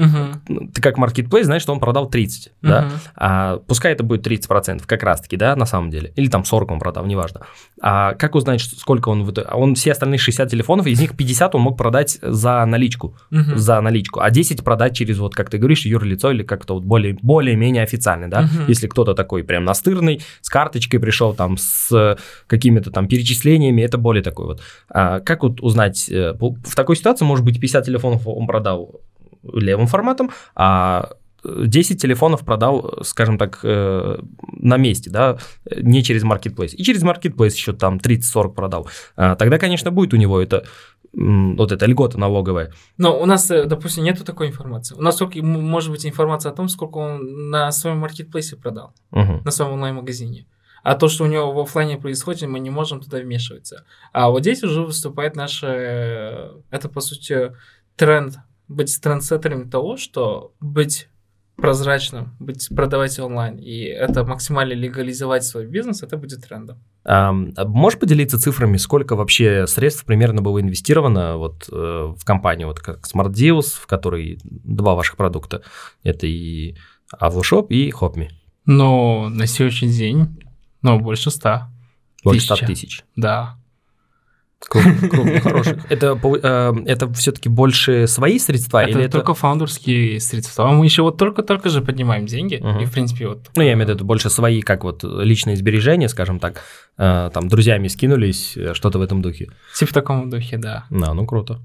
Ну, 0.48 0.70
Ты 0.74 0.82
как 0.82 0.98
маркетплейс 0.98 1.46
знаешь, 1.46 1.64
что 1.64 1.74
он 1.74 1.80
продал 1.80 2.10
30, 2.10 2.52
да? 2.62 2.82
Мгм. 2.84 2.92
А, 3.16 3.58
пускай 3.68 3.92
это 3.94 4.04
будет 4.04 4.26
30% 4.28 4.84
как 4.86 5.04
раз-таки, 5.04 5.36
да, 5.36 5.56
на 5.56 5.66
самом 5.66 5.90
деле. 5.90 6.14
Или 6.16 6.28
там 6.28 6.46
40 6.46 6.72
он 6.72 6.80
продал, 6.80 7.06
неважно. 7.06 7.42
А 7.82 8.14
как 8.14 8.36
узнать, 8.36 8.62
сколько 8.62 9.10
он... 9.10 9.28
а 9.48 9.58
Он 9.58 9.74
все 9.74 9.92
остальные 9.94 10.20
60 10.20 10.50
телефонов, 10.50 10.86
из 10.86 11.00
них 11.00 11.18
50 11.18 11.56
он 11.56 11.62
мог 11.62 11.78
продать 11.78 12.20
за 12.22 12.64
наличку. 12.66 13.18
Мгм. 13.32 13.58
За 13.58 13.82
наличку. 13.82 14.20
А 14.20 14.30
10 14.30 14.64
продать 14.64 14.96
через, 14.96 15.18
вот 15.18 15.34
как 15.34 15.50
ты 15.50 15.58
говоришь, 15.58 15.86
юрлицо 15.86 16.32
или 16.32 16.44
как-то 16.44 16.76
вот 16.76 16.84
более, 16.84 17.18
более-менее 17.22 17.82
официально, 17.84 18.30
да? 18.30 18.42
Мгм. 18.42 18.66
Если 18.68 18.88
кто-то 18.88 19.16
такой 19.16 19.44
прям 19.44 19.66
настырный, 19.66 20.22
с 20.42 20.50
карточкой 20.50 21.00
пришел, 21.00 21.34
там, 21.34 21.58
с 21.58 22.18
какими-то 22.48 22.92
там 22.92 23.08
перечислениями, 23.08 23.82
это 23.82 23.98
более 23.98 24.24
такой 24.24 24.46
вот. 24.46 24.62
А 24.90 25.20
как 25.20 25.42
вот 25.44 25.62
узнать... 25.62 26.10
э, 26.10 26.34
В 26.40 26.76
такой 26.76 26.96
ситуации, 26.96 27.26
может 27.26 27.44
быть, 27.44 27.60
50 27.60 27.86
телефонов 27.86 28.03
он 28.04 28.48
продал 28.48 29.02
левым 29.44 29.88
форматом, 29.88 30.32
а 30.56 31.10
10 31.44 32.02
телефонов 32.02 32.46
продал, 32.46 33.00
скажем 33.04 33.38
так, 33.38 33.60
э, 33.64 34.18
на 34.54 34.78
месте, 34.78 35.10
да, 35.10 35.38
не 35.76 36.02
через 36.02 36.24
маркетплейс. 36.24 36.74
И 36.74 36.84
через 36.84 37.04
маркетплейс 37.04 37.54
еще 37.56 37.74
там 37.74 37.98
30-40 37.98 38.54
продал. 38.54 38.88
А, 39.18 39.36
Тогда, 39.36 39.58
конечно, 39.58 39.92
будет 39.92 40.14
у 40.14 40.18
него 40.18 40.42
это 40.42 40.64
вот 41.16 41.72
эта 41.72 41.86
льгота 41.86 42.18
налоговая. 42.18 42.72
Но 42.98 43.22
у 43.22 43.26
нас, 43.26 43.52
э, 43.52 43.66
допустим, 43.66 44.04
нету 44.04 44.24
такой 44.24 44.48
информации. 44.48 44.96
У 44.96 45.02
нас 45.02 45.16
только 45.18 45.44
может 45.44 45.92
быть 45.92 46.06
информация 46.06 46.52
о 46.52 46.56
том, 46.56 46.70
сколько 46.70 46.98
он 46.98 47.50
на 47.52 47.72
своем 47.72 47.98
маркетплейсе 47.98 48.56
продал, 48.56 48.94
Мгм. 49.12 49.42
на 49.46 49.52
своем 49.52 49.74
онлайн-магазине. 49.74 50.48
А 50.82 50.96
то, 50.96 51.08
что 51.10 51.24
у 51.26 51.28
него 51.28 51.52
в 51.54 51.60
оффлайне 51.60 51.98
происходит, 51.98 52.50
мы 52.50 52.60
не 52.60 52.70
можем 52.72 53.00
туда 53.00 53.20
вмешиваться. 53.20 53.84
А 54.12 54.30
вот 54.30 54.42
здесь 54.42 54.64
уже 54.64 54.82
выступает 54.82 55.36
наше... 55.36 55.68
э, 55.68 56.52
Это, 56.72 56.90
по 56.90 57.00
сути, 57.02 57.52
тренд. 57.96 58.38
Быть 58.68 59.00
трендсеттером 59.02 59.70
того, 59.70 59.98
что 59.98 60.54
быть 60.60 61.10
прозрачным, 61.56 62.36
быть, 62.40 62.68
продавать 62.76 63.20
онлайн, 63.20 63.58
и 63.58 63.84
это 63.84 64.24
максимально 64.24 64.74
легализовать 64.74 65.44
свой 65.44 65.68
бизнес, 65.68 66.02
это 66.02 66.18
будет 66.18 66.48
трендом. 66.48 66.80
А, 67.06 67.32
можешь 67.32 68.00
поделиться 68.00 68.40
цифрами, 68.40 68.78
сколько 68.78 69.16
вообще 69.16 69.68
средств 69.68 70.04
примерно 70.06 70.42
было 70.42 70.60
инвестировано 70.60 71.38
вот, 71.38 71.70
э, 71.72 71.74
в 72.18 72.26
компанию, 72.26 72.68
вот 72.68 72.80
как 72.80 73.02
Smart 73.02 73.32
Deals, 73.32 73.80
в 73.80 73.86
которой 73.86 74.40
два 74.44 74.96
ваших 74.96 75.16
продукта, 75.16 75.62
это 76.02 76.26
и 76.26 76.76
Avloshop 77.22 77.68
и 77.70 77.92
Hopme? 77.92 78.30
Ну, 78.66 79.30
на 79.30 79.46
сегодняшний 79.46 79.92
день, 79.92 80.40
ну, 80.82 81.00
больше 81.00 81.30
ста. 81.30 81.70
Больше 82.24 82.46
ста 82.46 82.56
тысяч? 82.56 83.04
Да. 83.16 83.58
Круто, 84.68 85.40
хороших. 85.42 85.78
Это, 85.90 86.20
э, 86.24 86.74
это 86.86 87.14
все-таки 87.14 87.50
больше 87.50 88.08
свои 88.08 88.40
средства? 88.40 88.84
Это 88.84 89.00
или 89.00 89.08
только 89.08 89.32
это... 89.32 89.40
фаундерские 89.40 90.20
средства. 90.20 90.68
Мы 90.68 90.86
еще 90.86 91.04
вот 91.04 91.18
только-только 91.18 91.70
же 91.70 91.82
поднимаем 91.82 92.26
деньги. 92.26 92.56
Uh-huh. 92.56 92.82
И, 92.82 92.86
в 92.86 92.92
принципе, 92.92 93.28
вот... 93.28 93.52
Ну, 93.56 93.62
я 93.62 93.74
имею 93.74 93.88
в 93.88 93.90
виду 93.90 94.06
больше 94.06 94.30
свои, 94.30 94.62
как 94.62 94.84
вот 94.84 95.04
личные 95.04 95.56
сбережения, 95.56 96.10
скажем 96.10 96.40
так. 96.40 96.64
Э, 96.98 97.30
там, 97.34 97.48
друзьями 97.48 97.88
скинулись, 97.88 98.58
э, 98.58 98.74
что-то 98.74 99.00
в 99.00 99.02
этом 99.02 99.22
духе. 99.22 99.50
Типа 99.76 99.92
в 99.92 99.94
таком 99.94 100.30
духе, 100.30 100.58
да. 100.58 100.86
Да, 100.90 101.14
ну 101.14 101.26
круто. 101.26 101.60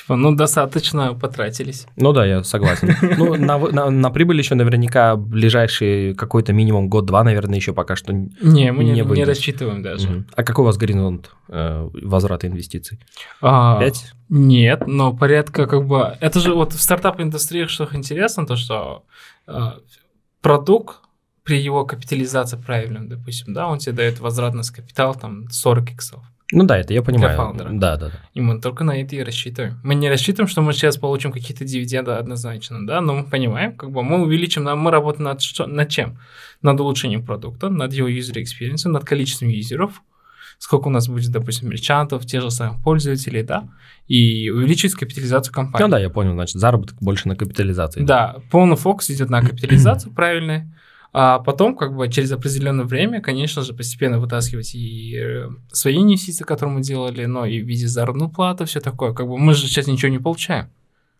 Типа, 0.00 0.16
ну, 0.16 0.34
достаточно 0.34 1.14
потратились. 1.14 1.86
Ну 1.96 2.12
да, 2.12 2.24
я 2.24 2.42
согласен. 2.42 2.96
Ну, 3.18 3.34
на, 3.36 3.58
на, 3.58 3.90
на 3.90 4.10
прибыль 4.10 4.38
еще 4.38 4.54
наверняка 4.54 5.16
ближайший 5.16 6.14
какой-то 6.14 6.54
минимум 6.54 6.88
год-два, 6.88 7.22
наверное, 7.22 7.56
еще 7.56 7.74
пока 7.74 7.96
что 7.96 8.12
не 8.12 8.72
Мы 8.72 8.84
не, 8.84 8.92
не, 8.92 9.02
не 9.02 9.24
рассчитываем 9.24 9.82
даже. 9.82 10.08
Угу. 10.08 10.24
А 10.36 10.42
какой 10.42 10.62
у 10.62 10.66
вас 10.66 10.78
горизонт 10.78 11.30
э, 11.48 11.88
возврата 11.92 12.46
инвестиций? 12.46 12.98
А, 13.42 13.78
Пять? 13.78 14.12
Нет, 14.30 14.86
но 14.86 15.12
порядка 15.12 15.66
как 15.66 15.86
бы... 15.86 16.16
Это 16.20 16.40
же 16.40 16.54
вот 16.54 16.72
в 16.72 16.80
стартап-индустрии 16.80 17.66
что 17.66 17.88
интересно, 17.92 18.46
то 18.46 18.56
что 18.56 19.04
э, 19.46 19.72
продукт 20.40 20.96
при 21.44 21.60
его 21.60 21.84
капитализации 21.84 22.56
правильном, 22.56 23.08
допустим, 23.08 23.52
да, 23.52 23.68
он 23.68 23.78
тебе 23.78 23.92
дает 23.92 24.20
возвратность 24.20 24.70
капитал 24.70 25.14
там 25.14 25.50
40 25.50 25.90
иксов. 25.92 26.24
Ну 26.52 26.64
да, 26.64 26.78
это 26.78 26.92
я 26.92 27.02
понимаю. 27.02 27.28
Для 27.28 27.36
фаундера. 27.36 27.68
Да, 27.72 27.96
да, 27.96 28.06
да. 28.08 28.20
И 28.34 28.40
мы 28.40 28.60
только 28.60 28.84
на 28.84 29.00
это 29.00 29.14
и 29.14 29.22
рассчитываем. 29.22 29.80
Мы 29.84 29.94
не 29.94 30.08
рассчитываем, 30.08 30.48
что 30.48 30.62
мы 30.62 30.72
сейчас 30.72 30.96
получим 30.96 31.32
какие-то 31.32 31.64
дивиденды 31.64 32.12
однозначно, 32.12 32.86
да, 32.86 33.00
но 33.00 33.14
мы 33.14 33.24
понимаем, 33.24 33.76
как 33.76 33.90
бы 33.90 34.02
мы 34.02 34.22
увеличим, 34.22 34.64
мы 34.64 34.90
работаем 34.90 35.24
над, 35.24 35.42
что, 35.42 35.66
над 35.66 35.88
чем? 35.88 36.18
Над 36.62 36.80
улучшением 36.80 37.24
продукта, 37.24 37.68
над 37.68 37.92
его 37.92 38.08
user 38.08 38.42
experience, 38.42 38.88
над 38.88 39.04
количеством 39.04 39.48
юзеров, 39.48 40.02
сколько 40.58 40.88
у 40.88 40.90
нас 40.90 41.08
будет, 41.08 41.30
допустим, 41.30 41.70
мерчантов, 41.70 42.26
тех 42.26 42.42
же 42.42 42.50
самых 42.50 42.82
пользователей, 42.82 43.42
да, 43.42 43.68
и 44.08 44.50
увеличить 44.50 44.94
капитализацию 44.94 45.54
компании. 45.54 45.84
Ну 45.84 45.90
да, 45.90 45.98
я 45.98 46.10
понял, 46.10 46.32
значит, 46.34 46.56
заработок 46.56 46.96
больше 47.00 47.28
на 47.28 47.36
капитализации. 47.36 48.02
Да, 48.02 48.36
полный 48.50 48.76
фокус 48.76 49.08
идет 49.10 49.30
на 49.30 49.40
капитализацию 49.40 50.12
правильной, 50.14 50.64
а 51.12 51.40
потом, 51.40 51.76
как 51.76 51.96
бы 51.96 52.08
через 52.08 52.30
определенное 52.30 52.84
время, 52.84 53.20
конечно 53.20 53.62
же, 53.62 53.74
постепенно 53.74 54.20
вытаскивать 54.20 54.74
и 54.74 55.16
э, 55.16 55.48
свои 55.72 55.98
инвестиции, 55.98 56.44
которые 56.44 56.76
мы 56.76 56.82
делали, 56.82 57.24
но 57.24 57.46
и 57.46 57.60
в 57.60 57.66
виде 57.66 57.88
заработной 57.88 58.28
платы, 58.28 58.64
все 58.64 58.80
такое. 58.80 59.12
Как 59.12 59.26
бы 59.26 59.36
мы 59.36 59.54
же 59.54 59.66
сейчас 59.66 59.88
ничего 59.88 60.12
не 60.12 60.18
получаем. 60.18 60.70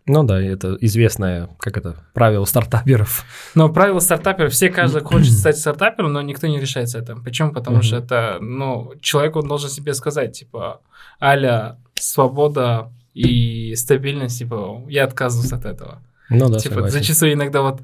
Ну 0.06 0.22
да, 0.22 0.40
это 0.40 0.76
известное, 0.80 1.48
как 1.58 1.76
это, 1.76 2.04
правило 2.14 2.44
стартаперов. 2.44 3.24
Но 3.54 3.68
правило 3.68 3.98
стартаперов, 3.98 4.52
все, 4.52 4.70
каждый 4.70 5.02
хочет 5.02 5.32
стать 5.38 5.58
стартапером, 5.58 6.12
но 6.12 6.22
никто 6.22 6.46
не 6.46 6.60
решается 6.60 6.98
это. 6.98 7.16
Почему? 7.16 7.52
Потому 7.52 7.82
что 7.82 7.96
это, 7.96 8.38
ну, 8.40 8.92
человек, 9.00 9.36
он 9.36 9.48
должен 9.48 9.70
себе 9.70 9.92
сказать, 9.94 10.38
типа, 10.38 10.80
аля, 11.20 11.78
свобода 11.94 12.92
и 13.12 13.74
стабильность, 13.74 14.38
типа, 14.38 14.84
я 14.88 15.04
отказываюсь 15.04 15.52
от 15.52 15.64
этого. 15.64 16.02
Ну 16.30 16.48
да, 16.48 16.58
Типа, 16.58 16.76
согласен. 16.76 16.98
зачастую 16.98 17.32
иногда 17.34 17.60
вот 17.60 17.82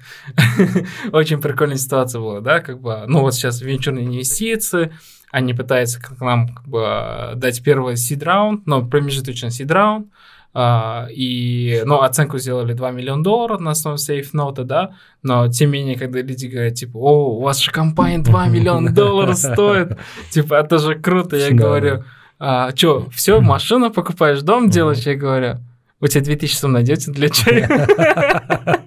очень 1.12 1.40
прикольная 1.40 1.76
ситуация 1.76 2.20
была, 2.20 2.40
да, 2.40 2.60
как 2.60 2.80
бы, 2.80 3.04
ну 3.06 3.20
вот 3.20 3.34
сейчас 3.34 3.60
венчурные 3.60 4.06
инвестиции, 4.06 4.92
они 5.32 5.52
пытаются 5.52 6.00
к 6.00 6.20
нам 6.20 6.48
как 6.48 6.66
бы 6.66 7.32
дать 7.34 7.62
первый 7.62 7.94
seed 7.94 8.24
раунд, 8.24 8.66
но 8.66 8.86
промежуточный 8.86 9.50
seed 9.50 9.72
раунд, 9.72 10.06
Uh, 10.54 11.12
и, 11.12 11.82
ну, 11.84 12.00
оценку 12.00 12.38
сделали 12.38 12.72
2 12.72 12.90
миллиона 12.90 13.22
долларов 13.22 13.60
на 13.60 13.72
основе 13.72 13.98
сейф-нота, 13.98 14.64
да, 14.64 14.92
но 15.22 15.48
тем 15.48 15.70
не 15.70 15.80
менее, 15.80 15.98
когда 15.98 16.22
люди 16.22 16.46
говорят, 16.46 16.76
типа, 16.76 16.96
о, 16.96 17.36
у 17.36 17.42
вас 17.42 17.60
же 17.60 17.70
компания 17.70 18.20
2 18.20 18.46
миллиона 18.48 18.90
долларов 18.90 19.36
стоит, 19.36 19.98
типа, 20.30 20.54
это 20.54 20.78
же 20.78 20.94
круто, 20.94 21.36
я 21.36 21.50
говорю, 21.50 22.04
а, 22.38 22.74
что, 22.74 23.06
все, 23.10 23.42
машину 23.42 23.90
покупаешь, 23.90 24.40
дом 24.40 24.70
делаешь, 24.70 25.04
я 25.04 25.14
говорю, 25.14 25.58
у 26.00 26.06
тебя 26.06 26.22
2000 26.24 26.54
сум 26.54 26.72
найдете 26.72 27.10
для 27.10 27.28
чая? 27.28 27.86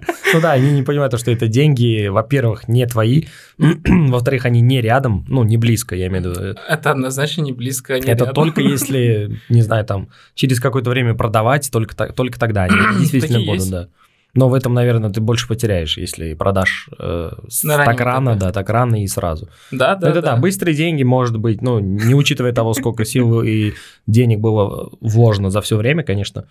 Ну 0.32 0.40
да, 0.40 0.52
они 0.52 0.70
не 0.70 0.84
понимают, 0.84 1.18
что 1.18 1.32
это 1.32 1.48
деньги, 1.48 2.06
во-первых, 2.06 2.68
не 2.68 2.86
твои, 2.86 3.24
во-вторых, 3.58 4.44
они 4.44 4.60
не 4.60 4.80
рядом, 4.80 5.24
ну, 5.28 5.42
не 5.42 5.56
близко, 5.56 5.96
я 5.96 6.06
имею 6.06 6.22
в 6.22 6.26
виду. 6.38 6.56
Это 6.68 6.92
однозначно 6.92 7.42
не 7.42 7.50
близко, 7.50 7.98
не 7.98 8.06
Это 8.06 8.26
только 8.26 8.60
если, 8.60 9.40
не 9.48 9.62
знаю, 9.62 9.84
там, 9.84 10.08
через 10.34 10.60
какое-то 10.60 10.90
время 10.90 11.14
продавать, 11.14 11.68
только, 11.72 12.12
только 12.12 12.38
тогда 12.38 12.64
они 12.64 12.76
действительно 13.00 13.40
будут, 13.40 13.70
да. 13.70 13.88
Но 14.32 14.48
в 14.48 14.54
этом, 14.54 14.74
наверное, 14.74 15.10
ты 15.10 15.20
больше 15.20 15.48
потеряешь, 15.48 15.98
если 15.98 16.34
продашь 16.34 16.88
э, 16.98 17.30
так 17.66 18.00
рано, 18.00 18.36
да, 18.36 18.52
так 18.52 18.70
рано 18.70 19.02
и 19.02 19.08
сразу. 19.08 19.48
Да, 19.72 19.96
да, 19.96 20.10
это 20.10 20.22
да. 20.22 20.34
да. 20.34 20.40
Быстрые 20.40 20.76
деньги, 20.76 21.02
может 21.02 21.36
быть, 21.38 21.60
ну, 21.62 21.80
не 21.80 22.14
учитывая 22.14 22.52
того, 22.52 22.72
сколько 22.74 23.04
сил 23.04 23.42
и 23.42 23.72
денег 24.06 24.38
было 24.38 24.90
вложено 25.00 25.50
за 25.50 25.60
все 25.60 25.76
время, 25.76 26.04
конечно. 26.04 26.46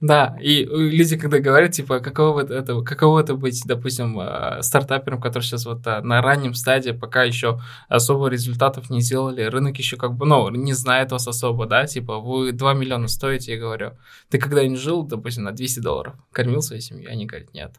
Да, 0.00 0.34
и 0.40 0.64
люди, 0.64 1.18
когда 1.18 1.40
говорят, 1.40 1.72
типа, 1.72 2.00
каково 2.00 2.40
это, 2.40 2.80
каково 2.80 3.20
это 3.20 3.34
быть, 3.34 3.62
допустим, 3.66 4.18
э, 4.18 4.62
стартапером, 4.62 5.20
который 5.20 5.42
сейчас 5.42 5.66
вот 5.66 5.86
э, 5.86 6.00
на 6.00 6.22
раннем 6.22 6.54
стадии, 6.54 6.92
пока 6.92 7.24
еще 7.24 7.60
особо 7.88 8.28
результатов 8.28 8.88
не 8.88 9.02
сделали, 9.02 9.42
рынок 9.42 9.76
еще 9.76 9.98
как 9.98 10.14
бы, 10.14 10.24
ну, 10.24 10.48
не 10.50 10.72
знает 10.72 11.12
вас 11.12 11.28
особо, 11.28 11.66
да, 11.66 11.86
типа, 11.86 12.18
вы 12.18 12.52
2 12.52 12.74
миллиона 12.74 13.08
стоите, 13.08 13.52
я 13.52 13.58
говорю, 13.58 13.92
ты 14.30 14.38
когда-нибудь 14.38 14.80
жил, 14.80 15.02
допустим, 15.02 15.44
на 15.44 15.52
200 15.52 15.80
долларов, 15.80 16.14
кормил 16.32 16.62
свою 16.62 16.80
семью? 16.80 17.10
Они 17.10 17.26
говорят, 17.26 17.52
нет. 17.52 17.72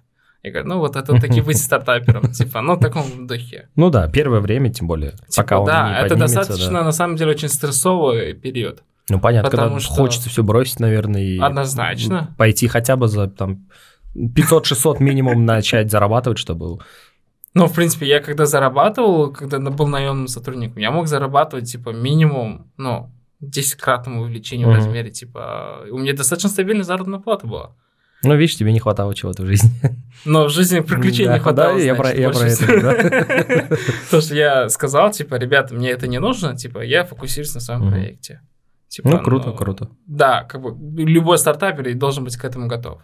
Я 0.43 0.51
говорю, 0.51 0.69
ну 0.69 0.79
вот 0.79 0.95
это 0.95 1.19
таки 1.19 1.41
быть 1.41 1.57
стартапером, 1.61 2.31
типа, 2.31 2.61
ну 2.61 2.75
в 2.75 2.79
таком 2.79 3.27
духе. 3.27 3.69
Ну 3.75 3.89
да, 3.89 4.07
первое 4.07 4.39
время, 4.39 4.71
тем 4.71 4.87
более, 4.87 5.11
типа, 5.11 5.25
пока 5.37 5.59
он 5.59 5.65
да, 5.65 5.89
не 5.89 6.05
это 6.05 6.15
достаточно, 6.15 6.83
на 6.83 6.91
самом 6.91 7.15
деле, 7.15 7.31
очень 7.31 7.49
стрессовый 7.49 8.33
период. 8.33 8.83
Ну, 9.11 9.19
понятно, 9.19 9.49
Потому 9.51 9.71
когда 9.71 9.79
что... 9.81 9.93
хочется 9.93 10.29
все 10.29 10.41
бросить, 10.41 10.79
наверное, 10.79 11.21
и 11.21 11.37
Однозначно. 11.37 12.33
пойти 12.37 12.67
хотя 12.67 12.95
бы 12.95 13.09
за 13.09 13.27
там 13.27 13.67
500-600 14.15 15.03
минимум 15.03 15.45
начать 15.45 15.91
зарабатывать, 15.91 16.37
чтобы... 16.39 16.79
Ну, 17.53 17.67
в 17.67 17.73
принципе, 17.73 18.07
я 18.07 18.21
когда 18.21 18.45
зарабатывал, 18.45 19.33
когда 19.33 19.59
был 19.59 19.87
наемным 19.87 20.29
сотрудником, 20.29 20.77
я 20.77 20.91
мог 20.91 21.07
зарабатывать, 21.07 21.69
типа, 21.69 21.89
минимум, 21.89 22.71
ну, 22.77 23.11
10-кратному 23.43 24.21
увеличению 24.21 24.69
mm-hmm. 24.69 24.71
в 24.71 24.75
размере, 24.75 25.11
типа, 25.11 25.81
у 25.91 25.97
меня 25.97 26.13
достаточно 26.13 26.49
стабильная 26.49 26.85
заработная 26.85 27.19
плата 27.19 27.47
была. 27.47 27.75
Ну, 28.23 28.35
видишь, 28.35 28.55
тебе 28.55 28.71
не 28.71 28.79
хватало 28.79 29.13
чего-то 29.13 29.43
в 29.43 29.47
жизни. 29.47 29.71
Но 30.25 30.45
в 30.45 30.49
жизни 30.51 30.79
приключений 30.79 31.25
да, 31.25 31.33
не 31.33 31.39
хватало. 31.39 31.77
Да, 31.77 31.83
я 31.83 31.95
про, 31.95 32.13
я 32.13 32.29
про 32.29 32.45
это, 32.45 32.81
да. 32.81 33.77
То, 34.11 34.21
что 34.21 34.35
я 34.35 34.69
сказал, 34.69 35.11
типа, 35.11 35.35
ребята, 35.35 35.73
мне 35.73 35.89
это 35.89 36.07
не 36.07 36.19
нужно, 36.19 36.55
типа, 36.55 36.79
я 36.79 37.03
фокусируюсь 37.03 37.53
на 37.55 37.59
своем 37.59 37.89
проекте. 37.89 38.39
Типа, 38.91 39.07
ну, 39.07 39.23
круто, 39.23 39.51
ну, 39.51 39.55
круто. 39.55 39.89
Да, 40.05 40.43
как 40.43 40.61
бы 40.61 41.01
любой 41.01 41.37
стартапер 41.37 41.95
должен 41.95 42.25
быть 42.25 42.35
к 42.35 42.43
этому 42.43 42.67
готов. 42.67 43.01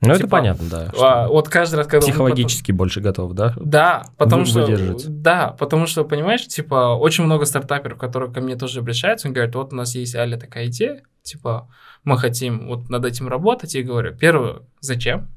Ну, 0.00 0.14
типа, 0.14 0.16
это 0.16 0.28
понятно, 0.28 0.68
да. 0.70 0.92
А, 0.96 1.26
вот 1.26 1.48
каждый 1.48 1.74
раз, 1.74 1.88
когда 1.88 2.06
Психологически 2.06 2.70
потом... 2.70 2.76
больше 2.76 3.00
готов, 3.00 3.32
да? 3.32 3.52
Да, 3.56 4.04
потому 4.16 4.44
что... 4.44 4.64
Да, 5.08 5.56
потому 5.58 5.88
что, 5.88 6.04
понимаешь, 6.04 6.46
типа, 6.46 6.94
очень 6.94 7.24
много 7.24 7.46
стартаперов, 7.46 7.98
которые 7.98 8.32
ко 8.32 8.40
мне 8.40 8.54
тоже 8.54 8.78
обращаются, 8.78 9.26
они 9.26 9.34
говорят, 9.34 9.56
вот 9.56 9.72
у 9.72 9.76
нас 9.76 9.96
есть, 9.96 10.14
Аля, 10.14 10.38
такая 10.38 10.66
идея, 10.66 11.02
типа, 11.22 11.68
мы 12.04 12.16
хотим 12.16 12.68
вот 12.68 12.88
над 12.88 13.04
этим 13.04 13.26
работать, 13.26 13.74
и 13.74 13.82
говорю, 13.82 14.16
первое, 14.16 14.60
зачем? 14.78 15.32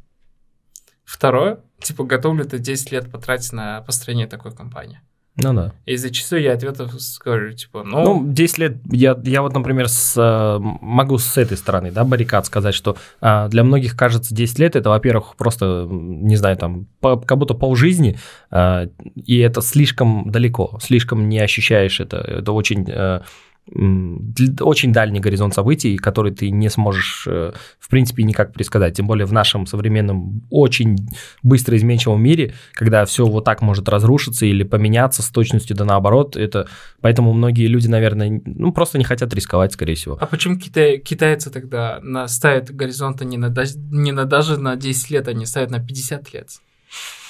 Второе, 1.05 1.61
типа, 1.81 2.03
готов 2.03 2.37
ли 2.37 2.43
ты 2.43 2.59
10 2.59 2.91
лет 2.91 3.11
потратить 3.11 3.51
на 3.51 3.81
построение 3.81 4.27
такой 4.27 4.51
компании? 4.51 5.01
Ну 5.37 5.53
да. 5.53 5.73
И 5.85 5.95
зачастую 5.97 6.41
я 6.41 6.53
ответов 6.53 6.99
скажу, 6.99 7.53
типа, 7.53 7.83
ну... 7.83 8.03
Ну, 8.03 8.33
10 8.33 8.57
лет, 8.57 8.77
я, 8.91 9.15
я 9.23 9.43
вот, 9.43 9.53
например, 9.53 9.87
с, 9.87 10.15
э, 10.17 10.57
могу 10.59 11.19
с 11.19 11.37
этой 11.37 11.57
стороны, 11.57 11.91
да, 11.91 12.03
баррикад 12.03 12.47
сказать, 12.47 12.73
что 12.73 12.97
а, 13.21 13.47
для 13.47 13.63
многих 13.63 13.95
кажется 13.95 14.33
10 14.33 14.59
лет, 14.59 14.75
это, 14.75 14.89
во-первых, 14.89 15.35
просто, 15.35 15.87
не 15.89 16.35
знаю, 16.37 16.57
там, 16.57 16.87
по, 17.01 17.17
как 17.17 17.37
будто 17.37 17.53
полжизни, 17.53 18.17
а, 18.49 18.87
и 19.15 19.37
это 19.37 19.61
слишком 19.61 20.31
далеко, 20.31 20.79
слишком 20.81 21.29
не 21.29 21.39
ощущаешь 21.39 21.99
это, 21.99 22.17
это 22.17 22.51
очень... 22.51 22.85
А, 22.89 23.21
очень 23.71 24.93
дальний 24.93 25.19
горизонт 25.19 25.53
событий, 25.53 25.97
который 25.97 26.31
ты 26.31 26.49
не 26.51 26.69
сможешь, 26.69 27.25
э, 27.27 27.51
в 27.79 27.89
принципе, 27.89 28.23
никак 28.23 28.53
предсказать. 28.53 28.95
Тем 28.95 29.07
более 29.07 29.25
в 29.25 29.33
нашем 29.33 29.65
современном, 29.65 30.43
очень 30.49 30.97
быстро 31.43 31.75
изменчивом 31.77 32.21
мире, 32.21 32.53
когда 32.73 33.05
все 33.05 33.25
вот 33.25 33.43
так 33.43 33.61
может 33.61 33.89
разрушиться 33.89 34.45
или 34.45 34.63
поменяться 34.63 35.21
с 35.21 35.29
точностью 35.29 35.75
да 35.75 35.85
наоборот. 35.85 36.37
Это, 36.37 36.67
поэтому 37.01 37.33
многие 37.33 37.67
люди, 37.67 37.87
наверное, 37.87 38.41
ну, 38.45 38.71
просто 38.71 38.97
не 38.97 39.03
хотят 39.03 39.33
рисковать, 39.33 39.73
скорее 39.73 39.95
всего. 39.95 40.17
А 40.19 40.25
почему 40.25 40.57
китай, 40.57 40.97
китайцы 40.97 41.49
тогда 41.49 42.01
ставят 42.27 42.73
горизонты 42.73 43.25
не 43.25 43.37
на, 43.37 43.53
не 43.91 44.11
на 44.11 44.25
даже 44.25 44.57
на 44.57 44.75
10 44.75 45.11
лет, 45.11 45.27
они 45.27 45.45
ставят 45.45 45.71
на 45.71 45.79
50 45.79 46.33
лет? 46.33 46.49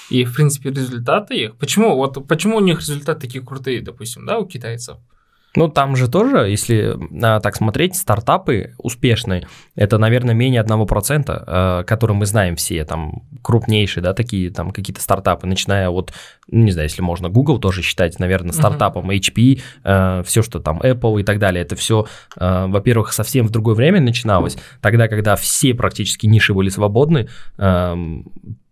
И, 0.10 0.24
в 0.24 0.36
принципе, 0.36 0.70
результаты 0.70 1.36
их... 1.36 1.56
Почему, 1.56 1.96
вот, 1.96 2.28
почему 2.28 2.58
у 2.58 2.62
них 2.62 2.80
результаты 2.80 3.22
такие 3.22 3.44
крутые, 3.44 3.82
допустим, 3.82 4.26
да, 4.26 4.40
у 4.40 4.46
китайцев? 4.46 4.98
Ну, 5.58 5.70
там 5.70 5.96
же 5.96 6.08
тоже, 6.08 6.50
если 6.50 6.96
а, 7.24 7.40
так 7.40 7.56
смотреть, 7.56 7.96
стартапы 7.96 8.76
успешные, 8.78 9.48
это, 9.76 9.98
наверное, 9.98 10.36
менее 10.36 10.62
1%, 10.62 11.24
а, 11.28 11.84
которые 11.84 12.16
мы 12.16 12.28
знаем 12.28 12.56
все, 12.56 12.86
там, 12.86 13.24
крупнейшие, 13.42 14.04
да, 14.04 14.14
такие, 14.14 14.52
там, 14.52 14.70
какие-то 14.70 15.02
стартапы, 15.02 15.48
начиная 15.48 15.90
от, 15.90 16.14
ну, 16.48 16.64
не 16.64 16.72
знаю, 16.72 16.88
если 16.88 17.02
можно 17.02 17.30
Google 17.30 17.58
тоже 17.58 17.82
считать, 17.82 18.20
наверное, 18.20 18.52
стартапом, 18.52 19.10
uh-huh. 19.10 19.20
HP, 19.20 19.62
а, 19.84 20.22
все, 20.22 20.44
что 20.44 20.60
там, 20.60 20.80
Apple 20.80 21.22
и 21.22 21.24
так 21.24 21.40
далее, 21.40 21.64
это 21.64 21.76
все, 21.76 22.06
а, 22.38 22.68
во-первых, 22.68 23.12
совсем 23.12 23.48
в 23.48 23.50
другое 23.50 23.74
время 23.74 24.00
начиналось, 24.00 24.58
тогда, 24.80 25.08
когда 25.08 25.36
все 25.36 25.74
практически 25.74 26.28
ниши 26.28 26.54
были 26.54 26.70
свободны, 26.70 27.30
а, 27.58 27.98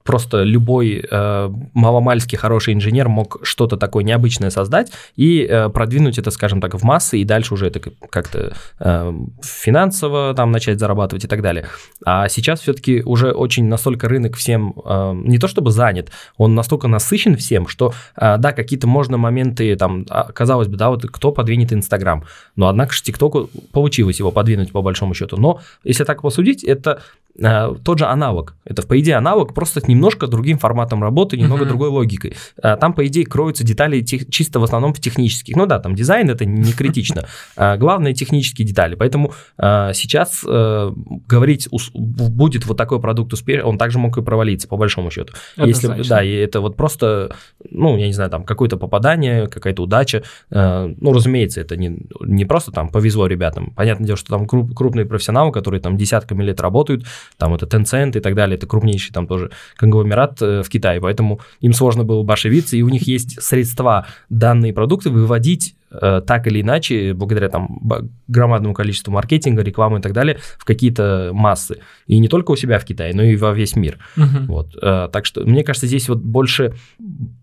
просто 0.05 0.43
любой 0.43 1.03
э, 1.09 1.49
маломальски 1.73 2.35
хороший 2.35 2.75
инженер 2.75 3.09
мог 3.09 3.39
что-то 3.41 3.75
такое 3.75 4.03
необычное 4.03 4.51
создать 4.51 4.91
и 5.15 5.45
э, 5.49 5.69
продвинуть 5.69 6.19
это, 6.19 6.29
скажем 6.29 6.61
так, 6.61 6.75
в 6.75 6.83
массы, 6.83 7.17
и 7.17 7.25
дальше 7.25 7.55
уже 7.55 7.67
это 7.67 7.79
как-то 8.09 8.53
э, 8.79 9.13
финансово 9.41 10.33
там 10.35 10.51
начать 10.51 10.79
зарабатывать 10.79 11.25
и 11.25 11.27
так 11.27 11.41
далее. 11.41 11.65
А 12.05 12.29
сейчас 12.29 12.61
все-таки 12.61 13.01
уже 13.01 13.31
очень 13.31 13.65
настолько 13.65 14.07
рынок 14.07 14.35
всем 14.35 14.75
э, 14.85 15.13
не 15.25 15.39
то 15.39 15.47
чтобы 15.47 15.71
занят, 15.71 16.11
он 16.37 16.53
настолько 16.53 16.87
насыщен 16.87 17.35
всем, 17.35 17.67
что 17.67 17.93
э, 18.15 18.37
да, 18.37 18.51
какие-то 18.51 18.85
можно 18.85 19.17
моменты 19.17 19.75
там, 19.75 20.05
а, 20.09 20.31
казалось 20.31 20.67
бы, 20.67 20.77
да, 20.77 20.91
вот 20.91 21.03
кто 21.03 21.31
подвинет 21.31 21.73
Инстаграм, 21.73 22.23
но 22.55 22.67
однако 22.67 22.93
же 22.93 23.01
ТикТоку 23.01 23.49
получилось 23.71 24.19
его 24.19 24.31
подвинуть 24.31 24.71
по 24.71 24.83
большому 24.83 25.15
счету. 25.15 25.37
Но 25.37 25.61
если 25.83 26.03
так 26.03 26.21
посудить, 26.21 26.63
это 26.63 27.01
тот 27.37 27.99
же 27.99 28.05
аналог. 28.05 28.55
Это, 28.63 28.81
по 28.87 28.99
идее, 28.99 29.15
аналог 29.15 29.53
просто 29.53 29.81
немножко 29.87 30.27
другим 30.27 30.57
форматом 30.57 31.03
работы, 31.03 31.37
немного 31.37 31.63
uh-huh. 31.63 31.67
другой 31.67 31.89
логикой. 31.89 32.35
Э, 32.61 32.77
там, 32.77 32.93
по 32.93 33.05
идее, 33.05 33.25
кроются 33.25 33.63
детали 33.63 34.01
тех, 34.01 34.29
чисто 34.29 34.59
в 34.59 34.63
основном 34.63 34.93
в 34.93 34.99
технических. 34.99 35.55
Ну 35.55 35.65
да, 35.65 35.79
там 35.79 35.95
дизайн 35.95 36.29
это 36.29 36.45
не 36.45 36.71
критично. 36.71 37.25
А 37.57 37.77
главное 37.77 38.13
технические 38.13 38.65
детали. 38.65 38.95
Поэтому 38.95 39.33
э, 39.57 39.91
сейчас 39.93 40.43
э, 40.47 40.91
говорить, 41.27 41.67
будет 41.93 42.65
вот 42.65 42.77
такой 42.77 43.01
продукт 43.01 43.33
успешный, 43.33 43.63
он 43.63 43.77
также 43.77 43.99
мог 43.99 44.17
и 44.17 44.21
провалиться, 44.21 44.67
по 44.67 44.77
большому 44.77 45.11
счету. 45.11 45.33
Если, 45.57 46.07
да, 46.07 46.23
и 46.23 46.31
это 46.31 46.61
вот 46.61 46.77
просто, 46.77 47.35
ну, 47.69 47.97
я 47.97 48.07
не 48.07 48.13
знаю, 48.13 48.29
там 48.29 48.43
какое-то 48.43 48.77
попадание, 48.77 49.47
какая-то 49.47 49.83
удача. 49.83 50.23
Э, 50.51 50.93
ну, 50.97 51.13
разумеется, 51.13 51.61
это 51.61 51.75
не, 51.75 51.97
не 52.21 52.45
просто 52.45 52.71
там 52.71 52.89
повезло 52.89 53.27
ребятам. 53.27 53.71
Понятное 53.75 54.07
дело, 54.07 54.17
что 54.17 54.29
там 54.29 54.47
круп, 54.47 54.73
крупные 54.73 55.05
профессионалы, 55.05 55.51
которые 55.51 55.81
там 55.81 55.97
десятками 55.97 56.43
лет 56.43 56.61
работают, 56.61 57.05
там 57.37 57.53
это 57.53 57.65
Tencent 57.65 58.17
и 58.17 58.19
так 58.19 58.35
далее, 58.35 58.57
это 58.57 58.67
крупнейший 58.67 59.13
там 59.13 59.27
тоже 59.27 59.51
конгломерат 59.75 60.41
э, 60.41 60.63
в 60.63 60.69
Китае, 60.69 61.01
поэтому 61.01 61.39
им 61.59 61.73
сложно 61.73 62.03
было 62.03 62.23
бы 62.23 62.33
ошибиться, 62.33 62.77
и 62.77 62.81
у 62.81 62.89
них 62.89 63.07
есть 63.07 63.41
средства 63.41 64.07
данные 64.29 64.73
продукты 64.73 65.09
выводить 65.09 65.75
так 65.89 66.47
или 66.47 66.61
иначе, 66.61 67.13
благодаря 67.13 67.49
там 67.49 67.79
громадному 68.27 68.73
количеству 68.73 69.11
маркетинга, 69.11 69.61
рекламы 69.61 69.99
и 69.99 70.01
так 70.01 70.13
далее, 70.13 70.39
в 70.57 70.65
какие-то 70.65 71.31
массы. 71.33 71.79
И 72.07 72.19
не 72.19 72.27
только 72.27 72.51
у 72.51 72.55
себя 72.55 72.79
в 72.79 72.85
Китае, 72.85 73.13
но 73.13 73.23
и 73.23 73.35
во 73.35 73.53
весь 73.53 73.75
мир. 73.75 73.97
Uh-huh. 74.17 74.45
Вот. 74.47 74.75
Э, 74.81 75.09
так 75.11 75.25
что, 75.25 75.41
мне 75.45 75.63
кажется, 75.63 75.87
здесь 75.87 76.09
вот 76.09 76.19
больше 76.19 76.73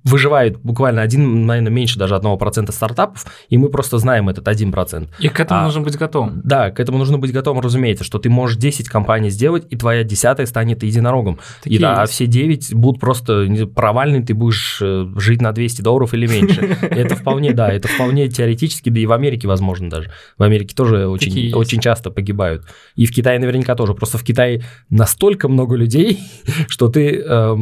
выживает 0.04 0.58
буквально 0.58 1.02
один, 1.02 1.46
наверное, 1.46 1.70
меньше 1.70 1.98
даже 1.98 2.16
одного 2.16 2.36
процента 2.36 2.72
стартапов, 2.72 3.24
и 3.48 3.56
мы 3.56 3.68
просто 3.68 3.98
знаем 3.98 4.28
этот 4.28 4.48
один 4.48 4.72
процент. 4.72 5.10
И 5.18 5.28
к 5.28 5.40
этому 5.40 5.60
а, 5.60 5.64
нужно 5.64 5.82
быть 5.82 5.96
готовым. 5.96 6.40
Да, 6.44 6.70
к 6.70 6.80
этому 6.80 6.98
нужно 6.98 7.18
быть 7.18 7.32
готовым, 7.32 7.60
разумеется, 7.60 8.04
что 8.04 8.18
ты 8.18 8.28
можешь 8.28 8.56
10 8.56 8.88
компаний 8.88 9.30
сделать, 9.30 9.66
и 9.70 9.76
твоя 9.76 10.04
десятая 10.04 10.46
станет 10.46 10.82
единорогом. 10.82 11.38
Такие 11.62 11.78
и 11.78 11.82
да, 11.82 12.02
а 12.02 12.06
все 12.06 12.26
9 12.26 12.74
будут 12.74 13.00
просто 13.00 13.46
провальны, 13.74 14.24
ты 14.24 14.34
будешь 14.34 14.78
э, 14.82 15.06
жить 15.16 15.40
на 15.40 15.52
200 15.52 15.82
долларов 15.82 16.14
или 16.14 16.26
меньше. 16.26 16.76
Это 16.82 17.16
вполне, 17.16 17.52
да, 17.52 17.72
это 17.72 17.88
вполне 17.88 18.28
теоретически, 18.32 18.90
да 18.90 19.00
и 19.00 19.06
в 19.06 19.12
Америке 19.12 19.48
возможно 19.48 19.90
даже. 19.90 20.10
В 20.38 20.42
Америке 20.42 20.74
тоже 20.74 21.06
очень, 21.06 21.52
очень 21.52 21.80
часто 21.80 22.10
погибают. 22.10 22.64
И 22.96 23.06
в 23.06 23.12
Китае 23.12 23.38
наверняка 23.38 23.74
тоже. 23.74 23.94
Просто 23.94 24.18
в 24.18 24.24
Китае 24.24 24.64
настолько 24.90 25.48
много 25.48 25.76
людей, 25.76 26.20
что 26.68 26.88
ты 26.88 27.22
э, 27.24 27.56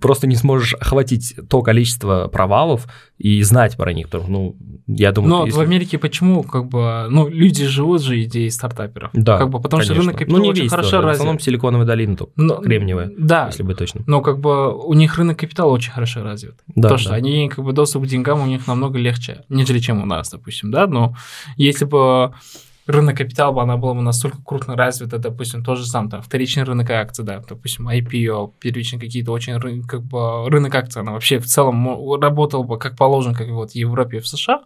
просто 0.00 0.26
не 0.26 0.36
сможешь 0.36 0.74
охватить 0.74 1.34
то 1.48 1.62
количество 1.62 2.28
провалов 2.28 2.86
и 3.18 3.42
знать 3.42 3.76
про 3.76 3.92
них. 3.92 4.08
Ну, 4.12 4.56
я 4.86 5.12
думаю, 5.12 5.30
Но 5.30 5.46
если... 5.46 5.58
в 5.58 5.62
Америке 5.62 5.98
почему, 5.98 6.42
как 6.42 6.68
бы, 6.68 7.06
ну, 7.08 7.28
люди 7.28 7.66
живут 7.66 8.02
же 8.02 8.22
идеей 8.24 8.50
стартаперов. 8.50 9.10
Да, 9.14 9.38
как 9.38 9.48
бы, 9.48 9.60
потому 9.60 9.80
конечно. 9.80 9.94
что 9.94 10.02
рынок 10.02 10.18
капитала 10.18 10.38
ну, 10.38 10.44
не 10.44 10.50
очень 10.50 10.68
хорошо 10.68 11.00
развит. 11.00 11.06
В 11.06 11.14
основном 11.14 11.40
силиконовая 11.40 11.86
долина, 11.86 12.16
только 12.16 12.32
Но, 12.36 12.56
кремниевая, 12.56 13.10
да, 13.16 13.46
если 13.46 13.62
бы 13.62 13.74
точно. 13.74 14.02
Но 14.06 14.20
как 14.20 14.38
бы 14.38 14.76
у 14.76 14.92
них 14.92 15.16
рынок 15.16 15.38
капитала 15.38 15.70
очень 15.72 15.92
хорошо 15.92 16.22
развит. 16.22 16.54
Да, 16.74 16.90
То, 16.90 16.98
что 16.98 17.10
да. 17.10 17.16
они, 17.16 17.48
как 17.48 17.64
бы, 17.64 17.72
доступ 17.72 18.04
к 18.04 18.06
деньгам 18.06 18.42
у 18.42 18.46
них 18.46 18.66
намного 18.66 18.98
легче, 18.98 19.44
нежели 19.48 19.78
чем 19.78 20.02
у 20.02 20.06
нас, 20.06 20.30
допустим, 20.30 20.70
да, 20.70 20.86
но 20.86 21.16
если 21.56 21.86
бы 21.86 22.32
рынок 22.86 23.16
капитала 23.16 23.52
бы 23.52 23.62
она 23.62 23.76
была 23.76 23.94
бы 23.94 24.02
настолько 24.02 24.38
крупно 24.44 24.76
развита, 24.76 25.18
допустим, 25.18 25.64
тот 25.64 25.78
же 25.78 25.86
сам 25.86 26.08
там 26.08 26.22
вторичный 26.22 26.62
рынок 26.62 26.90
акций, 26.90 27.24
да, 27.24 27.42
допустим, 27.46 27.88
IPO, 27.88 28.52
первичные 28.60 29.00
какие-то 29.00 29.32
очень 29.32 29.82
как 29.84 30.02
бы 30.02 30.48
рынок 30.48 30.74
акций, 30.74 31.02
она 31.02 31.12
вообще 31.12 31.38
в 31.38 31.46
целом 31.46 32.20
работала 32.20 32.62
бы 32.62 32.78
как 32.78 32.96
положено, 32.96 33.34
как 33.34 33.48
вот 33.48 33.72
в 33.72 33.74
Европе 33.74 34.18
и 34.18 34.20
в 34.20 34.28
США, 34.28 34.62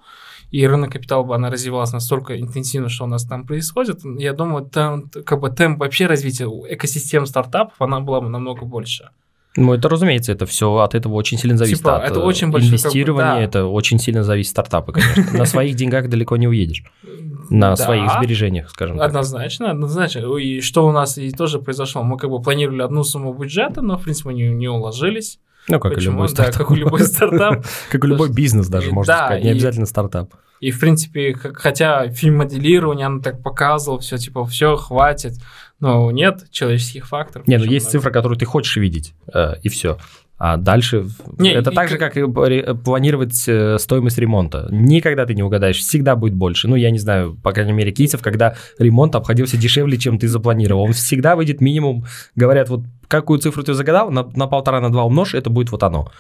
и 0.50 0.66
рынок 0.66 0.92
капитала 0.92 1.22
бы 1.22 1.34
она 1.34 1.50
развивалась 1.50 1.92
настолько 1.92 2.38
интенсивно, 2.38 2.88
что 2.88 3.04
у 3.04 3.08
нас 3.08 3.24
там 3.24 3.46
происходит, 3.46 4.00
я 4.18 4.32
думаю, 4.32 4.66
там 4.66 5.08
как 5.24 5.40
бы 5.40 5.50
темп 5.50 5.80
вообще 5.80 6.06
развития 6.06 6.44
экосистем 6.44 7.26
стартапов, 7.26 7.74
она 7.80 8.00
была 8.00 8.20
бы 8.20 8.28
намного 8.28 8.64
больше. 8.64 9.10
Ну, 9.56 9.74
это 9.74 9.88
разумеется, 9.88 10.30
это 10.30 10.46
все 10.46 10.76
от 10.76 10.94
этого 10.94 11.14
очень 11.14 11.36
сильно 11.36 11.56
зависит. 11.56 11.78
Типа, 11.78 11.96
от 11.96 12.12
это 12.12 12.20
очень 12.20 12.50
большое, 12.50 12.70
инвестирования, 12.70 13.30
как 13.30 13.34
бы, 13.34 13.40
да. 13.40 13.44
это 13.44 13.66
очень 13.66 13.98
сильно 13.98 14.22
зависит 14.22 14.56
от 14.56 14.66
стартапа, 14.66 14.92
конечно. 14.92 15.38
На 15.38 15.44
своих 15.44 15.74
деньгах 15.74 16.08
далеко 16.08 16.36
не 16.36 16.46
уедешь. 16.46 16.84
На 17.50 17.76
своих 17.76 18.10
сбережениях, 18.12 18.70
скажем 18.70 18.98
так. 18.98 19.08
Однозначно, 19.08 19.70
однозначно. 19.70 20.36
И 20.36 20.60
что 20.60 20.86
у 20.86 20.92
нас 20.92 21.18
и 21.18 21.30
тоже 21.32 21.58
произошло, 21.58 22.02
мы 22.02 22.16
как 22.16 22.30
бы 22.30 22.40
планировали 22.40 22.82
одну 22.82 23.04
сумму 23.04 23.32
бюджета, 23.34 23.82
но, 23.82 23.98
в 23.98 24.04
принципе, 24.04 24.30
мы 24.30 24.34
не, 24.34 24.48
не 24.48 24.68
уложились. 24.68 25.40
Ну, 25.68 25.78
как 25.78 25.94
Почему? 25.94 26.12
и 26.12 26.14
любой 26.14 26.28
стартап. 26.28 26.52
Да, 26.52 26.58
как 26.58 26.70
у 26.70 26.74
любой 26.74 27.00
стартап. 27.00 27.66
Как 27.90 28.04
у 28.04 28.06
любой 28.06 28.32
бизнес 28.32 28.68
даже, 28.68 28.92
можно 28.92 29.14
сказать, 29.14 29.44
не 29.44 29.50
обязательно 29.50 29.86
стартап. 29.86 30.34
И, 30.60 30.70
в 30.70 30.80
принципе, 30.80 31.34
хотя 31.34 32.08
фильм 32.10 32.38
моделирования, 32.38 33.06
он 33.06 33.22
так 33.22 33.42
показывал, 33.42 33.98
все, 33.98 34.18
типа, 34.18 34.44
все, 34.44 34.76
хватит. 34.76 35.34
Но 35.80 36.10
нет 36.10 36.50
человеческих 36.50 37.08
факторов. 37.08 37.46
Не, 37.46 37.56
ну 37.56 37.64
есть 37.64 37.90
цифра, 37.90 38.10
которую 38.10 38.38
ты 38.38 38.44
хочешь 38.44 38.76
видеть, 38.76 39.14
э, 39.32 39.54
и 39.62 39.70
все. 39.70 39.96
А 40.42 40.56
дальше 40.56 41.04
не, 41.36 41.52
это 41.52 41.70
и, 41.70 41.74
так 41.74 41.90
же, 41.90 41.98
как 41.98 42.16
и 42.16 42.24
планировать 42.26 43.44
э, 43.46 43.76
стоимость 43.78 44.16
ремонта. 44.16 44.68
Никогда 44.70 45.26
ты 45.26 45.34
не 45.34 45.42
угадаешь, 45.42 45.76
всегда 45.76 46.16
будет 46.16 46.32
больше. 46.32 46.66
Ну, 46.66 46.76
я 46.76 46.90
не 46.90 46.98
знаю, 46.98 47.36
по 47.42 47.52
крайней 47.52 47.74
мере, 47.74 47.92
кейсов, 47.92 48.22
когда 48.22 48.54
ремонт 48.78 49.14
обходился 49.14 49.58
дешевле, 49.58 49.98
чем 49.98 50.18
ты 50.18 50.28
запланировал. 50.28 50.84
Он 50.84 50.92
всегда 50.94 51.36
выйдет 51.36 51.60
минимум, 51.60 52.06
говорят, 52.36 52.70
вот 52.70 52.80
какую 53.06 53.38
цифру 53.38 53.62
ты 53.64 53.74
загадал, 53.74 54.10
на, 54.10 54.22
на 54.34 54.46
полтора, 54.46 54.80
на 54.80 54.90
два 54.90 55.04
умножь, 55.04 55.34
это 55.34 55.50
будет 55.50 55.72
вот 55.72 55.82
оно. 55.82 56.10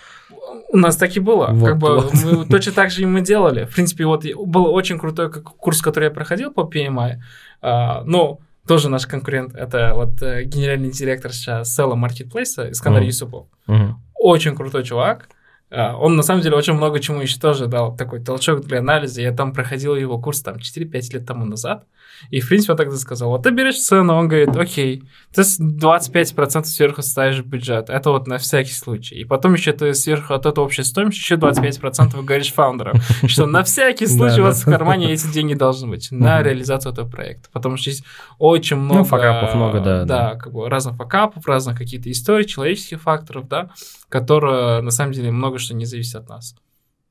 У 0.70 0.76
нас 0.76 0.96
так 0.96 1.16
и 1.16 1.20
было. 1.20 1.48
Вот, 1.52 1.66
как 1.66 1.78
бы 1.78 2.10
мы 2.12 2.44
точно 2.44 2.72
так 2.72 2.90
же 2.90 3.00
и 3.00 3.06
мы 3.06 3.22
делали. 3.22 3.64
В 3.64 3.74
принципе, 3.74 4.04
вот 4.04 4.26
был 4.36 4.66
очень 4.66 4.98
крутой 4.98 5.32
курс, 5.32 5.80
который 5.80 6.04
я 6.04 6.10
проходил 6.10 6.52
по 6.52 6.70
PMI. 6.70 7.14
А, 7.62 8.02
но 8.04 8.38
тоже 8.68 8.90
наш 8.90 9.06
конкурент, 9.06 9.54
это 9.54 9.92
вот 9.94 10.22
э, 10.22 10.44
генеральный 10.44 10.90
директор 10.90 11.32
сейчас 11.32 11.74
Села 11.74 11.96
Marketplace, 11.96 12.70
Искандар 12.70 13.02
mm. 13.02 13.06
Юсупов. 13.06 13.46
Mm-hmm. 13.66 13.94
Очень 14.20 14.54
крутой 14.54 14.84
чувак. 14.84 15.30
Uh, 15.70 15.94
он 15.94 16.16
на 16.16 16.22
самом 16.22 16.42
деле 16.42 16.56
очень 16.56 16.74
много 16.74 17.00
чему 17.00 17.22
еще 17.22 17.40
тоже 17.40 17.68
дал 17.68 17.96
такой 17.96 18.22
толчок 18.22 18.60
для 18.60 18.80
анализа. 18.80 19.22
Я 19.22 19.32
там 19.32 19.54
проходил 19.54 19.96
его 19.96 20.20
курс 20.20 20.42
там 20.42 20.56
4-5 20.56 21.14
лет 21.14 21.26
тому 21.26 21.46
назад. 21.46 21.86
И, 22.30 22.40
в 22.40 22.48
принципе, 22.48 22.72
он 22.72 22.78
тогда 22.78 22.96
сказал, 22.96 23.30
вот 23.30 23.42
ты 23.42 23.50
берешь 23.50 23.78
цену, 23.78 24.14
он 24.14 24.28
говорит, 24.28 24.54
окей, 24.56 25.02
ты 25.34 25.42
25% 25.42 26.64
сверху 26.64 27.02
ставишь 27.02 27.42
бюджет, 27.42 27.88
это 27.88 28.10
вот 28.10 28.26
на 28.26 28.38
всякий 28.38 28.72
случай. 28.72 29.16
И 29.16 29.24
потом 29.24 29.54
еще 29.54 29.72
ты 29.72 29.94
сверху 29.94 30.34
от 30.34 30.46
этой 30.46 30.62
общей 30.62 30.82
стоимости 30.82 31.18
еще 31.18 31.36
25% 31.36 32.22
говоришь 32.22 32.52
фаундерам, 32.52 33.00
что 33.26 33.46
на 33.46 33.62
всякий 33.62 34.06
случай 34.06 34.40
у 34.40 34.44
вас 34.44 34.62
в 34.62 34.70
кармане 34.70 35.12
эти 35.12 35.26
деньги 35.28 35.54
должны 35.54 35.88
быть 35.88 36.08
на 36.10 36.42
реализацию 36.42 36.92
этого 36.92 37.08
проекта. 37.08 37.48
Потому 37.52 37.76
что 37.76 37.90
есть 37.90 38.04
очень 38.38 38.76
ну, 38.76 38.82
много... 38.82 38.98
Ну, 39.00 39.04
факапов 39.04 39.54
много, 39.54 39.80
да. 39.80 40.04
Да, 40.04 40.34
как 40.36 40.52
бы 40.52 40.68
разных 40.68 40.96
факапов, 40.96 41.46
разных 41.46 41.78
каких-то 41.78 42.10
историй, 42.10 42.46
человеческих 42.46 43.00
факторов, 43.00 43.48
да, 43.48 43.70
которые 44.08 44.82
на 44.82 44.90
самом 44.90 45.12
деле 45.12 45.30
много 45.30 45.58
что 45.58 45.74
не 45.74 45.84
зависит 45.84 46.16
от 46.16 46.28
нас. 46.28 46.54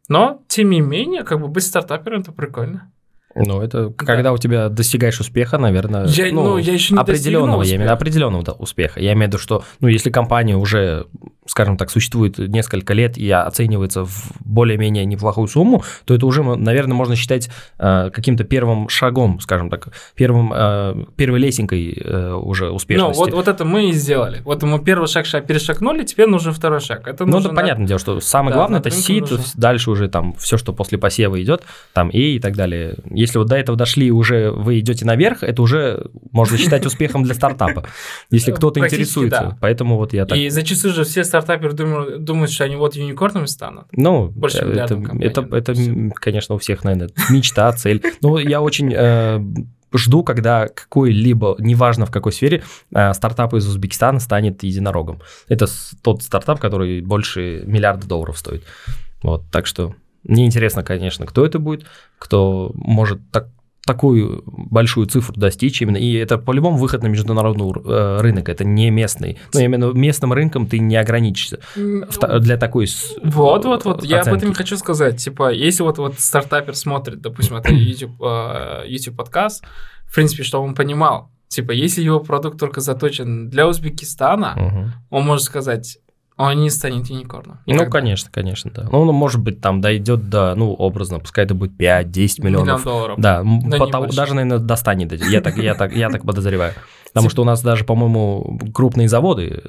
Но, 0.07 0.41
тем 0.47 0.71
не 0.71 0.81
менее, 0.81 1.23
как 1.23 1.39
бы 1.39 1.47
быть 1.47 1.63
стартапером 1.63 2.21
это 2.21 2.31
прикольно. 2.31 2.91
Ну, 3.35 3.61
это 3.61 3.89
когда 3.91 4.33
у 4.33 4.37
тебя 4.37 4.69
достигаешь 4.69 5.19
успеха, 5.19 5.57
наверное, 5.57 6.07
Я- 6.07 6.31
ну, 6.33 6.57
я 6.57 6.73
еще 6.73 6.95
не 6.95 6.99
определенного, 6.99 7.61
я 7.63 7.75
успеха. 7.75 7.93
определенного 7.93 8.43
да, 8.43 8.51
успеха. 8.53 8.99
Я 8.99 9.13
имею 9.13 9.25
в 9.25 9.27
виду, 9.33 9.37
что, 9.37 9.63
ну, 9.79 9.87
если 9.87 10.09
компания 10.09 10.57
уже, 10.57 11.05
скажем 11.45 11.77
так, 11.77 11.91
существует 11.91 12.37
несколько 12.39 12.93
лет 12.93 13.17
и 13.17 13.29
оценивается 13.29 14.03
в 14.03 14.31
более-менее 14.43 15.05
неплохую 15.05 15.47
сумму, 15.47 15.83
то 16.05 16.15
это 16.15 16.25
уже, 16.25 16.43
наверное, 16.43 16.95
можно 16.95 17.15
считать 17.15 17.49
э, 17.77 18.09
каким-то 18.11 18.43
первым 18.43 18.89
шагом, 18.89 19.39
скажем 19.39 19.69
так, 19.69 19.89
первым, 20.15 20.51
э, 20.53 21.05
первой 21.15 21.39
лесенкой 21.39 22.01
э, 22.03 22.33
уже 22.33 22.65
Ну, 22.69 22.73
успешности. 22.75 23.19
вот, 23.19 23.31
вот 23.33 23.47
это 23.47 23.63
мы 23.63 23.89
и 23.89 23.91
сделали. 23.93 24.41
Вот 24.43 24.63
мы 24.63 24.79
первый 24.79 25.07
шаг, 25.07 25.25
шаг 25.27 25.45
перешагнули, 25.45 26.03
теперь 26.03 26.27
нужен 26.27 26.51
второй 26.51 26.79
шаг. 26.81 27.07
Это 27.07 27.25
Ну, 27.25 27.39
это 27.39 27.49
понятное 27.49 27.85
дело, 27.87 27.99
что 27.99 28.19
самое 28.21 28.51
Да, 28.51 28.57
главное 28.57 28.79
это 28.79 28.89
сид, 28.89 29.21
нужно. 29.29 29.43
дальше 29.55 29.91
уже 29.91 30.07
там 30.09 30.33
все, 30.33 30.57
что 30.57 30.73
после 30.73 30.97
посева 30.97 31.41
идет, 31.41 31.61
там 31.93 32.09
и 32.09 32.35
и 32.35 32.39
так 32.39 32.55
далее. 32.55 32.95
Если 33.19 33.37
вот 33.37 33.47
до 33.47 33.57
этого 33.57 33.77
дошли, 33.77 34.07
и 34.07 34.11
уже 34.11 34.49
вы 34.51 34.79
идете 34.79 35.05
наверх, 35.05 35.43
это 35.43 35.61
уже 35.61 36.09
можно 36.31 36.57
считать 36.57 36.85
успехом 36.85 37.23
для 37.23 37.33
стартапа, 37.33 37.85
если 38.31 38.51
кто-то 38.51 38.79
интересуется. 38.79 39.39
да. 39.41 39.57
Поэтому 39.59 39.97
вот 39.97 40.13
я 40.13 40.25
так. 40.25 40.37
И 40.37 40.49
зачастую 40.49 40.93
же 40.93 41.03
все 41.03 41.23
стартаперы 41.23 41.73
думают, 41.73 42.23
думают, 42.23 42.51
что 42.51 42.63
они 42.63 42.77
вот 42.77 42.95
юникорнами 42.95 43.45
станут. 43.45 43.87
Ну, 43.91 44.29
больше 44.29 44.59
это, 44.59 45.01
это, 45.19 45.47
это, 45.51 45.71
м, 45.73 46.11
конечно, 46.11 46.55
у 46.55 46.57
всех, 46.59 46.83
наверное, 46.85 47.09
мечта, 47.29 47.71
цель. 47.73 48.01
Ну, 48.21 48.37
я 48.37 48.61
очень 48.61 48.93
э, 48.95 49.39
жду, 49.93 50.23
когда 50.23 50.67
какой-либо, 50.67 51.55
неважно 51.59 52.05
в 52.05 52.11
какой 52.11 52.31
сфере, 52.31 52.63
э, 52.93 53.13
стартап 53.13 53.53
из 53.53 53.67
Узбекистана 53.67 54.19
станет 54.19 54.63
единорогом. 54.63 55.19
Это 55.47 55.65
тот 56.01 56.23
стартап, 56.23 56.59
который 56.59 57.01
больше 57.01 57.63
миллиарда 57.65 58.07
долларов 58.07 58.37
стоит. 58.37 58.63
Вот, 59.23 59.43
так 59.51 59.65
что 59.65 59.93
мне 60.23 60.45
интересно, 60.45 60.83
конечно, 60.83 61.25
кто 61.25 61.45
это 61.45 61.59
будет, 61.59 61.85
кто 62.17 62.71
может 62.75 63.19
так, 63.31 63.47
такую 63.85 64.43
большую 64.45 65.07
цифру 65.07 65.33
достичь 65.35 65.81
именно. 65.81 65.97
И 65.97 66.13
это 66.13 66.37
по-любому 66.37 66.77
выход 66.77 67.01
на 67.01 67.07
международный 67.07 67.65
э, 67.83 68.17
рынок, 68.21 68.47
это 68.49 68.63
не 68.63 68.91
местный. 68.91 69.39
Ну, 69.53 69.59
именно 69.61 69.85
местным 69.93 70.31
рынком 70.33 70.67
ты 70.67 70.77
не 70.79 70.95
ограничишься 70.95 71.59
та- 72.19 72.37
для 72.39 72.57
такой 72.57 72.87
Вот, 73.23 73.65
вот, 73.65 73.85
вот. 73.85 74.03
Я 74.03 74.17
об 74.17 74.21
оценки. 74.23 74.37
этом 74.39 74.51
и 74.51 74.53
хочу 74.55 74.77
сказать. 74.77 75.17
Типа, 75.17 75.51
если 75.51 75.81
вот, 75.83 75.97
вот 75.97 76.19
стартапер 76.19 76.75
смотрит, 76.75 77.21
допустим, 77.21 77.55
это 77.55 77.73
YouTube, 77.73 78.21
э, 78.21 78.83
YouTube 78.87 79.15
подкаст, 79.15 79.63
в 80.05 80.13
принципе, 80.13 80.43
чтобы 80.43 80.65
он 80.65 80.75
понимал, 80.75 81.31
типа, 81.47 81.71
если 81.71 82.03
его 82.03 82.19
продукт 82.19 82.59
только 82.59 82.81
заточен 82.81 83.49
для 83.49 83.67
Узбекистана, 83.67 84.53
Мгм. 84.55 84.91
он 85.09 85.25
может 85.25 85.45
сказать, 85.45 85.97
он 86.47 86.61
не 86.61 86.69
станет 86.69 87.07
юникорном. 87.07 87.59
Ну, 87.65 87.73
Никогда. 87.73 87.91
конечно, 87.99 88.29
конечно, 88.31 88.71
да. 88.73 88.87
Ну, 88.91 89.03
ну, 89.05 89.11
может 89.11 89.41
быть, 89.41 89.59
там 89.61 89.81
дойдет 89.81 90.29
до, 90.29 90.55
ну, 90.55 90.71
образно, 90.73 91.19
пускай 91.19 91.45
это 91.45 91.53
будет 91.53 91.73
5-10 91.77 92.39
Миллион 92.43 92.63
миллионов. 92.63 92.83
долларов. 92.83 93.19
Да, 93.19 93.39
м, 93.41 93.69
Да 93.69 93.77
по 93.77 93.85
не 93.85 93.91
того- 93.91 94.03
больше. 94.05 94.17
даже, 94.17 94.33
наверное, 94.35 94.59
до 94.59 94.75
100 94.75 94.93
не 94.93 95.05
дойдет. 95.05 95.27
Я 95.29 95.41
так, 95.41 95.57
я 95.57 95.75
так, 95.75 95.93
я 95.95 96.09
так 96.09 96.23
подозреваю. 96.25 96.73
Потому 97.13 97.29
что 97.29 97.41
у 97.41 97.45
нас 97.45 97.61
даже, 97.61 97.83
по-моему, 97.85 98.59
крупные 98.73 99.09
заводы 99.09 99.63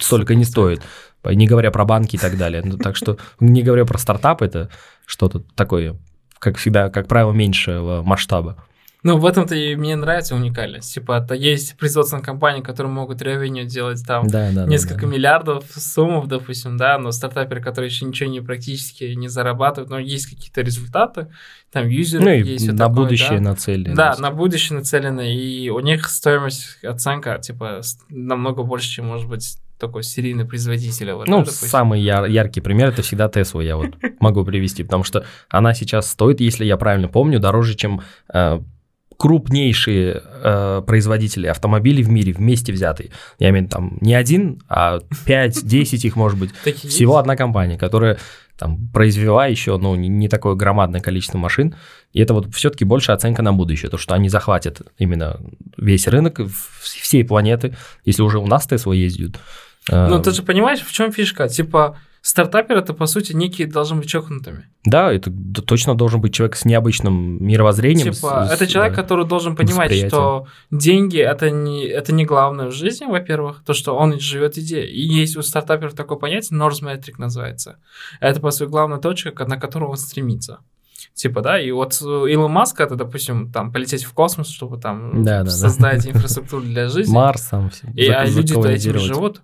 столько 0.00 0.34
не 0.34 0.44
стоят, 0.44 0.80
не 1.24 1.46
говоря 1.46 1.70
про 1.70 1.84
банки 1.84 2.16
и 2.16 2.18
так 2.18 2.36
далее. 2.38 2.62
Ну, 2.64 2.76
так 2.78 2.96
что, 2.96 3.18
не 3.40 3.62
говоря 3.62 3.84
про 3.84 3.98
стартап, 3.98 4.42
это 4.42 4.70
что-то 5.06 5.40
такое, 5.54 5.96
как 6.38 6.56
всегда, 6.56 6.88
как 6.90 7.06
правило, 7.06 7.32
меньшего 7.32 8.02
масштаба. 8.02 8.56
Ну, 9.04 9.18
в 9.18 9.26
этом-то 9.26 9.54
и 9.54 9.76
мне 9.76 9.96
нравится 9.96 10.34
уникальность. 10.34 10.94
Типа, 10.94 11.18
это 11.22 11.34
есть 11.34 11.76
производственные 11.76 12.24
компании, 12.24 12.62
которые 12.62 12.90
могут 12.90 13.20
ревеню 13.20 13.64
делать 13.66 14.02
там 14.06 14.26
Да, 14.26 14.50
да, 14.50 14.64
да, 14.64 14.66
несколько 14.70 15.02
да. 15.02 15.12
миллиардов 15.12 15.64
суммов, 15.76 16.26
допустим, 16.26 16.78
да, 16.78 16.98
но 16.98 17.12
стартаперы, 17.12 17.60
которые 17.62 17.90
еще 17.90 18.06
ничего 18.06 18.30
не 18.30 18.40
практически 18.40 19.04
не 19.14 19.28
зарабатывают, 19.28 19.90
но 19.90 19.98
есть 19.98 20.26
какие-то 20.26 20.62
результаты, 20.62 21.28
там 21.70 21.86
юзеры 21.86 22.24
Ну, 22.24 22.30
и 22.30 22.42
есть. 22.52 22.66
на 22.66 22.76
такое, 22.78 22.94
будущее 22.94 23.38
да. 23.38 23.50
нацелены. 23.50 23.94
Да, 23.94 24.16
на 24.18 24.30
будущее 24.30 24.78
нацелены, 24.78 25.36
и 25.36 25.68
у 25.68 25.80
них 25.80 26.08
стоимость 26.08 26.82
оценка, 26.82 27.38
типа, 27.38 27.82
намного 28.08 28.62
больше, 28.62 28.88
чем, 28.88 29.06
может 29.08 29.28
быть, 29.28 29.58
такой 29.78 30.02
серийный 30.02 30.46
производитель. 30.46 31.10
ЛР, 31.10 31.26
Ну, 31.28 31.40
допустим. 31.40 31.68
самый 31.68 32.00
яр- 32.00 32.24
яркий 32.24 32.62
пример 32.62 32.88
это 32.88 33.02
всегда 33.02 33.28
Тесла, 33.28 33.60
я 33.62 33.76
вот 33.76 33.90
могу 34.20 34.44
привести, 34.44 34.82
потому 34.82 35.04
что 35.04 35.26
она 35.50 35.74
сейчас 35.74 36.08
стоит, 36.08 36.40
если 36.40 36.64
я 36.64 36.78
правильно 36.78 37.08
помню, 37.08 37.38
дороже, 37.38 37.74
чем 37.74 38.00
э, 38.32 38.60
крупнейшие 39.24 40.22
э, 40.22 40.82
производители 40.86 41.46
автомобилей 41.46 42.02
в 42.02 42.10
мире 42.10 42.34
вместе 42.34 42.74
взятые. 42.74 43.10
Я 43.38 43.48
имею 43.48 43.64
в 43.64 43.66
виду 43.68 43.74
там 43.74 43.98
не 44.02 44.12
один, 44.12 44.60
а 44.68 44.98
5-10 45.26 45.96
их 46.06 46.16
может 46.16 46.38
быть. 46.38 46.50
Всего 46.76 47.16
одна 47.16 47.34
компания, 47.34 47.78
которая 47.78 48.18
там 48.58 48.86
произвела 48.92 49.46
еще, 49.46 49.78
ну, 49.78 49.94
не, 49.94 50.08
не 50.08 50.28
такое 50.28 50.56
громадное 50.56 51.00
количество 51.00 51.38
машин. 51.38 51.74
И 52.12 52.20
это 52.20 52.34
вот 52.34 52.54
все-таки 52.54 52.84
больше 52.84 53.12
оценка 53.12 53.40
на 53.40 53.54
будущее, 53.54 53.90
то, 53.90 53.96
что 53.96 54.14
они 54.14 54.28
захватят 54.28 54.82
именно 54.98 55.40
весь 55.78 56.06
рынок 56.06 56.42
всей 56.82 57.24
планеты, 57.24 57.74
если 58.04 58.20
уже 58.20 58.38
у 58.38 58.46
нас 58.46 58.66
Тесла 58.66 58.94
ездят. 58.94 59.36
э, 59.90 60.06
Ну, 60.06 60.20
ты 60.20 60.32
же 60.32 60.42
понимаешь, 60.42 60.80
в 60.80 60.92
чем 60.92 61.12
фишка? 61.12 61.48
Типа, 61.48 61.96
стартапер 62.26 62.78
это, 62.78 62.94
по 62.94 63.04
сути, 63.06 63.34
некие 63.34 63.66
должны 63.66 63.98
быть 63.98 64.08
чокнутыми. 64.08 64.64
Да, 64.84 65.12
это 65.12 65.30
точно 65.66 65.94
должен 65.94 66.20
быть 66.22 66.32
человек 66.32 66.56
с 66.56 66.64
необычным 66.64 67.44
мировоззрением. 67.44 68.12
Типа, 68.14 68.46
с- 68.48 68.52
это 68.52 68.66
человек, 68.66 68.96
да. 68.96 69.02
который 69.02 69.26
должен 69.26 69.54
понимать, 69.56 69.90
Восприятие. 69.90 70.08
что 70.08 70.46
деньги 70.70 71.18
это 71.18 71.50
не, 71.50 71.84
это 71.86 72.12
не 72.14 72.24
главное 72.24 72.68
в 72.68 72.72
жизни, 72.72 73.04
во-первых, 73.04 73.62
то, 73.64 73.74
что 73.74 73.94
он 73.94 74.18
живет 74.18 74.56
идеей. 74.56 74.90
И 74.90 75.00
есть 75.02 75.36
у 75.36 75.42
стартаперов 75.42 75.92
такое 75.92 76.16
понятие, 76.16 76.58
North 76.58 76.82
Metric 76.82 77.14
называется. 77.18 77.76
Это, 78.20 78.40
по 78.40 78.50
сути, 78.50 78.70
главная 78.70 78.98
точка, 78.98 79.44
на 79.46 79.58
которую 79.60 79.90
он 79.90 79.96
стремится. 79.98 80.60
Типа, 81.12 81.42
да, 81.42 81.60
и 81.60 81.70
вот 81.70 82.00
у 82.00 82.26
Илона 82.26 82.48
Маска 82.48 82.84
это, 82.84 82.96
допустим, 82.96 83.52
там, 83.52 83.70
полететь 83.70 84.04
в 84.04 84.12
космос, 84.14 84.48
чтобы 84.48 84.78
там 84.78 85.22
Да, 85.22 85.40
да, 85.40 85.44
да. 85.44 85.50
создать 85.50 86.06
инфраструктуру 86.08 86.62
для 86.62 86.88
жизни. 86.94 87.12
Марс 87.14 87.42
там 87.50 87.68
все. 87.70 87.86
И 87.94 88.08
а 88.08 88.24
люди-то 88.24 88.66
этим 88.68 88.98
живут. 88.98 89.42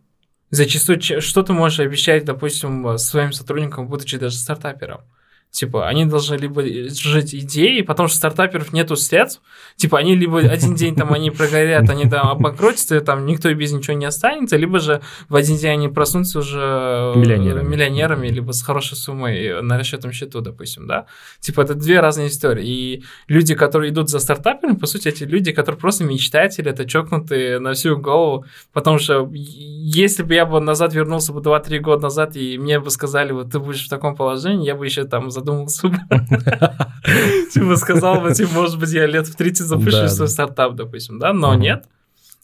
Зачастую, 0.51 1.01
что 1.01 1.43
ты 1.43 1.53
можешь 1.53 1.79
обещать, 1.81 2.25
допустим, 2.25 2.99
своим 2.99 3.33
сотрудникам, 3.33 3.89
будучи 3.89 4.19
даже 4.19 4.37
стартапером? 4.37 5.03
Типа, 5.51 5.89
они 5.89 6.05
должны 6.07 6.37
либо 6.37 6.63
жить 6.63 7.35
идеей, 7.35 7.83
потому 7.83 8.09
что 8.09 8.19
стартаперов 8.19 8.73
нету 8.73 8.95
средств. 8.95 9.43
Типа, 9.77 9.99
они 9.99 10.15
либо 10.15 10.39
один 10.39 10.75
день 10.75 10.95
там 10.95 11.13
они 11.13 11.31
прогорят, 11.31 11.91
они 11.91 12.09
там 12.09 12.29
обанкротятся, 12.29 12.97
и 12.97 13.01
там 13.01 13.27
никто 13.27 13.53
без 13.53 13.73
ничего 13.73 13.97
не 13.97 14.07
останется, 14.07 14.57
либо 14.57 14.79
же 14.79 15.01
в 15.29 15.35
один 15.35 15.57
день 15.57 15.71
они 15.73 15.89
проснутся 15.89 16.39
уже 16.39 16.61
э, 16.61 17.19
Миллионерами. 17.19 17.67
миллионерами, 17.67 18.29
либо 18.29 18.53
с 18.53 18.63
хорошей 18.63 18.97
суммой 18.97 19.61
на 19.63 19.77
расчетном 19.77 20.13
счету, 20.13 20.41
допустим, 20.41 20.87
да. 20.87 21.07
Типа, 21.41 21.63
это 21.63 21.75
две 21.75 22.01
разные 22.01 22.29
истории. 22.29 22.67
И 22.67 23.05
люди, 23.27 23.55
которые 23.55 23.91
идут 23.91 24.09
за 24.09 24.21
стартаперами, 24.21 24.77
по 24.77 24.87
сути, 24.87 25.09
эти 25.09 25.25
люди, 25.25 25.53
которые 25.53 25.81
просто 25.81 26.05
мечтатели, 26.05 26.71
это 26.71 26.85
чокнутые 26.85 27.59
на 27.59 27.73
всю 27.73 27.97
голову, 27.97 28.45
потому 28.73 28.99
что 28.99 29.29
если 29.33 30.23
бы 30.23 30.35
я 30.35 30.47
бы 30.47 30.61
назад 30.61 30.95
вернулся 30.95 31.33
бы 31.33 31.41
2-3 31.41 31.79
года 31.81 32.03
назад, 32.03 32.37
и 32.37 32.57
мне 32.57 32.79
бы 32.79 32.91
сказали, 32.91 33.33
вот 33.33 33.51
ты 33.51 33.59
будешь 33.59 33.85
в 33.85 33.89
таком 33.89 34.15
положении, 34.15 34.67
я 34.67 34.75
бы 34.77 34.85
еще 34.85 35.05
там 35.05 35.31
задумался 35.41 35.89
бы. 35.89 35.97
Типа 37.53 37.77
сказал 37.77 38.21
бы, 38.21 38.33
типа, 38.33 38.51
может 38.55 38.79
быть, 38.79 38.91
я 38.93 39.07
лет 39.07 39.27
в 39.27 39.37
30 39.37 39.67
запущу 39.67 40.09
свой 40.09 40.29
стартап, 40.29 40.75
допустим, 40.75 41.19
да, 41.19 41.33
но 41.33 41.55
нет. 41.55 41.85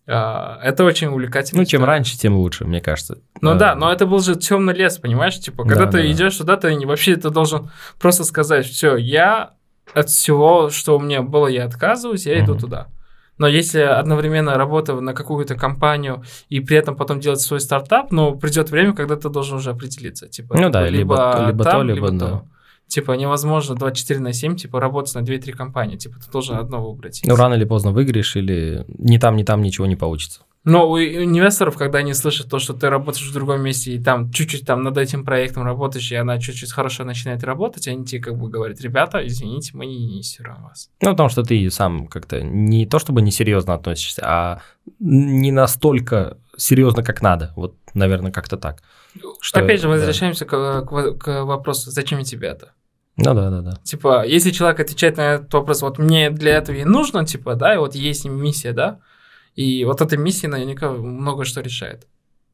А, 0.08 0.60
Это 0.62 0.84
очень 0.84 1.08
увлекательно. 1.08 1.60
Ну, 1.62 1.66
чем 1.66 1.84
раньше, 1.84 2.16
тем 2.16 2.36
лучше, 2.36 2.64
мне 2.64 2.80
кажется. 2.80 3.18
Ну 3.40 3.52
А, 3.52 3.54
да, 3.54 3.74
но 3.74 3.92
это 3.92 4.06
был 4.06 4.20
же 4.20 4.36
темный 4.36 4.74
лес, 4.74 4.98
понимаешь? 4.98 5.38
Типа, 5.38 5.64
когда 5.64 5.86
Да, 5.86 5.92
ты 5.92 6.10
идешь 6.12 6.36
туда, 6.36 6.56
ты 6.56 6.86
вообще 6.86 7.16
ты 7.16 7.30
должен 7.30 7.70
просто 7.98 8.24
сказать, 8.24 8.66
все, 8.66 8.96
я 8.96 9.50
от 9.94 10.08
всего, 10.08 10.70
что 10.70 10.96
у 10.96 11.00
меня 11.00 11.22
было, 11.22 11.48
я 11.48 11.64
отказываюсь, 11.64 12.26
я 12.26 12.42
иду 12.44 12.56
туда. 12.56 12.86
Но 13.38 13.46
если 13.48 13.80
одновременно 13.80 14.54
работа 14.54 14.94
на 15.00 15.12
какую-то 15.12 15.56
компанию 15.56 16.22
и 16.48 16.60
при 16.60 16.76
этом 16.78 16.96
потом 16.96 17.20
делать 17.20 17.40
свой 17.40 17.60
стартап, 17.60 18.10
ну, 18.10 18.34
придет 18.38 18.70
время, 18.70 18.94
когда 18.94 19.16
ты 19.16 19.28
должен 19.28 19.56
уже 19.58 19.70
определиться. 19.70 20.26
Типа, 20.28 20.56
Ну 20.56 20.70
да, 20.70 20.88
либо- 20.88 21.44
либо 21.46 21.64
то, 21.64 21.70
там, 21.70 21.86
либо 21.86 22.10
да. 22.12 22.42
Типа, 22.88 23.12
невозможно 23.12 23.74
24 23.74 24.20
на 24.20 24.32
7, 24.32 24.56
типа, 24.56 24.80
работать 24.80 25.14
на 25.14 25.20
2-3 25.20 25.52
компании. 25.52 25.96
Типа, 25.96 26.18
ты 26.18 26.30
должен 26.30 26.56
одно 26.56 26.88
выбрать. 26.88 27.22
Ну, 27.24 27.34
рано 27.34 27.54
или 27.54 27.64
поздно 27.64 27.90
выиграешь, 27.90 28.36
или 28.36 28.84
ни 28.88 29.18
там, 29.18 29.36
ни 29.36 29.42
там 29.42 29.60
ничего 29.60 29.86
не 29.86 29.96
получится. 29.96 30.42
Но 30.66 30.90
у 30.90 30.98
инвесторов, 30.98 31.76
когда 31.76 32.00
они 32.00 32.12
слышат 32.12 32.50
то, 32.50 32.58
что 32.58 32.74
ты 32.74 32.90
работаешь 32.90 33.24
в 33.30 33.32
другом 33.32 33.62
месте, 33.62 33.92
и 33.92 34.02
там 34.02 34.32
чуть-чуть 34.32 34.66
там 34.66 34.82
над 34.82 34.98
этим 34.98 35.24
проектом 35.24 35.62
работаешь, 35.62 36.10
и 36.10 36.16
она 36.16 36.38
чуть-чуть 36.40 36.72
хорошо 36.72 37.04
начинает 37.04 37.44
работать, 37.44 37.86
они 37.86 38.04
тебе 38.04 38.20
как 38.20 38.36
бы 38.36 38.48
говорят, 38.50 38.80
ребята, 38.80 39.24
извините, 39.24 39.70
мы 39.74 39.86
не 39.86 40.14
инвестируем 40.14 40.64
вас. 40.64 40.90
Ну, 41.00 41.10
потому 41.12 41.28
что 41.28 41.44
ты 41.44 41.70
сам 41.70 42.08
как-то 42.08 42.40
не 42.42 42.84
то 42.84 42.98
чтобы 42.98 43.22
несерьезно 43.22 43.74
относишься, 43.74 44.22
а 44.26 44.60
не 44.98 45.52
настолько 45.52 46.36
серьезно, 46.56 47.04
как 47.04 47.22
надо. 47.22 47.52
Вот, 47.54 47.76
наверное, 47.94 48.32
как-то 48.32 48.56
так. 48.56 48.82
Что- 49.40 49.60
Опять 49.60 49.80
же, 49.80 49.86
да. 49.86 49.94
возвращаемся 49.94 50.46
к, 50.46 50.82
к- 50.82 51.12
к 51.14 51.44
вопросу, 51.44 51.92
зачем 51.92 52.22
тебе 52.24 52.48
это? 52.48 52.72
Ну 53.16 53.34
да, 53.34 53.50
да, 53.50 53.60
да. 53.62 53.78
Типа, 53.84 54.26
если 54.26 54.50
человек 54.50 54.80
отвечает 54.80 55.16
на 55.16 55.34
этот 55.34 55.54
вопрос, 55.54 55.80
вот 55.82 55.98
мне 55.98 56.28
для 56.30 56.56
этого 56.56 56.76
и 56.76 56.84
нужно, 56.84 57.24
типа, 57.24 57.54
да, 57.54 57.72
и 57.74 57.78
вот 57.78 57.94
есть 57.94 58.24
миссия, 58.26 58.72
да, 58.72 58.98
и 59.56 59.84
вот 59.84 60.00
эта 60.00 60.16
миссия 60.16 60.48
наверняка 60.48 60.92
много 60.92 61.44
что 61.44 61.60
решает. 61.62 62.06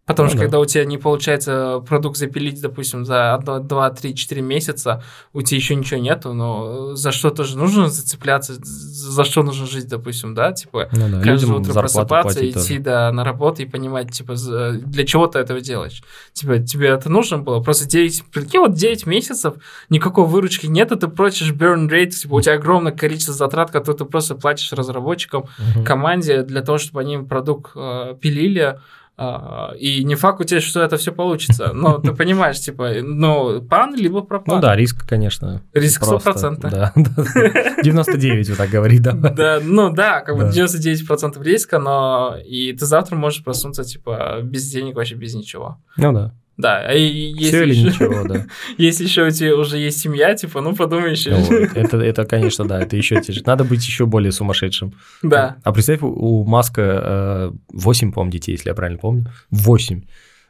Потому 0.04 0.26
Ну 0.26 0.30
что 0.30 0.38
да. 0.38 0.44
когда 0.44 0.58
у 0.58 0.64
тебя 0.64 0.84
не 0.84 0.98
получается 0.98 1.80
продукт 1.88 2.16
запилить, 2.16 2.60
допустим, 2.60 3.04
за 3.04 3.38
2, 3.40 3.90
3, 3.90 4.14
4 4.16 4.42
месяца, 4.42 5.00
у 5.32 5.42
тебя 5.42 5.56
еще 5.58 5.76
ничего 5.76 6.00
нету, 6.00 6.34
но 6.34 6.96
за 6.96 7.12
что-то 7.12 7.44
же 7.44 7.56
нужно 7.56 7.88
зацепляться, 7.88 8.54
за 8.64 9.22
что 9.22 9.44
нужно 9.44 9.64
жить, 9.66 9.86
допустим, 9.88 10.34
да, 10.34 10.50
типа 10.52 10.88
Ну 10.92 11.08
да, 11.08 11.16
каждое 11.18 11.32
людям 11.34 11.54
утро 11.54 11.72
просыпаться, 11.72 12.44
идти 12.44 12.52
тоже. 12.52 12.78
да, 12.80 13.12
на 13.12 13.22
работу 13.22 13.62
и 13.62 13.64
понимать, 13.64 14.10
типа, 14.10 14.34
за- 14.34 14.72
для 14.72 15.04
чего 15.06 15.28
ты 15.28 15.38
этого 15.38 15.60
делаешь. 15.60 16.02
Типа, 16.32 16.58
тебе 16.58 16.88
это 16.88 17.08
нужно 17.08 17.38
было? 17.38 17.60
Просто 17.60 17.86
9, 17.86 18.24
прикинь, 18.32 18.58
вот 18.60 18.74
9 18.74 19.06
месяцев, 19.06 19.54
никакой 19.88 20.26
выручки 20.26 20.66
нет, 20.66 20.90
и 20.90 20.96
ты 20.96 21.06
платишь 21.06 21.52
burn 21.52 21.88
rate, 21.88 22.10
типа, 22.10 22.34
у 22.34 22.40
тебя 22.40 22.54
огромное 22.54 22.92
количество 22.92 23.34
затрат, 23.34 23.70
которые 23.70 23.98
ты 23.98 24.04
просто 24.04 24.34
платишь 24.34 24.72
разработчикам, 24.72 25.44
Мгм. 25.76 25.84
команде 25.84 26.42
для 26.42 26.62
того, 26.62 26.78
чтобы 26.78 27.00
они 27.02 27.18
продукт 27.18 27.70
э, 27.76 28.16
пилили. 28.20 28.80
Э, 29.18 29.76
и 29.78 30.04
не 30.04 30.14
факт 30.14 30.40
у 30.40 30.44
тебя, 30.44 30.60
что 30.60 30.82
это 30.82 30.96
все 30.96 31.12
получится. 31.12 31.72
Но 31.72 31.98
ты 31.98 32.12
понимаешь, 32.16 32.60
типа, 32.60 32.92
ну, 33.02 33.62
пан 33.62 33.94
либо 33.94 34.22
пропан. 34.22 34.56
Ну 34.56 34.60
да, 34.62 34.76
риск, 34.76 35.06
конечно. 35.06 35.62
Риск 35.72 36.06
просто, 36.06 36.30
100%. 36.30 36.58
Да, 36.70 36.92
да. 36.94 37.82
99, 37.82 38.48
вот 38.50 38.58
так 38.58 38.70
говорит, 38.70 39.02
да. 39.02 39.12
Да, 39.36 39.58
ну 39.62 39.90
да, 39.90 40.20
как 40.20 40.36
бы 40.36 40.44
Да. 40.44 40.50
99% 40.50 41.42
риска, 41.42 41.78
но 41.78 42.36
и 42.44 42.72
ты 42.72 42.86
завтра 42.86 43.16
можешь 43.16 43.42
проснуться, 43.44 43.84
типа, 43.84 44.40
без 44.42 44.68
денег, 44.70 44.96
вообще 44.96 45.14
без 45.14 45.34
ничего. 45.34 45.78
Ну 45.96 46.12
да. 46.12 46.34
Да, 46.58 46.92
и 46.92 47.02
если 47.02 47.44
Все 47.48 47.62
или 47.64 47.74
еще, 47.74 47.84
ничего, 47.86 48.28
да. 48.28 48.46
если 48.78 49.04
еще 49.04 49.24
у 49.26 49.30
тебя 49.30 49.56
уже 49.56 49.78
есть 49.78 50.00
семья, 50.00 50.34
типа, 50.34 50.60
ну 50.60 50.74
подумай 50.76 51.12
еще. 51.12 51.30
Ну, 51.30 51.50
Это, 51.74 51.96
это, 51.98 52.24
конечно, 52.24 52.66
да, 52.66 52.80
это 52.82 52.96
еще 52.96 53.20
тяжелее. 53.20 53.44
Надо 53.46 53.64
быть 53.64 53.84
еще 53.84 54.04
более 54.06 54.32
сумасшедшим. 54.32 54.92
Да. 55.22 55.56
А 55.64 55.72
представь, 55.72 56.00
у- 56.02 56.44
Маска 56.44 56.82
э, 56.82 57.52
8, 57.72 58.12
по-моему, 58.12 58.32
детей, 58.32 58.52
если 58.52 58.68
я 58.68 58.74
правильно 58.74 58.98
помню. 58.98 59.26
8. 59.50 60.02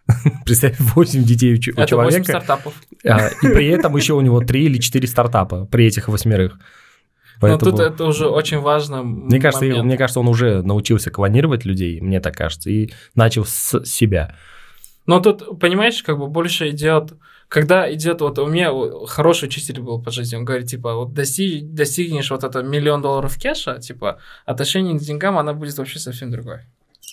Представь, 0.45 0.75
8 0.81 1.23
детей 1.23 1.53
у, 1.55 1.57
Это 1.57 1.77
8 1.81 1.89
человека. 1.89 2.25
стартапов. 2.25 2.75
а, 3.05 3.29
и 3.29 3.47
при 3.47 3.69
этом 3.69 3.97
еще 3.97 4.15
у 4.15 4.21
него 4.21 4.41
3 4.41 4.65
или 4.65 4.79
4 4.79 5.07
стартапа 5.07 5.67
при 5.67 5.87
этих 5.87 6.09
восьмерых. 6.09 6.55
Но 6.55 6.59
Поэтому, 7.49 7.71
тут 7.71 7.81
это 7.81 8.05
уже 8.05 8.27
очень 8.29 8.59
важно. 8.59 9.03
мне, 9.03 9.41
кажется, 9.41 9.65
мне 9.65 9.97
кажется, 9.97 10.21
он 10.21 10.29
уже 10.29 10.63
научился 10.63 11.11
клонировать 11.11 11.65
людей, 11.65 12.01
мне 12.01 12.21
так 12.21 12.37
кажется, 12.37 12.71
и 12.71 12.91
начал 13.15 13.45
с 13.45 13.85
себя. 13.85 14.37
Но 15.07 15.21
тут, 15.21 15.59
понимаешь, 15.59 16.03
как 16.03 16.19
бы 16.19 16.27
больше 16.29 16.71
идет, 16.71 17.13
когда 17.49 17.93
идет, 17.93 18.21
вот 18.21 18.39
у 18.39 18.47
меня 18.47 18.71
хороший 19.07 19.47
учитель 19.47 19.81
был 19.81 20.01
по 20.03 20.11
жизни, 20.11 20.37
он 20.37 20.45
говорит, 20.45 20.69
типа, 20.69 20.95
вот 20.95 21.13
достиг, 21.13 21.75
достигнешь 21.75 22.31
вот 22.31 22.45
это 22.45 22.63
миллион 22.63 23.03
долларов 23.03 23.37
кэша, 23.41 23.79
типа, 23.79 24.19
отношение 24.47 24.99
к 24.99 25.03
деньгам, 25.03 25.39
она 25.39 25.53
будет 25.53 25.77
вообще 25.77 25.99
совсем 25.99 26.31
другой. 26.31 26.61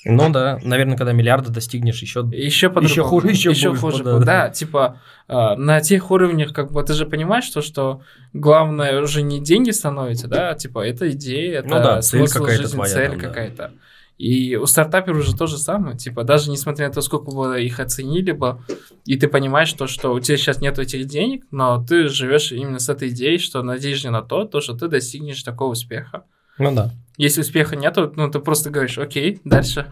Ну 0.06 0.30
да, 0.30 0.60
наверное, 0.64 0.96
когда 0.96 1.12
миллиарда 1.12 1.52
достигнешь, 1.52 2.02
еще... 2.02 2.22
Еще 2.32 2.70
по 2.70 2.80
Ещё 2.80 3.04
хуже, 3.04 3.32
ещё 3.32 3.50
еще 3.50 3.72
будет, 3.72 3.82
хуже. 3.82 4.04
да, 4.04 4.20
да. 4.20 4.26
Да, 4.26 4.50
типа, 4.50 5.02
э, 5.28 5.56
на 5.56 5.82
тех 5.82 6.10
уровнях, 6.10 6.54
как 6.54 6.72
бы, 6.72 6.82
ты 6.84 6.94
же 6.94 7.06
понимаешь, 7.06 7.44
что, 7.44 7.62
что 7.62 8.02
главное 8.32 9.02
уже 9.02 9.24
не 9.24 9.42
деньги 9.42 9.72
становятся, 9.72 10.28
да, 10.30 10.54
типа, 10.54 10.88
это 10.88 11.12
идея, 11.12 11.60
это 11.60 11.68
Ну 11.68 11.76
да, 11.76 12.02
цель 12.02 12.30
какая-то 12.30 12.62
жизни, 12.64 12.76
твоя 12.76 12.94
цель 12.94 13.20
там, 13.20 13.56
да. 13.58 13.72
И 14.20 14.58
у 14.58 14.66
стартаперов 14.66 15.20
уже 15.20 15.34
то 15.34 15.48
же 15.48 15.58
самое, 15.58 15.98
типа, 15.98 16.26
даже 16.26 16.52
несмотря 16.52 16.90
на 16.90 16.94
то, 16.94 17.00
сколько 17.00 17.32
бы 17.32 17.64
их 17.64 17.80
оценили 17.80 18.34
бы, 18.34 18.62
и 19.06 19.16
ты 19.16 19.30
понимаешь 19.30 19.72
то, 19.72 19.88
что 19.88 20.14
у 20.14 20.20
тебя 20.20 20.36
сейчас 20.36 20.60
нет 20.60 20.78
этих 20.78 21.06
денег, 21.06 21.46
но 21.52 21.82
ты 21.82 22.10
живешь 22.10 22.52
именно 22.52 22.80
с 22.80 22.90
этой 22.90 23.10
идеей, 23.10 23.38
что 23.38 23.64
надежде 23.64 24.10
на 24.10 24.22
то, 24.22 24.44
то, 24.44 24.60
что 24.60 24.74
ты 24.74 24.90
достигнешь 24.90 25.42
такого 25.42 25.72
успеха. 25.72 26.26
Ну 26.58 26.76
да. 26.76 26.92
Если 27.16 27.40
успеха 27.40 27.78
нету, 27.78 28.12
ну, 28.14 28.30
ты 28.30 28.40
просто 28.40 28.70
говоришь, 28.70 28.98
окей, 28.98 29.40
дальше. 29.46 29.90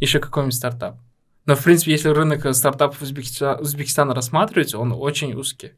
Еще 0.00 0.18
какой-нибудь 0.18 0.56
стартап. 0.56 0.98
Но, 1.46 1.54
в 1.54 1.62
принципе, 1.62 1.92
если 1.92 2.08
рынок 2.08 2.52
стартапов 2.52 3.00
Узбекиста- 3.00 3.60
Узбекистана 3.60 4.12
рассматривать, 4.12 4.74
он 4.74 4.92
очень 4.92 5.34
узкий. 5.34 5.74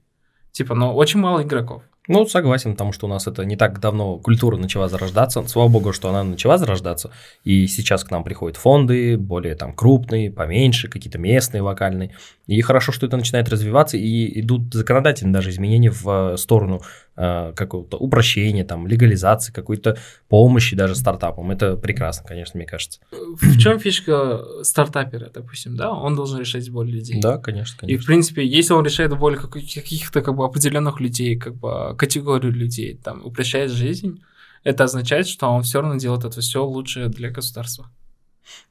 Типа, 0.53 0.75
ну, 0.75 0.95
очень 0.95 1.21
мало 1.21 1.43
игроков. 1.43 1.83
Ну, 2.09 2.27
согласен, 2.27 2.73
потому 2.73 2.93
что 2.93 3.07
у 3.07 3.09
нас 3.09 3.29
это 3.29 3.45
не 3.45 3.55
так 3.55 3.79
давно 3.79 4.19
культура 4.19 4.57
начала 4.57 4.89
зарождаться. 4.89 5.47
Слава 5.47 5.69
богу, 5.69 5.93
что 5.93 6.09
она 6.09 6.25
начала 6.25 6.59
зарождаться. 6.59 7.13
И 7.45 7.69
сейчас 7.69 8.03
к 8.03 8.11
нам 8.11 8.25
приходят 8.25 8.57
фонды, 8.57 9.17
более 9.17 9.55
там 9.55 9.73
крупные, 9.73 10.29
поменьше, 10.33 10.89
какие-то 10.89 11.19
местные, 11.19 11.63
локальные. 11.63 12.17
И 12.49 12.61
хорошо, 12.61 12.91
что 12.91 13.07
это 13.07 13.17
начинает 13.17 13.49
развиваться, 13.49 13.97
и 13.97 14.41
идут 14.41 14.75
законодательные 14.75 15.33
даже 15.33 15.51
изменения 15.51 15.91
в 15.91 16.33
э, 16.33 16.37
сторону 16.39 16.83
какого-то 17.15 17.97
упрощения, 17.99 18.65
там, 18.65 18.87
легализации, 18.87 19.53
какой-то 19.53 19.97
помощи 20.29 20.75
даже 20.77 20.95
стартапам. 20.95 21.51
Это 21.51 21.77
прекрасно, 21.77 22.27
конечно, 22.27 22.59
мне 22.59 22.67
кажется. 22.67 23.01
В 23.11 23.59
чем 23.59 23.79
фишка 23.79 24.41
стартапера, 24.63 25.31
допустим, 25.33 25.77
да? 25.77 25.91
Он 25.93 26.17
должен 26.17 26.41
решать 26.41 26.71
боль 26.71 26.91
людей. 26.91 27.21
Да, 27.21 27.39
конечно, 27.39 27.75
И, 27.75 27.77
в 27.77 27.81
конечно. 27.81 28.07
принципе, 28.07 28.47
если 28.47 28.73
он 28.75 28.85
решает 28.85 29.17
боль 29.19 29.37
как- 29.37 29.53
каких-то 29.53 30.23
как 30.23 30.35
бы 30.35 30.45
определенных 30.45 31.01
людей, 31.01 31.37
как 31.37 31.55
бы 31.57 31.95
категорию 31.99 32.53
людей, 32.53 32.99
там, 33.03 33.25
упрощает 33.25 33.71
жизнь, 33.71 34.23
это 34.65 34.85
означает, 34.85 35.27
что 35.27 35.49
он 35.49 35.63
все 35.63 35.81
равно 35.83 35.99
делает 35.99 36.25
это 36.25 36.41
все 36.41 36.65
лучше 36.65 37.09
для 37.09 37.31
государства. 37.31 37.91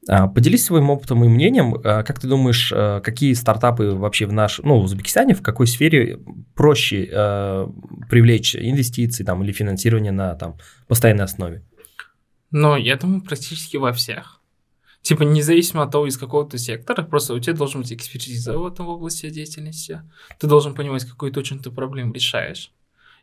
А, 0.08 0.28
Поделись 0.28 0.64
своим 0.64 0.90
опытом 0.90 1.24
и 1.24 1.28
мнением. 1.28 1.74
А, 1.84 2.02
Как 2.02 2.18
ты 2.18 2.28
думаешь, 2.28 2.72
э, 2.74 3.00
какие 3.02 3.32
стартапы 3.34 3.90
вообще 3.92 4.26
в 4.26 4.32
наш, 4.32 4.58
ну, 4.58 4.80
в 4.80 4.84
Узбекистане, 4.84 5.34
в 5.34 5.42
какой 5.42 5.66
сфере 5.66 6.18
проще 6.54 7.08
э, 7.10 7.66
привлечь 8.10 8.56
инвестиции 8.56 9.24
там, 9.24 9.42
или 9.42 9.52
финансирование 9.52 10.12
на 10.12 10.34
там, 10.34 10.56
постоянной 10.88 11.24
основе? 11.24 11.62
Но 12.50 12.76
я 12.76 12.96
думаю, 12.96 13.22
практически 13.22 13.76
во 13.76 13.92
всех. 13.92 14.40
Типа, 15.02 15.24
независимо 15.24 15.82
от 15.82 15.90
того, 15.90 16.06
из 16.06 16.16
какого 16.16 16.48
ты 16.48 16.58
сектора, 16.58 17.02
просто 17.02 17.34
у 17.34 17.40
тебя 17.40 17.54
должен 17.54 17.80
быть 17.80 17.92
экспертиза 17.92 18.56
в 18.56 18.66
этом 18.66 18.86
области 18.88 19.28
деятельности. 19.30 20.02
Ты 20.38 20.46
должен 20.46 20.74
понимать, 20.74 21.04
какую 21.04 21.32
точно 21.32 21.58
ты 21.58 21.70
проблему 21.70 22.12
решаешь. 22.12 22.70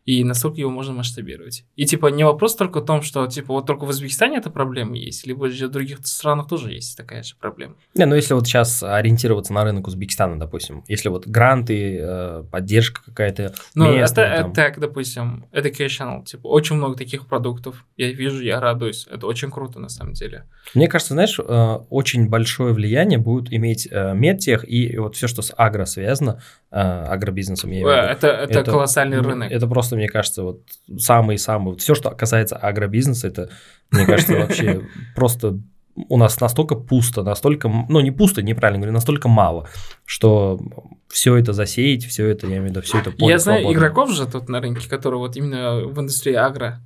И 0.06 0.24
насколько 0.24 0.58
его 0.58 0.70
можно 0.70 0.94
масштабировать. 0.94 1.64
И 1.76 1.84
типа 1.84 2.06
не 2.08 2.24
вопрос 2.24 2.56
только 2.56 2.80
в 2.80 2.84
том, 2.86 3.02
что 3.02 3.26
типа 3.26 3.52
вот 3.52 3.66
только 3.66 3.84
в 3.84 3.90
Узбекистане 3.90 4.38
эта 4.38 4.50
проблема 4.50 4.96
есть, 4.96 5.26
либо 5.26 5.48
же 5.50 5.68
в 5.68 5.70
других 5.70 5.98
странах 6.06 6.48
тоже 6.48 6.72
есть 6.72 6.96
такая 6.96 7.22
же 7.22 7.34
проблема. 7.38 7.74
Не, 7.94 8.06
ну 8.06 8.14
если 8.14 8.34
вот 8.34 8.46
сейчас 8.46 8.82
ориентироваться 8.82 9.52
на 9.52 9.62
рынок 9.62 9.86
Узбекистана, 9.86 10.38
допустим, 10.38 10.84
если 10.88 11.08
вот 11.10 11.26
гранты, 11.26 11.98
э, 12.00 12.44
поддержка 12.50 13.02
какая-то 13.04 13.52
Ну, 13.74 13.92
местная, 13.94 14.24
это, 14.26 14.42
там. 14.42 14.50
это 14.52 14.56
так, 14.56 14.80
допустим, 14.80 15.44
educational, 15.52 16.24
типа, 16.24 16.46
очень 16.48 16.76
много 16.76 16.96
таких 16.96 17.26
продуктов. 17.26 17.84
Я 17.96 18.10
вижу, 18.12 18.42
я 18.42 18.58
радуюсь. 18.58 19.06
Это 19.10 19.26
очень 19.26 19.50
круто, 19.50 19.78
на 19.80 19.88
самом 19.90 20.14
деле. 20.14 20.46
Мне 20.74 20.88
кажется, 20.88 21.14
знаешь, 21.14 21.38
э, 21.38 21.78
очень 21.90 22.28
большое 22.28 22.72
влияние 22.72 23.18
будет 23.18 23.52
иметь 23.52 23.86
э, 23.90 24.14
медтех 24.14 24.64
и 24.68 24.96
вот 24.96 25.14
все, 25.16 25.28
что 25.28 25.42
с 25.42 25.52
агро 25.56 25.84
связано, 25.84 26.40
агробизнесом, 26.70 27.70
я 27.70 27.80
имею 27.80 27.88
в 27.88 27.90
виду. 27.92 28.02
Это, 28.12 28.26
это, 28.28 28.60
Это- 28.60 28.70
колоссальный 28.70 29.20
рынок. 29.20 29.50
Это 29.50 29.66
просто, 29.66 29.89
мне 29.96 30.08
кажется, 30.08 30.42
вот 30.42 30.62
самый-самый... 30.98 31.72
Вот 31.72 31.80
все, 31.80 31.94
что 31.94 32.10
касается 32.10 32.56
агробизнеса, 32.56 33.28
это, 33.28 33.50
мне 33.90 34.06
кажется, 34.06 34.36
вообще 34.36 34.82
просто 35.14 35.60
у 35.94 36.16
нас 36.16 36.40
настолько 36.40 36.74
пусто, 36.74 37.22
настолько... 37.22 37.68
Ну, 37.68 38.00
не 38.00 38.10
пусто, 38.10 38.42
неправильно 38.42 38.80
говорю, 38.80 38.94
настолько 38.94 39.28
мало, 39.28 39.68
что 40.04 40.60
все 41.08 41.36
это 41.36 41.52
засеять, 41.52 42.04
все 42.04 42.26
это, 42.26 42.46
я 42.46 42.54
имею 42.54 42.68
в 42.68 42.70
виду, 42.70 42.82
все 42.82 42.98
это 42.98 43.10
поле 43.10 43.32
Я 43.32 43.38
знаю 43.38 43.60
свободно. 43.60 43.78
игроков 43.78 44.10
же 44.10 44.26
тут 44.26 44.48
на 44.48 44.60
рынке, 44.60 44.88
которые 44.88 45.18
вот 45.18 45.36
именно 45.36 45.80
в 45.86 45.98
индустрии 46.00 46.34
агро. 46.34 46.80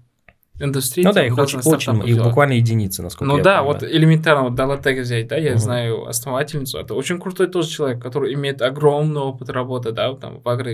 Индустрии, 0.61 1.03
Ну 1.03 1.13
да, 1.13 1.21
там, 1.23 1.27
их 1.27 1.37
очень, 1.39 1.59
очень 1.59 1.97
их 1.99 2.05
делать. 2.05 2.25
буквально 2.29 2.53
единицы, 2.53 3.03
насколько 3.03 3.25
Ну 3.25 3.39
я 3.39 3.43
да, 3.43 3.59
понимаю. 3.59 3.81
вот 3.81 3.83
элементарно, 3.83 4.43
вот 4.45 4.55
Далатек 4.55 5.01
взять, 5.01 5.27
да, 5.27 5.37
я 5.37 5.51
Мгм. 5.53 5.59
знаю 5.59 6.07
основательницу, 6.07 6.79
это 6.79 6.95
очень 6.95 7.19
крутой 7.21 7.49
тоже 7.49 7.69
человек, 7.69 8.01
который 8.01 8.33
имеет 8.35 8.63
огромный 8.63 9.21
опыт 9.21 9.49
работы, 9.51 9.91
да, 9.91 10.15
там, 10.15 10.41
в 10.41 10.49
агро, 10.49 10.71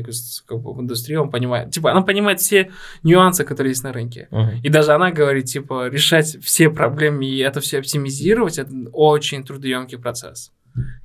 как 0.46 0.60
бы, 0.60 0.74
в 0.74 0.80
индустрии, 0.82 1.16
он 1.16 1.30
понимает, 1.30 1.70
типа, 1.70 1.92
она 1.92 2.02
понимает 2.02 2.40
все 2.40 2.70
нюансы, 3.02 3.44
которые 3.44 3.70
есть 3.70 3.82
на 3.82 3.92
рынке. 3.94 4.28
Мгм. 4.30 4.60
И 4.62 4.68
даже 4.68 4.92
она 4.92 5.10
говорит, 5.12 5.46
типа, 5.46 5.88
решать 5.88 6.36
все 6.42 6.68
проблемы 6.68 7.24
и 7.24 7.38
это 7.38 7.60
все 7.60 7.78
оптимизировать, 7.78 8.58
это 8.58 8.70
очень 8.92 9.42
трудоемкий 9.44 9.96
процесс. 9.98 10.52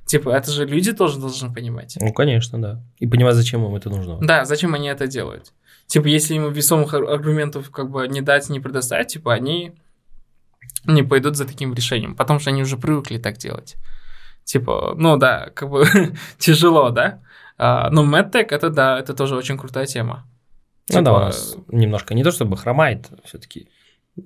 Типа, 0.06 0.30
это 0.30 0.50
же 0.52 0.64
люди 0.66 0.92
тоже 0.92 1.18
должны 1.18 1.52
понимать. 1.52 1.96
Ну, 2.00 2.12
конечно, 2.12 2.60
да. 2.60 2.82
И 2.98 3.06
понимать, 3.08 3.34
зачем 3.34 3.64
им 3.64 3.74
это 3.74 3.88
нужно. 3.90 4.18
Да, 4.20 4.44
зачем 4.44 4.74
они 4.74 4.86
это 4.88 5.06
делают? 5.08 5.52
Типа, 5.86 6.06
если 6.06 6.34
им 6.34 6.52
весомых 6.52 6.94
ар- 6.94 7.08
аргументов 7.08 7.70
как 7.70 7.90
бы 7.90 8.06
не 8.08 8.20
дать, 8.20 8.48
не 8.48 8.60
предоставить, 8.60 9.08
типа, 9.08 9.34
они 9.34 9.72
не 10.84 11.02
пойдут 11.02 11.36
за 11.36 11.46
таким 11.46 11.74
решением, 11.74 12.14
потому 12.14 12.38
что 12.40 12.50
они 12.50 12.62
уже 12.62 12.76
привыкли 12.76 13.18
так 13.18 13.36
делать. 13.36 13.76
Типа, 14.44 14.94
ну 14.96 15.16
да, 15.16 15.50
как 15.54 15.70
бы 15.70 15.84
тяжело, 16.38 16.90
да? 16.90 17.20
А, 17.58 17.90
но 17.90 18.04
MedTech, 18.04 18.48
это 18.50 18.70
да, 18.70 18.98
это 18.98 19.14
тоже 19.14 19.36
очень 19.36 19.58
крутая 19.58 19.86
тема. 19.86 20.26
Ну 20.92 21.02
да, 21.02 21.12
у 21.12 21.14
Типа, 21.14 21.24
нас 21.26 21.56
немножко 21.68 22.14
не 22.14 22.22
то 22.22 22.30
чтобы 22.30 22.56
хромает, 22.56 23.08
все-таки 23.24 23.68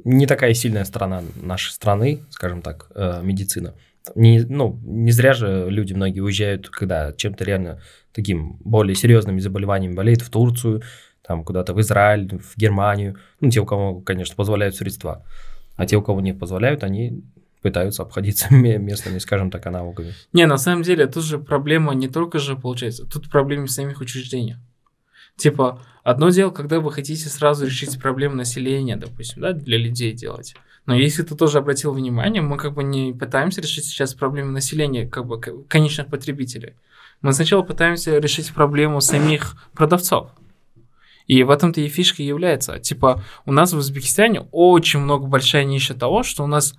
не 0.04 0.26
такая 0.26 0.54
сильная 0.54 0.84
сторона 0.84 1.22
нашей 1.36 1.70
страны, 1.72 2.24
скажем 2.30 2.62
так, 2.62 2.90
э, 2.94 3.20
медицина. 3.22 3.74
Не, 4.14 4.40
ну, 4.40 4.78
не 4.82 5.12
зря 5.12 5.32
же 5.32 5.66
люди 5.68 5.92
многие 5.92 6.20
уезжают, 6.20 6.68
когда 6.68 7.12
чем-то 7.12 7.44
реально 7.44 7.80
таким 8.12 8.56
более 8.60 8.94
серьезными 8.94 9.40
заболеваниями 9.40 9.94
болеют 9.94 10.22
в 10.22 10.30
Турцию, 10.30 10.82
там 11.30 11.44
куда-то 11.44 11.74
в 11.74 11.80
Израиль, 11.80 12.28
в 12.38 12.58
Германию. 12.58 13.14
Ну, 13.40 13.50
те, 13.50 13.60
у 13.60 13.64
кого, 13.64 14.00
конечно, 14.00 14.34
позволяют 14.34 14.74
средства. 14.74 15.24
А 15.76 15.86
те, 15.86 15.96
у 15.96 16.02
кого 16.02 16.20
не 16.20 16.34
позволяют, 16.34 16.82
они 16.82 17.22
пытаются 17.62 18.02
обходиться 18.02 18.52
местными, 18.54 19.18
скажем 19.18 19.52
так, 19.52 19.64
аналогами. 19.64 20.12
Не, 20.32 20.46
на 20.46 20.58
самом 20.58 20.82
деле, 20.82 21.06
тут 21.06 21.22
же 21.22 21.38
проблема 21.38 21.94
не 21.94 22.08
только 22.08 22.40
же 22.40 22.56
получается, 22.56 23.06
тут 23.06 23.30
проблема 23.30 23.66
в 23.66 23.70
самих 23.70 24.00
учреждениях. 24.00 24.58
Типа, 25.36 25.80
одно 26.02 26.30
дело, 26.30 26.50
когда 26.50 26.80
вы 26.80 26.90
хотите 26.90 27.28
сразу 27.28 27.64
решить 27.64 28.00
проблему 28.00 28.34
населения, 28.34 28.96
допустим, 28.96 29.42
да, 29.42 29.52
для 29.52 29.78
людей 29.78 30.12
делать. 30.12 30.56
Но 30.86 30.96
если 30.96 31.22
ты 31.22 31.36
тоже 31.36 31.58
обратил 31.58 31.92
внимание, 31.92 32.42
мы 32.42 32.56
как 32.56 32.74
бы 32.74 32.82
не 32.82 33.12
пытаемся 33.12 33.60
решить 33.60 33.84
сейчас 33.84 34.14
проблему 34.14 34.50
населения, 34.50 35.06
как 35.06 35.26
бы 35.26 35.40
конечных 35.68 36.08
потребителей. 36.08 36.74
Мы 37.22 37.32
сначала 37.32 37.62
пытаемся 37.62 38.18
решить 38.18 38.52
проблему 38.52 39.00
самих 39.00 39.54
продавцов. 39.74 40.30
И 41.30 41.44
в 41.44 41.50
этом-то 41.50 41.80
и 41.80 41.86
фишка 41.86 42.24
является. 42.24 42.80
Типа, 42.80 43.22
у 43.46 43.52
нас 43.52 43.72
в 43.72 43.76
Узбекистане 43.76 44.48
очень 44.50 44.98
много 44.98 45.28
большая 45.28 45.62
ниша 45.62 45.94
того, 45.94 46.24
что 46.24 46.42
у 46.42 46.48
нас 46.48 46.74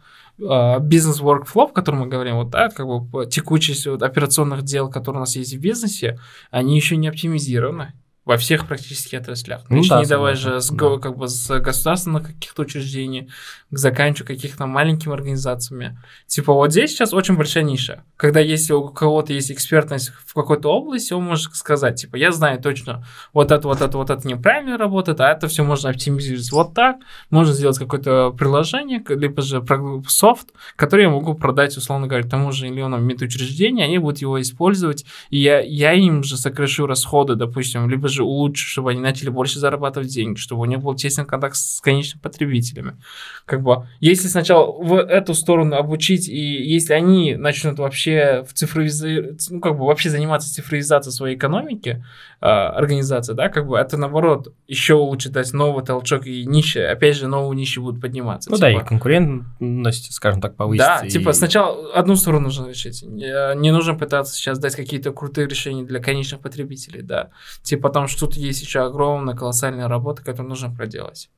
а, 0.45 0.79
бизнес-workflow, 0.79 1.69
о 1.69 1.73
котором 1.73 1.99
мы 1.99 2.07
говорим, 2.07 2.35
вот, 2.35 2.49
да, 2.49 2.67
как 2.67 2.85
бы 2.85 3.25
текучесть 3.27 3.87
вот, 3.87 4.03
операционных 4.03 4.63
дел, 4.63 4.89
которые 4.89 5.19
у 5.19 5.21
нас 5.21 5.37
есть 5.37 5.53
в 5.53 5.61
бизнесе, 5.61 6.19
они 6.49 6.75
еще 6.75 6.97
не 6.97 7.07
оптимизированы 7.07 7.93
во 8.23 8.37
всех 8.37 8.67
практически 8.67 9.15
отраслях. 9.15 9.63
Ну, 9.69 9.81
да, 9.87 9.99
не 9.99 10.05
давай 10.05 10.35
же 10.35 10.61
с, 10.61 10.69
да. 10.69 10.97
как 10.99 11.17
бы, 11.17 11.27
с 11.27 11.59
государственных 11.59 12.27
каких-то 12.27 12.61
учреждений, 12.61 13.29
заканчивая 13.71 14.27
каких-то 14.27 14.67
маленькими 14.67 15.13
организациями. 15.13 15.97
Типа 16.27 16.53
вот 16.53 16.71
здесь 16.71 16.91
сейчас 16.91 17.13
очень 17.13 17.35
большая 17.35 17.63
ниша. 17.63 18.03
Когда 18.17 18.39
если 18.39 18.73
у 18.73 18.89
кого-то 18.89 19.33
есть 19.33 19.51
экспертность 19.51 20.11
в 20.25 20.35
какой-то 20.35 20.69
области, 20.69 21.13
он 21.13 21.23
может 21.23 21.55
сказать, 21.55 21.95
типа, 21.99 22.15
я 22.15 22.31
знаю 22.31 22.61
точно, 22.61 23.05
вот 23.33 23.51
это, 23.51 23.67
вот 23.67 23.81
это, 23.81 23.97
вот 23.97 24.11
это 24.11 24.27
неправильно 24.27 24.77
работает, 24.77 25.19
а 25.19 25.31
это 25.31 25.47
все 25.47 25.63
можно 25.63 25.89
оптимизировать 25.89 26.51
вот 26.51 26.73
так. 26.75 26.97
Можно 27.31 27.53
сделать 27.53 27.79
какое-то 27.79 28.31
приложение, 28.37 29.03
либо 29.09 29.41
же 29.41 29.63
софт, 30.07 30.49
который 30.75 31.03
я 31.05 31.09
могу 31.09 31.33
продать, 31.33 31.75
условно 31.75 32.05
говоря, 32.05 32.27
тому 32.27 32.51
же 32.51 32.67
или 32.67 32.81
ином 32.81 33.03
медучреждению, 33.03 33.85
они 33.85 33.97
будут 33.97 34.19
его 34.19 34.39
использовать, 34.39 35.05
и 35.31 35.39
я, 35.39 35.59
я 35.61 35.93
им 35.93 36.23
же 36.23 36.37
сокращу 36.37 36.85
расходы, 36.85 37.33
допустим, 37.33 37.89
либо 37.89 38.10
же 38.11 38.23
улучшу, 38.23 38.67
чтобы 38.67 38.91
они 38.91 38.99
начали 38.99 39.29
больше 39.29 39.59
зарабатывать 39.59 40.09
деньги, 40.09 40.37
чтобы 40.37 40.61
у 40.61 40.65
них 40.65 40.79
был 40.79 40.95
тесный 40.95 41.25
контакт 41.25 41.55
с 41.55 41.81
конечными 41.81 42.21
потребителями. 42.21 42.97
Как 43.45 43.61
бы, 43.61 43.87
если 43.99 44.27
сначала 44.27 44.71
в 44.71 44.95
эту 44.95 45.33
сторону 45.33 45.75
обучить, 45.75 46.27
и 46.29 46.39
если 46.39 46.93
они 46.93 47.35
начнут 47.35 47.79
вообще 47.79 48.45
в 48.47 48.53
цифровизации, 48.53 49.37
ну, 49.49 49.59
как 49.59 49.77
бы 49.77 49.85
вообще 49.85 50.09
заниматься 50.09 50.53
цифровизацией 50.53 51.13
своей 51.13 51.35
экономики, 51.35 52.03
э, 52.41 52.45
организации, 52.45 53.33
да, 53.33 53.49
как 53.49 53.67
бы 53.67 53.77
это 53.77 53.97
наоборот 53.97 54.53
еще 54.67 54.95
лучше 54.95 55.29
дать 55.29 55.53
новый 55.53 55.85
толчок 55.85 56.25
и 56.25 56.45
ниши, 56.45 56.81
опять 56.81 57.15
же, 57.15 57.27
новые 57.27 57.57
ниши 57.57 57.79
будут 57.79 58.01
подниматься. 58.01 58.49
Ну 58.49 58.57
типа. 58.57 58.67
да, 58.67 58.71
и 58.73 58.83
конкурентность, 58.83 60.11
скажем 60.13 60.41
так, 60.41 60.55
повысится. 60.55 60.99
Да, 61.01 61.05
и... 61.05 61.09
типа 61.09 61.33
сначала 61.33 61.93
одну 61.93 62.15
сторону 62.15 62.45
нужно 62.45 62.67
решить. 62.67 63.03
Не 63.03 63.71
нужно 63.71 63.93
пытаться 63.93 64.35
сейчас 64.35 64.59
дать 64.59 64.75
какие-то 64.75 65.11
крутые 65.11 65.47
решения 65.47 65.83
для 65.83 65.99
конечных 65.99 66.41
потребителей, 66.41 67.01
да. 67.01 67.29
Типа 67.61 67.89
потому 67.89 68.07
что 68.07 68.27
тут 68.27 68.35
есть 68.35 68.61
еще 68.61 68.81
огромная 68.85 69.35
колоссальная 69.35 69.87
работа, 69.87 70.23
которую 70.23 70.49
нужно 70.49 70.73
проделать. 70.73 71.29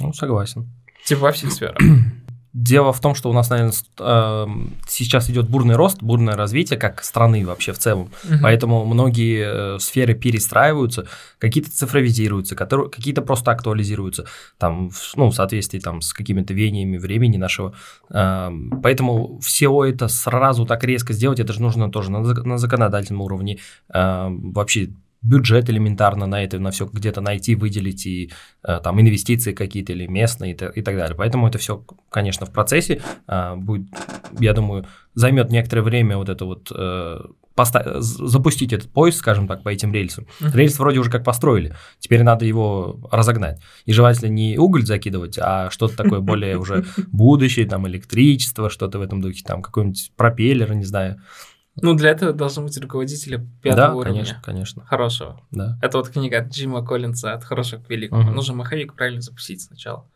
Ну, 0.00 0.12
согласен. 0.12 0.70
Типа 1.04 1.22
во 1.22 1.32
всех 1.32 1.52
сферах. 1.52 1.78
Дело 2.52 2.92
в 2.92 3.00
том, 3.00 3.14
что 3.14 3.30
у 3.30 3.32
нас, 3.32 3.48
наверное, 3.48 3.72
эм, 3.98 4.74
сейчас 4.86 5.30
идет 5.30 5.48
бурный 5.48 5.74
рост, 5.74 6.02
бурное 6.02 6.36
развитие 6.36 6.78
как 6.78 7.02
страны 7.02 7.46
вообще 7.46 7.72
в 7.72 7.78
целом. 7.78 8.10
Угу. 8.24 8.34
Поэтому 8.42 8.84
многие 8.84 9.76
э, 9.76 9.78
сферы 9.78 10.14
перестраиваются, 10.14 11.06
какие-то 11.38 11.70
цифровизируются, 11.70 12.54
которые, 12.54 12.90
какие-то 12.90 13.22
просто 13.22 13.52
актуализируются, 13.52 14.26
там, 14.58 14.90
ну, 15.16 15.30
в 15.30 15.34
соответствии 15.34 15.78
там, 15.78 16.02
с 16.02 16.12
какими-то 16.12 16.52
веяниями 16.52 16.98
времени 16.98 17.38
нашего. 17.38 17.74
Эм, 18.10 18.82
поэтому 18.82 19.38
все 19.40 19.84
это 19.84 20.08
сразу 20.08 20.66
так 20.66 20.84
резко 20.84 21.14
сделать, 21.14 21.40
это 21.40 21.54
же 21.54 21.62
нужно 21.62 21.90
тоже 21.90 22.10
на 22.10 22.58
законодательном 22.58 23.22
уровне. 23.22 23.60
Эм, 23.88 24.52
вообще 24.52 24.90
бюджет 25.22 25.70
элементарно 25.70 26.26
на 26.26 26.42
это, 26.42 26.58
на 26.58 26.70
все 26.70 26.86
где-то 26.86 27.20
найти, 27.20 27.54
выделить 27.54 28.06
и 28.06 28.32
э, 28.64 28.80
там 28.82 29.00
инвестиции 29.00 29.52
какие-то 29.52 29.92
или 29.92 30.06
местные 30.06 30.52
и, 30.52 30.80
и 30.80 30.82
так 30.82 30.96
далее. 30.96 31.16
Поэтому 31.16 31.46
это 31.46 31.58
все, 31.58 31.84
конечно, 32.10 32.46
в 32.46 32.52
процессе 32.52 33.00
э, 33.28 33.54
будет, 33.56 33.88
я 34.38 34.52
думаю, 34.52 34.86
займет 35.14 35.50
некоторое 35.50 35.82
время 35.82 36.16
вот 36.16 36.28
это 36.28 36.44
вот 36.44 36.72
э, 36.74 37.20
запустить 37.98 38.72
этот 38.72 38.90
поезд, 38.90 39.18
скажем 39.18 39.46
так, 39.46 39.62
по 39.62 39.68
этим 39.68 39.92
рельсам. 39.92 40.26
Uh-huh. 40.40 40.56
Рельс 40.56 40.78
вроде 40.78 40.98
уже 40.98 41.10
как 41.10 41.24
построили, 41.24 41.74
теперь 41.98 42.22
надо 42.22 42.44
его 42.44 42.98
разогнать. 43.10 43.60
И 43.84 43.92
желательно 43.92 44.30
не 44.30 44.58
уголь 44.58 44.84
закидывать, 44.84 45.38
а 45.38 45.70
что-то 45.70 45.96
такое 45.96 46.20
более 46.20 46.58
уже 46.58 46.84
будущее, 47.12 47.66
там 47.66 47.86
электричество, 47.86 48.70
что-то 48.70 48.98
в 48.98 49.02
этом 49.02 49.20
духе, 49.20 49.42
там 49.44 49.62
какой-нибудь 49.62 50.12
пропеллер, 50.16 50.74
не 50.74 50.84
знаю. 50.84 51.20
Ну, 51.80 51.94
для 51.94 52.10
этого 52.10 52.32
должны 52.32 52.64
быть 52.64 52.78
руководители 52.78 53.46
пятого 53.62 53.88
да, 53.88 53.94
уровня. 53.94 54.12
конечно, 54.12 54.40
конечно. 54.42 54.84
Хорошего. 54.84 55.40
Да. 55.50 55.78
Это 55.80 55.98
вот 55.98 56.10
книга 56.10 56.38
от 56.40 56.48
Джима 56.48 56.84
Коллинса 56.84 57.32
«От 57.32 57.44
хорошего 57.44 57.82
к 57.82 57.88
великому». 57.88 58.22
Угу. 58.22 58.32
Нужно 58.32 58.54
маховик 58.54 58.94
правильно 58.94 59.22
запустить 59.22 59.62
сначала. 59.62 60.06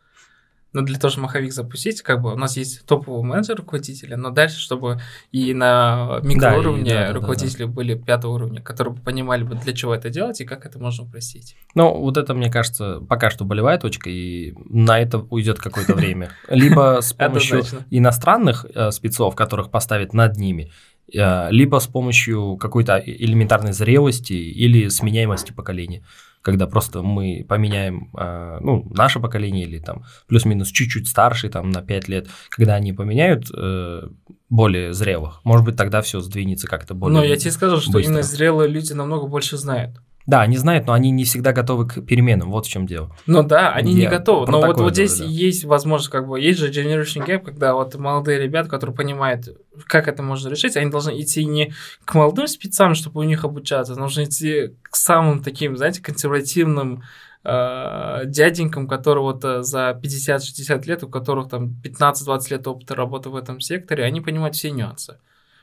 Но 0.73 0.81
для 0.81 0.99
того, 0.99 1.09
чтобы 1.09 1.23
маховик 1.23 1.53
запустить, 1.53 2.01
как 2.01 2.21
бы 2.21 2.33
у 2.33 2.37
нас 2.37 2.57
есть 2.57 2.85
топовый 2.85 3.23
менеджер 3.23 3.55
руководителя, 3.55 4.17
но 4.17 4.29
дальше, 4.29 4.59
чтобы 4.59 4.99
и 5.31 5.53
на 5.53 6.19
микроуровне 6.21 6.91
да, 6.91 7.05
и, 7.05 7.07
да, 7.07 7.13
руководители 7.13 7.63
да, 7.63 7.67
да. 7.67 7.71
были 7.71 7.95
пятого 7.95 8.33
уровня, 8.33 8.61
которые 8.61 8.93
бы 8.93 9.01
понимали 9.01 9.43
бы, 9.43 9.55
для 9.55 9.73
чего 9.73 9.95
это 9.95 10.09
делать 10.09 10.39
и 10.41 10.45
как 10.45 10.65
это 10.65 10.77
можно 10.77 11.05
упростить. 11.05 11.55
Ну, 11.73 11.97
вот 11.97 12.17
это, 12.17 12.33
мне 12.33 12.51
кажется, 12.51 12.99
пока 12.99 13.31
что 13.31 13.45
болевая 13.45 13.79
точка, 13.79 14.09
и 14.09 14.53
на 14.69 14.99
это 14.99 15.19
уйдет 15.19 15.57
какое-то 15.57 15.95
время. 15.95 16.29
Либо 16.49 16.99
с 17.01 17.13
помощью 17.17 17.63
иностранных 17.89 18.65
э, 18.65 18.91
спецов, 18.91 19.35
которых 19.35 19.71
поставят 19.71 20.13
над 20.13 20.37
ними, 20.37 20.71
либо 21.11 21.79
с 21.79 21.87
помощью 21.87 22.57
какой-то 22.57 22.97
элементарной 22.97 23.73
зрелости 23.73 24.33
или 24.33 24.89
сменяемости 24.89 25.51
поколения, 25.53 26.03
когда 26.41 26.65
просто 26.67 27.01
мы 27.01 27.45
поменяем, 27.47 28.09
э, 28.17 28.59
ну, 28.61 28.89
наше 28.93 29.19
поколение 29.19 29.65
или 29.65 29.79
там 29.79 30.03
плюс-минус 30.27 30.69
чуть-чуть 30.69 31.07
старше, 31.07 31.49
там 31.49 31.71
на 31.71 31.81
5 31.81 32.07
лет, 32.07 32.27
когда 32.49 32.75
они 32.75 32.93
поменяют 32.93 33.49
э, 33.53 34.07
более 34.49 34.93
зрелых, 34.93 35.41
может 35.43 35.65
быть, 35.65 35.75
тогда 35.75 36.01
все 36.01 36.21
сдвинется 36.21 36.67
как-то 36.67 36.93
более 36.93 37.17
Но 37.17 37.23
я 37.23 37.35
тебе 37.35 37.51
скажу, 37.51 37.81
что 37.81 37.91
быстро. 37.91 38.11
именно 38.11 38.23
зрелые 38.23 38.69
люди 38.69 38.93
намного 38.93 39.27
больше 39.27 39.57
знают. 39.57 39.99
Да, 40.27 40.41
они 40.41 40.57
знают, 40.57 40.87
но 40.87 40.93
они 40.93 41.09
не 41.11 41.23
всегда 41.23 41.53
готовы 41.53 41.87
к 41.87 42.01
переменам, 42.01 42.51
вот 42.51 42.65
в 42.65 42.69
чем 42.69 42.85
дело. 42.85 43.15
Ну 43.27 43.43
да, 43.43 43.71
они 43.71 43.93
Я 43.93 43.97
не 43.97 44.07
готовы, 44.07 44.51
но 44.51 44.59
вот, 44.59 44.77
вот 44.77 44.93
здесь 44.93 45.19
да. 45.19 45.23
есть 45.23 45.63
возможность, 45.63 46.11
как 46.11 46.27
бы, 46.27 46.37
есть 46.37 46.59
же 46.59 46.69
generation 46.69 47.25
gap, 47.25 47.45
когда 47.45 47.73
вот 47.73 47.95
молодые 47.95 48.37
ребята, 48.37 48.69
которые 48.69 48.93
понимают, 48.93 49.47
как 49.85 50.09
это 50.09 50.21
можно 50.23 50.49
решить, 50.49 50.75
они 50.75 50.91
должны 50.91 51.17
идти 51.21 51.45
не 51.45 51.73
к 52.03 52.13
молодым 52.13 52.47
спецам, 52.47 52.93
чтобы 52.93 53.21
у 53.21 53.23
них 53.23 53.45
обучаться, 53.45 53.95
нужно 53.95 54.25
идти 54.25 54.75
к 54.81 54.97
самым 54.97 55.41
таким, 55.41 55.77
знаете, 55.77 56.03
консервативным 56.03 57.03
э, 57.45 58.23
дяденькам, 58.25 58.89
которые 58.89 59.23
вот 59.23 59.45
э, 59.45 59.63
за 59.63 59.97
50-60 60.03 60.85
лет, 60.87 61.03
у 61.03 61.07
которых 61.07 61.47
там 61.47 61.73
15-20 61.81 62.51
лет 62.51 62.67
опыта 62.67 62.95
работы 62.95 63.29
в 63.29 63.35
этом 63.37 63.61
секторе, 63.61 64.03
они 64.03 64.19
понимают 64.19 64.55
все 64.55 64.71
нюансы. 64.71 65.19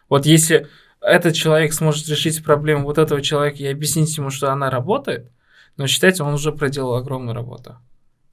Вот 0.09 0.25
если 0.25 0.69
этот 1.05 1.35
человек 1.35 1.73
сможет 1.73 2.09
решить 2.09 2.43
проблему 2.43 2.85
вот 2.85 2.99
этого 2.99 3.21
человека 3.21 3.59
и 3.59 3.67
объяснить 3.67 4.17
ему, 4.17 4.31
что 4.31 4.51
она 4.51 4.71
работает, 4.71 5.31
но 5.77 5.87
считайте, 5.87 6.23
он 6.23 6.35
уже 6.35 6.51
проделал 6.51 6.95
огромную 6.95 7.35
работу. 7.35 7.77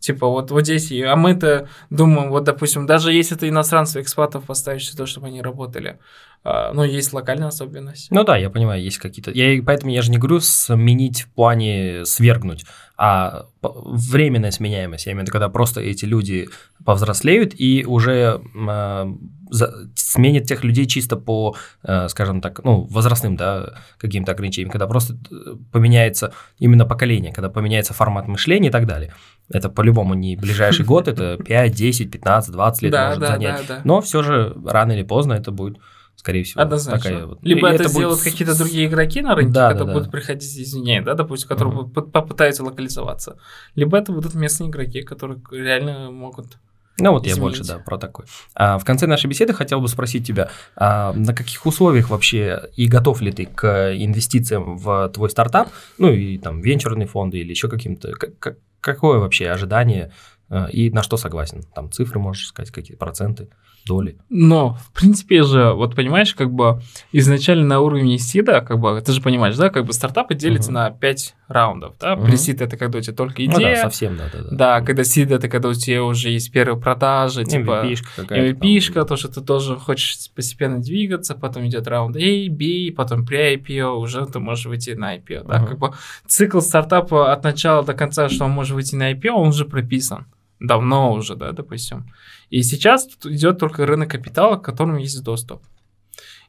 Типа 0.01 0.27
вот, 0.27 0.49
вот 0.49 0.63
здесь, 0.63 0.91
а 0.91 1.15
мы-то 1.15 1.69
думаем, 1.91 2.31
вот, 2.31 2.43
допустим, 2.43 2.87
даже 2.87 3.13
если 3.13 3.35
ты 3.35 3.49
иностранцев, 3.49 4.01
экспатов 4.01 4.45
поставишь 4.45 4.89
сюда, 4.89 5.05
чтобы 5.05 5.27
они 5.27 5.43
работали, 5.43 5.99
а, 6.43 6.73
ну, 6.73 6.83
есть 6.83 7.13
локальная 7.13 7.49
особенность. 7.49 8.09
Ну 8.09 8.23
да, 8.23 8.35
я 8.35 8.49
понимаю, 8.49 8.81
есть 8.81 8.97
какие-то... 8.97 9.29
Я, 9.29 9.61
поэтому 9.63 9.91
я 9.91 10.01
же 10.01 10.09
не 10.09 10.17
говорю 10.17 10.39
сменить 10.39 11.21
в 11.21 11.29
плане 11.29 12.03
свергнуть, 12.05 12.65
а 12.97 13.45
временная 13.61 14.51
сменяемость. 14.51 15.05
Я 15.05 15.11
имею 15.11 15.21
в 15.21 15.23
виду, 15.25 15.33
когда 15.33 15.49
просто 15.49 15.81
эти 15.81 16.05
люди 16.05 16.49
повзрослеют 16.83 17.53
и 17.55 17.85
уже 17.85 18.41
э, 18.55 19.05
за, 19.51 19.89
сменят 19.95 20.45
тех 20.45 20.63
людей 20.63 20.87
чисто 20.87 21.15
по, 21.15 21.55
э, 21.83 22.07
скажем 22.09 22.41
так, 22.41 22.63
ну, 22.63 22.87
возрастным, 22.89 23.35
да, 23.35 23.75
каким-то 23.97 24.31
ограничениям, 24.31 24.71
когда 24.71 24.87
просто 24.87 25.13
э, 25.29 25.55
поменяется 25.71 26.33
именно 26.57 26.85
поколение, 26.85 27.33
когда 27.33 27.49
поменяется 27.49 27.93
формат 27.93 28.27
мышления 28.27 28.69
и 28.69 28.71
так 28.71 28.87
далее. 28.87 29.13
Это 29.53 29.69
по-любому 29.69 30.13
не 30.13 30.35
ближайший 30.35 30.85
год, 30.85 31.07
это 31.07 31.37
5, 31.37 31.73
10, 31.73 32.11
15, 32.11 32.51
20 32.51 32.81
лет 32.83 32.93
может 32.93 33.19
занять. 33.19 33.85
Но 33.85 34.01
все 34.01 34.23
же 34.23 34.55
рано 34.65 34.93
или 34.93 35.03
поздно 35.03 35.33
это 35.33 35.51
будет 35.51 35.77
скорее 36.15 36.43
всего. 36.43 36.61
Однозначно. 36.61 37.09
Такая 37.09 37.25
вот. 37.25 37.39
Либо 37.41 37.69
и 37.69 37.73
это, 37.73 37.83
это 37.83 37.91
сделают 37.91 38.19
будет... 38.19 38.31
какие-то 38.31 38.57
другие 38.57 38.87
игроки 38.87 39.21
на 39.21 39.35
рынке, 39.35 39.53
да, 39.53 39.69
которые 39.69 39.87
да, 39.87 39.93
будут 39.93 40.07
да. 40.07 40.11
приходить 40.11 40.55
из 40.55 40.73
нее, 40.73 41.01
да, 41.01 41.15
допустим, 41.15 41.47
которые 41.47 41.75
угу. 41.75 41.89
попытаются 41.89 42.63
локализоваться. 42.63 43.37
Либо 43.75 43.97
это 43.97 44.11
будут 44.11 44.35
местные 44.35 44.69
игроки, 44.69 45.01
которые 45.01 45.41
реально 45.51 46.11
могут 46.11 46.57
ну 46.99 47.13
вот 47.13 47.25
Изменить. 47.25 47.37
я 47.37 47.41
больше, 47.41 47.63
да, 47.63 47.79
про 47.79 47.97
такой. 47.97 48.25
А, 48.53 48.77
в 48.77 48.85
конце 48.85 49.07
нашей 49.07 49.25
беседы 49.25 49.53
хотел 49.53 49.81
бы 49.81 49.87
спросить 49.87 50.27
тебя, 50.27 50.51
а, 50.75 51.13
на 51.13 51.33
каких 51.33 51.65
условиях 51.65 52.09
вообще 52.09 52.69
и 52.75 52.87
готов 52.87 53.21
ли 53.21 53.31
ты 53.31 53.45
к 53.45 53.95
инвестициям 53.95 54.77
в 54.77 55.09
твой 55.09 55.29
стартап, 55.31 55.69
ну 55.97 56.11
и 56.11 56.37
там 56.37 56.61
венчурные 56.61 57.07
фонды 57.07 57.39
или 57.39 57.49
еще 57.49 57.69
каким-то, 57.69 58.11
как, 58.11 58.57
какое 58.81 59.19
вообще 59.19 59.49
ожидание 59.49 60.11
а, 60.49 60.65
и 60.65 60.89
на 60.89 61.03
что 61.03 61.17
согласен? 61.17 61.63
Там 61.73 61.91
цифры 61.91 62.19
можешь 62.19 62.47
сказать, 62.47 62.71
какие 62.71 62.97
проценты? 62.97 63.49
Доли. 63.85 64.17
Но, 64.29 64.75
в 64.75 64.91
принципе 64.93 65.43
же, 65.43 65.71
вот 65.73 65.95
понимаешь, 65.95 66.33
как 66.35 66.51
бы 66.51 66.81
изначально 67.11 67.65
на 67.65 67.79
уровне 67.81 68.17
сида, 68.17 68.61
как 68.61 68.79
бы, 68.79 69.01
ты 69.01 69.11
же 69.11 69.21
понимаешь, 69.21 69.55
да, 69.57 69.69
как 69.69 69.85
бы 69.85 69.93
стартапы 69.93 70.35
делятся 70.35 70.71
Мгм. 70.71 70.79
на 70.79 70.91
5 70.91 71.35
раундов, 71.47 71.95
да, 71.99 72.15
Мгм. 72.15 72.25
пресид 72.25 72.61
это 72.61 72.77
когда 72.77 72.99
у 72.99 73.01
тебя 73.01 73.13
только 73.15 73.41
Ну 73.41 73.51
идея, 73.57 73.75
да, 73.75 73.81
совсем, 73.81 74.15
да, 74.17 74.29
да. 74.31 74.39
да, 74.51 74.81
когда 74.81 75.03
сид 75.03 75.31
это 75.31 75.49
когда 75.49 75.69
у 75.69 75.73
тебя 75.73 76.03
уже 76.03 76.29
есть 76.29 76.51
первые 76.51 76.79
продажи, 76.79 77.43
типа 77.43 77.83
MVP-шка 77.85 78.07
какая-то. 78.15 78.59
там. 78.59 78.69
MVP-шка, 78.69 79.05
то, 79.05 79.15
что 79.17 79.27
ты 79.27 79.41
должен 79.41 79.77
хочешь 79.77 80.17
постепенно 80.33 80.79
двигаться, 80.79 81.35
потом 81.35 81.67
идет 81.67 81.87
раунд 81.87 82.15
A, 82.15 82.47
B, 82.49 82.93
потом 82.95 83.25
pre-IPO, 83.25 83.95
уже 83.97 84.25
ты 84.27 84.39
можешь 84.39 84.65
выйти 84.65 84.91
на 84.91 85.17
IPO, 85.17 85.43
да, 85.47 85.55
Ага. 85.55 85.67
как 85.67 85.79
бы 85.79 85.93
цикл 86.27 86.59
стартапа 86.61 87.33
от 87.33 87.43
начала 87.43 87.83
до 87.83 87.93
конца, 87.93 88.29
что 88.29 88.45
он 88.45 88.51
может 88.51 88.73
выйти 88.73 88.95
на 88.95 89.11
IPO, 89.11 89.29
он 89.31 89.49
уже 89.49 89.65
прописан. 89.65 90.25
Давно 90.61 91.13
уже, 91.13 91.35
да, 91.35 91.51
допустим. 91.51 92.05
И 92.51 92.61
сейчас 92.61 93.07
идет 93.23 93.57
только 93.57 93.85
рынок 93.85 94.11
капитала, 94.11 94.57
к 94.57 94.63
которому 94.63 94.99
есть 94.99 95.23
доступ. 95.23 95.63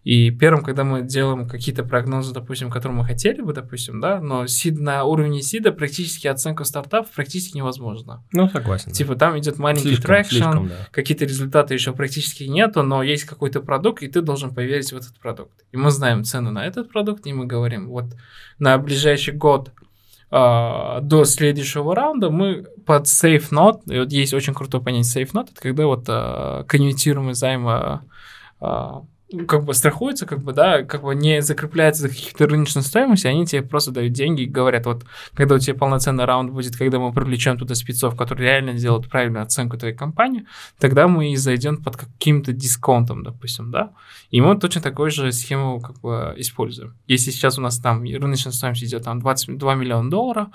И 0.04 0.30
первым, 0.30 0.64
когда 0.64 0.82
мы 0.82 1.02
делаем 1.02 1.48
какие-то 1.48 1.84
прогнозы, 1.84 2.34
допустим, 2.34 2.70
которые 2.70 2.98
мы 2.98 3.04
хотели 3.04 3.40
бы, 3.40 3.52
допустим, 3.52 4.00
да, 4.00 4.20
но 4.20 4.46
seed 4.48 4.78
на 4.78 5.04
уровне 5.04 5.42
seed 5.42 5.65
а 5.65 5.70
практически 5.70 6.26
оценка 6.26 6.64
стартапов 6.64 7.12
практически 7.12 7.56
невозможно. 7.56 8.24
Ну, 8.32 8.48
согласен. 8.48 8.90
Типа 8.90 9.14
там 9.14 9.38
идет 9.38 9.58
маленький 9.58 9.88
слишком, 9.88 10.06
traction, 10.06 10.34
слишком, 10.34 10.68
да. 10.68 10.88
какие-то 10.90 11.24
результаты 11.24 11.74
еще 11.74 11.92
практически 11.92 12.44
нету, 12.44 12.82
но 12.82 13.02
есть 13.04 13.24
какой-то 13.24 13.60
продукт, 13.60 14.02
и 14.02 14.08
ты 14.08 14.22
должен 14.22 14.52
поверить 14.52 14.92
в 14.92 14.96
этот 14.96 15.16
продукт. 15.20 15.52
И 15.70 15.76
мы 15.76 15.90
знаем 15.92 16.24
цену 16.24 16.50
на 16.50 16.66
этот 16.66 16.90
продукт, 16.90 17.24
и 17.26 17.32
мы 17.32 17.46
говорим, 17.46 17.88
вот 17.88 18.06
на 18.58 18.76
ближайший 18.78 19.34
год 19.34 19.70
а, 20.34 21.00
до 21.00 21.24
следующего 21.24 21.94
раунда 21.94 22.30
мы 22.30 22.64
под 22.86 23.04
safe 23.04 23.50
note, 23.50 23.82
и 23.86 23.98
вот 23.98 24.10
есть 24.12 24.32
очень 24.32 24.54
крутое 24.54 24.82
понятие 24.82 25.24
safe 25.24 25.32
note, 25.32 25.50
это 25.52 25.60
когда 25.60 25.84
вот 25.86 26.06
а, 26.08 26.64
конвертируемый 26.64 27.34
займ 27.34 27.68
а, 27.68 28.02
а, 28.58 29.02
как 29.46 29.64
бы 29.64 29.74
страхуется, 29.74 30.26
как 30.26 30.42
бы, 30.42 30.52
да, 30.52 30.82
как 30.82 31.02
бы 31.02 31.14
не 31.14 31.42
закрепляется 31.42 32.02
за 32.02 32.08
каких-то 32.08 32.46
рыночной 32.46 32.82
стоимости, 32.82 33.26
они 33.26 33.46
тебе 33.46 33.62
просто 33.62 33.90
дают 33.90 34.12
деньги 34.12 34.42
и 34.42 34.46
говорят, 34.46 34.86
вот, 34.86 35.04
когда 35.34 35.54
у 35.56 35.58
тебя 35.58 35.74
полноценный 35.74 36.24
раунд 36.24 36.50
будет, 36.52 36.76
когда 36.76 36.98
мы 36.98 37.12
привлечем 37.12 37.58
туда 37.58 37.74
спецов, 37.74 38.16
которые 38.16 38.50
реально 38.50 38.76
сделают 38.76 39.08
правильную 39.08 39.42
оценку 39.42 39.76
твоей 39.76 39.94
компании, 39.94 40.46
тогда 40.78 41.08
мы 41.08 41.32
и 41.32 41.36
зайдем 41.36 41.82
под 41.82 41.96
каким-то 41.96 42.52
дисконтом, 42.52 43.22
допустим, 43.22 43.70
да, 43.70 43.92
и 44.30 44.40
мы 44.40 44.58
точно 44.58 44.80
такую 44.80 45.10
же 45.10 45.32
схему 45.32 45.80
как 45.80 46.00
бы 46.00 46.34
используем. 46.36 46.96
Если 47.06 47.30
сейчас 47.30 47.58
у 47.58 47.62
нас 47.62 47.78
там 47.78 48.02
рыночная 48.02 48.52
стоимость 48.52 48.84
идет 48.84 49.04
там 49.04 49.20
22 49.20 49.74
миллиона 49.74 50.10
долларов, 50.10 50.48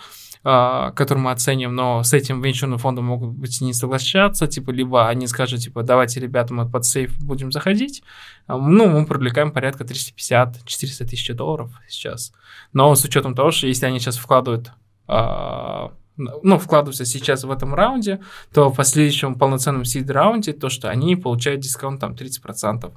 который 0.47 1.17
мы 1.17 1.31
оценим, 1.31 1.75
но 1.75 2.03
с 2.03 2.13
этим 2.13 2.41
венчурным 2.41 2.77
фондом 2.79 3.05
могут 3.05 3.31
быть 3.31 3.59
не 3.59 3.73
соглашаться, 3.73 4.47
типа, 4.47 4.71
либо 4.71 5.09
они 5.09 5.27
скажут, 5.27 5.59
типа, 5.59 5.83
давайте, 5.83 6.21
ребята, 6.21 6.53
мы 6.53 6.69
под 6.69 6.85
сейф 6.85 7.19
будем 7.19 7.51
заходить, 7.51 8.01
А, 8.47 8.57
ну, 8.57 8.87
мы 8.87 9.05
привлекаем 9.05 9.51
порядка 9.51 9.83
350-400 9.83 11.05
тысяч 11.05 11.35
долларов 11.35 11.71
сейчас. 11.89 12.31
Но 12.71 12.95
с 12.95 13.03
учетом 13.03 13.35
того, 13.35 13.51
что 13.51 13.67
если 13.67 13.87
они 13.87 13.99
сейчас 13.99 14.15
вкладывают 14.15 14.71
а, 15.07 15.91
ну, 16.15 16.57
вкладываются 16.57 17.05
сейчас 17.05 17.43
в 17.43 17.51
этом 17.51 17.75
раунде, 17.75 18.21
то 18.53 18.69
в 18.69 18.75
последующем 18.75 19.35
полноценном 19.35 19.85
сид-раунде, 19.85 20.53
то, 20.53 20.69
что 20.69 20.89
они 20.89 21.15
получают 21.15 21.61
дисконт 21.61 21.99
там 21.99 22.13
30%, 22.13 22.91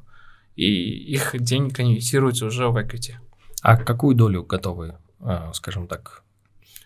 и 0.56 1.14
их 1.14 1.34
деньги 1.38 1.72
конвертируются 1.72 2.46
уже 2.46 2.68
в 2.68 2.76
equity. 2.76 3.14
А 3.62 3.76
какую 3.76 4.14
долю 4.14 4.44
готовы, 4.44 4.96
а, 5.20 5.52
скажем 5.52 5.86
так? 5.86 6.19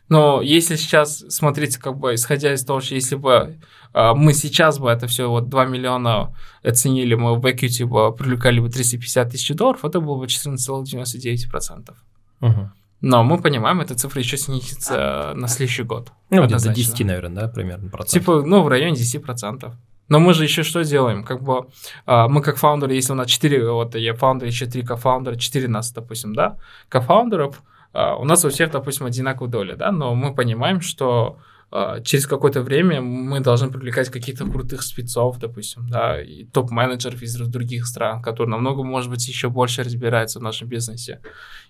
Но 0.08 0.42
если 0.42 0.76
сейчас 0.76 1.18
смотреть, 1.28 1.76
как 1.78 1.98
бы, 1.98 2.14
исходя 2.14 2.52
из 2.52 2.64
того, 2.64 2.80
что 2.80 2.94
если 2.94 3.16
бы 3.16 3.58
а, 3.92 4.14
мы 4.14 4.34
сейчас 4.34 4.78
бы 4.78 4.90
это 4.90 5.06
все 5.06 5.30
вот 5.30 5.48
2 5.48 5.64
миллиона 5.66 6.34
оценили, 6.62 7.14
мы 7.14 7.36
в 7.36 7.46
equity 7.46 7.86
бы 7.86 8.14
привлекали 8.14 8.60
бы 8.60 8.68
350 8.68 9.30
тысяч 9.30 9.54
долларов, 9.54 9.84
это 9.84 10.00
было 10.00 10.18
бы 10.18 10.26
14,99%. 10.26 11.94
Мгм. 12.40 12.72
Но 13.00 13.22
мы 13.22 13.40
понимаем, 13.40 13.80
эта 13.80 13.94
цифра 13.94 14.20
еще 14.20 14.36
снизится 14.36 15.32
на 15.36 15.46
следующий 15.46 15.82
год. 15.82 16.10
Ну, 16.30 16.38
где-то 16.38 16.64
до 16.64 16.70
Однозначно. 16.70 16.82
10, 16.82 17.06
наверное, 17.06 17.42
да, 17.42 17.48
примерно 17.48 17.88
процентов. 17.90 18.12
Типа, 18.12 18.42
ну, 18.42 18.62
в 18.62 18.68
районе 18.68 18.94
10%. 18.94 19.72
Но 20.08 20.20
мы 20.20 20.34
же 20.34 20.44
еще 20.44 20.62
что 20.62 20.84
делаем? 20.84 21.24
Как 21.24 21.42
бы 21.42 21.66
а, 22.06 22.28
мы 22.28 22.42
как 22.42 22.56
фаундеры, 22.56 22.94
если 22.94 23.12
у 23.12 23.16
нас 23.16 23.26
4, 23.28 23.70
вот 23.70 23.94
я 23.94 24.14
фаундер, 24.14 24.48
еще 24.48 24.66
3 24.66 24.82
кофаундера, 24.82 25.36
4 25.36 25.68
нас, 25.68 25.92
допустим, 25.92 26.34
да, 26.34 26.58
кофаундеров, 26.88 27.56
а, 27.58 27.73
у 27.94 28.24
нас 28.24 28.44
у 28.44 28.48
всех, 28.50 28.70
допустим, 28.72 29.06
одинаковая 29.06 29.50
доля, 29.50 29.76
да, 29.76 29.92
но 29.92 30.14
мы 30.14 30.34
понимаем, 30.34 30.80
что 30.80 31.38
а, 31.70 32.00
через 32.00 32.26
какое-то 32.26 32.62
время 32.62 33.00
мы 33.00 33.40
должны 33.40 33.70
привлекать 33.70 34.08
каких-то 34.08 34.44
крутых 34.44 34.82
спецов, 34.82 35.38
допустим, 35.38 35.88
да, 35.88 36.20
и 36.22 36.44
топ-менеджеров 36.44 37.22
из 37.22 37.36
других 37.36 37.86
стран, 37.86 38.22
которые 38.22 38.50
намного, 38.50 38.82
может 38.82 39.10
быть, 39.10 39.26
еще 39.28 39.48
больше 39.48 39.82
разбираются 39.82 40.38
в 40.38 40.42
нашем 40.42 40.68
бизнесе. 40.68 41.20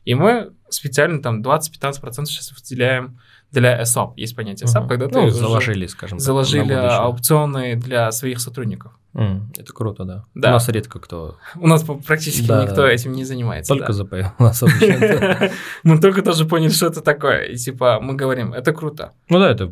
И 0.05 0.15
мы 0.15 0.53
специально 0.69 1.23
там 1.23 1.41
20-15% 1.43 2.25
сейчас 2.27 2.53
выделяем 2.53 3.19
для 3.51 3.81
ESOP. 3.83 4.15
Есть 4.17 4.37
понятие 4.37 4.67
ESOP, 4.69 4.81
Мгм. 4.81 4.89
когда 4.89 5.09
ты 5.09 5.15
ну, 5.15 5.25
уже 5.27 5.37
заложили, 5.37 5.87
скажем 5.87 6.19
так, 6.19 6.25
заложили 6.25 6.63
будущее. 6.63 6.89
аукционы 6.91 7.77
для 7.77 8.11
своих 8.13 8.41
сотрудников. 8.41 8.93
М, 9.15 9.53
Это 9.57 9.73
круто, 9.73 10.05
да. 10.05 10.25
Да. 10.35 10.49
У 10.51 10.53
нас 10.53 10.69
редко 10.69 10.99
кто, 10.99 11.37
У 11.57 11.67
нас 11.69 11.85
практически 12.07 12.47
Да, 12.47 12.63
никто 12.65 12.83
да. 12.83 12.91
этим 12.91 13.13
не 13.13 13.25
занимается. 13.25 13.73
только 13.75 13.89
да. 13.89 13.93
ЗП 13.93 14.15
у 14.39 14.43
нас 14.43 14.63
обычно. 14.63 15.51
Мы 15.85 16.01
только 16.01 16.23
тоже 16.23 16.45
поняли, 16.47 16.71
что 16.71 16.87
это 16.87 17.01
такое. 17.01 17.45
И 17.45 17.57
типа 17.57 18.01
мы 18.01 18.15
говорим, 18.15 18.53
это 18.53 18.73
круто. 18.73 19.13
Ну 19.29 19.39
да, 19.39 19.51
это 19.51 19.71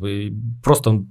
просто, 0.63 1.05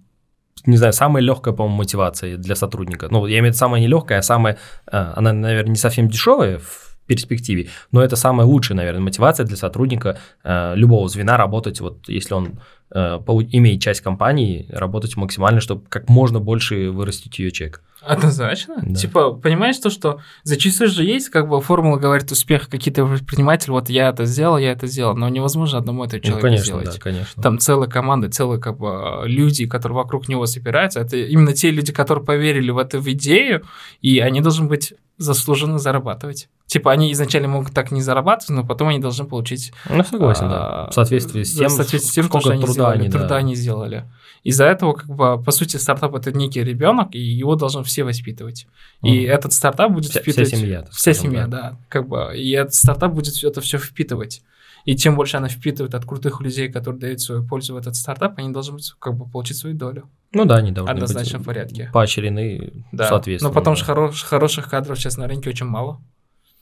не 0.66 0.78
знаю, 0.78 0.94
самая 0.94 1.22
легкая, 1.24 1.54
по-моему, 1.54 1.78
мотивация 1.78 2.38
для 2.38 2.56
сотрудника. 2.56 3.08
Ну, 3.12 3.26
я 3.26 3.40
имею 3.40 3.44
в 3.44 3.48
виду 3.48 3.58
самая 3.58 3.82
нелегкая, 3.82 4.20
а 4.20 4.22
самая, 4.22 4.58
а, 4.90 5.14
она, 5.18 5.34
наверное, 5.34 5.72
не 5.72 5.78
совсем 5.78 6.08
дешевая 6.08 6.60
в 6.60 6.98
перспективе, 7.08 7.68
но 7.92 8.02
это 8.02 8.16
самая 8.16 8.48
лучшая, 8.48 8.78
наверное, 8.78 9.02
мотивация 9.02 9.46
для 9.46 9.58
сотрудника 9.58 10.18
э, 10.46 10.74
любого 10.76 11.10
звена 11.10 11.36
работать, 11.36 11.82
вот 11.82 12.08
если 12.08 12.34
он 12.36 12.62
полу- 12.90 13.44
имеет 13.52 13.82
часть 13.82 14.00
компании, 14.02 14.68
работать 14.72 15.18
максимально, 15.18 15.60
чтобы 15.60 15.84
как 15.90 16.08
можно 16.10 16.40
больше 16.40 16.90
вырастить 16.90 17.38
ее 17.40 17.52
чек. 17.52 17.82
Однозначно. 18.02 18.76
Да. 18.82 18.96
Типа, 18.96 19.32
понимаешь 19.34 19.78
то, 19.78 19.90
что 19.90 20.20
зачастую 20.44 20.90
же 20.90 21.04
есть, 21.04 21.30
как 21.30 21.48
бы 21.48 21.62
формула 21.62 21.98
говорит 21.98 22.32
успех, 22.32 22.68
какие-то 22.68 23.06
предприниматели, 23.06 23.72
вот 23.72 23.90
я 23.90 24.10
это 24.10 24.26
сделал, 24.26 24.58
я 24.58 24.72
это 24.72 24.88
сделал, 24.88 25.16
но 25.16 25.30
невозможно 25.30 25.78
одному 25.78 26.04
этого 26.04 26.18
Ну, 26.20 26.24
человека 26.24 26.42
конечно, 26.48 26.66
сделать. 26.66 26.86
да, 26.94 27.00
конечно. 27.00 27.44
Там 27.44 27.60
целая 27.60 27.90
команда, 27.90 28.30
целые 28.30 28.60
как 28.60 28.78
бы 28.78 29.22
люди, 29.26 29.68
которые 29.68 29.98
вокруг 29.98 30.28
него 30.28 30.46
собираются. 30.46 31.00
Это 31.00 31.18
именно 31.18 31.54
те 31.54 31.70
люди, 31.72 31.94
которые 31.94 32.26
поверили 32.26 32.72
в 32.72 32.78
эту 32.78 33.00
в 33.00 33.12
идею, 33.12 33.64
и 34.02 34.20
они 34.20 34.42
должны 34.42 34.68
быть 34.68 34.94
заслуженно 35.22 35.80
зарабатывать. 35.80 36.50
Типа 36.66 36.92
они 36.92 37.12
изначально 37.14 37.48
могут 37.48 37.74
так 37.74 37.92
не 37.92 38.02
зарабатывать, 38.02 38.50
но 38.50 38.66
потом 38.66 38.90
они 38.90 39.00
должны 39.00 39.26
получить 39.26 39.72
Ну, 39.90 40.04
согласен, 40.04 40.50
да. 40.50 40.86
а, 40.86 40.90
В 40.90 40.94
соответствии 40.94 41.44
с 41.44 41.54
да, 41.54 41.60
тем, 41.60 41.68
в 41.70 41.72
соответствии 41.72 42.10
с 42.12 42.14
тем, 42.14 42.26
сколько 42.26 42.42
что 42.42 42.52
они 42.52 42.62
труда 42.62 42.74
сделали, 42.74 43.00
они, 43.00 43.08
да. 43.10 43.20
труда 43.20 43.36
они 43.38 43.56
сделали. 43.56 44.06
Из-за 44.44 44.66
этого, 44.66 44.94
как 44.94 45.08
бы, 45.08 45.42
по 45.42 45.52
сути, 45.52 45.78
стартап 45.78 46.16
это 46.16 46.32
некий 46.32 46.64
ребенок, 46.64 47.14
и 47.14 47.20
его 47.20 47.56
должны 47.56 47.84
все 47.84 48.04
воспитывать. 48.04 48.66
И 49.04 49.22
Мгм. 49.22 49.30
этот 49.32 49.54
стартап 49.54 49.92
будет 49.92 50.06
Вся- 50.12 50.14
вся 50.14 50.22
впитывать. 50.22 50.50
семья, 50.50 50.82
так 50.82 50.92
Вся 50.92 51.14
скажем, 51.14 51.32
семья, 51.32 51.48
да. 51.48 51.62
да. 51.62 51.78
Как 51.90 52.08
бы, 52.08 52.32
и 52.36 52.50
этот 52.52 52.74
стартап 52.74 53.14
будет 53.14 53.44
это 53.44 53.62
все 53.62 53.78
впитывать. 53.78 54.42
И 54.86 54.96
чем 54.96 55.16
больше 55.16 55.38
она 55.38 55.48
впитывает 55.48 55.94
от 55.96 56.06
крутых 56.06 56.42
людей, 56.42 56.70
которые 56.72 57.00
дают 57.00 57.22
свою 57.22 57.44
пользу 57.46 57.74
в 57.74 57.78
этот 57.78 57.96
стартап, 57.96 58.34
они 58.38 58.52
должны 58.52 58.80
как 59.00 59.16
бы 59.16 59.28
получить 59.30 59.58
свою 59.58 59.76
долю. 59.76 60.10
Ну 60.34 60.46
да, 60.46 60.56
они 60.58 60.72
должны 60.72 60.92
Однозначно 60.92 61.38
быть 61.40 61.44
в 61.44 61.46
порядке. 61.48 61.90
поощрены 61.94 62.86
Да. 62.92 63.08
соответственно. 63.10 63.50
Но 63.50 63.54
потом 63.56 63.74
да. 63.74 63.80
же 63.80 63.86
хорош- 63.86 64.24
хороших 64.24 64.70
кадров 64.70 64.98
сейчас 64.98 65.18
на 65.18 65.28
рынке 65.28 65.50
очень 65.50 65.66
мало. 65.68 66.02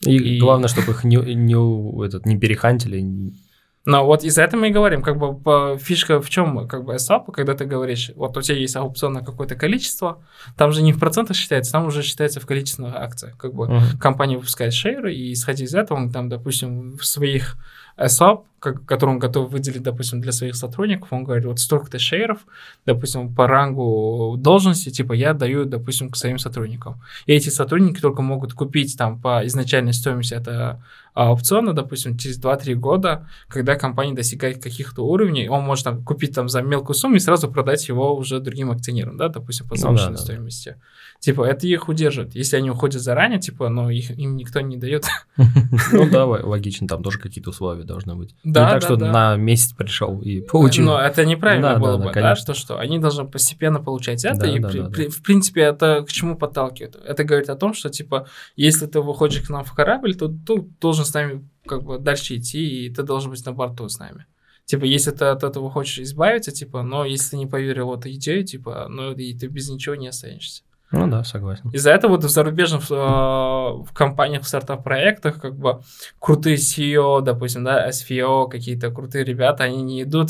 И, 0.05 0.15
и- 0.15 0.39
главное, 0.39 0.69
чтобы 0.69 0.91
их 0.93 1.03
не, 1.03 1.17
не, 1.17 2.05
этот, 2.05 2.25
не 2.25 2.37
перехантили. 2.37 3.33
Но 3.85 4.05
вот 4.05 4.23
из-за 4.23 4.43
этого 4.43 4.61
мы 4.61 4.69
и 4.69 4.71
говорим, 4.71 5.01
как 5.01 5.17
бы 5.17 5.77
фишка 5.79 6.21
в 6.21 6.29
чем, 6.29 6.67
как 6.67 6.83
бы 6.83 6.93
SAP, 6.95 7.31
когда 7.31 7.55
ты 7.55 7.65
говоришь, 7.65 8.11
вот 8.15 8.35
у 8.37 8.41
тебя 8.41 8.57
есть 8.57 8.75
аукцион 8.75 9.13
на 9.13 9.21
какое-то 9.23 9.55
количество, 9.55 10.21
там 10.57 10.71
же 10.73 10.81
не 10.83 10.93
в 10.93 10.99
процентах 10.99 11.35
считается, 11.37 11.71
там 11.71 11.85
уже 11.87 12.03
считается 12.03 12.39
в 12.39 12.45
количественных 12.45 12.93
акциях. 12.95 13.37
Как 13.37 13.53
бы 13.53 13.67
Мгм. 13.67 13.97
компания 13.99 14.35
выпускает 14.37 14.73
шейры, 14.73 15.15
и 15.15 15.33
исходя 15.33 15.63
из 15.63 15.73
этого, 15.73 15.97
он 15.97 16.11
там, 16.11 16.29
допустим, 16.29 16.97
в 16.97 17.05
своих 17.05 17.57
SAP, 17.99 18.43
который 18.59 19.11
он 19.11 19.19
готов 19.19 19.51
выделить, 19.51 19.83
допустим, 19.83 20.21
для 20.21 20.31
своих 20.31 20.55
сотрудников, 20.55 21.11
он 21.11 21.23
говорит, 21.23 21.45
вот 21.45 21.59
столько-то 21.59 21.99
шейров, 21.99 22.39
допустим, 22.85 23.33
по 23.33 23.47
рангу 23.47 24.35
должности, 24.37 24.89
типа, 24.89 25.13
я 25.13 25.33
даю, 25.33 25.65
допустим, 25.65 26.09
к 26.09 26.17
своим 26.17 26.39
сотрудникам. 26.39 27.01
И 27.25 27.33
эти 27.33 27.49
сотрудники 27.49 27.99
только 27.99 28.21
могут 28.21 28.53
купить 28.53 28.97
там 28.97 29.19
по 29.19 29.45
изначальной 29.45 29.93
стоимости 29.93 30.33
это 30.33 30.81
А 31.13 31.31
опционы, 31.31 31.73
допустим, 31.73 32.17
через 32.17 32.39
2-3 32.39 32.75
года, 32.75 33.27
когда 33.47 33.75
компания 33.75 34.13
достигает 34.13 34.61
каких-то 34.61 35.05
уровней, 35.05 35.49
он 35.49 35.63
может 35.63 35.85
там, 35.85 36.03
купить 36.03 36.35
там 36.35 36.49
за 36.49 36.61
мелкую 36.61 36.95
сумму 36.95 37.15
и 37.15 37.19
сразу 37.19 37.49
продать 37.49 37.87
его 37.87 38.15
уже 38.15 38.39
другим 38.39 38.71
акционерам, 38.71 39.17
да, 39.17 39.29
допустим, 39.29 39.67
по 39.67 39.75
завышенной 39.75 40.11
ну, 40.11 40.17
да, 40.17 40.21
стоимости. 40.23 40.69
Да. 40.69 40.83
Типа, 41.19 41.43
это 41.43 41.67
их 41.67 41.89
удержит. 41.89 42.33
Если 42.33 42.55
они 42.55 42.71
уходят 42.71 43.01
заранее, 43.01 43.39
типа, 43.39 43.67
но 43.67 43.89
их, 43.89 44.11
им 44.17 44.37
никто 44.37 44.61
не 44.61 44.77
дает. 44.77 45.05
Ну 45.91 46.09
да, 46.11 46.25
логично, 46.25 46.87
там 46.87 47.03
тоже 47.03 47.19
какие-то 47.19 47.49
условия 47.49 47.83
должны 47.89 48.15
быть. 48.15 48.35
Да, 48.43 48.65
Не 48.65 48.71
так, 48.71 48.81
что 48.83 48.97
на 48.97 49.35
месяц 49.35 49.73
пришел 49.73 50.21
и 50.21 50.41
получил. 50.41 50.85
Но 50.85 50.99
это 50.99 51.25
неправильно 51.25 51.77
было 51.77 51.97
бы, 51.97 52.11
да, 52.13 52.35
что 52.35 52.53
что? 52.53 52.79
Они 52.79 52.99
должны 52.99 53.25
постепенно 53.25 53.79
получать 53.79 54.23
это, 54.25 54.45
и 54.47 54.59
в 55.09 55.21
принципе 55.23 55.61
это 55.61 56.03
к 56.07 56.11
чему 56.11 56.37
подталкивает? 56.37 56.95
Это 56.95 57.23
говорит 57.23 57.49
о 57.49 57.55
том, 57.55 57.73
что, 57.73 57.89
типа, 57.89 58.27
если 58.55 58.85
ты 58.85 59.01
выходишь 59.01 59.41
к 59.41 59.49
нам 59.49 59.63
в 59.63 59.73
корабль, 59.73 60.15
то 60.15 60.27
ты 60.27 60.61
должен 60.79 61.05
с 61.05 61.13
нами 61.13 61.47
как 61.65 61.83
бы 61.83 61.99
дальше 61.99 62.37
идти, 62.37 62.85
и 62.85 62.89
ты 62.89 63.03
должен 63.03 63.31
быть 63.31 63.45
на 63.45 63.51
борту 63.51 63.87
с 63.89 63.99
нами. 63.99 64.25
Типа, 64.65 64.85
если 64.85 65.11
ты 65.11 65.25
от 65.25 65.43
этого 65.43 65.71
хочешь 65.71 65.99
избавиться, 65.99 66.51
типа, 66.51 66.83
но 66.83 67.03
если 67.03 67.31
ты 67.31 67.37
не 67.37 67.47
поверил 67.47 67.87
в 67.87 67.93
эту 67.93 68.11
идею, 68.11 68.43
типа, 68.43 68.87
ну 68.87 69.13
и 69.13 69.33
ты 69.33 69.47
без 69.47 69.69
ничего 69.69 69.95
не 69.95 70.07
останешься. 70.07 70.63
Ну 70.91 71.07
да, 71.07 71.23
согласен. 71.23 71.69
Из-за 71.69 71.91
этого 71.91 72.13
вот 72.13 72.23
в 72.23 72.29
зарубежных 72.29 72.89
э, 72.89 72.95
в 72.95 73.89
компаниях, 73.93 74.41
в 74.41 74.47
стартап-проектах, 74.47 75.39
как 75.39 75.55
бы 75.55 75.81
крутые 76.17 76.55
CEO, 76.55 77.21
допустим, 77.21 77.63
да, 77.63 77.89
SVO, 77.89 78.49
какие-то 78.49 78.89
крутые 78.89 79.23
ребята, 79.23 79.65
они 79.65 79.83
не 79.83 80.01
идут 80.01 80.29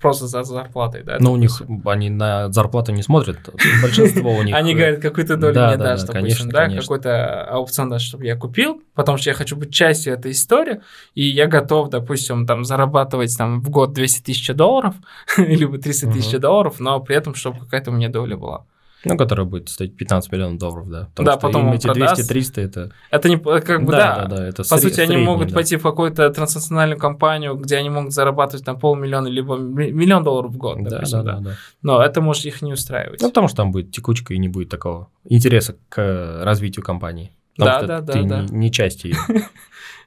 просто 0.00 0.26
за 0.26 0.42
зарплатой, 0.42 1.04
да. 1.04 1.18
Ну, 1.20 1.32
у 1.32 1.36
них, 1.36 1.62
они 1.84 2.10
на 2.10 2.50
зарплату 2.50 2.90
не 2.90 3.02
смотрят, 3.02 3.38
большинство 3.82 4.34
у 4.34 4.42
них. 4.42 4.54
Они 4.54 4.74
говорят, 4.74 5.00
какую-то 5.00 5.36
долю 5.36 5.60
мне 5.60 5.76
дашь, 5.76 6.02
допустим, 6.02 6.50
да, 6.50 6.68
какой-то 6.68 7.44
аукцион 7.44 7.90
дашь, 7.90 8.02
чтобы 8.02 8.24
я 8.26 8.34
купил, 8.34 8.82
потому 8.94 9.16
что 9.16 9.30
я 9.30 9.34
хочу 9.34 9.54
быть 9.54 9.72
частью 9.72 10.14
этой 10.14 10.32
истории, 10.32 10.80
и 11.14 11.24
я 11.24 11.46
готов, 11.46 11.88
допустим, 11.88 12.46
там, 12.46 12.64
зарабатывать 12.64 13.36
там 13.38 13.60
в 13.62 13.70
год 13.70 13.92
200 13.92 14.22
тысяч 14.22 14.48
долларов, 14.54 14.96
либо 15.36 15.78
300 15.78 16.10
тысяч 16.10 16.36
долларов, 16.40 16.80
но 16.80 16.98
при 16.98 17.14
этом, 17.14 17.36
чтобы 17.36 17.60
какая-то 17.60 17.92
у 17.92 17.94
меня 17.94 18.08
доля 18.08 18.36
была. 18.36 18.64
Ну, 19.04 19.16
которая 19.16 19.46
будет 19.46 19.68
стоить 19.68 19.96
15 19.96 20.30
миллионов 20.32 20.58
долларов, 20.58 20.90
да. 20.90 21.08
Потому 21.14 21.26
да, 21.26 21.36
потом 21.36 21.72
эти 21.72 21.86
200-300 21.86 22.60
это... 22.60 22.92
Это 23.10 23.28
не, 23.28 23.38
как 23.38 23.84
бы, 23.84 23.92
да, 23.92 24.16
да, 24.16 24.24
да, 24.26 24.36
да 24.36 24.46
это 24.48 24.62
По 24.68 24.76
сути, 24.76 25.00
они 25.00 25.16
могут 25.16 25.48
да. 25.48 25.54
пойти 25.54 25.76
в 25.76 25.82
какую-то 25.82 26.28
транснациональную 26.30 26.98
компанию, 26.98 27.56
где 27.56 27.76
они 27.76 27.88
могут 27.90 28.12
зарабатывать 28.12 28.64
там 28.64 28.78
полмиллиона, 28.78 29.28
либо 29.28 29.56
миллион 29.56 30.22
долларов 30.22 30.52
в 30.52 30.56
год, 30.56 30.82
да, 30.82 30.90
допустим, 30.90 31.24
да, 31.24 31.36
да, 31.36 31.40
да. 31.40 31.56
Но 31.82 32.02
это 32.02 32.20
может 32.20 32.44
их 32.44 32.62
не 32.62 32.72
устраивать. 32.72 33.20
Ну, 33.22 33.28
потому 33.28 33.48
что 33.48 33.58
там 33.58 33.72
будет 33.72 33.90
текучка 33.90 34.34
и 34.34 34.38
не 34.38 34.48
будет 34.48 34.68
такого 34.68 35.08
интереса 35.24 35.76
к 35.88 36.42
развитию 36.44 36.84
компании. 36.84 37.32
Потому 37.56 37.70
да, 37.70 37.78
что 37.78 37.86
да, 37.86 38.12
ты 38.12 38.12
да, 38.12 38.40
не, 38.40 38.46
да. 38.46 38.54
не 38.54 38.72
часть 38.72 39.04
ее. 39.04 39.16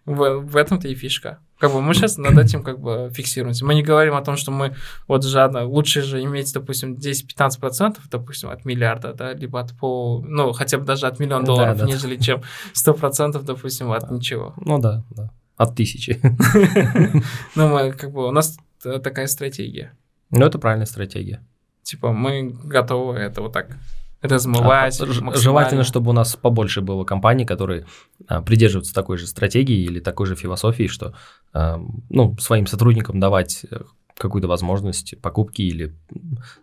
В, 0.05 0.39
в 0.39 0.57
этом-то 0.57 0.87
и 0.87 0.95
фишка. 0.95 1.39
Как 1.59 1.71
бы 1.71 1.81
мы 1.81 1.93
сейчас 1.93 2.17
над 2.17 2.37
этим 2.37 2.61
как 2.61 2.79
бы 2.79 3.09
фиксируемся. 3.13 3.65
Мы 3.65 3.73
не 3.73 3.83
говорим 3.83 4.15
о 4.15 4.21
том, 4.21 4.35
что 4.35 4.51
мы 4.51 4.75
вот 5.07 5.23
жадно, 5.23 5.65
лучше 5.65 6.01
же 6.01 6.21
иметь, 6.21 6.51
допустим, 6.53 6.95
10-15%, 6.95 7.99
допустим, 8.11 8.49
от 8.49 8.65
миллиарда, 8.65 9.13
да, 9.13 9.33
либо 9.33 9.61
от 9.61 9.71
пол, 9.77 10.21
ну, 10.23 10.51
хотя 10.51 10.77
бы 10.77 10.83
даже 10.83 11.07
от 11.07 11.19
миллиона 11.19 11.45
долларов, 11.45 11.77
да, 11.77 11.85
да. 11.85 11.89
нежели 11.89 12.17
чем 12.17 12.41
100%, 12.73 13.41
допустим, 13.43 13.91
от 13.93 14.11
ничего. 14.11 14.53
Ну 14.57 14.77
да, 14.79 15.05
да. 15.11 15.31
От 15.55 15.75
тысячи. 15.75 16.19
Ну, 17.55 17.69
мы 17.69 17.93
как 17.93 18.11
бы, 18.11 18.27
у 18.27 18.31
нас 18.31 18.57
такая 18.81 19.27
стратегия. 19.27 19.93
Ну, 20.31 20.45
это 20.45 20.59
правильная 20.59 20.87
стратегия. 20.87 21.41
Типа, 21.83 22.11
мы 22.11 22.49
готовы 22.49 23.15
это 23.15 23.41
вот 23.41 23.53
так 23.53 23.77
размывать. 24.23 24.99
А, 24.99 25.35
желательно, 25.35 25.83
чтобы 25.83 26.11
у 26.11 26.13
нас 26.13 26.35
побольше 26.35 26.81
было 26.81 27.03
компаний, 27.03 27.45
которые 27.45 27.85
а, 28.27 28.41
придерживаются 28.41 28.93
такой 28.93 29.17
же 29.17 29.27
стратегии 29.27 29.83
или 29.83 29.99
такой 29.99 30.25
же 30.25 30.35
философии, 30.35 30.87
что 30.87 31.13
а, 31.53 31.79
ну, 32.09 32.35
своим 32.39 32.65
сотрудникам 32.65 33.19
давать 33.19 33.65
э, 33.69 33.81
какую-то 34.17 34.47
возможность 34.47 35.19
покупки 35.21 35.61
или 35.61 35.95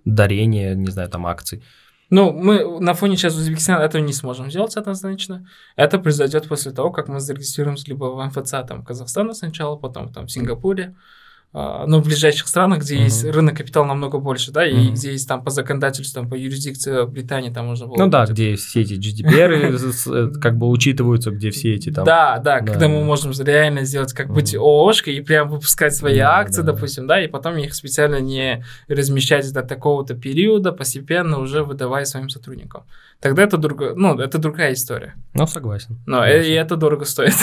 дарения, 0.04 0.74
не 0.74 0.90
знаю, 0.90 1.08
там 1.08 1.26
акций. 1.26 1.62
Ну, 2.10 2.32
мы 2.32 2.80
на 2.80 2.94
фоне 2.94 3.16
сейчас 3.16 3.36
Узбекистана 3.36 3.82
этого 3.82 4.02
не 4.02 4.12
сможем 4.12 4.50
сделать 4.50 4.76
однозначно. 4.76 5.46
Это 5.76 5.98
произойдет 5.98 6.48
после 6.48 6.72
того, 6.72 6.90
как 6.90 7.06
мы 7.08 7.20
зарегистрируемся 7.20 7.86
либо 7.86 8.06
в 8.06 8.26
МФЦ 8.26 8.50
там, 8.66 8.84
Казахстана 8.84 9.32
сначала, 9.32 9.76
потом 9.76 10.12
там 10.12 10.26
в 10.26 10.32
Сингапуре, 10.32 10.96
а, 10.96 11.19
ну, 11.52 12.00
в 12.00 12.04
ближайших 12.04 12.46
странах, 12.46 12.80
где 12.82 12.96
uh-huh. 12.96 13.04
есть 13.04 13.24
рынок 13.24 13.56
капитала 13.56 13.84
намного 13.84 14.18
больше, 14.18 14.52
да, 14.52 14.64
и 14.64 14.72
uh-huh. 14.72 14.92
где 14.92 15.12
есть 15.12 15.26
там 15.26 15.42
по 15.42 15.50
законодательству, 15.50 16.20
там, 16.20 16.30
по 16.30 16.34
юрисдикции 16.34 17.04
Британии 17.06 17.50
там 17.50 17.66
можно 17.66 17.86
было... 17.86 17.96
Ну 17.96 18.06
да, 18.06 18.24
где 18.26 18.54
все 18.54 18.82
эти 18.82 18.94
GDPR 18.94 20.34
э, 20.36 20.40
как 20.40 20.56
бы 20.56 20.68
учитываются, 20.68 21.32
где 21.32 21.50
все 21.50 21.74
эти 21.74 21.90
там... 21.90 22.04
Да, 22.04 22.38
да, 22.38 22.60
когда 22.60 22.88
мы 22.88 23.02
можем 23.02 23.32
реально 23.32 23.84
сделать, 23.84 24.12
как 24.12 24.32
быть 24.32 24.54
ООшкой 24.54 25.16
и 25.16 25.20
прям 25.22 25.48
выпускать 25.48 25.94
свои 25.94 26.18
акции, 26.18 26.62
допустим, 26.62 27.08
да, 27.08 27.20
и 27.20 27.26
потом 27.26 27.56
их 27.56 27.74
специально 27.74 28.20
не 28.20 28.64
размещать 28.86 29.52
до 29.52 29.62
такого-то 29.62 30.14
периода, 30.14 30.70
постепенно 30.70 31.38
уже 31.38 31.64
выдавая 31.64 32.04
своим 32.04 32.28
сотрудникам 32.28 32.84
тогда 33.20 33.42
это 33.42 33.56
другая, 33.58 33.94
ну, 33.94 34.18
это 34.18 34.38
другая 34.38 34.72
история. 34.72 35.14
Ну, 35.34 35.46
согласен. 35.46 35.98
Но 36.06 36.26
и 36.26 36.50
это 36.52 36.76
дорого 36.76 37.04
стоит. 37.04 37.34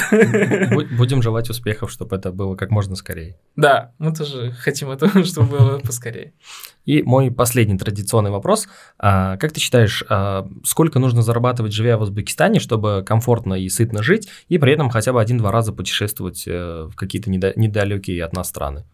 Будем 0.98 1.22
желать 1.22 1.50
успехов, 1.50 1.92
чтобы 1.92 2.16
это 2.16 2.32
было 2.32 2.56
как 2.56 2.72
можно 2.72 2.96
скорее. 2.96 3.38
Да, 3.56 3.94
мы 4.00 4.14
тоже 4.14 4.52
хотим 4.52 4.90
этого, 4.90 5.24
чтобы 5.26 5.58
было 5.58 5.80
поскорее. 5.80 6.34
И 6.86 7.02
мой 7.04 7.32
последний 7.32 7.78
традиционный 7.78 8.32
вопрос. 8.32 8.68
А, 8.98 9.38
как 9.38 9.52
ты 9.52 9.60
считаешь, 9.60 10.04
а, 10.10 10.48
сколько 10.64 11.00
нужно 11.00 11.22
зарабатывать, 11.22 11.74
живя 11.74 11.98
в 11.98 12.02
Узбекистане, 12.02 12.60
чтобы 12.60 13.04
комфортно 13.06 13.56
и 13.56 13.68
сытно 13.70 14.04
жить, 14.04 14.30
и 14.48 14.58
при 14.58 14.74
этом 14.74 14.90
хотя 14.90 15.14
бы 15.14 15.22
один-два 15.22 15.52
раза 15.52 15.74
путешествовать 15.74 16.48
э, 16.48 16.88
в 16.90 16.96
какие-то 16.96 17.30
недалекие 17.30 18.24
от 18.24 18.34
нас 18.34 18.50
страны? 18.50 18.86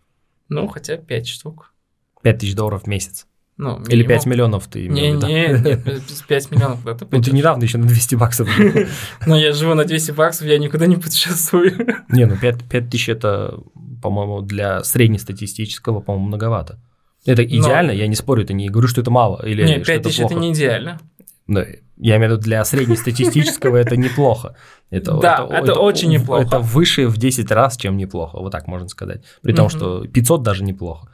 Ну, 0.49 0.67
хотя 0.67 0.97
пять 0.97 1.27
штук. 1.27 1.73
Пять 2.21 2.39
тысяч 2.39 2.55
долларов 2.55 2.83
в 2.83 2.87
месяц. 2.87 3.27
Ну, 3.57 3.69
минимум. 3.69 3.89
Или 3.89 4.03
5 4.03 4.25
миллионов 4.25 4.67
ты 4.67 4.87
имел 4.87 4.95
не, 4.95 5.11
Не, 5.11 5.61
нет, 5.61 6.03
5 6.27 6.51
миллионов. 6.51 6.87
Это 6.87 7.07
ну, 7.11 7.21
ты 7.21 7.31
недавно 7.31 7.63
еще 7.63 7.77
на 7.77 7.85
200 7.85 8.15
баксов. 8.15 8.49
Но 9.27 9.37
я 9.37 9.53
живу 9.53 9.75
на 9.75 9.85
200 9.85 10.11
баксов, 10.11 10.47
я 10.47 10.57
никуда 10.57 10.87
не 10.87 10.95
путешествую. 10.95 12.03
Не, 12.09 12.25
ну 12.25 12.35
5, 12.35 12.63
5 12.63 12.89
тысяч 12.89 13.09
это, 13.09 13.59
по-моему, 14.01 14.41
для 14.41 14.83
среднестатистического, 14.83 15.99
по-моему, 15.99 16.27
многовато. 16.27 16.79
Это 17.25 17.45
идеально, 17.45 17.91
я 17.91 18.07
не 18.07 18.15
спорю, 18.15 18.43
это 18.43 18.53
не 18.53 18.69
говорю, 18.69 18.87
что 18.87 19.01
это 19.01 19.11
мало. 19.11 19.45
Или 19.45 19.63
Нет, 19.63 19.85
5 19.85 20.01
тысяч 20.01 20.19
это 20.19 20.33
не 20.33 20.51
идеально. 20.51 20.99
Да, 21.47 21.65
я 21.97 22.17
имею 22.17 22.31
в 22.31 22.33
виду, 22.33 22.41
для 22.41 22.63
среднестатистического 22.65 23.77
это 23.77 23.97
неплохо. 23.97 24.55
Это, 24.89 25.17
да, 25.17 25.43
это, 25.43 25.53
это, 25.53 25.63
это 25.63 25.79
очень 25.79 26.09
неплохо. 26.09 26.43
Это 26.43 26.59
выше 26.59 27.07
в 27.07 27.17
10 27.17 27.51
раз, 27.51 27.77
чем 27.77 27.97
неплохо, 27.97 28.39
вот 28.39 28.51
так 28.51 28.67
можно 28.67 28.87
сказать. 28.87 29.23
При 29.41 29.53
том, 29.53 29.69
что 29.69 30.05
500 30.05 30.41
даже 30.41 30.63
неплохо. 30.63 31.09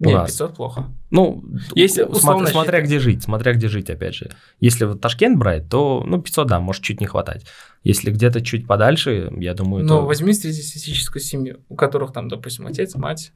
Нет, 0.00 0.14
раз. 0.14 0.30
500 0.32 0.54
плохо. 0.54 0.86
Ну, 1.10 1.44
Если 1.74 2.04
смотря, 2.14 2.46
смотря 2.48 2.80
где 2.80 2.98
жить, 2.98 3.22
смотря 3.22 3.52
где 3.52 3.68
жить, 3.68 3.88
опять 3.90 4.14
же. 4.14 4.30
Если 4.60 4.84
вот 4.84 5.00
Ташкент 5.00 5.38
брать, 5.38 5.68
то, 5.68 6.02
ну, 6.04 6.20
500, 6.20 6.46
да, 6.48 6.60
может 6.60 6.82
чуть 6.82 7.00
не 7.00 7.06
хватать. 7.06 7.44
Если 7.84 8.10
где-то 8.10 8.40
чуть 8.40 8.66
подальше, 8.66 9.30
я 9.38 9.54
думаю, 9.54 9.84
Ну, 9.84 10.00
то... 10.00 10.06
возьми 10.06 10.32
среднестатистическую 10.32 11.22
семью, 11.22 11.60
у 11.68 11.76
которых 11.76 12.12
там, 12.12 12.28
допустим, 12.28 12.66
отец, 12.66 12.94
мать, 12.96 13.32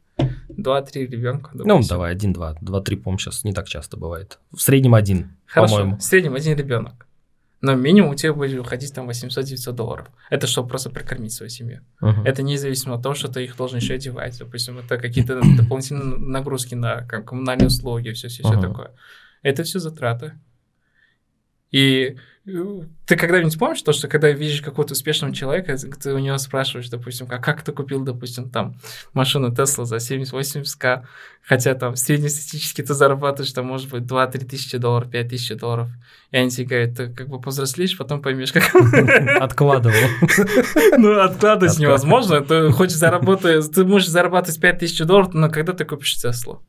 2-3 0.50 1.06
ребенка. 1.06 1.50
Допустим. 1.52 1.80
Ну, 1.80 1.82
давай, 1.88 2.14
1-2. 2.14 2.56
2-3, 2.60 2.96
по-моему, 2.96 3.18
сейчас 3.18 3.44
не 3.44 3.52
так 3.52 3.68
часто 3.68 3.96
бывает. 3.96 4.38
В 4.52 4.60
среднем 4.60 4.94
один, 4.94 5.36
Хорошо, 5.46 5.76
по-моему. 5.76 5.98
в 5.98 6.02
среднем 6.02 6.34
один 6.34 6.56
ребенок 6.56 7.06
но 7.60 7.74
минимум 7.74 8.10
у 8.10 8.14
тебя 8.14 8.32
будет 8.32 8.60
уходить 8.60 8.94
там 8.94 9.08
800-900 9.10 9.72
долларов. 9.72 10.08
Это 10.30 10.46
чтобы 10.46 10.68
просто 10.68 10.90
прокормить 10.90 11.32
свою 11.32 11.50
семью. 11.50 11.80
Uh-huh. 12.00 12.24
Это 12.24 12.42
независимо 12.42 12.94
от 12.94 13.02
того, 13.02 13.14
что 13.14 13.28
ты 13.28 13.44
их 13.44 13.56
должен 13.56 13.78
еще 13.78 13.94
одевать. 13.94 14.38
Допустим, 14.38 14.78
это 14.78 14.96
какие-то 14.96 15.40
дополнительные 15.56 16.18
нагрузки 16.18 16.74
на 16.74 17.02
коммунальные 17.02 17.66
услуги, 17.66 18.10
все-все 18.10 18.42
uh-huh. 18.44 18.60
такое. 18.60 18.92
Это 19.42 19.64
все 19.64 19.80
затраты. 19.80 20.38
И 21.70 22.16
ты 23.06 23.16
когда-нибудь 23.16 23.58
помнишь 23.58 23.82
то, 23.82 23.92
что 23.92 24.08
когда 24.08 24.30
видишь 24.30 24.62
какого-то 24.62 24.92
успешного 24.92 25.34
человека, 25.34 25.76
ты 25.76 26.12
у 26.12 26.18
него 26.18 26.38
спрашиваешь, 26.38 26.88
допустим, 26.88 27.26
а 27.30 27.38
как 27.38 27.62
ты 27.62 27.72
купил, 27.72 28.02
допустим, 28.04 28.50
там 28.50 28.76
машину 29.12 29.54
Тесла 29.54 29.84
за 29.84 29.96
70-80к, 29.96 31.04
хотя 31.42 31.74
там 31.74 31.96
среднестатистически 31.96 32.82
ты 32.82 32.94
зарабатываешь 32.94 33.52
там, 33.52 33.66
может 33.66 33.90
быть, 33.90 34.02
2-3 34.02 34.46
тысячи 34.46 34.78
долларов, 34.78 35.10
5 35.10 35.28
тысяч 35.28 35.56
долларов. 35.56 35.88
И 36.30 36.36
они 36.36 36.50
тебе 36.50 36.66
говорят, 36.66 36.96
ты 36.96 37.08
как 37.14 37.28
бы 37.28 37.40
повзрослеешь, 37.40 37.96
потом 37.96 38.22
поймешь, 38.22 38.52
как... 38.52 38.74
Откладывал. 39.40 39.96
Ну, 40.98 41.20
откладывать 41.20 41.78
невозможно. 41.78 42.40
Ты 42.40 42.70
хочешь 42.70 42.96
заработать, 42.96 43.70
ты 43.72 43.84
можешь 43.84 44.08
зарабатывать 44.08 44.60
5 44.60 44.78
тысяч 44.78 44.98
долларов, 45.04 45.34
но 45.34 45.48
когда 45.50 45.72
ты 45.72 45.84
купишь 45.84 46.16
Теслу? 46.16 46.62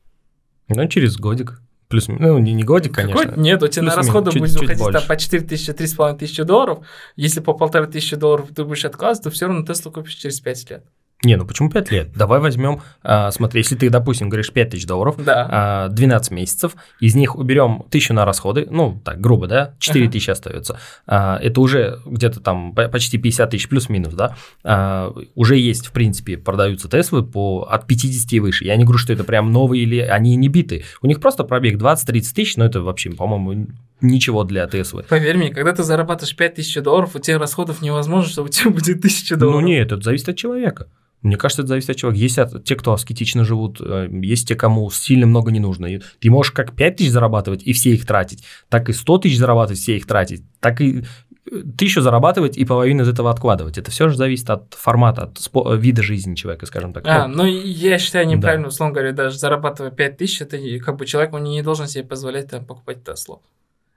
Ну, 0.68 0.88
через 0.88 1.16
годик. 1.16 1.60
Плюс, 1.90 2.06
ну, 2.06 2.38
не, 2.38 2.52
не 2.52 2.62
годик, 2.62 2.94
конечно. 2.94 3.20
Какой? 3.20 3.42
Нет, 3.42 3.60
у 3.64 3.66
тебя 3.66 3.86
на 3.86 3.96
расходы 3.96 4.30
будет 4.30 4.54
уходить 4.54 4.78
там, 4.92 5.02
по 5.08 5.16
4 5.16 5.42
тысячи, 5.44 5.70
3,5 5.70 6.18
тысячи 6.18 6.44
долларов. 6.44 6.86
Если 7.16 7.40
по 7.40 7.52
полторы 7.52 7.88
тысячи 7.88 8.14
долларов 8.14 8.50
ты 8.54 8.62
будешь 8.62 8.84
откладывать, 8.84 9.24
то 9.24 9.30
все 9.30 9.48
равно 9.48 9.66
Теслу 9.66 9.90
купишь 9.90 10.14
через 10.14 10.40
5 10.40 10.70
лет. 10.70 10.84
Не, 11.22 11.36
ну 11.36 11.44
почему 11.44 11.68
5 11.70 11.90
лет? 11.90 12.12
Давай 12.14 12.40
возьмем, 12.40 12.80
а, 13.02 13.30
смотри, 13.30 13.60
если 13.60 13.76
ты, 13.76 13.90
допустим, 13.90 14.30
говоришь 14.30 14.50
5 14.52 14.70
тысяч 14.70 14.86
долларов, 14.86 15.16
Да. 15.22 15.46
а, 15.50 15.88
12 15.88 16.30
месяцев, 16.30 16.74
из 16.98 17.14
них 17.14 17.36
уберем 17.36 17.84
тысячу 17.90 18.14
на 18.14 18.24
расходы, 18.24 18.66
ну, 18.70 18.98
так, 19.04 19.20
грубо, 19.20 19.46
да, 19.46 19.74
4 19.80 20.04
Ага. 20.06 20.12
тысячи 20.12 20.30
остается. 20.30 20.78
А, 21.06 21.38
это 21.38 21.60
уже 21.60 21.98
где-то 22.06 22.40
там 22.40 22.74
по- 22.74 22.88
почти 22.88 23.18
50 23.18 23.50
тысяч 23.50 23.68
плюс-минус, 23.68 24.14
да. 24.14 24.34
А, 24.64 25.12
уже 25.34 25.58
есть, 25.58 25.88
в 25.88 25.92
принципе, 25.92 26.38
продаются 26.38 26.88
Теслы 26.88 27.22
по, 27.22 27.68
от 27.70 27.86
50 27.86 28.32
и 28.32 28.40
выше. 28.40 28.64
Я 28.64 28.76
не 28.76 28.84
говорю, 28.84 28.98
что 28.98 29.12
это 29.12 29.22
прям 29.24 29.52
новые 29.52 29.82
или 29.82 29.98
они 29.98 30.36
не 30.36 30.48
биты. 30.48 30.84
У 31.02 31.06
них 31.06 31.20
просто 31.20 31.44
пробег 31.44 31.76
20-30 31.78 32.34
тысяч, 32.34 32.56
но 32.56 32.64
это 32.64 32.80
вообще, 32.80 33.10
по-моему, 33.10 33.66
ничего 34.00 34.44
для 34.44 34.66
Теслы. 34.66 35.02
Поверь 35.06 35.36
мне, 35.36 35.50
когда 35.50 35.72
ты 35.72 35.82
зарабатываешь 35.82 36.34
5000 36.34 36.80
долларов, 36.80 37.14
у 37.14 37.18
тебя 37.18 37.38
расходов 37.38 37.82
невозможно, 37.82 38.30
чтобы 38.30 38.48
у 38.48 38.50
тебя 38.50 38.70
будет 38.70 39.00
1000 39.00 39.36
долларов. 39.36 39.60
Ну 39.60 39.66
нет, 39.66 39.92
это 39.92 40.00
зависит 40.00 40.30
от 40.30 40.36
человека. 40.36 40.86
Мне 41.22 41.36
кажется, 41.36 41.62
это 41.62 41.68
зависит 41.68 41.90
от 41.90 41.96
человека. 41.96 42.22
Есть 42.22 42.38
от- 42.38 42.64
те, 42.64 42.76
кто 42.76 42.92
аскетично 42.92 43.44
живут, 43.44 43.80
э, 43.80 44.08
есть 44.22 44.48
те, 44.48 44.54
кому 44.54 44.90
сильно 44.90 45.26
много 45.26 45.50
не 45.50 45.60
нужно. 45.60 45.86
И 45.86 46.00
ты 46.18 46.30
можешь 46.30 46.52
как 46.52 46.74
5 46.74 46.96
тысяч 46.96 47.10
зарабатывать 47.10 47.62
и 47.62 47.72
все 47.72 47.90
их 47.90 48.06
тратить, 48.06 48.44
так 48.68 48.88
и 48.88 48.92
100 48.92 49.18
тысяч 49.18 49.38
зарабатывать, 49.38 49.78
все 49.80 49.96
их 49.96 50.06
тратить, 50.06 50.42
так 50.60 50.80
и 50.80 51.04
э, 51.52 51.62
тысячу 51.76 52.00
зарабатывать 52.00 52.56
и 52.56 52.64
половину 52.64 53.02
из 53.02 53.08
этого 53.08 53.30
откладывать. 53.30 53.76
Это 53.76 53.90
все 53.90 54.08
же 54.08 54.16
зависит 54.16 54.48
от 54.50 54.72
формата, 54.74 55.24
от 55.24 55.38
спо- 55.38 55.76
вида 55.76 56.02
жизни 56.02 56.34
человека, 56.34 56.64
скажем 56.66 56.92
так. 56.92 57.04
А, 57.06 57.26
Ну, 57.28 57.38
ну 57.38 57.44
я 57.46 57.98
считаю 57.98 58.24
Да. 58.26 58.30
неправильно, 58.34 58.68
условно 58.68 58.94
говоря, 58.94 59.12
даже 59.12 59.36
зарабатывая 59.38 59.90
5000, 59.90 60.40
это 60.42 60.58
не- 60.58 60.78
как 60.78 60.96
бы 60.96 61.06
человек, 61.06 61.34
он 61.34 61.44
не 61.44 61.62
должен 61.62 61.86
себе 61.88 62.04
позволять 62.04 62.48
там 62.48 62.64
покупать 62.64 63.04
Теслу. 63.04 63.42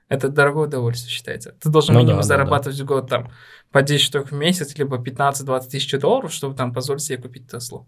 Это 0.09 0.29
дорогое 0.29 0.67
удовольствие 0.67 1.11
считается. 1.11 1.53
Ты 1.59 1.69
должен 1.69 1.93
Ну 1.93 1.99
минимум 2.01 2.17
да, 2.17 2.23
да, 2.23 2.27
зарабатывать 2.27 2.79
в 2.79 2.85
год 2.85 3.09
там 3.09 3.31
по 3.71 3.81
10 3.81 4.03
штук 4.03 4.31
в 4.31 4.33
месяц, 4.35 4.77
либо 4.77 4.97
15-20 4.97 5.69
тысяч 5.69 5.91
долларов, 5.99 6.31
чтобы 6.31 6.55
там 6.55 6.73
позволить 6.73 7.01
себе 7.01 7.17
купить 7.17 7.49
Теслу. 7.49 7.87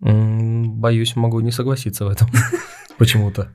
боюсь, 0.00 1.16
могу 1.16 1.40
не 1.40 1.50
согласиться 1.52 2.04
в 2.04 2.08
этом 2.08 2.28
почему-то. 2.98 3.48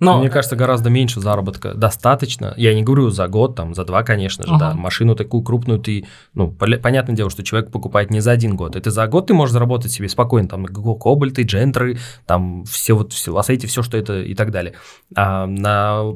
Но 0.00 0.18
Мне 0.18 0.28
кажется, 0.28 0.56
гораздо 0.56 0.90
меньше 0.90 1.20
заработка 1.20 1.72
достаточно. 1.72 2.52
Я 2.56 2.74
не 2.74 2.82
говорю 2.82 3.10
за 3.10 3.28
год, 3.28 3.54
там, 3.54 3.74
за 3.74 3.84
два, 3.84 4.02
конечно 4.02 4.44
же, 4.44 4.52
Ага. 4.52 4.70
да. 4.70 4.74
Машину 4.74 5.14
такую 5.14 5.42
крупную 5.44 5.78
ты, 5.78 6.06
ну, 6.34 6.50
понятное 6.50 7.14
дело, 7.14 7.30
что 7.30 7.44
человек 7.44 7.70
покупает 7.70 8.10
не 8.10 8.20
за 8.20 8.32
один 8.32 8.56
год. 8.56 8.74
Это 8.74 8.90
за 8.90 9.06
год 9.06 9.28
ты 9.28 9.34
можешь 9.34 9.52
заработать 9.52 9.92
себе 9.92 10.08
спокойно, 10.08 10.48
там, 10.48 10.66
кобальты, 10.66 11.42
джентры, 11.42 11.98
там, 12.26 12.64
все 12.64 12.94
вот, 12.94 13.12
все, 13.12 13.32
эти, 13.48 13.66
все, 13.66 13.82
что 13.82 13.96
это 13.96 14.20
и 14.20 14.34
так 14.34 14.50
далее. 14.50 14.74
А 15.14 15.46
на 15.46 16.12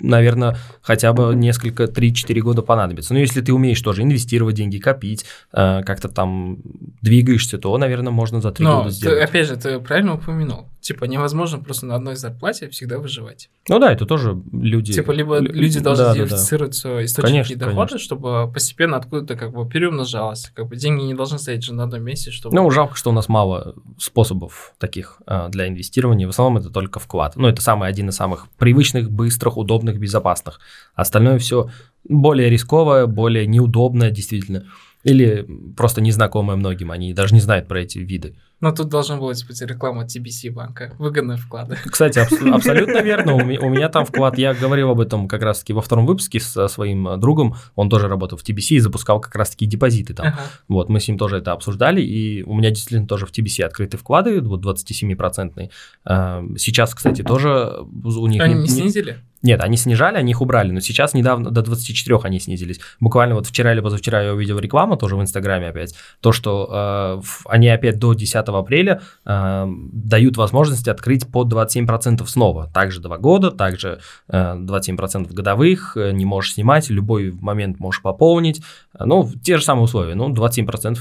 наверное, 0.00 0.56
хотя 0.82 1.12
бы 1.12 1.34
несколько, 1.34 1.84
3-4 1.84 2.40
года 2.40 2.62
понадобится. 2.62 3.12
Но 3.14 3.20
если 3.20 3.40
ты 3.40 3.52
умеешь 3.52 3.80
тоже 3.80 4.02
инвестировать 4.02 4.54
деньги, 4.56 4.78
копить, 4.78 5.24
э, 5.52 5.82
как-то 5.82 6.08
там 6.08 6.58
двигаешься, 7.02 7.58
то, 7.58 7.76
наверное, 7.78 8.12
можно 8.12 8.40
за 8.40 8.52
3 8.52 8.64
но 8.64 8.78
года 8.78 8.90
ты- 8.90 8.94
сделать. 8.96 9.22
опять 9.28 9.46
же, 9.46 9.56
ты 9.56 9.78
правильно 9.80 10.14
упомянул. 10.14 10.66
Типа 10.88 11.04
невозможно 11.04 11.58
просто 11.58 11.84
на 11.84 11.96
одной 11.96 12.16
зарплате 12.16 12.70
всегда 12.70 12.98
выживать. 12.98 13.50
Ну 13.68 13.78
да, 13.78 13.92
это 13.92 14.06
тоже 14.06 14.42
люди... 14.52 14.94
Типа 14.94 15.10
либо 15.10 15.38
лю- 15.38 15.52
люди 15.52 15.80
должны 15.80 16.02
да, 16.02 16.14
да, 16.14 16.18
да. 16.18 16.24
диверсифицировать 16.24 16.74
свои 16.74 17.04
источники 17.04 17.30
Конечно, 17.30 17.56
дохода, 17.56 17.76
конечно. 17.76 17.98
чтобы 17.98 18.50
постепенно 18.50 18.96
откуда-то 18.96 19.36
как 19.36 19.52
бы 19.52 19.68
переумножалось. 19.68 20.50
Как 20.54 20.66
бы 20.66 20.76
деньги 20.76 21.02
не 21.02 21.12
должны 21.12 21.38
стоять 21.38 21.62
же 21.62 21.74
на 21.74 21.84
одном 21.84 22.02
месте, 22.04 22.30
чтобы... 22.30 22.56
Ну, 22.56 22.70
жалко, 22.70 22.96
что 22.96 23.10
у 23.10 23.12
нас 23.12 23.28
мало 23.28 23.74
способов 23.98 24.72
таких 24.78 25.20
а, 25.26 25.50
для 25.50 25.68
инвестирования. 25.68 26.26
В 26.26 26.30
основном 26.30 26.56
это 26.56 26.70
только 26.70 27.00
вклад. 27.00 27.36
Ну, 27.36 27.48
это 27.48 27.60
самый 27.60 27.90
один 27.90 28.08
из 28.08 28.14
самых 28.14 28.46
привычных, 28.56 29.10
быстрых, 29.10 29.58
удобных, 29.58 29.98
безопасных. 29.98 30.58
Остальное 30.94 31.38
все 31.38 31.68
более 32.04 32.48
рисковое, 32.48 33.04
более 33.04 33.46
неудобное, 33.46 34.10
действительно. 34.10 34.64
Или 35.08 35.46
просто 35.76 36.00
незнакомое 36.00 36.56
многим. 36.56 36.90
Они 36.90 37.12
даже 37.12 37.34
не 37.34 37.40
знают 37.40 37.68
про 37.68 37.80
эти 37.80 37.98
виды. 37.98 38.36
Но 38.60 38.72
тут 38.72 38.88
должна 38.88 39.16
была 39.16 39.28
быть 39.28 39.62
реклама 39.62 40.04
TBC 40.04 40.50
банка. 40.50 40.92
Выгодные 40.98 41.38
вклады. 41.38 41.76
Кстати, 41.84 42.18
абс- 42.18 42.42
абсолютно 42.52 42.98
верно. 43.02 43.34
У 43.34 43.38
у 43.38 43.70
меня 43.70 43.88
там 43.88 44.04
вклад, 44.04 44.36
я 44.36 44.52
говорил 44.52 44.90
об 44.90 45.00
этом 45.00 45.28
как 45.28 45.42
раз-таки 45.42 45.72
во 45.72 45.80
втором 45.80 46.06
выпуске 46.06 46.40
со 46.40 46.66
своим 46.66 47.06
э, 47.08 47.16
другом. 47.18 47.54
Он 47.76 47.88
тоже 47.88 48.08
работал 48.08 48.36
в 48.36 48.42
TBC 48.42 48.74
и 48.76 48.78
запускал 48.80 49.20
как 49.20 49.34
раз-таки 49.36 49.64
депозиты 49.66 50.12
там. 50.12 50.26
Ага. 50.28 50.40
Вот, 50.66 50.88
мы 50.88 50.98
с 50.98 51.06
ним 51.06 51.18
тоже 51.18 51.36
это 51.36 51.52
обсуждали, 51.52 52.00
и 52.02 52.42
у 52.42 52.54
меня 52.56 52.70
действительно 52.70 53.06
тоже 53.06 53.26
в 53.26 53.30
TBC 53.30 53.62
открыты 53.62 53.96
вклады, 53.96 54.40
вот 54.40 54.64
27-процентные. 54.64 55.70
А, 56.04 56.44
Сейчас, 56.56 56.94
кстати, 56.94 57.22
тоже 57.22 57.78
у 58.04 58.26
них... 58.26 58.42
Они 58.42 58.54
не 58.54 58.60
не- 58.62 58.68
снизили? 58.68 59.18
Нет, 59.42 59.60
они 59.60 59.76
снижали, 59.76 60.16
они 60.16 60.32
их 60.32 60.40
убрали, 60.40 60.72
но 60.72 60.80
сейчас 60.80 61.14
недавно 61.14 61.50
до 61.50 61.62
24 61.62 62.18
они 62.24 62.40
снизились. 62.40 62.80
Буквально 62.98 63.36
вот 63.36 63.46
вчера 63.46 63.72
или 63.72 63.80
позавчера 63.80 64.22
я 64.22 64.34
увидел 64.34 64.58
рекламу 64.58 64.96
тоже 64.96 65.16
в 65.16 65.22
Инстаграме 65.22 65.68
опять, 65.68 65.94
то, 66.20 66.32
что 66.32 67.20
э, 67.22 67.28
они 67.44 67.68
опять 67.68 67.98
до 67.98 68.14
10 68.14 68.34
апреля 68.34 69.00
э, 69.24 69.66
дают 69.92 70.36
возможность 70.36 70.88
открыть 70.88 71.30
под 71.30 71.52
27% 71.52 72.26
снова. 72.26 72.68
Также 72.74 73.00
2 73.00 73.18
года, 73.18 73.52
также 73.52 74.00
э, 74.28 74.56
27% 74.56 75.32
годовых, 75.32 75.96
э, 75.96 76.10
не 76.10 76.24
можешь 76.24 76.54
снимать, 76.54 76.90
любой 76.90 77.30
момент 77.30 77.78
можешь 77.78 78.02
пополнить. 78.02 78.60
Ну, 78.98 79.30
те 79.42 79.58
же 79.58 79.64
самые 79.64 79.84
условия, 79.84 80.14
ну, 80.16 80.32
27% 80.32 80.98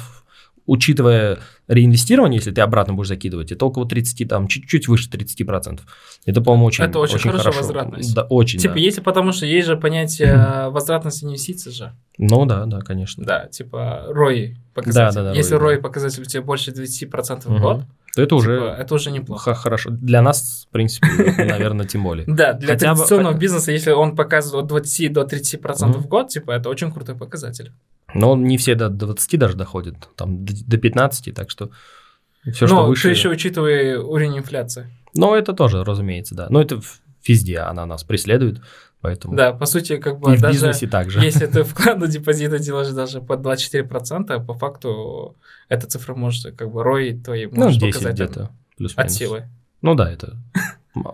учитывая 0.68 1.40
реинвестирование, 1.68 2.38
если 2.38 2.52
ты 2.52 2.62
обратно 2.62 2.94
будешь 2.94 3.08
закидывать, 3.08 3.52
это 3.52 3.66
около 3.66 3.88
30, 3.88 4.28
там, 4.28 4.48
чуть-чуть 4.48 4.88
выше 4.88 5.10
30%. 5.10 5.80
Это, 6.26 6.42
по-моему, 6.42 6.66
очень, 6.66 6.84
Это 6.84 7.00
очень 7.00 7.18
хорошая 7.18 7.40
хорошо. 7.40 7.60
возвратность. 7.60 8.14
Да, 8.14 8.24
очень, 8.24 8.60
Типа, 8.60 8.76
да. 8.76 8.80
если 8.80 9.02
потому 9.02 9.32
что 9.32 9.46
есть 9.46 9.68
же 9.68 9.76
понятие 9.78 10.70
возвратности 10.70 11.26
инвестиций 11.26 11.72
же. 11.72 11.94
Ну 12.18 12.46
да, 12.46 12.66
да, 12.66 12.82
конечно. 12.82 13.26
Да, 13.26 13.48
типа 13.48 14.08
ROI 14.10 14.56
показатель. 14.74 15.16
Да, 15.16 15.24
да, 15.24 15.32
да, 15.32 15.38
Если 15.38 15.58
ROI, 15.58 15.78
ROI 15.78 15.82
показатель 15.82 16.22
у 16.22 16.26
тебя 16.26 16.42
больше 16.44 16.72
20% 16.72 17.48
в 17.48 17.62
год, 17.62 17.84
То 18.18 18.24
это 18.24 18.36
уже 18.36 18.56
типа, 18.58 18.76
это 18.82 18.96
уже 18.96 19.12
неплохо. 19.12 19.54
хорошо. 19.54 19.90
Для 19.92 20.22
нас, 20.22 20.66
в 20.70 20.74
принципе, 20.74 21.08
наверное, 21.38 21.86
тем 21.86 22.04
более. 22.04 22.26
Да, 22.28 22.54
для 22.54 22.74
Хотя 22.74 22.92
бы- 22.92 22.98
традиционного 22.98 23.34
бизнеса, 23.38 23.72
если 23.72 23.92
он 23.92 24.16
показывает 24.16 24.64
от 24.64 24.70
20 24.70 25.14
до 25.14 25.22
30% 25.24 25.88
Мгм. 25.88 26.02
в 26.02 26.08
год, 26.08 26.28
типа, 26.30 26.52
это 26.52 26.70
очень 26.70 26.92
крутой 26.92 27.16
показатель. 27.16 27.72
Но 28.14 28.36
не 28.36 28.58
все 28.58 28.76
до 28.76 28.90
20 28.90 29.38
даже 29.38 29.56
доходят, 29.56 29.96
там 30.16 30.46
до 30.46 30.54
до 30.66 30.78
15, 30.78 31.32
так 31.34 31.50
что 31.50 31.70
все, 32.52 32.66
Но 32.66 32.68
что 32.68 32.82
ты 32.84 32.88
выше... 32.90 33.10
еще 33.10 33.30
учитывая 33.30 34.00
уровень 34.00 34.38
инфляции. 34.38 34.88
Но 35.14 35.36
это 35.36 35.54
тоже, 35.54 35.84
разумеется, 35.84 36.36
да. 36.36 36.48
Но 36.50 36.62
это 36.62 36.80
везде 37.28 37.60
она 37.60 37.86
нас 37.86 38.04
преследует, 38.04 38.62
поэтому... 39.08 39.38
Да, 39.38 39.54
по 39.54 39.66
сути, 39.66 39.98
как 39.98 40.20
бы 40.20 40.34
И 40.34 40.38
в 40.38 40.42
даже 40.42 40.54
бизнесе 40.54 40.86
также. 40.88 41.22
если 41.22 41.46
ты 41.46 41.64
вклад 41.64 41.98
на 41.98 42.08
депозиты 42.08 42.60
делаешь 42.60 42.90
даже 42.90 43.22
по 43.22 43.34
24%, 43.34 44.46
по 44.46 44.54
факту 44.54 45.38
эта 45.70 45.88
цифра 45.88 46.14
может, 46.14 46.58
как 46.58 46.70
бы, 46.70 46.82
ROI 46.82 47.24
твои 47.24 47.46
Ну, 47.46 47.66
может 47.66 47.80
10 47.80 47.94
показать 47.94 48.18
там 48.18 48.28
где-то. 48.28 48.52
Плюс 48.76 48.94
от 48.98 49.12
силы. 49.12 49.48
Ну 49.82 49.96
да, 49.96 50.12
это... 50.12 50.36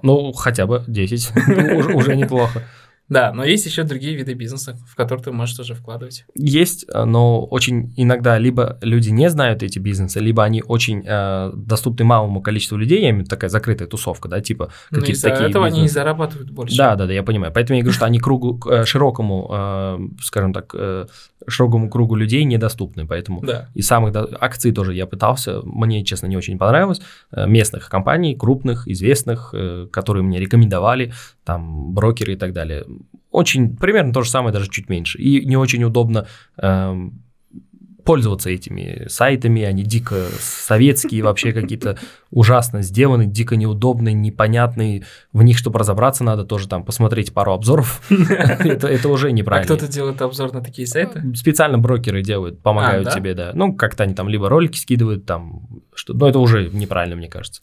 Ну, 0.01 0.31
хотя 0.31 0.65
бы 0.65 0.83
10. 0.87 1.33
Уже 1.77 1.93
уже 1.93 2.15
неплохо. 2.15 2.63
Да, 3.09 3.33
но 3.33 3.43
есть 3.43 3.65
еще 3.65 3.83
другие 3.83 4.15
виды 4.15 4.33
бизнеса, 4.33 4.77
в 4.87 4.95
которые 4.95 5.23
ты 5.23 5.31
можешь 5.31 5.55
тоже 5.55 5.75
вкладывать. 5.75 6.25
Есть, 6.35 6.85
э, 6.91 7.03
но 7.03 7.43
очень 7.45 7.93
иногда 7.97 8.37
либо 8.39 8.77
люди 8.81 9.09
не 9.09 9.29
знают 9.29 9.61
эти 9.61 9.77
бизнесы, 9.77 10.19
либо 10.19 10.43
они 10.43 10.63
очень 10.65 11.03
э, 11.05 11.51
доступны 11.53 12.05
малому 12.05 12.41
количеству 12.41 12.77
людей, 12.77 13.01
я 13.01 13.09
имею 13.09 13.25
такая 13.25 13.49
закрытая 13.49 13.87
тусовка, 13.87 14.29
да, 14.29 14.41
типа 14.41 14.69
Но 14.89 14.99
какие-то 14.99 15.11
из-за 15.19 15.29
такие 15.29 15.49
этого 15.49 15.65
они 15.65 15.79
и 15.79 15.81
бизнесы. 15.83 15.93
зарабатывают 15.95 16.49
больше. 16.51 16.77
Да, 16.77 16.95
да, 16.95 17.05
да, 17.05 17.13
я 17.13 17.23
понимаю. 17.23 17.51
Поэтому 17.53 17.77
я 17.77 17.83
говорю, 17.83 17.95
что 17.95 18.05
они 18.05 18.19
кругу, 18.19 18.59
э, 18.69 18.85
широкому, 18.85 19.49
э, 19.51 19.99
скажем 20.21 20.53
так, 20.53 20.73
э, 20.73 21.05
широкому 21.45 21.89
кругу 21.89 22.15
людей 22.15 22.45
недоступны, 22.45 23.05
поэтому 23.05 23.41
Да. 23.41 23.67
и 23.73 23.81
самых 23.81 24.13
до- 24.13 24.29
акций 24.39 24.71
тоже 24.71 24.93
я 24.95 25.05
пытался, 25.05 25.59
мне, 25.63 26.05
честно, 26.05 26.27
не 26.27 26.37
очень 26.37 26.57
понравилось, 26.57 27.01
э, 27.33 27.45
местных 27.47 27.89
компаний, 27.89 28.33
крупных, 28.35 28.87
известных, 28.87 29.53
которые 29.91 30.23
мне 30.23 30.39
рекомендовали, 30.39 31.11
там, 31.43 31.93
брокеры 31.93 32.33
и 32.33 32.37
так 32.37 32.53
далее. 32.53 32.85
Очень, 33.31 33.75
примерно 33.75 34.13
то 34.13 34.21
же 34.21 34.29
самое, 34.29 34.53
даже 34.53 34.69
чуть 34.69 34.89
меньше. 34.89 35.19
И 35.19 35.43
не 35.45 35.57
очень 35.57 35.83
удобно 35.83 36.27
эм, 36.57 37.23
пользоваться 38.03 38.49
этими 38.49 39.07
сайтами, 39.07 39.63
они 39.63 39.83
дико 39.83 40.27
советские, 40.39 41.23
вообще 41.23 41.51
какие-то 41.53 41.97
ужасно 42.31 42.81
сделаны, 42.81 43.25
дико 43.25 43.55
неудобные, 43.55 44.13
непонятные, 44.13 45.03
в 45.31 45.41
них, 45.43 45.57
чтобы 45.57 45.79
разобраться, 45.79 46.23
надо 46.23 46.43
тоже 46.43 46.67
там 46.67 46.83
посмотреть 46.83 47.33
пару 47.33 47.53
обзоров, 47.53 48.01
это 48.09 48.87
это 48.87 49.09
уже 49.09 49.29
А 49.29 49.31
неправильно. 49.31 49.75
кто-то 49.75 49.91
делает 49.91 50.21
обзор 50.21 50.53
на 50.53 50.61
такие 50.61 50.87
сайты? 50.87 51.23
Специально 51.35 51.77
брокеры 51.77 52.21
делают, 52.21 52.61
помогают 52.61 53.07
А, 53.07 53.11
тебе, 53.11 53.33
да. 53.33 53.51
Ну, 53.53 53.73
как-то 53.73 54.03
они 54.03 54.13
там 54.13 54.29
либо 54.29 54.49
ролики 54.49 54.77
скидывают, 54.77 55.25
там, 55.25 55.81
что, 55.95 56.13
но 56.13 56.27
это 56.27 56.39
уже 56.39 56.69
неправильно, 56.69 57.15
мне 57.15 57.29
кажется. 57.29 57.61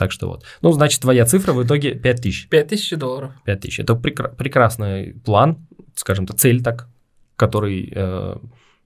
Так 0.00 0.12
что 0.12 0.28
вот. 0.28 0.44
Ну, 0.62 0.72
значит, 0.72 1.02
твоя 1.02 1.26
цифра 1.26 1.52
в 1.52 1.62
итоге 1.62 1.94
5000. 1.94 2.48
5000 2.48 2.96
долларов. 2.96 3.32
5000. 3.44 3.80
Это 3.80 3.92
прекра- 3.92 4.34
прекрасный 4.34 5.12
план, 5.12 5.58
скажем 5.94 6.26
так, 6.26 6.38
цель 6.38 6.62
так, 6.62 6.88
который... 7.36 7.92
э, 7.94 8.36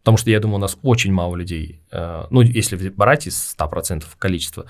потому 0.03 0.17
что 0.19 0.31
я 0.33 0.41
думаю, 0.41 0.57
у 0.57 0.61
нас 0.61 0.77
очень 0.83 1.13
мало 1.13 1.37
людей, 1.37 1.83
э, 1.93 2.25
ну, 2.31 2.41
если 2.43 2.89
брать 2.89 3.29
из 3.29 3.55
100% 3.57 4.03
количества, 4.19 4.67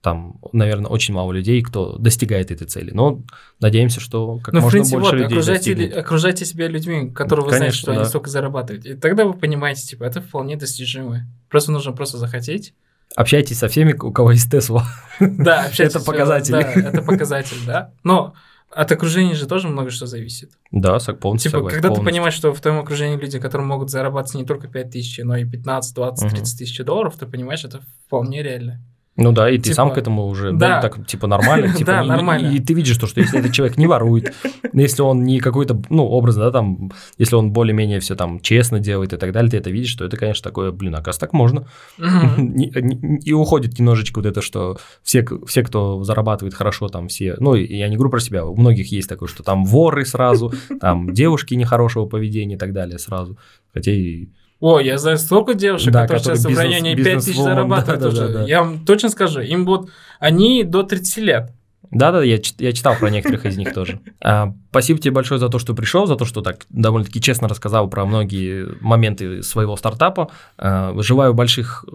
там, 0.00 0.38
наверное, 0.52 0.88
очень 0.88 1.14
мало 1.14 1.32
людей, 1.32 1.60
кто 1.62 1.98
достигает 1.98 2.52
этой 2.52 2.68
цели. 2.68 2.92
Но 2.92 3.24
надеемся, 3.58 3.98
что 3.98 4.38
как 4.38 4.54
Ну, 4.54 4.60
в 4.60 4.62
можно 4.62 4.76
принципе, 4.76 4.98
больше 4.98 5.10
вот, 5.10 5.16
людей 5.16 5.26
окружайте, 5.38 5.74
достигнет. 5.74 5.98
окружайте 5.98 6.44
себя 6.44 6.68
людьми, 6.68 7.10
которые 7.10 7.44
вы 7.44 7.50
знаете, 7.50 7.64
Конечно, 7.72 7.80
что 7.80 7.90
они 7.90 8.00
да. 8.02 8.08
столько 8.08 8.30
зарабатывают. 8.30 8.86
И 8.86 8.94
тогда 8.94 9.24
вы 9.24 9.34
понимаете, 9.34 9.82
типа, 9.82 10.04
это 10.04 10.20
вполне 10.20 10.54
достижимо. 10.54 11.26
Просто 11.48 11.72
нужно 11.72 11.90
просто 11.90 12.18
захотеть 12.18 12.72
Общайтесь 13.16 13.58
со 13.58 13.68
всеми, 13.68 13.92
у 13.94 14.12
кого 14.12 14.32
есть 14.32 14.50
Тесла. 14.50 14.86
Да, 15.20 15.62
общайтесь. 15.66 15.96
Это 15.96 16.04
показатель. 16.04 16.52
Да, 16.52 16.60
это 16.60 17.02
показатель, 17.02 17.56
да. 17.66 17.92
Но 18.04 18.34
от 18.70 18.92
окружения 18.92 19.34
же 19.34 19.46
тоже 19.46 19.68
много 19.68 19.90
что 19.90 20.06
зависит. 20.06 20.50
Да, 20.70 20.98
полностью 20.98 21.50
Типа, 21.50 21.58
согласен, 21.58 21.80
когда 21.80 21.94
ты 21.94 22.02
понимаешь, 22.02 22.34
что 22.34 22.52
в 22.52 22.60
твоем 22.60 22.78
окружении 22.78 23.16
люди, 23.16 23.38
которые 23.40 23.66
могут 23.66 23.90
зарабатывать 23.90 24.34
не 24.34 24.44
только 24.44 24.68
5 24.68 24.90
тысяч, 24.90 25.18
но 25.24 25.36
и 25.36 25.44
15, 25.44 25.94
20, 25.94 26.24
Мгм. 26.24 26.34
30 26.36 26.58
тысяч 26.58 26.84
долларов, 26.84 27.16
ты 27.16 27.26
понимаешь, 27.26 27.64
это 27.64 27.80
вполне 28.06 28.42
реально. 28.42 28.80
Ну 29.18 29.32
да, 29.32 29.50
и 29.50 29.56
ты 29.58 29.64
Типа, 29.64 29.74
сам 29.74 29.90
к 29.92 29.98
этому 29.98 30.26
уже, 30.26 30.52
да. 30.52 30.80
да, 30.80 30.82
так, 30.82 31.06
типа, 31.06 31.26
нормально. 31.26 31.72
Типа, 31.76 31.90
Да, 31.90 32.04
и- 32.04 32.06
нормально. 32.06 32.48
И, 32.48 32.60
ты 32.60 32.72
видишь, 32.72 32.96
то, 32.96 33.06
что 33.08 33.20
если 33.20 33.40
этот 33.40 33.52
человек 33.52 33.76
не 33.76 33.86
ворует, 33.88 34.32
если 34.72 35.02
он 35.02 35.24
не 35.24 35.40
какой-то, 35.40 35.80
ну, 35.90 36.04
образно, 36.04 36.44
да, 36.44 36.50
там, 36.52 36.92
если 37.18 37.34
он 37.34 37.50
более-менее 37.52 37.98
все 37.98 38.14
там 38.14 38.40
честно 38.40 38.78
делает 38.78 39.12
и 39.12 39.16
так 39.16 39.32
далее, 39.32 39.50
ты 39.50 39.56
это 39.56 39.70
видишь, 39.70 39.90
что 39.90 40.04
это, 40.04 40.16
конечно, 40.16 40.42
такое, 40.42 40.70
блин, 40.70 40.94
оказывается, 40.94 41.20
так 41.20 41.32
можно. 41.32 41.66
И 41.98 43.32
уходит 43.32 43.78
немножечко 43.78 44.18
вот 44.20 44.26
это, 44.26 44.40
что 44.40 44.78
все, 45.02 45.24
все, 45.46 45.62
кто 45.62 46.04
зарабатывает 46.04 46.54
хорошо, 46.54 46.88
там 46.88 47.08
все, 47.08 47.36
ну, 47.40 47.54
и 47.54 47.76
я 47.76 47.88
не 47.88 47.96
говорю 47.96 48.10
про 48.10 48.20
себя, 48.20 48.44
у 48.46 48.56
многих 48.56 48.90
есть 48.92 49.08
такое, 49.08 49.28
что 49.28 49.42
там 49.42 49.64
воры 49.64 50.04
сразу, 50.04 50.52
там 50.80 51.12
девушки 51.12 51.54
нехорошего 51.54 52.06
поведения 52.06 52.54
и 52.54 52.58
так 52.58 52.72
далее 52.72 52.98
сразу. 52.98 53.36
Хотя 53.74 53.92
и 53.92 54.28
О, 54.60 54.80
я 54.80 54.98
знаю 54.98 55.18
столько 55.18 55.54
девушек, 55.54 55.92
Да, 55.92 56.02
которые 56.06 56.20
сейчас 56.36 56.38
в 56.40 56.48
которые 56.48 56.68
районе 56.70 56.94
бизнес- 56.94 57.24
5 57.24 57.24
тысяч 57.24 57.40
зарабатывают 57.40 58.00
да, 58.00 58.06
да, 58.06 58.12
уже. 58.12 58.28
да, 58.28 58.38
да. 58.40 58.44
Я 58.48 58.62
вам 58.62 58.84
точно 58.84 59.08
скажу, 59.08 59.40
им 59.40 59.64
вот, 59.64 59.90
они 60.18 60.64
до 60.64 60.82
30 60.82 61.18
лет. 61.18 61.52
Да-да, 61.90 62.22
я, 62.22 62.38
я 62.58 62.72
читал 62.72 62.96
про 62.96 63.08
некоторых 63.08 63.46
из 63.46 63.56
них 63.56 63.72
тоже. 63.72 64.00
А, 64.22 64.52
спасибо 64.70 65.00
тебе 65.00 65.12
большое 65.12 65.38
за 65.40 65.48
то, 65.48 65.58
что 65.58 65.74
пришел, 65.74 66.06
за 66.06 66.16
то, 66.16 66.24
что 66.26 66.42
так 66.42 66.66
довольно-таки 66.68 67.20
честно 67.20 67.48
рассказал 67.48 67.88
про 67.88 68.04
многие 68.04 68.68
моменты 68.82 69.42
своего 69.42 69.74
стартапа. 69.76 70.28
А, 70.58 70.92
желаю 71.00 71.32
больших 71.32 71.86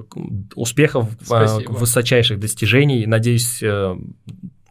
успехов, 0.56 1.10
а, 1.30 1.60
высочайших 1.68 2.40
достижений. 2.40 3.06
Надеюсь, 3.06 3.60
э, 3.62 3.96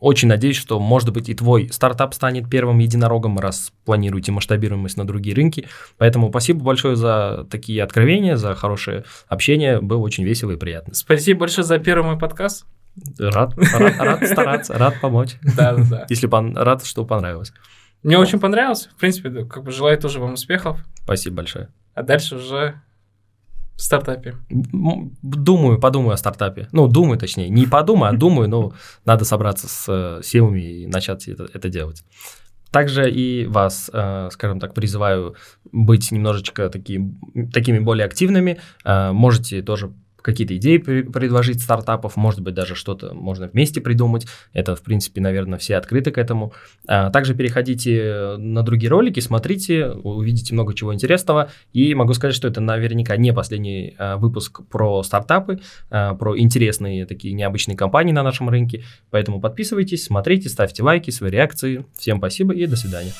очень 0.03 0.27
надеюсь, 0.27 0.57
что, 0.57 0.81
может 0.81 1.13
быть, 1.13 1.29
и 1.29 1.35
твой 1.35 1.69
стартап 1.71 2.13
станет 2.13 2.51
первым 2.51 2.81
единорогом, 2.81 3.39
раз 3.39 3.73
планируете 3.85 4.33
масштабируемость 4.33 4.97
на 4.97 5.07
другие 5.07 5.37
рынки. 5.37 5.69
Поэтому 5.97 6.29
спасибо 6.31 6.65
большое 6.65 6.97
за 6.97 7.47
такие 7.49 7.85
откровения, 7.85 8.35
за 8.35 8.57
хорошее 8.57 9.05
общение. 9.29 9.81
Было 9.81 10.01
очень 10.01 10.25
весело 10.25 10.51
и 10.51 10.57
приятно. 10.57 10.93
Спасибо 10.95 11.41
большое 11.41 11.65
за 11.65 11.79
первый 11.79 12.05
мой 12.05 12.19
подкаст. 12.19 12.67
Рад, 13.17 13.55
рад, 13.57 13.97
рад 13.99 14.27
стараться, 14.27 14.77
рад 14.77 15.01
помочь. 15.01 15.37
Да, 15.57 15.75
да, 15.75 15.85
да. 15.89 16.07
Если 16.09 16.29
пон- 16.29 16.59
рад, 16.59 16.85
что 16.85 17.05
понравилось. 17.05 17.53
Мне 18.03 18.19
очень 18.19 18.41
понравилось. 18.41 18.89
В 18.97 18.99
принципе, 18.99 19.45
как 19.45 19.63
бы 19.63 19.71
желаю 19.71 19.97
тоже 19.99 20.19
вам 20.19 20.33
успехов. 20.33 20.85
Спасибо 21.05 21.37
большое. 21.37 21.69
А 21.95 22.03
дальше 22.03 22.37
уже 22.37 22.81
в 23.83 23.85
стартапе. 23.85 24.37
Думаю, 24.49 25.81
подумаю 25.81 26.15
о 26.15 26.17
стартапе. 26.17 26.69
Ну, 26.71 26.87
думаю, 26.87 27.19
точнее. 27.19 27.49
Не 27.49 27.67
подумаю, 27.67 28.15
а 28.15 28.17
думаю, 28.17 28.49
но 28.49 28.73
надо 29.05 29.25
собраться 29.25 29.67
с 29.67 29.87
э, 29.89 30.23
силами 30.23 30.61
и 30.61 30.87
начать 30.87 31.27
это, 31.27 31.49
это 31.53 31.69
делать. 31.69 32.05
Также 32.71 33.11
и 33.11 33.45
вас, 33.47 33.91
э, 33.93 34.29
скажем 34.31 34.61
так, 34.61 34.73
призываю 34.73 35.35
быть 35.73 36.13
немножечко 36.13 36.69
таким, 36.71 37.19
такими 37.53 37.81
более 37.81 38.07
активными. 38.07 38.61
Э, 38.85 39.11
Можете 39.11 39.63
тоже 39.63 39.93
какие-то 40.23 40.57
идеи 40.57 40.79
пре- 40.79 41.11
предложить 41.11 41.61
стартапов, 41.61 42.17
может 42.17 42.41
быть, 42.41 42.55
даже 42.55 42.75
что-то 42.75 43.15
можно 43.15 43.49
вместе 43.49 43.81
придумать. 43.81 44.27
Это, 44.53 44.77
в 44.77 44.83
принципе, 44.83 45.21
наверное, 45.21 45.59
все 45.59 45.77
открыты 45.77 46.11
к 46.11 46.19
этому. 46.19 46.53
А, 46.87 47.11
Также 47.11 47.35
переходите 47.35 48.37
на 48.39 48.63
другие 48.63 48.91
ролики, 48.91 49.21
смотрите, 49.21 49.91
увидите 49.91 50.55
много 50.55 50.75
чего 50.75 50.95
интересного. 50.95 51.51
И 51.73 51.95
могу 51.95 52.15
сказать, 52.15 52.35
что 52.35 52.49
это 52.49 52.61
наверняка 52.61 53.17
не 53.17 53.33
последний 53.33 53.95
а, 53.99 54.17
выпуск 54.17 54.63
про 54.69 55.03
стартапы, 55.03 55.61
а, 55.91 56.15
про 56.15 56.39
интересные 56.39 57.07
такие 57.07 57.35
необычные 57.35 57.77
компании 57.77 58.13
на 58.13 58.23
нашем 58.23 58.49
рынке. 58.49 58.85
Поэтому 59.11 59.41
подписывайтесь, 59.41 60.05
смотрите, 60.05 60.49
ставьте 60.49 60.83
лайки, 60.83 61.11
свои 61.11 61.31
реакции. 61.31 61.85
Всем 61.99 62.19
спасибо 62.19 62.55
и 62.55 62.67
до 62.67 62.77
свидания. 62.77 63.13